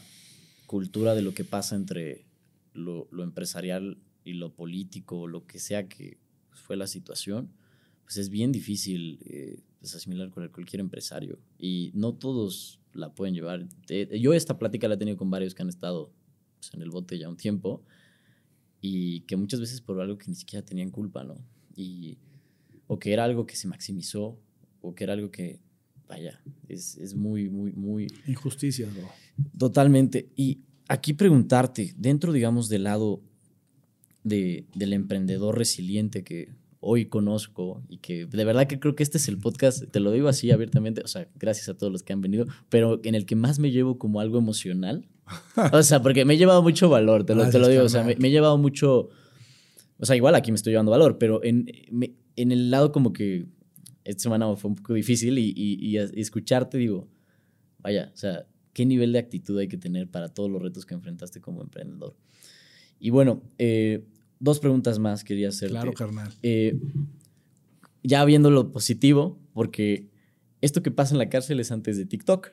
cultura 0.66 1.16
de 1.16 1.22
lo 1.22 1.34
que 1.34 1.44
pasa 1.44 1.76
entre 1.76 2.26
lo, 2.74 3.08
empresarial 3.24 3.98
y 4.24 4.34
lo 4.34 4.54
político, 4.54 5.28
lo 5.28 5.46
que 5.46 5.60
sea 5.60 5.88
que 5.88 6.18
fue 6.52 6.78
la 6.78 6.88
situación, 6.88 7.52
pues 8.04 8.18
es 8.18 8.30
bien 8.30 8.52
difícil 8.52 9.20
eh, 9.26 9.62
pues 9.80 9.96
asimilar 9.96 10.30
con 10.30 10.48
cualquier 10.50 10.80
empresario. 10.80 11.40
Y 11.58 11.92
no 11.94 12.14
todos 12.14 12.80
la 12.94 13.14
pueden 13.14 13.34
llevar. 13.34 13.68
yo 14.20 14.34
esta 14.34 14.58
plática 14.58 14.88
la 14.88 14.96
he 14.96 14.98
tenido 14.98 15.18
con 15.18 15.30
varios 15.30 15.54
que 15.54 15.62
han 15.62 15.70
estado 15.70 16.12
pues, 16.60 16.74
en 16.74 16.82
el 16.82 16.90
bote 16.90 17.18
ya 17.18 17.30
un 17.30 17.38
tiempo 17.38 17.84
y 18.82 19.22
que 19.22 19.36
muchas 19.36 19.60
veces 19.60 19.82
por 19.82 20.00
algo 20.00 20.18
que 20.18 20.28
ni 20.28 20.36
siquiera 20.36 20.66
tenían 20.66 20.92
culpa, 20.92 21.24
¿no? 21.24 21.38
Y, 21.76 22.18
o 22.88 23.00
que 23.00 23.14
era 23.14 23.24
algo 23.24 23.46
que 23.46 23.56
se 23.56 23.68
maximizó 23.68 24.40
o 24.82 24.94
que 24.94 25.04
era 25.04 25.14
algo 25.14 25.32
que 25.32 25.60
vaya, 26.08 26.42
es, 26.68 26.98
es 26.98 27.16
muy, 27.16 27.50
muy, 27.50 27.74
muy... 27.74 28.08
Injusticia, 28.28 28.88
¿no? 28.88 29.08
Totalmente. 29.58 30.30
Y 30.36 30.60
aquí 30.88 31.14
preguntarte, 31.14 31.94
dentro, 31.98 32.32
digamos, 32.32 32.70
del 32.70 32.84
lado 32.84 33.22
de, 34.24 34.66
del 34.76 34.94
emprendedor 34.94 35.58
resiliente 35.58 36.24
que 36.24 36.50
hoy 36.80 37.06
conozco 37.06 37.82
y 37.90 37.98
que 37.98 38.28
de 38.28 38.46
verdad 38.46 38.68
que 38.68 38.80
creo 38.80 38.96
que 38.96 39.02
este 39.02 39.18
es 39.18 39.28
el 39.28 39.40
podcast, 39.40 39.86
te 39.90 40.00
lo 40.00 40.12
digo 40.12 40.28
así 40.28 40.52
abiertamente, 40.52 41.02
o 41.04 41.08
sea, 41.08 41.28
gracias 41.36 41.68
a 41.70 41.74
todos 41.76 41.92
los 41.92 42.04
que 42.04 42.14
han 42.14 42.22
venido, 42.22 42.46
pero 42.70 43.02
en 43.04 43.16
el 43.16 43.26
que 43.26 43.36
más 43.36 43.58
me 43.58 43.72
llevo 43.72 43.98
como 43.98 44.20
algo 44.20 44.38
emocional. 44.38 45.08
O 45.74 45.82
sea, 45.82 46.04
porque 46.04 46.24
me 46.24 46.36
he 46.36 46.38
llevado 46.38 46.62
mucho 46.62 46.88
valor, 46.88 47.26
te 47.26 47.34
lo, 47.34 47.50
te 47.50 47.58
lo 47.58 47.68
digo, 47.68 47.84
o 47.84 47.90
sea, 47.90 48.04
me, 48.04 48.14
he 48.14 48.30
llevado 48.30 48.60
mucho, 48.60 49.10
o 49.98 50.06
sea, 50.06 50.16
igual 50.16 50.36
aquí 50.36 50.52
me 50.52 50.56
estoy 50.56 50.74
llevando 50.74 50.92
valor, 50.92 51.18
pero 51.18 51.44
en, 51.44 51.66
en 52.36 52.52
el 52.52 52.70
lado 52.70 52.92
como 52.92 53.12
que 53.12 53.48
esta 54.06 54.24
semana 54.24 54.56
fue 54.56 54.70
un 54.70 54.76
poco 54.76 54.94
difícil 54.94 55.38
y, 55.40 55.98
escucharte 55.98 56.78
digo, 56.78 57.08
vaya, 57.80 58.12
o 58.14 58.18
sea, 58.18 58.46
qué 58.72 58.86
nivel 58.86 59.12
de 59.12 59.20
actitud 59.20 59.58
hay 59.58 59.68
que 59.68 59.78
tener 59.78 60.08
para 60.10 60.30
todos 60.30 60.50
los 60.50 60.62
retos 60.62 60.86
que 60.86 60.94
enfrentaste 60.94 61.42
como 61.42 61.62
emprendedor. 61.62 62.16
Y 63.00 63.10
bueno, 63.10 63.42
eh, 63.58 64.06
dos 64.40 64.60
preguntas 64.60 65.00
más 65.00 65.24
quería 65.24 65.50
hacerte. 65.50 65.74
Claro, 65.74 65.94
carnal. 65.94 66.32
Eh, 66.44 66.78
ya 68.04 68.24
viendo 68.26 68.52
lo 68.52 68.72
positivo, 68.72 69.40
porque 69.54 70.08
esto 70.62 70.84
que 70.84 70.92
pasa 70.92 71.16
en 71.16 71.18
la 71.18 71.30
cárcel 71.30 71.60
es 71.60 71.72
antes 71.72 71.98
de 71.98 72.06
TikTok. 72.06 72.52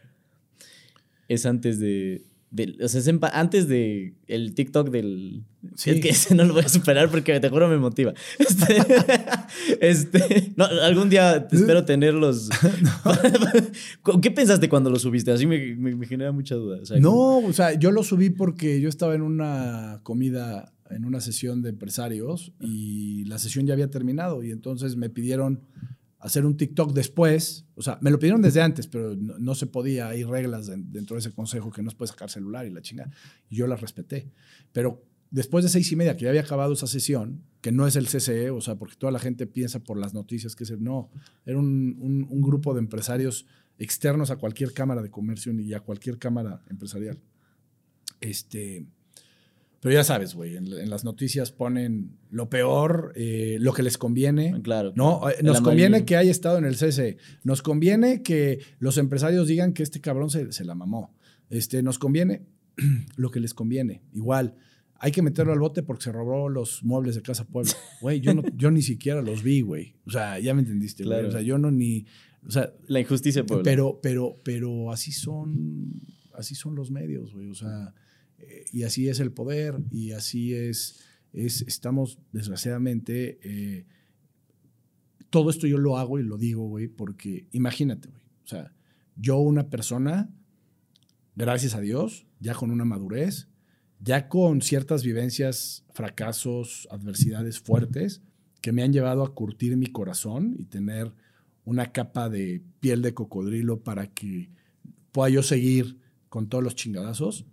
Es 1.29 1.47
antes 1.47 1.79
de, 1.79 2.25
o 2.83 2.89
sea, 2.89 3.01
antes 3.33 3.69
de 3.69 4.15
el 4.27 4.55
TikTok 4.55 4.91
del... 4.91 5.45
Sí. 5.75 5.91
Es 5.91 6.01
que 6.01 6.09
ese 6.11 6.35
no 6.35 6.45
lo 6.45 6.55
voy 6.55 6.65
a 6.65 6.69
superar 6.69 7.11
porque 7.11 7.39
te 7.41 7.49
juro 7.49 7.69
me 7.69 7.79
motiva. 7.79 8.13
Este, 8.39 8.77
este 9.83 10.53
no, 10.57 10.65
algún 10.65 11.11
día 11.11 11.49
te 11.49 11.57
espero 11.57 11.85
tenerlos. 11.85 12.49
¿Qué 14.23 14.31
pensaste 14.31 14.69
cuando 14.69 14.91
lo 14.91 14.99
subiste? 14.99 15.33
Así 15.33 15.45
me, 15.45 15.75
me, 15.75 16.07
genera 16.07 16.31
mucha 16.31 16.55
duda. 16.55 16.79
no, 17.01 17.39
o 17.39 17.53
sea, 17.53 17.75
yo 17.75 17.91
lo 17.91 18.05
subí 18.05 18.31
porque 18.31 18.81
yo 18.81 18.89
estaba 18.89 19.17
en 19.17 19.23
una 19.23 19.99
comida, 20.05 20.73
en 20.89 21.05
una 21.05 21.21
sesión 21.21 21.63
de 21.63 21.71
empresarios 21.71 22.53
y 22.61 23.25
la 23.25 23.39
sesión 23.39 23.67
ya 23.67 23.75
había 23.75 23.91
terminado 23.91 24.45
y 24.45 24.53
entonces 24.53 24.95
me 24.95 25.11
pidieron 25.11 25.63
hacer 26.21 26.47
un 26.47 26.57
TikTok 26.57 26.93
después. 26.93 27.67
O 27.75 27.83
sea, 27.83 27.99
me 28.01 28.13
lo 28.13 28.21
pidieron 28.21 28.41
desde 28.41 28.63
antes, 28.63 28.87
pero 28.87 29.17
no, 29.17 29.55
se 29.57 29.67
podía. 29.67 30.09
Hay 30.09 30.23
reglas 30.23 30.69
dentro 30.69 31.17
de 31.17 31.21
ese 31.21 31.33
consejo 31.33 31.73
que 31.73 31.83
no 31.83 31.91
se 31.91 31.97
puede 31.97 32.11
sacar 32.11 32.31
celular 32.31 32.65
y 32.67 32.71
la 32.71 32.83
chinga. 32.83 33.11
Y 33.51 33.57
yo 33.57 33.67
las 33.67 33.81
respeté. 33.81 34.31
Pero 34.73 35.05
después 35.33 35.65
de 35.65 35.69
seis 35.69 35.91
y 35.91 35.97
media, 35.97 36.17
que 36.17 36.25
ya 36.25 36.29
había 36.31 36.43
acabado 36.43 36.73
esa 36.73 36.87
sesión, 36.87 37.43
que 37.61 37.73
no 37.73 37.89
es 37.89 37.97
el 37.97 38.07
CCE, 38.07 38.51
o 38.51 38.61
sea, 38.61 38.77
porque 38.77 38.95
toda 38.97 39.11
la 39.11 39.19
gente 39.19 39.49
piensa 39.49 39.81
por 39.81 39.99
las 39.99 40.15
noticias 40.15 40.55
que 40.55 40.63
es 40.63 40.71
el. 40.71 40.85
No, 40.85 41.11
era 41.45 41.59
un, 41.59 42.29
un 42.31 42.41
grupo 42.41 42.73
de 42.73 42.81
empresarios 42.81 43.47
externos 43.79 44.31
a 44.31 44.37
cualquier 44.37 44.73
cámara 44.73 45.03
de 45.03 45.11
comercio 45.11 45.53
y 45.53 45.75
a 45.75 45.81
cualquier 45.81 46.19
cámara 46.19 46.63
empresarial. 46.71 47.19
Este 48.21 48.87
pero 49.83 49.95
ya 49.97 50.05
sabes, 50.05 50.37
güey, 50.37 50.57
en, 50.57 50.89
las 50.89 51.03
noticias 51.03 51.51
ponen 51.51 52.17
lo 52.31 52.49
peor, 52.49 53.13
eh, 53.17 53.57
lo 53.59 53.73
que 53.73 53.83
les 53.83 53.99
conviene. 53.99 54.63
Claro. 54.63 54.93
No, 54.95 55.29
eh, 55.29 55.43
nos 55.43 55.61
conviene 55.61 56.05
que 56.05 56.17
haya 56.17 56.31
estado 56.31 56.57
en 56.57 56.65
el 56.65 56.77
CC. 56.77 57.17
Nos 57.43 57.63
conviene 57.63 58.23
que 58.23 58.61
los 58.79 58.97
empresarios 58.97 59.49
digan 59.49 59.73
que 59.73 59.83
este 59.83 60.01
cabrón 60.01 60.31
se, 60.31 60.53
se 60.53 60.65
la 60.65 60.77
mamó. 60.77 61.13
Este, 61.51 61.83
nos 61.83 61.99
conviene 61.99 62.47
lo 63.17 63.33
que 63.33 63.41
les 63.41 63.55
conviene. 63.55 64.03
Igual, 64.13 64.55
hay 65.03 65.13
que 65.13 65.21
meterlo 65.21 65.53
al 65.53 65.59
bote 65.59 65.83
porque 65.83 66.05
se 66.05 66.13
robó 66.13 66.49
los 66.49 66.83
muebles 66.83 67.15
de 67.15 67.23
Casa 67.23 67.45
Puebla. 67.47 67.73
Güey, 68.01 68.21
yo, 68.21 68.33
no, 68.35 68.43
yo 68.57 68.71
ni 68.71 68.83
siquiera 68.83 69.21
los 69.21 69.43
vi, 69.43 69.61
güey. 69.61 69.97
O 70.07 70.11
sea, 70.11 70.39
ya 70.39 70.55
me 70.55 70.61
entendiste, 70.63 71.03
claro. 71.05 71.29
O 71.29 71.31
sea, 71.31 71.43
yo 71.43 71.59
no 71.59 71.71
ni... 71.71 72.07
O 72.47 72.51
sea, 72.51 72.73
la 72.87 73.01
injusticia, 73.01 73.45
Puebla. 73.45 73.63
Pero, 73.63 74.01
pero, 74.03 74.37
pero 74.43 74.91
así 74.91 75.13
son, 75.13 75.93
así 76.35 76.55
son 76.55 76.75
los 76.75 76.91
medios, 76.91 77.35
güey. 77.35 77.51
O 77.51 77.55
sea 77.55 77.93
y 78.73 78.83
así 78.85 79.09
es 79.09 79.21
el 79.21 79.33
poder 79.33 79.79
y 79.91 80.13
así 80.13 80.55
es, 80.55 81.01
es 81.33 81.63
estamos 81.63 82.19
desgraciadamente, 82.33 83.39
eh, 83.43 83.87
todo 85.31 85.51
esto 85.51 85.67
yo 85.67 85.79
lo 85.79 85.97
hago 85.97 86.19
y 86.19 86.23
lo 86.23 86.37
digo, 86.37 86.67
güey, 86.69 86.89
porque 86.89 87.47
imagínate, 87.53 88.09
güey, 88.09 88.23
o 88.45 88.49
sea, 88.49 88.73
yo 89.17 89.39
una 89.39 89.69
persona, 89.69 90.31
gracias 91.37 91.75
a 91.75 91.81
Dios, 91.81 92.27
ya 92.41 92.55
con 92.55 92.71
una 92.71 92.85
madurez, 92.85 93.49
ya 94.05 94.29
con 94.29 94.63
ciertas 94.63 95.05
vivencias, 95.05 95.85
fracasos, 95.93 96.89
adversidades 96.91 97.61
fuertes, 97.61 98.21
que 98.61 98.73
me 98.73 98.83
han 98.83 98.93
llevado 98.93 99.23
a 99.23 99.35
curtir 99.35 99.77
mi 99.77 99.87
corazón 99.87 100.57
y 100.59 100.65
tener 100.65 101.13
una 101.65 101.93
capa 101.93 102.29
de 102.29 102.63
piel 102.81 103.03
de 103.03 103.15
cocodrilo 103.15 103.81
para 103.81 104.09
que 104.09 104.51
pueda 105.13 105.29
yo 105.29 105.43
seguir 105.43 105.99
con 106.29 106.49
todos 106.49 106.65
los 106.65 106.75
chingadazos. 106.75 107.45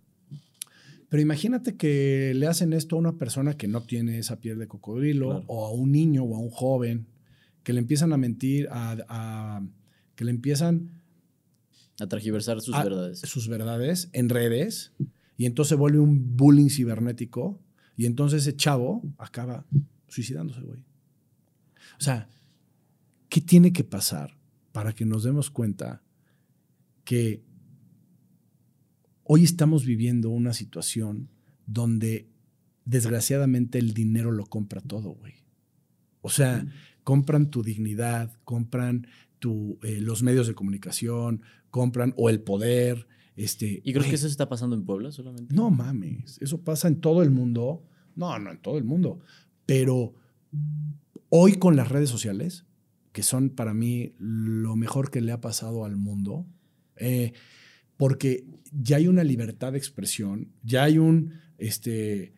Pero 1.10 1.22
imagínate 1.22 1.76
que 1.76 2.34
le 2.36 2.48
hacen 2.48 2.74
esto 2.74 2.96
a 2.96 3.00
una 3.00 3.18
persona 3.18 3.56
que 3.56 3.68
no 3.68 3.82
tiene 3.82 4.20
esa 4.20 4.40
piel 4.40 4.60
de 4.60 4.68
cocodrilo, 4.68 5.44
o 5.48 5.66
a 5.66 5.72
un 5.72 5.92
niño 5.92 6.24
o 6.24 6.36
a 6.36 6.40
un 6.40 6.50
joven, 6.50 7.08
que 7.64 7.74
le 7.74 7.80
empiezan 7.80 8.14
a 8.14 8.18
mentir, 8.18 8.68
a, 8.72 9.62
que 10.16 10.26
le 10.26 10.32
empiezan 10.32 11.02
a 12.00 12.08
tergiversar 12.08 12.62
sus 12.62 12.76
verdades. 12.76 13.20
Sus 13.20 13.48
verdades 13.48 14.10
en 14.14 14.30
redes, 14.30 14.94
y 15.40 15.48
entonces 15.48 15.76
vuelve 15.76 15.98
un 15.98 16.38
bullying 16.38 16.70
cibernético, 16.70 17.60
y 17.98 18.06
entonces 18.06 18.44
ese 18.44 18.56
chavo 18.56 19.02
acaba 19.18 19.66
suicidándose, 20.08 20.62
güey. 20.62 20.82
O 21.98 22.02
sea, 22.04 22.30
¿qué 23.28 23.42
tiene 23.42 23.74
que 23.74 23.84
pasar 23.84 24.38
para 24.72 24.94
que 24.94 25.06
nos 25.06 25.24
demos 25.24 25.50
cuenta 25.50 26.04
que 27.04 27.44
Hoy 29.32 29.44
estamos 29.44 29.86
viviendo 29.86 30.32
una 30.32 30.54
situación 30.54 31.30
donde 31.68 32.28
desgraciadamente 32.86 33.78
el 33.78 33.94
dinero 33.94 34.32
lo 34.32 34.48
compra 34.48 34.82
todo, 34.82 35.12
güey. 35.12 35.36
O 36.22 36.32
sea, 36.32 36.66
compran 37.04 37.52
tu 37.52 37.62
dignidad, 37.62 38.34
compran 38.44 39.06
tu, 39.38 39.78
eh, 39.84 40.02
los 40.02 40.24
medios 40.24 40.48
de 40.48 40.56
comunicación, 40.56 41.44
compran 41.70 42.16
o 42.18 42.32
el 42.32 42.42
poder. 42.42 43.08
Este, 43.36 43.82
¿Y 43.84 43.94
crees 43.94 44.08
que 44.08 44.16
eso 44.16 44.28
está 44.28 44.50
pasando 44.50 44.76
en 44.76 44.84
Puebla 44.84 45.12
solamente? 45.12 45.54
No 45.56 45.70
mames, 45.70 46.38
eso 46.42 46.62
pasa 46.62 46.88
en 46.88 47.00
todo 47.00 47.24
el 47.24 47.32
mundo. 47.32 47.84
No, 48.16 48.38
no 48.38 48.52
en 48.52 48.62
todo 48.62 48.78
el 48.78 48.84
mundo. 48.84 49.20
Pero 49.66 50.14
hoy 51.30 51.54
con 51.54 51.76
las 51.76 51.90
redes 51.90 52.10
sociales, 52.10 52.66
que 53.12 53.24
son 53.24 53.50
para 53.50 53.74
mí 53.74 54.14
lo 54.18 54.76
mejor 54.76 55.10
que 55.12 55.22
le 55.22 55.32
ha 55.32 55.42
pasado 55.42 55.86
al 55.86 55.96
mundo, 55.96 56.46
eh, 56.98 57.34
porque 57.98 58.46
ya 58.72 58.98
hay 58.98 59.08
una 59.08 59.24
libertad 59.24 59.72
de 59.72 59.78
expresión, 59.78 60.52
ya 60.64 60.84
hay 60.84 60.98
un, 60.98 61.34
este, 61.58 62.34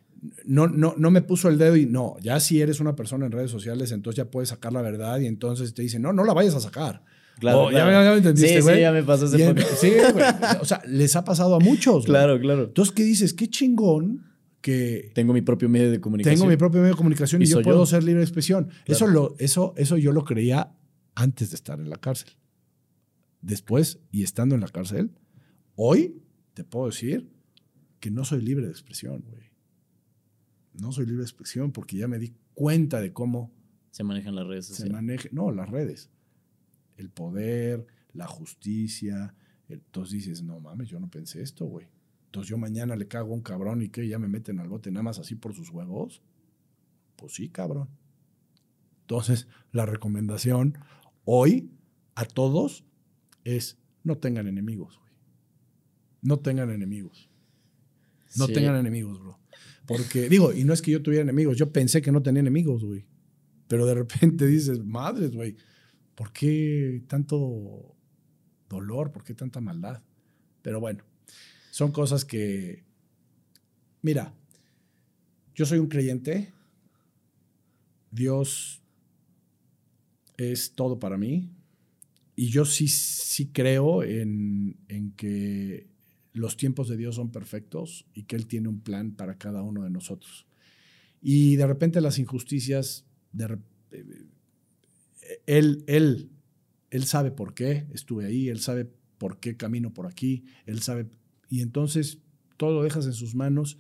no, 0.45 0.67
no, 0.67 0.93
no 0.97 1.11
me 1.11 1.21
puso 1.21 1.49
el 1.49 1.57
dedo 1.57 1.75
y 1.75 1.85
no, 1.85 2.15
ya 2.21 2.39
si 2.39 2.61
eres 2.61 2.79
una 2.79 2.95
persona 2.95 3.25
en 3.25 3.31
redes 3.31 3.51
sociales, 3.51 3.91
entonces 3.91 4.17
ya 4.17 4.29
puedes 4.29 4.49
sacar 4.49 4.73
la 4.73 4.81
verdad 4.81 5.19
y 5.19 5.27
entonces 5.27 5.73
te 5.73 5.81
dicen, 5.81 6.01
no, 6.01 6.13
no 6.13 6.23
la 6.23 6.33
vayas 6.33 6.55
a 6.55 6.59
sacar. 6.59 7.03
Claro, 7.41 7.63
Oh, 7.65 7.69
claro. 7.69 7.91
Ya, 7.91 8.03
ya 8.05 8.11
me 8.11 8.17
entendiste, 8.17 8.55
Sí, 8.57 8.61
güey. 8.61 8.75
sí, 8.75 8.81
ya 8.81 8.91
me 8.93 9.03
pasó 9.03 9.25
poco. 9.25 9.61
Sí, 9.75 9.89
güey. 10.13 10.25
O 10.61 10.65
sea, 10.65 10.81
les 10.87 11.15
ha 11.17 11.25
pasado 11.25 11.55
a 11.55 11.59
muchos. 11.59 12.05
Claro, 12.05 12.39
claro. 12.39 12.65
Entonces, 12.65 12.93
¿qué 12.93 13.03
dices? 13.03 13.33
Qué 13.33 13.49
chingón 13.49 14.27
que 14.61 15.11
Tengo 15.15 15.33
mi 15.33 15.41
propio 15.41 15.67
medio 15.67 15.89
de 15.91 15.99
comunicación. 15.99 16.37
tengo 16.39 16.49
mi 16.49 16.55
propio 16.55 16.79
medio 16.81 16.93
de 16.93 16.97
comunicación 16.97 17.41
y, 17.41 17.45
Y 17.45 17.47
yo 17.49 17.61
puedo 17.63 17.79
yo. 17.79 17.85
ser 17.87 18.03
libre 18.03 18.19
de 18.19 18.25
expresión. 18.25 18.69
Eso, 18.85 19.07
lo, 19.07 19.35
eso, 19.39 19.73
eso 19.75 19.97
yo 19.97 20.11
lo 20.13 20.23
creía 20.23 20.71
antes 21.15 21.49
de 21.49 21.55
estar 21.55 21.79
en 21.79 21.89
la 21.89 21.97
cárcel. 21.97 22.29
Después, 23.41 23.99
y 24.11 24.23
estando 24.23 24.53
en 24.55 24.61
la 24.61 24.67
cárcel, 24.67 25.11
hoy 25.75 26.21
te 26.53 26.63
puedo 26.63 26.85
decir 26.87 27.31
que 27.99 28.11
no 28.11 28.23
soy 28.23 28.41
libre 28.41 28.65
de 28.67 28.71
expresión, 28.71 29.23
güey. 29.27 29.49
No 30.73 30.91
soy 30.91 31.05
libre 31.05 31.21
de 31.23 31.25
expresión 31.25 31.71
porque 31.71 31.97
ya 31.97 32.07
me 32.07 32.19
di 32.19 32.33
cuenta 32.53 33.01
de 33.01 33.11
cómo 33.13 33.51
Se 33.89 34.03
manejan 34.03 34.35
las 34.35 34.45
redes 34.47 34.65
se 34.67 34.73
sociales. 34.73 34.93
maneja. 34.93 35.29
No, 35.31 35.51
las 35.51 35.69
redes. 35.69 36.11
El 36.97 37.09
poder, 37.09 37.85
la 38.13 38.27
justicia. 38.27 39.35
entonces 39.69 40.13
dices, 40.13 40.43
no 40.43 40.59
mames, 40.59 40.89
yo 40.89 40.99
no 40.99 41.09
pensé 41.09 41.41
esto, 41.41 41.65
güey. 41.65 41.87
Entonces 42.25 42.49
yo 42.49 42.57
mañana 42.57 42.95
le 42.95 43.07
cago 43.07 43.31
a 43.31 43.35
un 43.35 43.41
cabrón 43.41 43.81
y 43.81 43.89
que 43.89 44.07
ya 44.07 44.19
me 44.19 44.27
meten 44.27 44.59
al 44.59 44.67
bote 44.69 44.91
nada 44.91 45.03
más 45.03 45.19
así 45.19 45.35
por 45.35 45.53
sus 45.53 45.69
huevos. 45.69 46.21
Pues 47.15 47.33
sí, 47.33 47.49
cabrón. 47.49 47.89
Entonces, 49.01 49.47
la 49.71 49.85
recomendación 49.85 50.77
hoy 51.25 51.71
a 52.15 52.25
todos 52.25 52.85
es 53.43 53.77
no 54.03 54.17
tengan 54.17 54.47
enemigos, 54.47 54.97
güey. 54.99 55.11
No 56.21 56.39
tengan 56.39 56.69
enemigos. 56.71 57.29
No 58.37 58.47
Sí. 58.47 58.53
tengan 58.53 58.75
enemigos, 58.75 59.19
bro. 59.19 59.39
Porque, 59.87 60.29
digo, 60.29 60.53
y 60.53 60.63
no 60.63 60.71
es 60.73 60.81
que 60.81 60.91
yo 60.91 61.01
tuviera 61.01 61.23
enemigos, 61.23 61.57
yo 61.57 61.71
pensé 61.73 62.01
que 62.01 62.11
no 62.11 62.21
tenía 62.21 62.39
enemigos, 62.41 62.85
güey. 62.85 63.05
Pero 63.67 63.85
de 63.85 63.93
repente 63.95 64.45
dices, 64.47 64.83
madres, 64.83 65.31
güey, 65.35 65.55
¿por 66.21 66.31
qué 66.33 67.01
tanto 67.07 67.95
dolor? 68.69 69.11
¿Por 69.11 69.23
qué 69.23 69.33
tanta 69.33 69.59
maldad? 69.59 70.03
Pero 70.61 70.79
bueno, 70.79 71.03
son 71.71 71.91
cosas 71.91 72.25
que, 72.25 72.83
mira, 74.03 74.31
yo 75.55 75.65
soy 75.65 75.79
un 75.79 75.87
creyente, 75.87 76.53
Dios 78.11 78.83
es 80.37 80.73
todo 80.75 80.99
para 80.99 81.17
mí, 81.17 81.49
y 82.35 82.49
yo 82.49 82.65
sí, 82.65 82.87
sí 82.87 83.47
creo 83.47 84.03
en, 84.03 84.77
en 84.89 85.13
que 85.13 85.87
los 86.33 86.55
tiempos 86.55 86.87
de 86.87 86.97
Dios 86.97 87.15
son 87.15 87.31
perfectos 87.31 88.05
y 88.13 88.25
que 88.25 88.35
Él 88.35 88.45
tiene 88.45 88.67
un 88.67 88.81
plan 88.81 89.13
para 89.13 89.39
cada 89.39 89.63
uno 89.63 89.81
de 89.83 89.89
nosotros. 89.89 90.45
Y 91.19 91.55
de 91.55 91.65
repente 91.65 91.99
las 91.99 92.19
injusticias, 92.19 93.05
de 93.31 93.57
eh, 93.89 94.27
él, 95.45 95.83
él, 95.87 96.29
él 96.89 97.03
sabe 97.05 97.31
por 97.31 97.53
qué 97.53 97.87
estuve 97.91 98.25
ahí, 98.25 98.49
él 98.49 98.59
sabe 98.59 98.91
por 99.17 99.39
qué 99.39 99.55
camino 99.55 99.93
por 99.93 100.07
aquí, 100.07 100.45
él 100.65 100.81
sabe, 100.81 101.07
y 101.49 101.61
entonces 101.61 102.19
todo 102.57 102.73
lo 102.73 102.83
dejas 102.83 103.05
en 103.05 103.13
sus 103.13 103.35
manos 103.35 103.77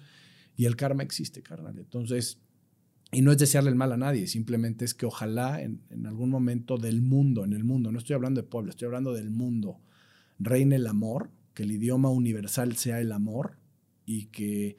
y 0.55 0.65
el 0.65 0.75
karma 0.75 1.03
existe, 1.03 1.41
carnal. 1.41 1.77
Entonces, 1.79 2.39
y 3.11 3.21
no 3.21 3.31
es 3.31 3.37
desearle 3.37 3.69
el 3.69 3.75
mal 3.75 3.91
a 3.91 3.97
nadie, 3.97 4.27
simplemente 4.27 4.85
es 4.85 4.93
que 4.93 5.05
ojalá 5.05 5.61
en, 5.61 5.81
algún 6.05 6.29
momento 6.29 6.77
del 6.77 7.01
mundo, 7.01 7.43
en 7.43 7.53
el 7.53 7.63
mundo, 7.63 7.91
no 7.91 7.99
estoy 7.99 8.13
hablando 8.13 8.41
de 8.41 8.47
pueblo, 8.47 8.69
estoy 8.69 8.85
hablando 8.85 9.13
del 9.13 9.29
mundo, 9.29 9.81
reine 10.39 10.77
el 10.77 10.87
amor, 10.87 11.31
que 11.53 11.63
el 11.63 11.71
idioma 11.71 12.09
universal 12.09 12.77
sea 12.77 13.01
el 13.01 13.11
amor 13.11 13.57
y 14.05 14.27
que, 14.27 14.77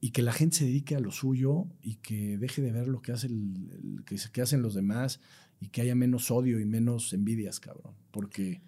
y 0.00 0.10
que 0.10 0.22
la 0.22 0.32
gente 0.32 0.56
se 0.56 0.64
dedique 0.64 0.96
a 0.96 1.00
lo 1.00 1.10
suyo 1.10 1.66
y 1.82 1.96
que 1.96 2.38
deje 2.38 2.62
de 2.62 2.72
ver 2.72 2.88
lo 2.88 3.02
que 3.02 3.12
hacen 3.12 4.62
los 4.62 4.74
demás 4.74 5.20
y 5.60 5.68
que 5.68 5.80
haya 5.80 5.94
menos 5.94 6.30
odio 6.30 6.60
y 6.60 6.64
menos 6.64 7.12
envidias, 7.12 7.60
cabrón. 7.60 7.94
Porque 8.10 8.62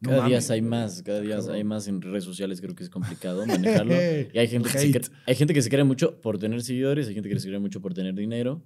no 0.00 0.10
Cada 0.10 0.28
día 0.28 0.38
hay 0.50 0.62
más, 0.62 1.02
cada 1.02 1.20
día 1.20 1.36
Cabrón. 1.36 1.54
hay 1.54 1.64
más 1.64 1.88
en 1.88 2.02
redes 2.02 2.24
sociales, 2.24 2.60
creo 2.60 2.74
que 2.74 2.84
es 2.84 2.90
complicado 2.90 3.46
manejarlo. 3.46 3.94
Y 4.34 4.38
hay 4.38 4.48
gente, 4.48 4.68
que 4.70 4.78
se 4.78 4.90
cree, 4.90 5.08
hay 5.26 5.34
gente 5.34 5.54
que 5.54 5.62
se 5.62 5.70
cree 5.70 5.84
mucho 5.84 6.20
por 6.20 6.38
tener 6.38 6.62
seguidores, 6.62 7.08
hay 7.08 7.14
gente 7.14 7.28
que 7.28 7.40
se 7.40 7.48
cree 7.48 7.58
mucho 7.58 7.80
por 7.80 7.94
tener 7.94 8.14
dinero. 8.14 8.62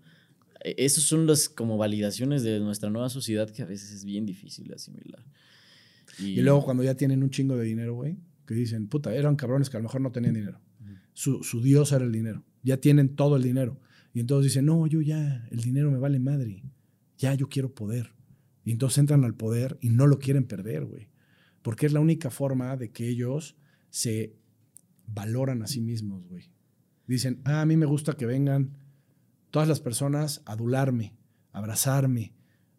Eh, 0.64 0.74
Esas 0.79 1.05
son 1.05 1.26
las 1.26 1.49
como 1.49 1.76
validaciones 1.76 2.43
de 2.43 2.59
nuestra 2.61 2.91
nueva 2.91 3.09
sociedad 3.09 3.49
que 3.51 3.62
a 3.62 3.66
veces 3.66 3.93
es 3.93 4.05
bien 4.05 4.26
difícil 4.26 4.72
asimilar. 4.72 5.24
Y 6.18 6.41
luego 6.41 6.64
cuando 6.64 6.83
ya 6.83 6.97
tienen 6.97 7.22
un 7.22 7.31
chingo 7.31 7.57
de 7.57 7.64
dinero, 7.64 7.95
güey, 7.95 8.16
que 8.45 8.55
dicen, 8.55 8.89
puta, 8.89 9.14
eran 9.14 9.37
cabrones 9.37 9.70
que 9.70 9.76
a 9.76 9.81
lo 9.81 9.85
mejor 9.85 10.01
no 10.01 10.11
tenían 10.11 10.35
dinero. 10.35 10.61
Su, 11.12 11.45
su 11.45 11.61
Dios 11.61 11.93
era 11.93 12.05
el 12.05 12.11
dinero. 12.11 12.45
Ya 12.62 12.79
tienen 12.79 13.14
todo 13.14 13.37
el 13.37 13.43
dinero. 13.43 13.81
Y 14.12 14.20
entonces 14.20 14.51
dicen, 14.53 14.66
no, 14.66 14.87
yo 14.89 15.01
ya, 15.01 15.47
el 15.53 15.61
dinero 15.61 15.93
me 15.93 15.99
vale 15.99 16.18
madre. 16.18 16.64
Ya 17.19 17.35
yo 17.35 17.49
quiero 17.49 17.75
poder. 17.75 18.14
Y 18.64 18.73
entonces 18.73 18.99
entran 18.99 19.25
al 19.25 19.35
poder 19.35 19.79
y 19.81 19.91
no 19.91 20.07
lo 20.07 20.19
quieren 20.19 20.45
perder, 20.45 20.85
güey. 20.85 21.09
Porque 21.62 21.87
es 21.87 21.93
la 21.93 22.01
única 22.01 22.31
forma 22.31 22.77
de 22.77 22.91
que 22.91 23.09
ellos 23.09 23.57
se 23.91 24.37
valoran 25.07 25.62
a 25.62 25.66
sí 25.66 25.81
mismos, 25.81 26.27
güey. 26.27 26.51
Dicen, 27.07 27.41
ah, 27.45 27.62
a 27.62 27.66
mí 27.66 27.77
me 27.77 27.87
gusta 27.87 28.14
que 28.14 28.27
vengan 28.27 28.77
todas 29.51 29.69
las 29.69 29.81
personas 29.81 30.43
a 30.45 30.53
adularme, 30.53 31.16
a 31.53 31.59
abrazarme, 31.59 32.35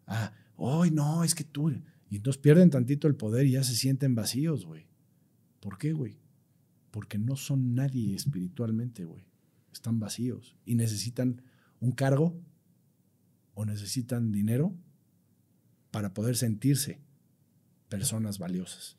a, 0.06 0.32
hoy 0.56 0.90
no, 0.90 1.24
es 1.24 1.34
que 1.34 1.44
tú. 1.44 1.70
Y 2.08 2.16
entonces 2.16 2.40
pierden 2.40 2.70
tantito 2.70 3.08
el 3.08 3.16
poder 3.16 3.46
y 3.46 3.52
ya 3.52 3.64
se 3.64 3.74
sienten 3.74 4.14
vacíos, 4.14 4.64
güey. 4.64 4.86
¿Por 5.60 5.78
qué, 5.78 5.92
güey? 5.92 6.18
Porque 6.90 7.18
no 7.18 7.36
son 7.36 7.74
nadie 7.74 8.14
espiritualmente, 8.14 9.04
güey. 9.04 9.26
Están 9.72 10.00
vacíos 10.00 10.56
y 10.64 10.74
necesitan 10.74 11.42
un 11.80 11.92
cargo 11.92 12.40
o 13.60 13.64
necesitan 13.66 14.32
dinero 14.32 14.72
para 15.90 16.14
poder 16.14 16.34
sentirse 16.36 16.98
personas 17.90 18.38
valiosas. 18.38 18.96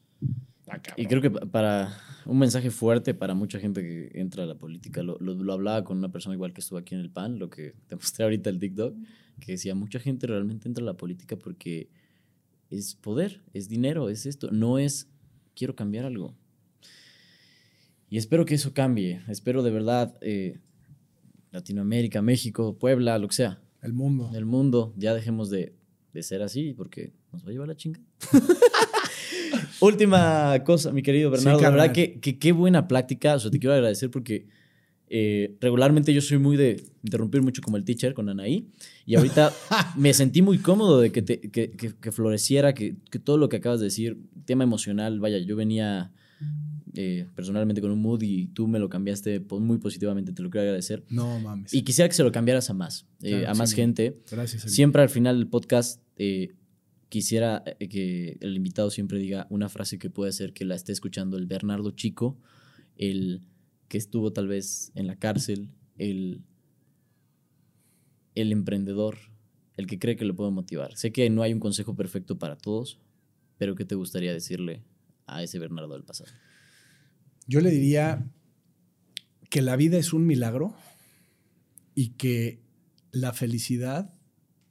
Ah, 0.67 0.79
Y 0.97 1.05
creo 1.07 1.21
que 1.21 1.31
pa- 1.31 1.45
para 1.47 1.97
un 2.25 2.37
mensaje 2.37 2.69
fuerte 2.69 3.13
para 3.15 3.33
mucha 3.33 3.59
gente 3.59 3.81
que 3.81 4.11
entra 4.19 4.43
a 4.43 4.45
la 4.45 4.55
política, 4.55 5.01
lo, 5.01 5.17
lo- 5.19 5.33
lo 5.33 5.53
hablaba 5.53 5.83
con 5.83 5.97
una 5.97 6.11
persona 6.11 6.35
igual 6.35 6.53
que 6.53 6.61
estuvo 6.61 6.77
aquí 6.77 6.93
en 6.93 7.01
el 7.01 7.09
PAN, 7.09 7.39
lo 7.39 7.49
que 7.49 7.73
te 7.87 7.95
mostré 7.95 8.23
ahorita 8.23 8.49
el 8.51 8.59
TikTok, 8.59 8.95
que 9.39 9.53
decía, 9.53 9.73
mucha 9.73 9.99
gente 9.99 10.27
realmente 10.27 10.67
entra 10.67 10.83
a 10.83 10.85
la 10.85 10.93
política 10.97 11.35
porque 11.37 11.89
es 12.69 12.93
poder, 12.95 13.41
es 13.53 13.67
dinero, 13.67 14.09
es 14.09 14.25
esto, 14.27 14.51
no 14.51 14.77
es 14.77 15.09
quiero 15.55 15.75
cambiar 15.75 16.05
algo. 16.05 16.35
Y 18.09 18.17
espero 18.17 18.45
que 18.45 18.55
eso 18.55 18.73
cambie, 18.73 19.21
espero 19.27 19.63
de 19.63 19.71
verdad 19.71 20.15
eh, 20.21 20.59
Latinoamérica, 21.51 22.21
México, 22.21 22.77
Puebla, 22.77 23.17
lo 23.17 23.27
que 23.29 23.35
sea, 23.35 23.61
El 23.81 23.93
mundo. 23.93 24.29
el 24.35 24.45
mundo, 24.45 24.93
ya 24.97 25.13
dejemos 25.13 25.49
de, 25.49 25.73
de 26.13 26.23
ser 26.23 26.41
así 26.41 26.73
porque 26.73 27.13
nos 27.31 27.43
va 27.45 27.49
a 27.49 27.51
llevar 27.51 27.67
la 27.67 27.75
chinga. 27.75 27.99
Última 29.79 30.61
cosa, 30.63 30.91
mi 30.91 31.01
querido 31.01 31.31
Bernardo. 31.31 31.57
Sí, 31.59 31.63
la 31.63 31.69
verdad 31.71 31.91
que, 31.91 32.19
que 32.19 32.37
qué 32.37 32.51
buena 32.51 32.87
plática. 32.87 33.35
O 33.35 33.39
sea, 33.39 33.49
te 33.51 33.59
quiero 33.59 33.73
agradecer 33.73 34.11
porque 34.11 34.47
eh, 35.09 35.55
regularmente 35.59 36.13
yo 36.13 36.21
soy 36.21 36.37
muy 36.37 36.55
de 36.57 36.83
interrumpir 37.03 37.41
mucho 37.41 37.61
como 37.61 37.77
el 37.77 37.83
teacher 37.83 38.13
con 38.13 38.29
Anaí. 38.29 38.67
Y 39.05 39.15
ahorita 39.15 39.51
me 39.97 40.13
sentí 40.13 40.41
muy 40.41 40.59
cómodo 40.59 40.99
de 41.01 41.11
que, 41.11 41.21
te- 41.21 41.39
que, 41.41 41.71
que- 41.71 41.93
que 41.99 42.11
floreciera, 42.11 42.73
que, 42.73 42.95
que 43.09 43.19
todo 43.19 43.37
lo 43.37 43.49
que 43.49 43.57
acabas 43.57 43.79
de 43.79 43.85
decir, 43.85 44.17
tema 44.45 44.63
emocional, 44.63 45.19
vaya, 45.19 45.39
yo 45.39 45.55
venía 45.55 46.11
eh, 46.95 47.27
personalmente 47.35 47.81
con 47.81 47.91
un 47.91 48.01
mood 48.01 48.21
y 48.21 48.47
tú 48.47 48.67
me 48.67 48.79
lo 48.79 48.89
cambiaste 48.89 49.39
muy 49.39 49.77
positivamente, 49.77 50.33
te 50.33 50.41
lo 50.41 50.49
quiero 50.49 50.63
agradecer. 50.63 51.03
No 51.09 51.39
mames. 51.39 51.73
Y 51.73 51.83
quisiera 51.83 52.09
que 52.09 52.15
se 52.15 52.23
lo 52.23 52.31
cambiaras 52.31 52.69
a 52.69 52.73
más, 52.73 53.05
eh, 53.21 53.45
a 53.45 53.53
más 53.53 53.73
gente. 53.73 54.21
Gracias. 54.29 54.63
Siempre 54.63 55.01
al 55.01 55.09
final 55.09 55.37
del 55.37 55.47
podcast 55.47 56.01
eh, 56.17 56.49
quisiera 57.09 57.63
que 57.79 58.37
el 58.41 58.55
invitado 58.55 58.89
siempre 58.89 59.19
diga 59.19 59.47
una 59.49 59.69
frase 59.69 59.99
que 59.99 60.09
puede 60.09 60.31
ser 60.31 60.53
que 60.53 60.65
la 60.65 60.75
esté 60.75 60.91
escuchando 60.91 61.37
el 61.37 61.45
Bernardo 61.45 61.91
Chico, 61.91 62.37
el 62.97 63.41
que 63.87 63.97
estuvo 63.97 64.33
tal 64.33 64.47
vez 64.47 64.91
en 64.95 65.07
la 65.07 65.17
cárcel, 65.17 65.69
el, 65.97 66.41
el 68.35 68.51
emprendedor, 68.51 69.17
el 69.77 69.87
que 69.87 69.99
cree 69.99 70.15
que 70.15 70.25
lo 70.25 70.35
puede 70.35 70.51
motivar. 70.51 70.95
Sé 70.97 71.11
que 71.11 71.29
no 71.29 71.41
hay 71.41 71.53
un 71.53 71.59
consejo 71.59 71.95
perfecto 71.95 72.37
para 72.37 72.57
todos, 72.57 72.99
pero 73.57 73.75
¿qué 73.75 73.85
te 73.85 73.95
gustaría 73.95 74.33
decirle 74.33 74.83
a 75.27 75.43
ese 75.43 75.59
Bernardo 75.59 75.93
del 75.93 76.03
pasado? 76.03 76.31
Yo 77.51 77.59
le 77.59 77.69
diría 77.69 78.31
que 79.49 79.61
la 79.61 79.75
vida 79.75 79.97
es 79.97 80.13
un 80.13 80.25
milagro 80.25 80.73
y 81.93 82.11
que 82.11 82.61
la 83.11 83.33
felicidad 83.33 84.13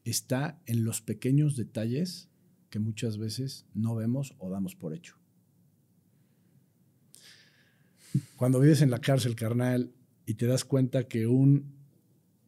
está 0.05 0.63
en 0.65 0.87
los 0.87 1.03
pequeños 1.03 1.57
detalles 1.57 2.31
que 2.71 2.79
muchas 2.79 3.19
veces 3.19 3.67
no 3.75 3.95
vemos 3.95 4.35
o 4.39 4.49
damos 4.49 4.77
por 4.77 4.95
hecho. 4.95 5.19
Cuando 8.37 8.61
vives 8.61 8.81
en 8.81 8.91
la 8.91 9.03
cárcel, 9.03 9.37
carnal, 9.37 9.93
y 10.25 10.33
te 10.33 10.47
das 10.47 10.65
cuenta 10.65 11.07
que 11.07 11.27
un, 11.27 11.75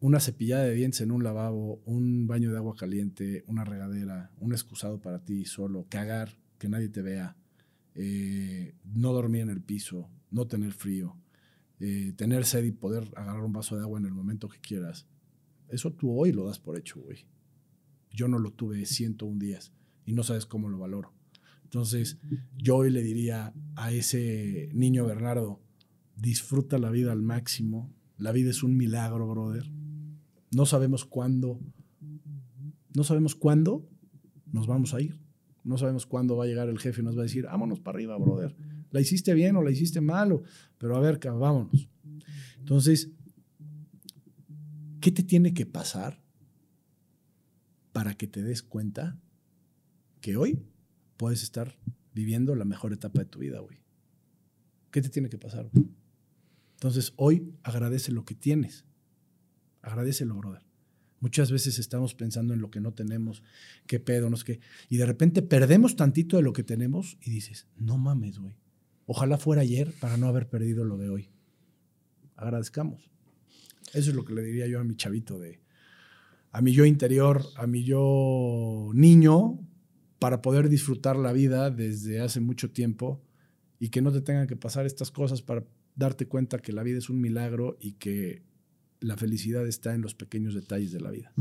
una 0.00 0.18
cepillada 0.18 0.64
de 0.64 0.72
dientes 0.72 1.02
en 1.02 1.10
un 1.10 1.24
lavabo, 1.24 1.82
un 1.84 2.26
baño 2.26 2.50
de 2.50 2.56
agua 2.56 2.74
caliente, 2.74 3.44
una 3.48 3.66
regadera, 3.66 4.30
un 4.40 4.52
excusado 4.52 4.98
para 4.98 5.22
ti 5.22 5.44
solo, 5.44 5.84
cagar, 5.90 6.38
que 6.58 6.70
nadie 6.70 6.88
te 6.88 7.02
vea, 7.02 7.36
eh, 7.94 8.74
no 8.94 9.12
dormir 9.12 9.42
en 9.42 9.50
el 9.50 9.60
piso, 9.60 10.08
no 10.32 10.46
tener 10.46 10.72
frío, 10.72 11.16
eh, 11.78 12.12
tener 12.16 12.44
sed 12.44 12.64
y 12.64 12.72
poder 12.72 13.12
agarrar 13.16 13.44
un 13.44 13.52
vaso 13.52 13.76
de 13.76 13.82
agua 13.82 14.00
en 14.00 14.06
el 14.06 14.12
momento 14.12 14.48
que 14.48 14.58
quieras. 14.58 15.06
Eso 15.68 15.92
tú 15.92 16.18
hoy 16.18 16.32
lo 16.32 16.46
das 16.46 16.58
por 16.58 16.76
hecho, 16.76 17.00
güey. 17.00 17.26
Yo 18.10 18.28
no 18.28 18.38
lo 18.38 18.50
tuve 18.50 18.84
101 18.84 19.38
días 19.38 19.72
y 20.04 20.12
no 20.12 20.22
sabes 20.22 20.46
cómo 20.46 20.68
lo 20.68 20.78
valoro. 20.78 21.12
Entonces, 21.64 22.18
yo 22.58 22.76
hoy 22.76 22.90
le 22.90 23.02
diría 23.02 23.54
a 23.76 23.92
ese 23.92 24.68
niño 24.74 25.06
Bernardo, 25.06 25.62
disfruta 26.16 26.78
la 26.78 26.90
vida 26.90 27.12
al 27.12 27.22
máximo. 27.22 27.90
La 28.18 28.32
vida 28.32 28.50
es 28.50 28.62
un 28.62 28.76
milagro, 28.76 29.26
brother. 29.26 29.70
No 30.50 30.66
sabemos 30.66 31.06
cuándo, 31.06 31.60
no 32.94 33.04
sabemos 33.04 33.34
cuándo 33.34 33.88
nos 34.52 34.66
vamos 34.66 34.92
a 34.92 35.00
ir. 35.00 35.18
No 35.64 35.78
sabemos 35.78 36.06
cuándo 36.06 36.36
va 36.36 36.44
a 36.44 36.46
llegar 36.46 36.68
el 36.68 36.78
jefe 36.78 37.00
y 37.00 37.04
nos 37.04 37.16
va 37.16 37.20
a 37.20 37.24
decir, 37.24 37.44
vámonos 37.44 37.80
para 37.80 37.96
arriba, 37.96 38.18
brother. 38.18 38.54
La 38.92 39.00
hiciste 39.00 39.34
bien 39.34 39.56
o 39.56 39.62
la 39.62 39.70
hiciste 39.70 40.00
mal, 40.00 40.40
pero 40.78 40.96
a 40.96 41.00
ver, 41.00 41.18
vámonos. 41.18 41.88
Entonces, 42.58 43.10
¿qué 45.00 45.10
te 45.10 45.24
tiene 45.24 45.52
que 45.52 45.66
pasar 45.66 46.22
para 47.92 48.14
que 48.14 48.28
te 48.28 48.42
des 48.42 48.62
cuenta 48.62 49.18
que 50.20 50.36
hoy 50.36 50.62
puedes 51.16 51.42
estar 51.42 51.76
viviendo 52.14 52.54
la 52.54 52.64
mejor 52.64 52.92
etapa 52.92 53.20
de 53.20 53.26
tu 53.26 53.40
vida, 53.40 53.58
güey? 53.60 53.78
¿Qué 54.90 55.00
te 55.00 55.08
tiene 55.08 55.28
que 55.28 55.38
pasar? 55.38 55.70
Entonces, 56.74 57.14
hoy 57.16 57.54
agradece 57.62 58.12
lo 58.12 58.24
que 58.24 58.34
tienes. 58.34 58.84
Agradecelo, 59.80 60.36
brother. 60.36 60.62
Muchas 61.20 61.50
veces 61.50 61.78
estamos 61.78 62.14
pensando 62.14 62.52
en 62.52 62.60
lo 62.60 62.70
que 62.70 62.80
no 62.80 62.92
tenemos, 62.92 63.42
qué 63.86 64.00
pedo, 64.00 64.28
no 64.28 64.36
sé 64.36 64.44
qué. 64.44 64.60
Y 64.88 64.96
de 64.96 65.06
repente 65.06 65.40
perdemos 65.40 65.96
tantito 65.96 66.36
de 66.36 66.42
lo 66.42 66.52
que 66.52 66.64
tenemos 66.64 67.16
y 67.22 67.30
dices, 67.30 67.68
no 67.76 67.96
mames, 67.96 68.38
güey. 68.38 68.61
Ojalá 69.06 69.38
fuera 69.38 69.62
ayer 69.62 69.92
para 70.00 70.16
no 70.16 70.26
haber 70.26 70.48
perdido 70.48 70.84
lo 70.84 70.96
de 70.96 71.10
hoy. 71.10 71.28
Agradezcamos. 72.36 73.10
Eso 73.92 74.10
es 74.10 74.16
lo 74.16 74.24
que 74.24 74.34
le 74.34 74.42
diría 74.42 74.66
yo 74.66 74.80
a 74.80 74.84
mi 74.84 74.96
chavito 74.96 75.38
de, 75.38 75.60
a 76.50 76.62
mi 76.62 76.72
yo 76.72 76.84
interior, 76.84 77.44
a 77.56 77.66
mi 77.66 77.84
yo 77.84 78.90
niño, 78.94 79.58
para 80.18 80.40
poder 80.40 80.68
disfrutar 80.68 81.16
la 81.16 81.32
vida 81.32 81.70
desde 81.70 82.20
hace 82.20 82.40
mucho 82.40 82.70
tiempo 82.70 83.22
y 83.78 83.88
que 83.88 84.02
no 84.02 84.12
te 84.12 84.20
tengan 84.20 84.46
que 84.46 84.56
pasar 84.56 84.86
estas 84.86 85.10
cosas 85.10 85.42
para 85.42 85.64
darte 85.96 86.26
cuenta 86.26 86.58
que 86.58 86.72
la 86.72 86.82
vida 86.82 86.98
es 86.98 87.10
un 87.10 87.20
milagro 87.20 87.76
y 87.80 87.92
que 87.94 88.42
la 89.00 89.16
felicidad 89.16 89.66
está 89.66 89.94
en 89.94 90.00
los 90.00 90.14
pequeños 90.14 90.54
detalles 90.54 90.92
de 90.92 91.00
la 91.00 91.10
vida. 91.10 91.32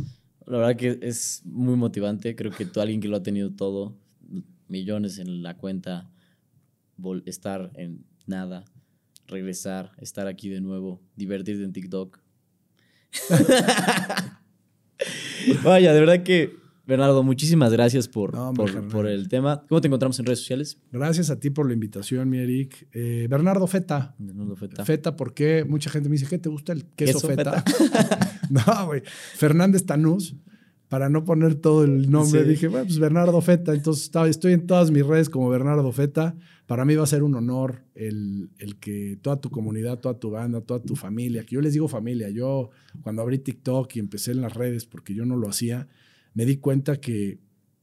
La 0.47 0.57
verdad 0.57 0.76
que 0.76 0.99
es 1.01 1.43
muy 1.45 1.76
motivante. 1.76 2.36
Creo 2.36 2.51
que 2.51 2.66
tú, 2.66 2.82
alguien 2.82 2.99
que 2.99 3.07
lo 3.07 3.18
ha 3.18 3.24
tenido 3.24 3.51
todo, 3.51 3.95
millones 4.68 5.20
en 5.20 5.43
la 5.43 5.57
cuenta, 5.57 6.09
estar 7.25 7.71
en 7.75 8.05
nada, 8.25 8.65
regresar, 9.27 9.91
estar 9.97 10.27
aquí 10.27 10.49
de 10.49 10.61
nuevo, 10.61 11.01
divertirte 11.15 11.63
en 11.63 11.73
TikTok. 11.73 12.19
Vaya, 15.63 15.93
de 15.93 15.99
verdad 15.99 16.23
que 16.23 16.61
Bernardo, 16.85 17.23
muchísimas 17.23 17.71
gracias 17.71 18.07
por, 18.07 18.33
por, 18.89 19.07
el 19.07 19.29
tema. 19.29 19.63
¿Cómo 19.69 19.79
te 19.79 19.87
encontramos 19.87 20.19
en 20.19 20.25
redes 20.25 20.39
sociales? 20.39 20.79
Gracias 20.91 21.29
a 21.29 21.39
ti 21.39 21.49
por 21.49 21.67
la 21.67 21.73
invitación, 21.73 22.29
mi 22.29 22.39
Eric. 22.39 22.87
Eh, 22.91 23.27
Bernardo 23.29 23.67
Feta. 23.67 24.15
Bernardo 24.17 24.55
Feta. 24.55 24.83
Feta, 24.83 25.15
porque 25.15 25.63
mucha 25.63 25.89
gente 25.89 26.09
me 26.09 26.13
dice, 26.13 26.27
¿qué 26.27 26.37
te 26.37 26.49
gusta 26.49 26.73
el 26.73 26.85
queso, 26.85 27.19
feta? 27.19 27.63
no, 28.49 28.87
güey. 28.87 29.03
Fernández 29.35 29.85
Tanús, 29.85 30.35
para 30.89 31.07
no 31.07 31.23
poner 31.23 31.55
todo 31.55 31.85
el 31.85 32.11
nombre, 32.11 32.43
dije, 32.43 32.67
bueno, 32.67 32.87
pues 32.87 32.99
Bernardo 32.99 33.39
Feta. 33.39 33.73
Entonces 33.73 34.11
estoy 34.27 34.53
en 34.53 34.67
todas 34.67 34.91
mis 34.91 35.05
redes 35.05 35.29
como 35.29 35.49
Bernardo 35.49 35.89
Feta. 35.93 36.35
Para 36.72 36.86
mí 36.86 36.95
va 36.95 37.03
a 37.03 37.05
ser 37.05 37.22
un 37.22 37.36
honor 37.36 37.84
el, 37.95 38.49
el 38.57 38.80
que 38.80 39.19
toda 39.22 39.41
tu 39.41 39.49
comunidad, 39.49 39.99
toda 39.99 40.17
tu 40.17 40.30
banda, 40.30 40.61
toda 40.61 40.82
tu 40.82 40.95
familia, 40.95 41.43
que 41.45 41.55
yo 41.55 41.59
les 41.59 41.74
digo 41.74 41.89
familia, 41.89 42.30
yo 42.30 42.69
cuando 43.01 43.22
abrí 43.22 43.39
TikTok 43.39 43.93
y 43.97 43.99
empecé 43.99 44.32
en 44.32 44.39
las 44.39 44.53
redes, 44.53 44.86
porque 44.86 45.13
yo 45.13 45.26
no 45.26 45.36
lo 45.36 45.49
hacía, 45.49 45.89
me 46.34 46.45
di 46.45 46.55
cuenta 46.55 47.01
que 47.01 47.41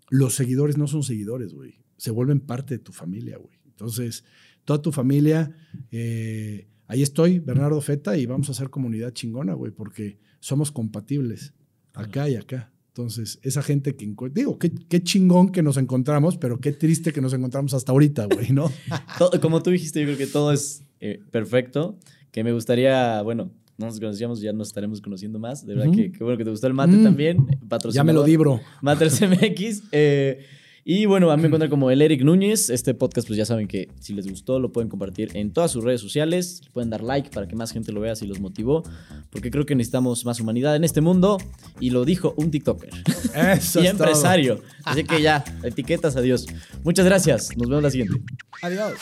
los 0.09 0.35
seguidores 0.35 0.79
no 0.79 0.87
son 0.87 1.03
seguidores, 1.03 1.53
güey. 1.53 1.75
Se 1.99 2.11
vuelven 2.11 2.41
parte 2.41 2.79
de 2.79 2.83
tu 2.83 2.93
familia, 2.93 3.37
güey. 3.37 3.59
Entonces, 3.67 4.25
toda 4.65 4.81
tu 4.81 4.91
familia, 4.91 5.55
eh, 5.91 6.67
ahí 6.87 7.03
estoy, 7.03 7.41
Bernardo 7.41 7.83
Feta, 7.83 8.17
y 8.17 8.25
vamos 8.25 8.49
a 8.49 8.53
hacer 8.53 8.71
comunidad 8.71 9.13
chingona, 9.13 9.53
güey, 9.53 9.71
porque 9.71 10.19
somos 10.41 10.73
compatibles 10.73 11.53
acá 11.93 12.27
y 12.31 12.37
acá. 12.37 12.73
Entonces, 12.99 13.39
esa 13.45 13.63
gente 13.63 13.95
que 13.95 14.13
digo, 14.33 14.59
qué, 14.59 14.73
qué, 14.73 15.01
chingón 15.05 15.53
que 15.53 15.63
nos 15.63 15.77
encontramos, 15.77 16.37
pero 16.37 16.59
qué 16.59 16.73
triste 16.73 17.13
que 17.13 17.21
nos 17.21 17.33
encontramos 17.33 17.73
hasta 17.73 17.93
ahorita, 17.93 18.27
güey, 18.27 18.51
¿no? 18.51 18.73
Como 19.41 19.63
tú 19.63 19.71
dijiste, 19.71 20.01
yo 20.01 20.07
creo 20.07 20.19
que 20.19 20.27
todo 20.27 20.53
es 20.53 20.83
eh, 20.99 21.21
perfecto. 21.31 21.97
Que 22.33 22.43
me 22.43 22.53
gustaría, 22.53 23.23
bueno, 23.23 23.53
no 23.77 23.87
nos 23.87 24.01
conocíamos, 24.01 24.41
ya 24.41 24.53
nos 24.53 24.67
estaremos 24.67 25.01
conociendo 25.01 25.39
más. 25.39 25.65
De 25.65 25.77
verdad 25.77 25.93
que, 25.93 26.11
bueno 26.19 26.37
que 26.37 26.43
te 26.43 26.51
gustó 26.51 26.67
el 26.67 26.75
mate 26.75 26.97
mm. 26.97 27.05
también. 27.05 27.47
Ya 27.93 28.03
me 28.03 28.13
lo 28.13 28.25
di, 28.25 28.37
bro. 28.37 28.61
Matters 28.83 29.21
MX. 29.23 29.85
Eh, 29.93 30.45
y 30.91 31.05
bueno, 31.05 31.31
a 31.31 31.37
mí 31.37 31.43
me 31.43 31.49
encuentran 31.49 31.69
como 31.69 31.91
el 31.91 32.01
Eric 32.01 32.23
Núñez. 32.23 32.71
Este 32.71 32.95
podcast, 32.95 33.29
pues 33.29 33.37
ya 33.37 33.45
saben 33.45 33.69
que 33.69 33.91
si 34.01 34.15
les 34.15 34.27
gustó, 34.27 34.59
lo 34.59 34.73
pueden 34.73 34.89
compartir 34.89 35.29
en 35.35 35.53
todas 35.53 35.71
sus 35.71 35.85
redes 35.85 36.01
sociales. 36.01 36.63
Pueden 36.73 36.89
dar 36.89 37.03
like 37.03 37.29
para 37.29 37.47
que 37.47 37.55
más 37.55 37.73
gente 37.73 37.93
lo 37.93 38.01
vea 38.01 38.17
si 38.17 38.27
los 38.27 38.41
motivó. 38.41 38.83
Porque 39.29 39.51
creo 39.51 39.67
que 39.67 39.75
necesitamos 39.75 40.25
más 40.25 40.41
humanidad 40.41 40.77
en 40.77 40.85
este 40.85 41.03
mundo. 41.03 41.37
Y 41.79 41.91
lo 41.91 42.07
dijo 42.07 42.33
un 42.39 42.51
TikToker. 42.51 42.89
Eso 43.35 43.83
y 43.85 43.87
empresario. 43.87 44.63
Así 44.83 45.05
que 45.05 45.21
ya, 45.21 45.45
etiquetas, 45.63 46.17
adiós. 46.17 46.47
Muchas 46.85 47.05
gracias. 47.05 47.55
Nos 47.59 47.69
vemos 47.69 47.83
la 47.83 47.91
siguiente. 47.91 48.23
Adiós. 48.63 48.95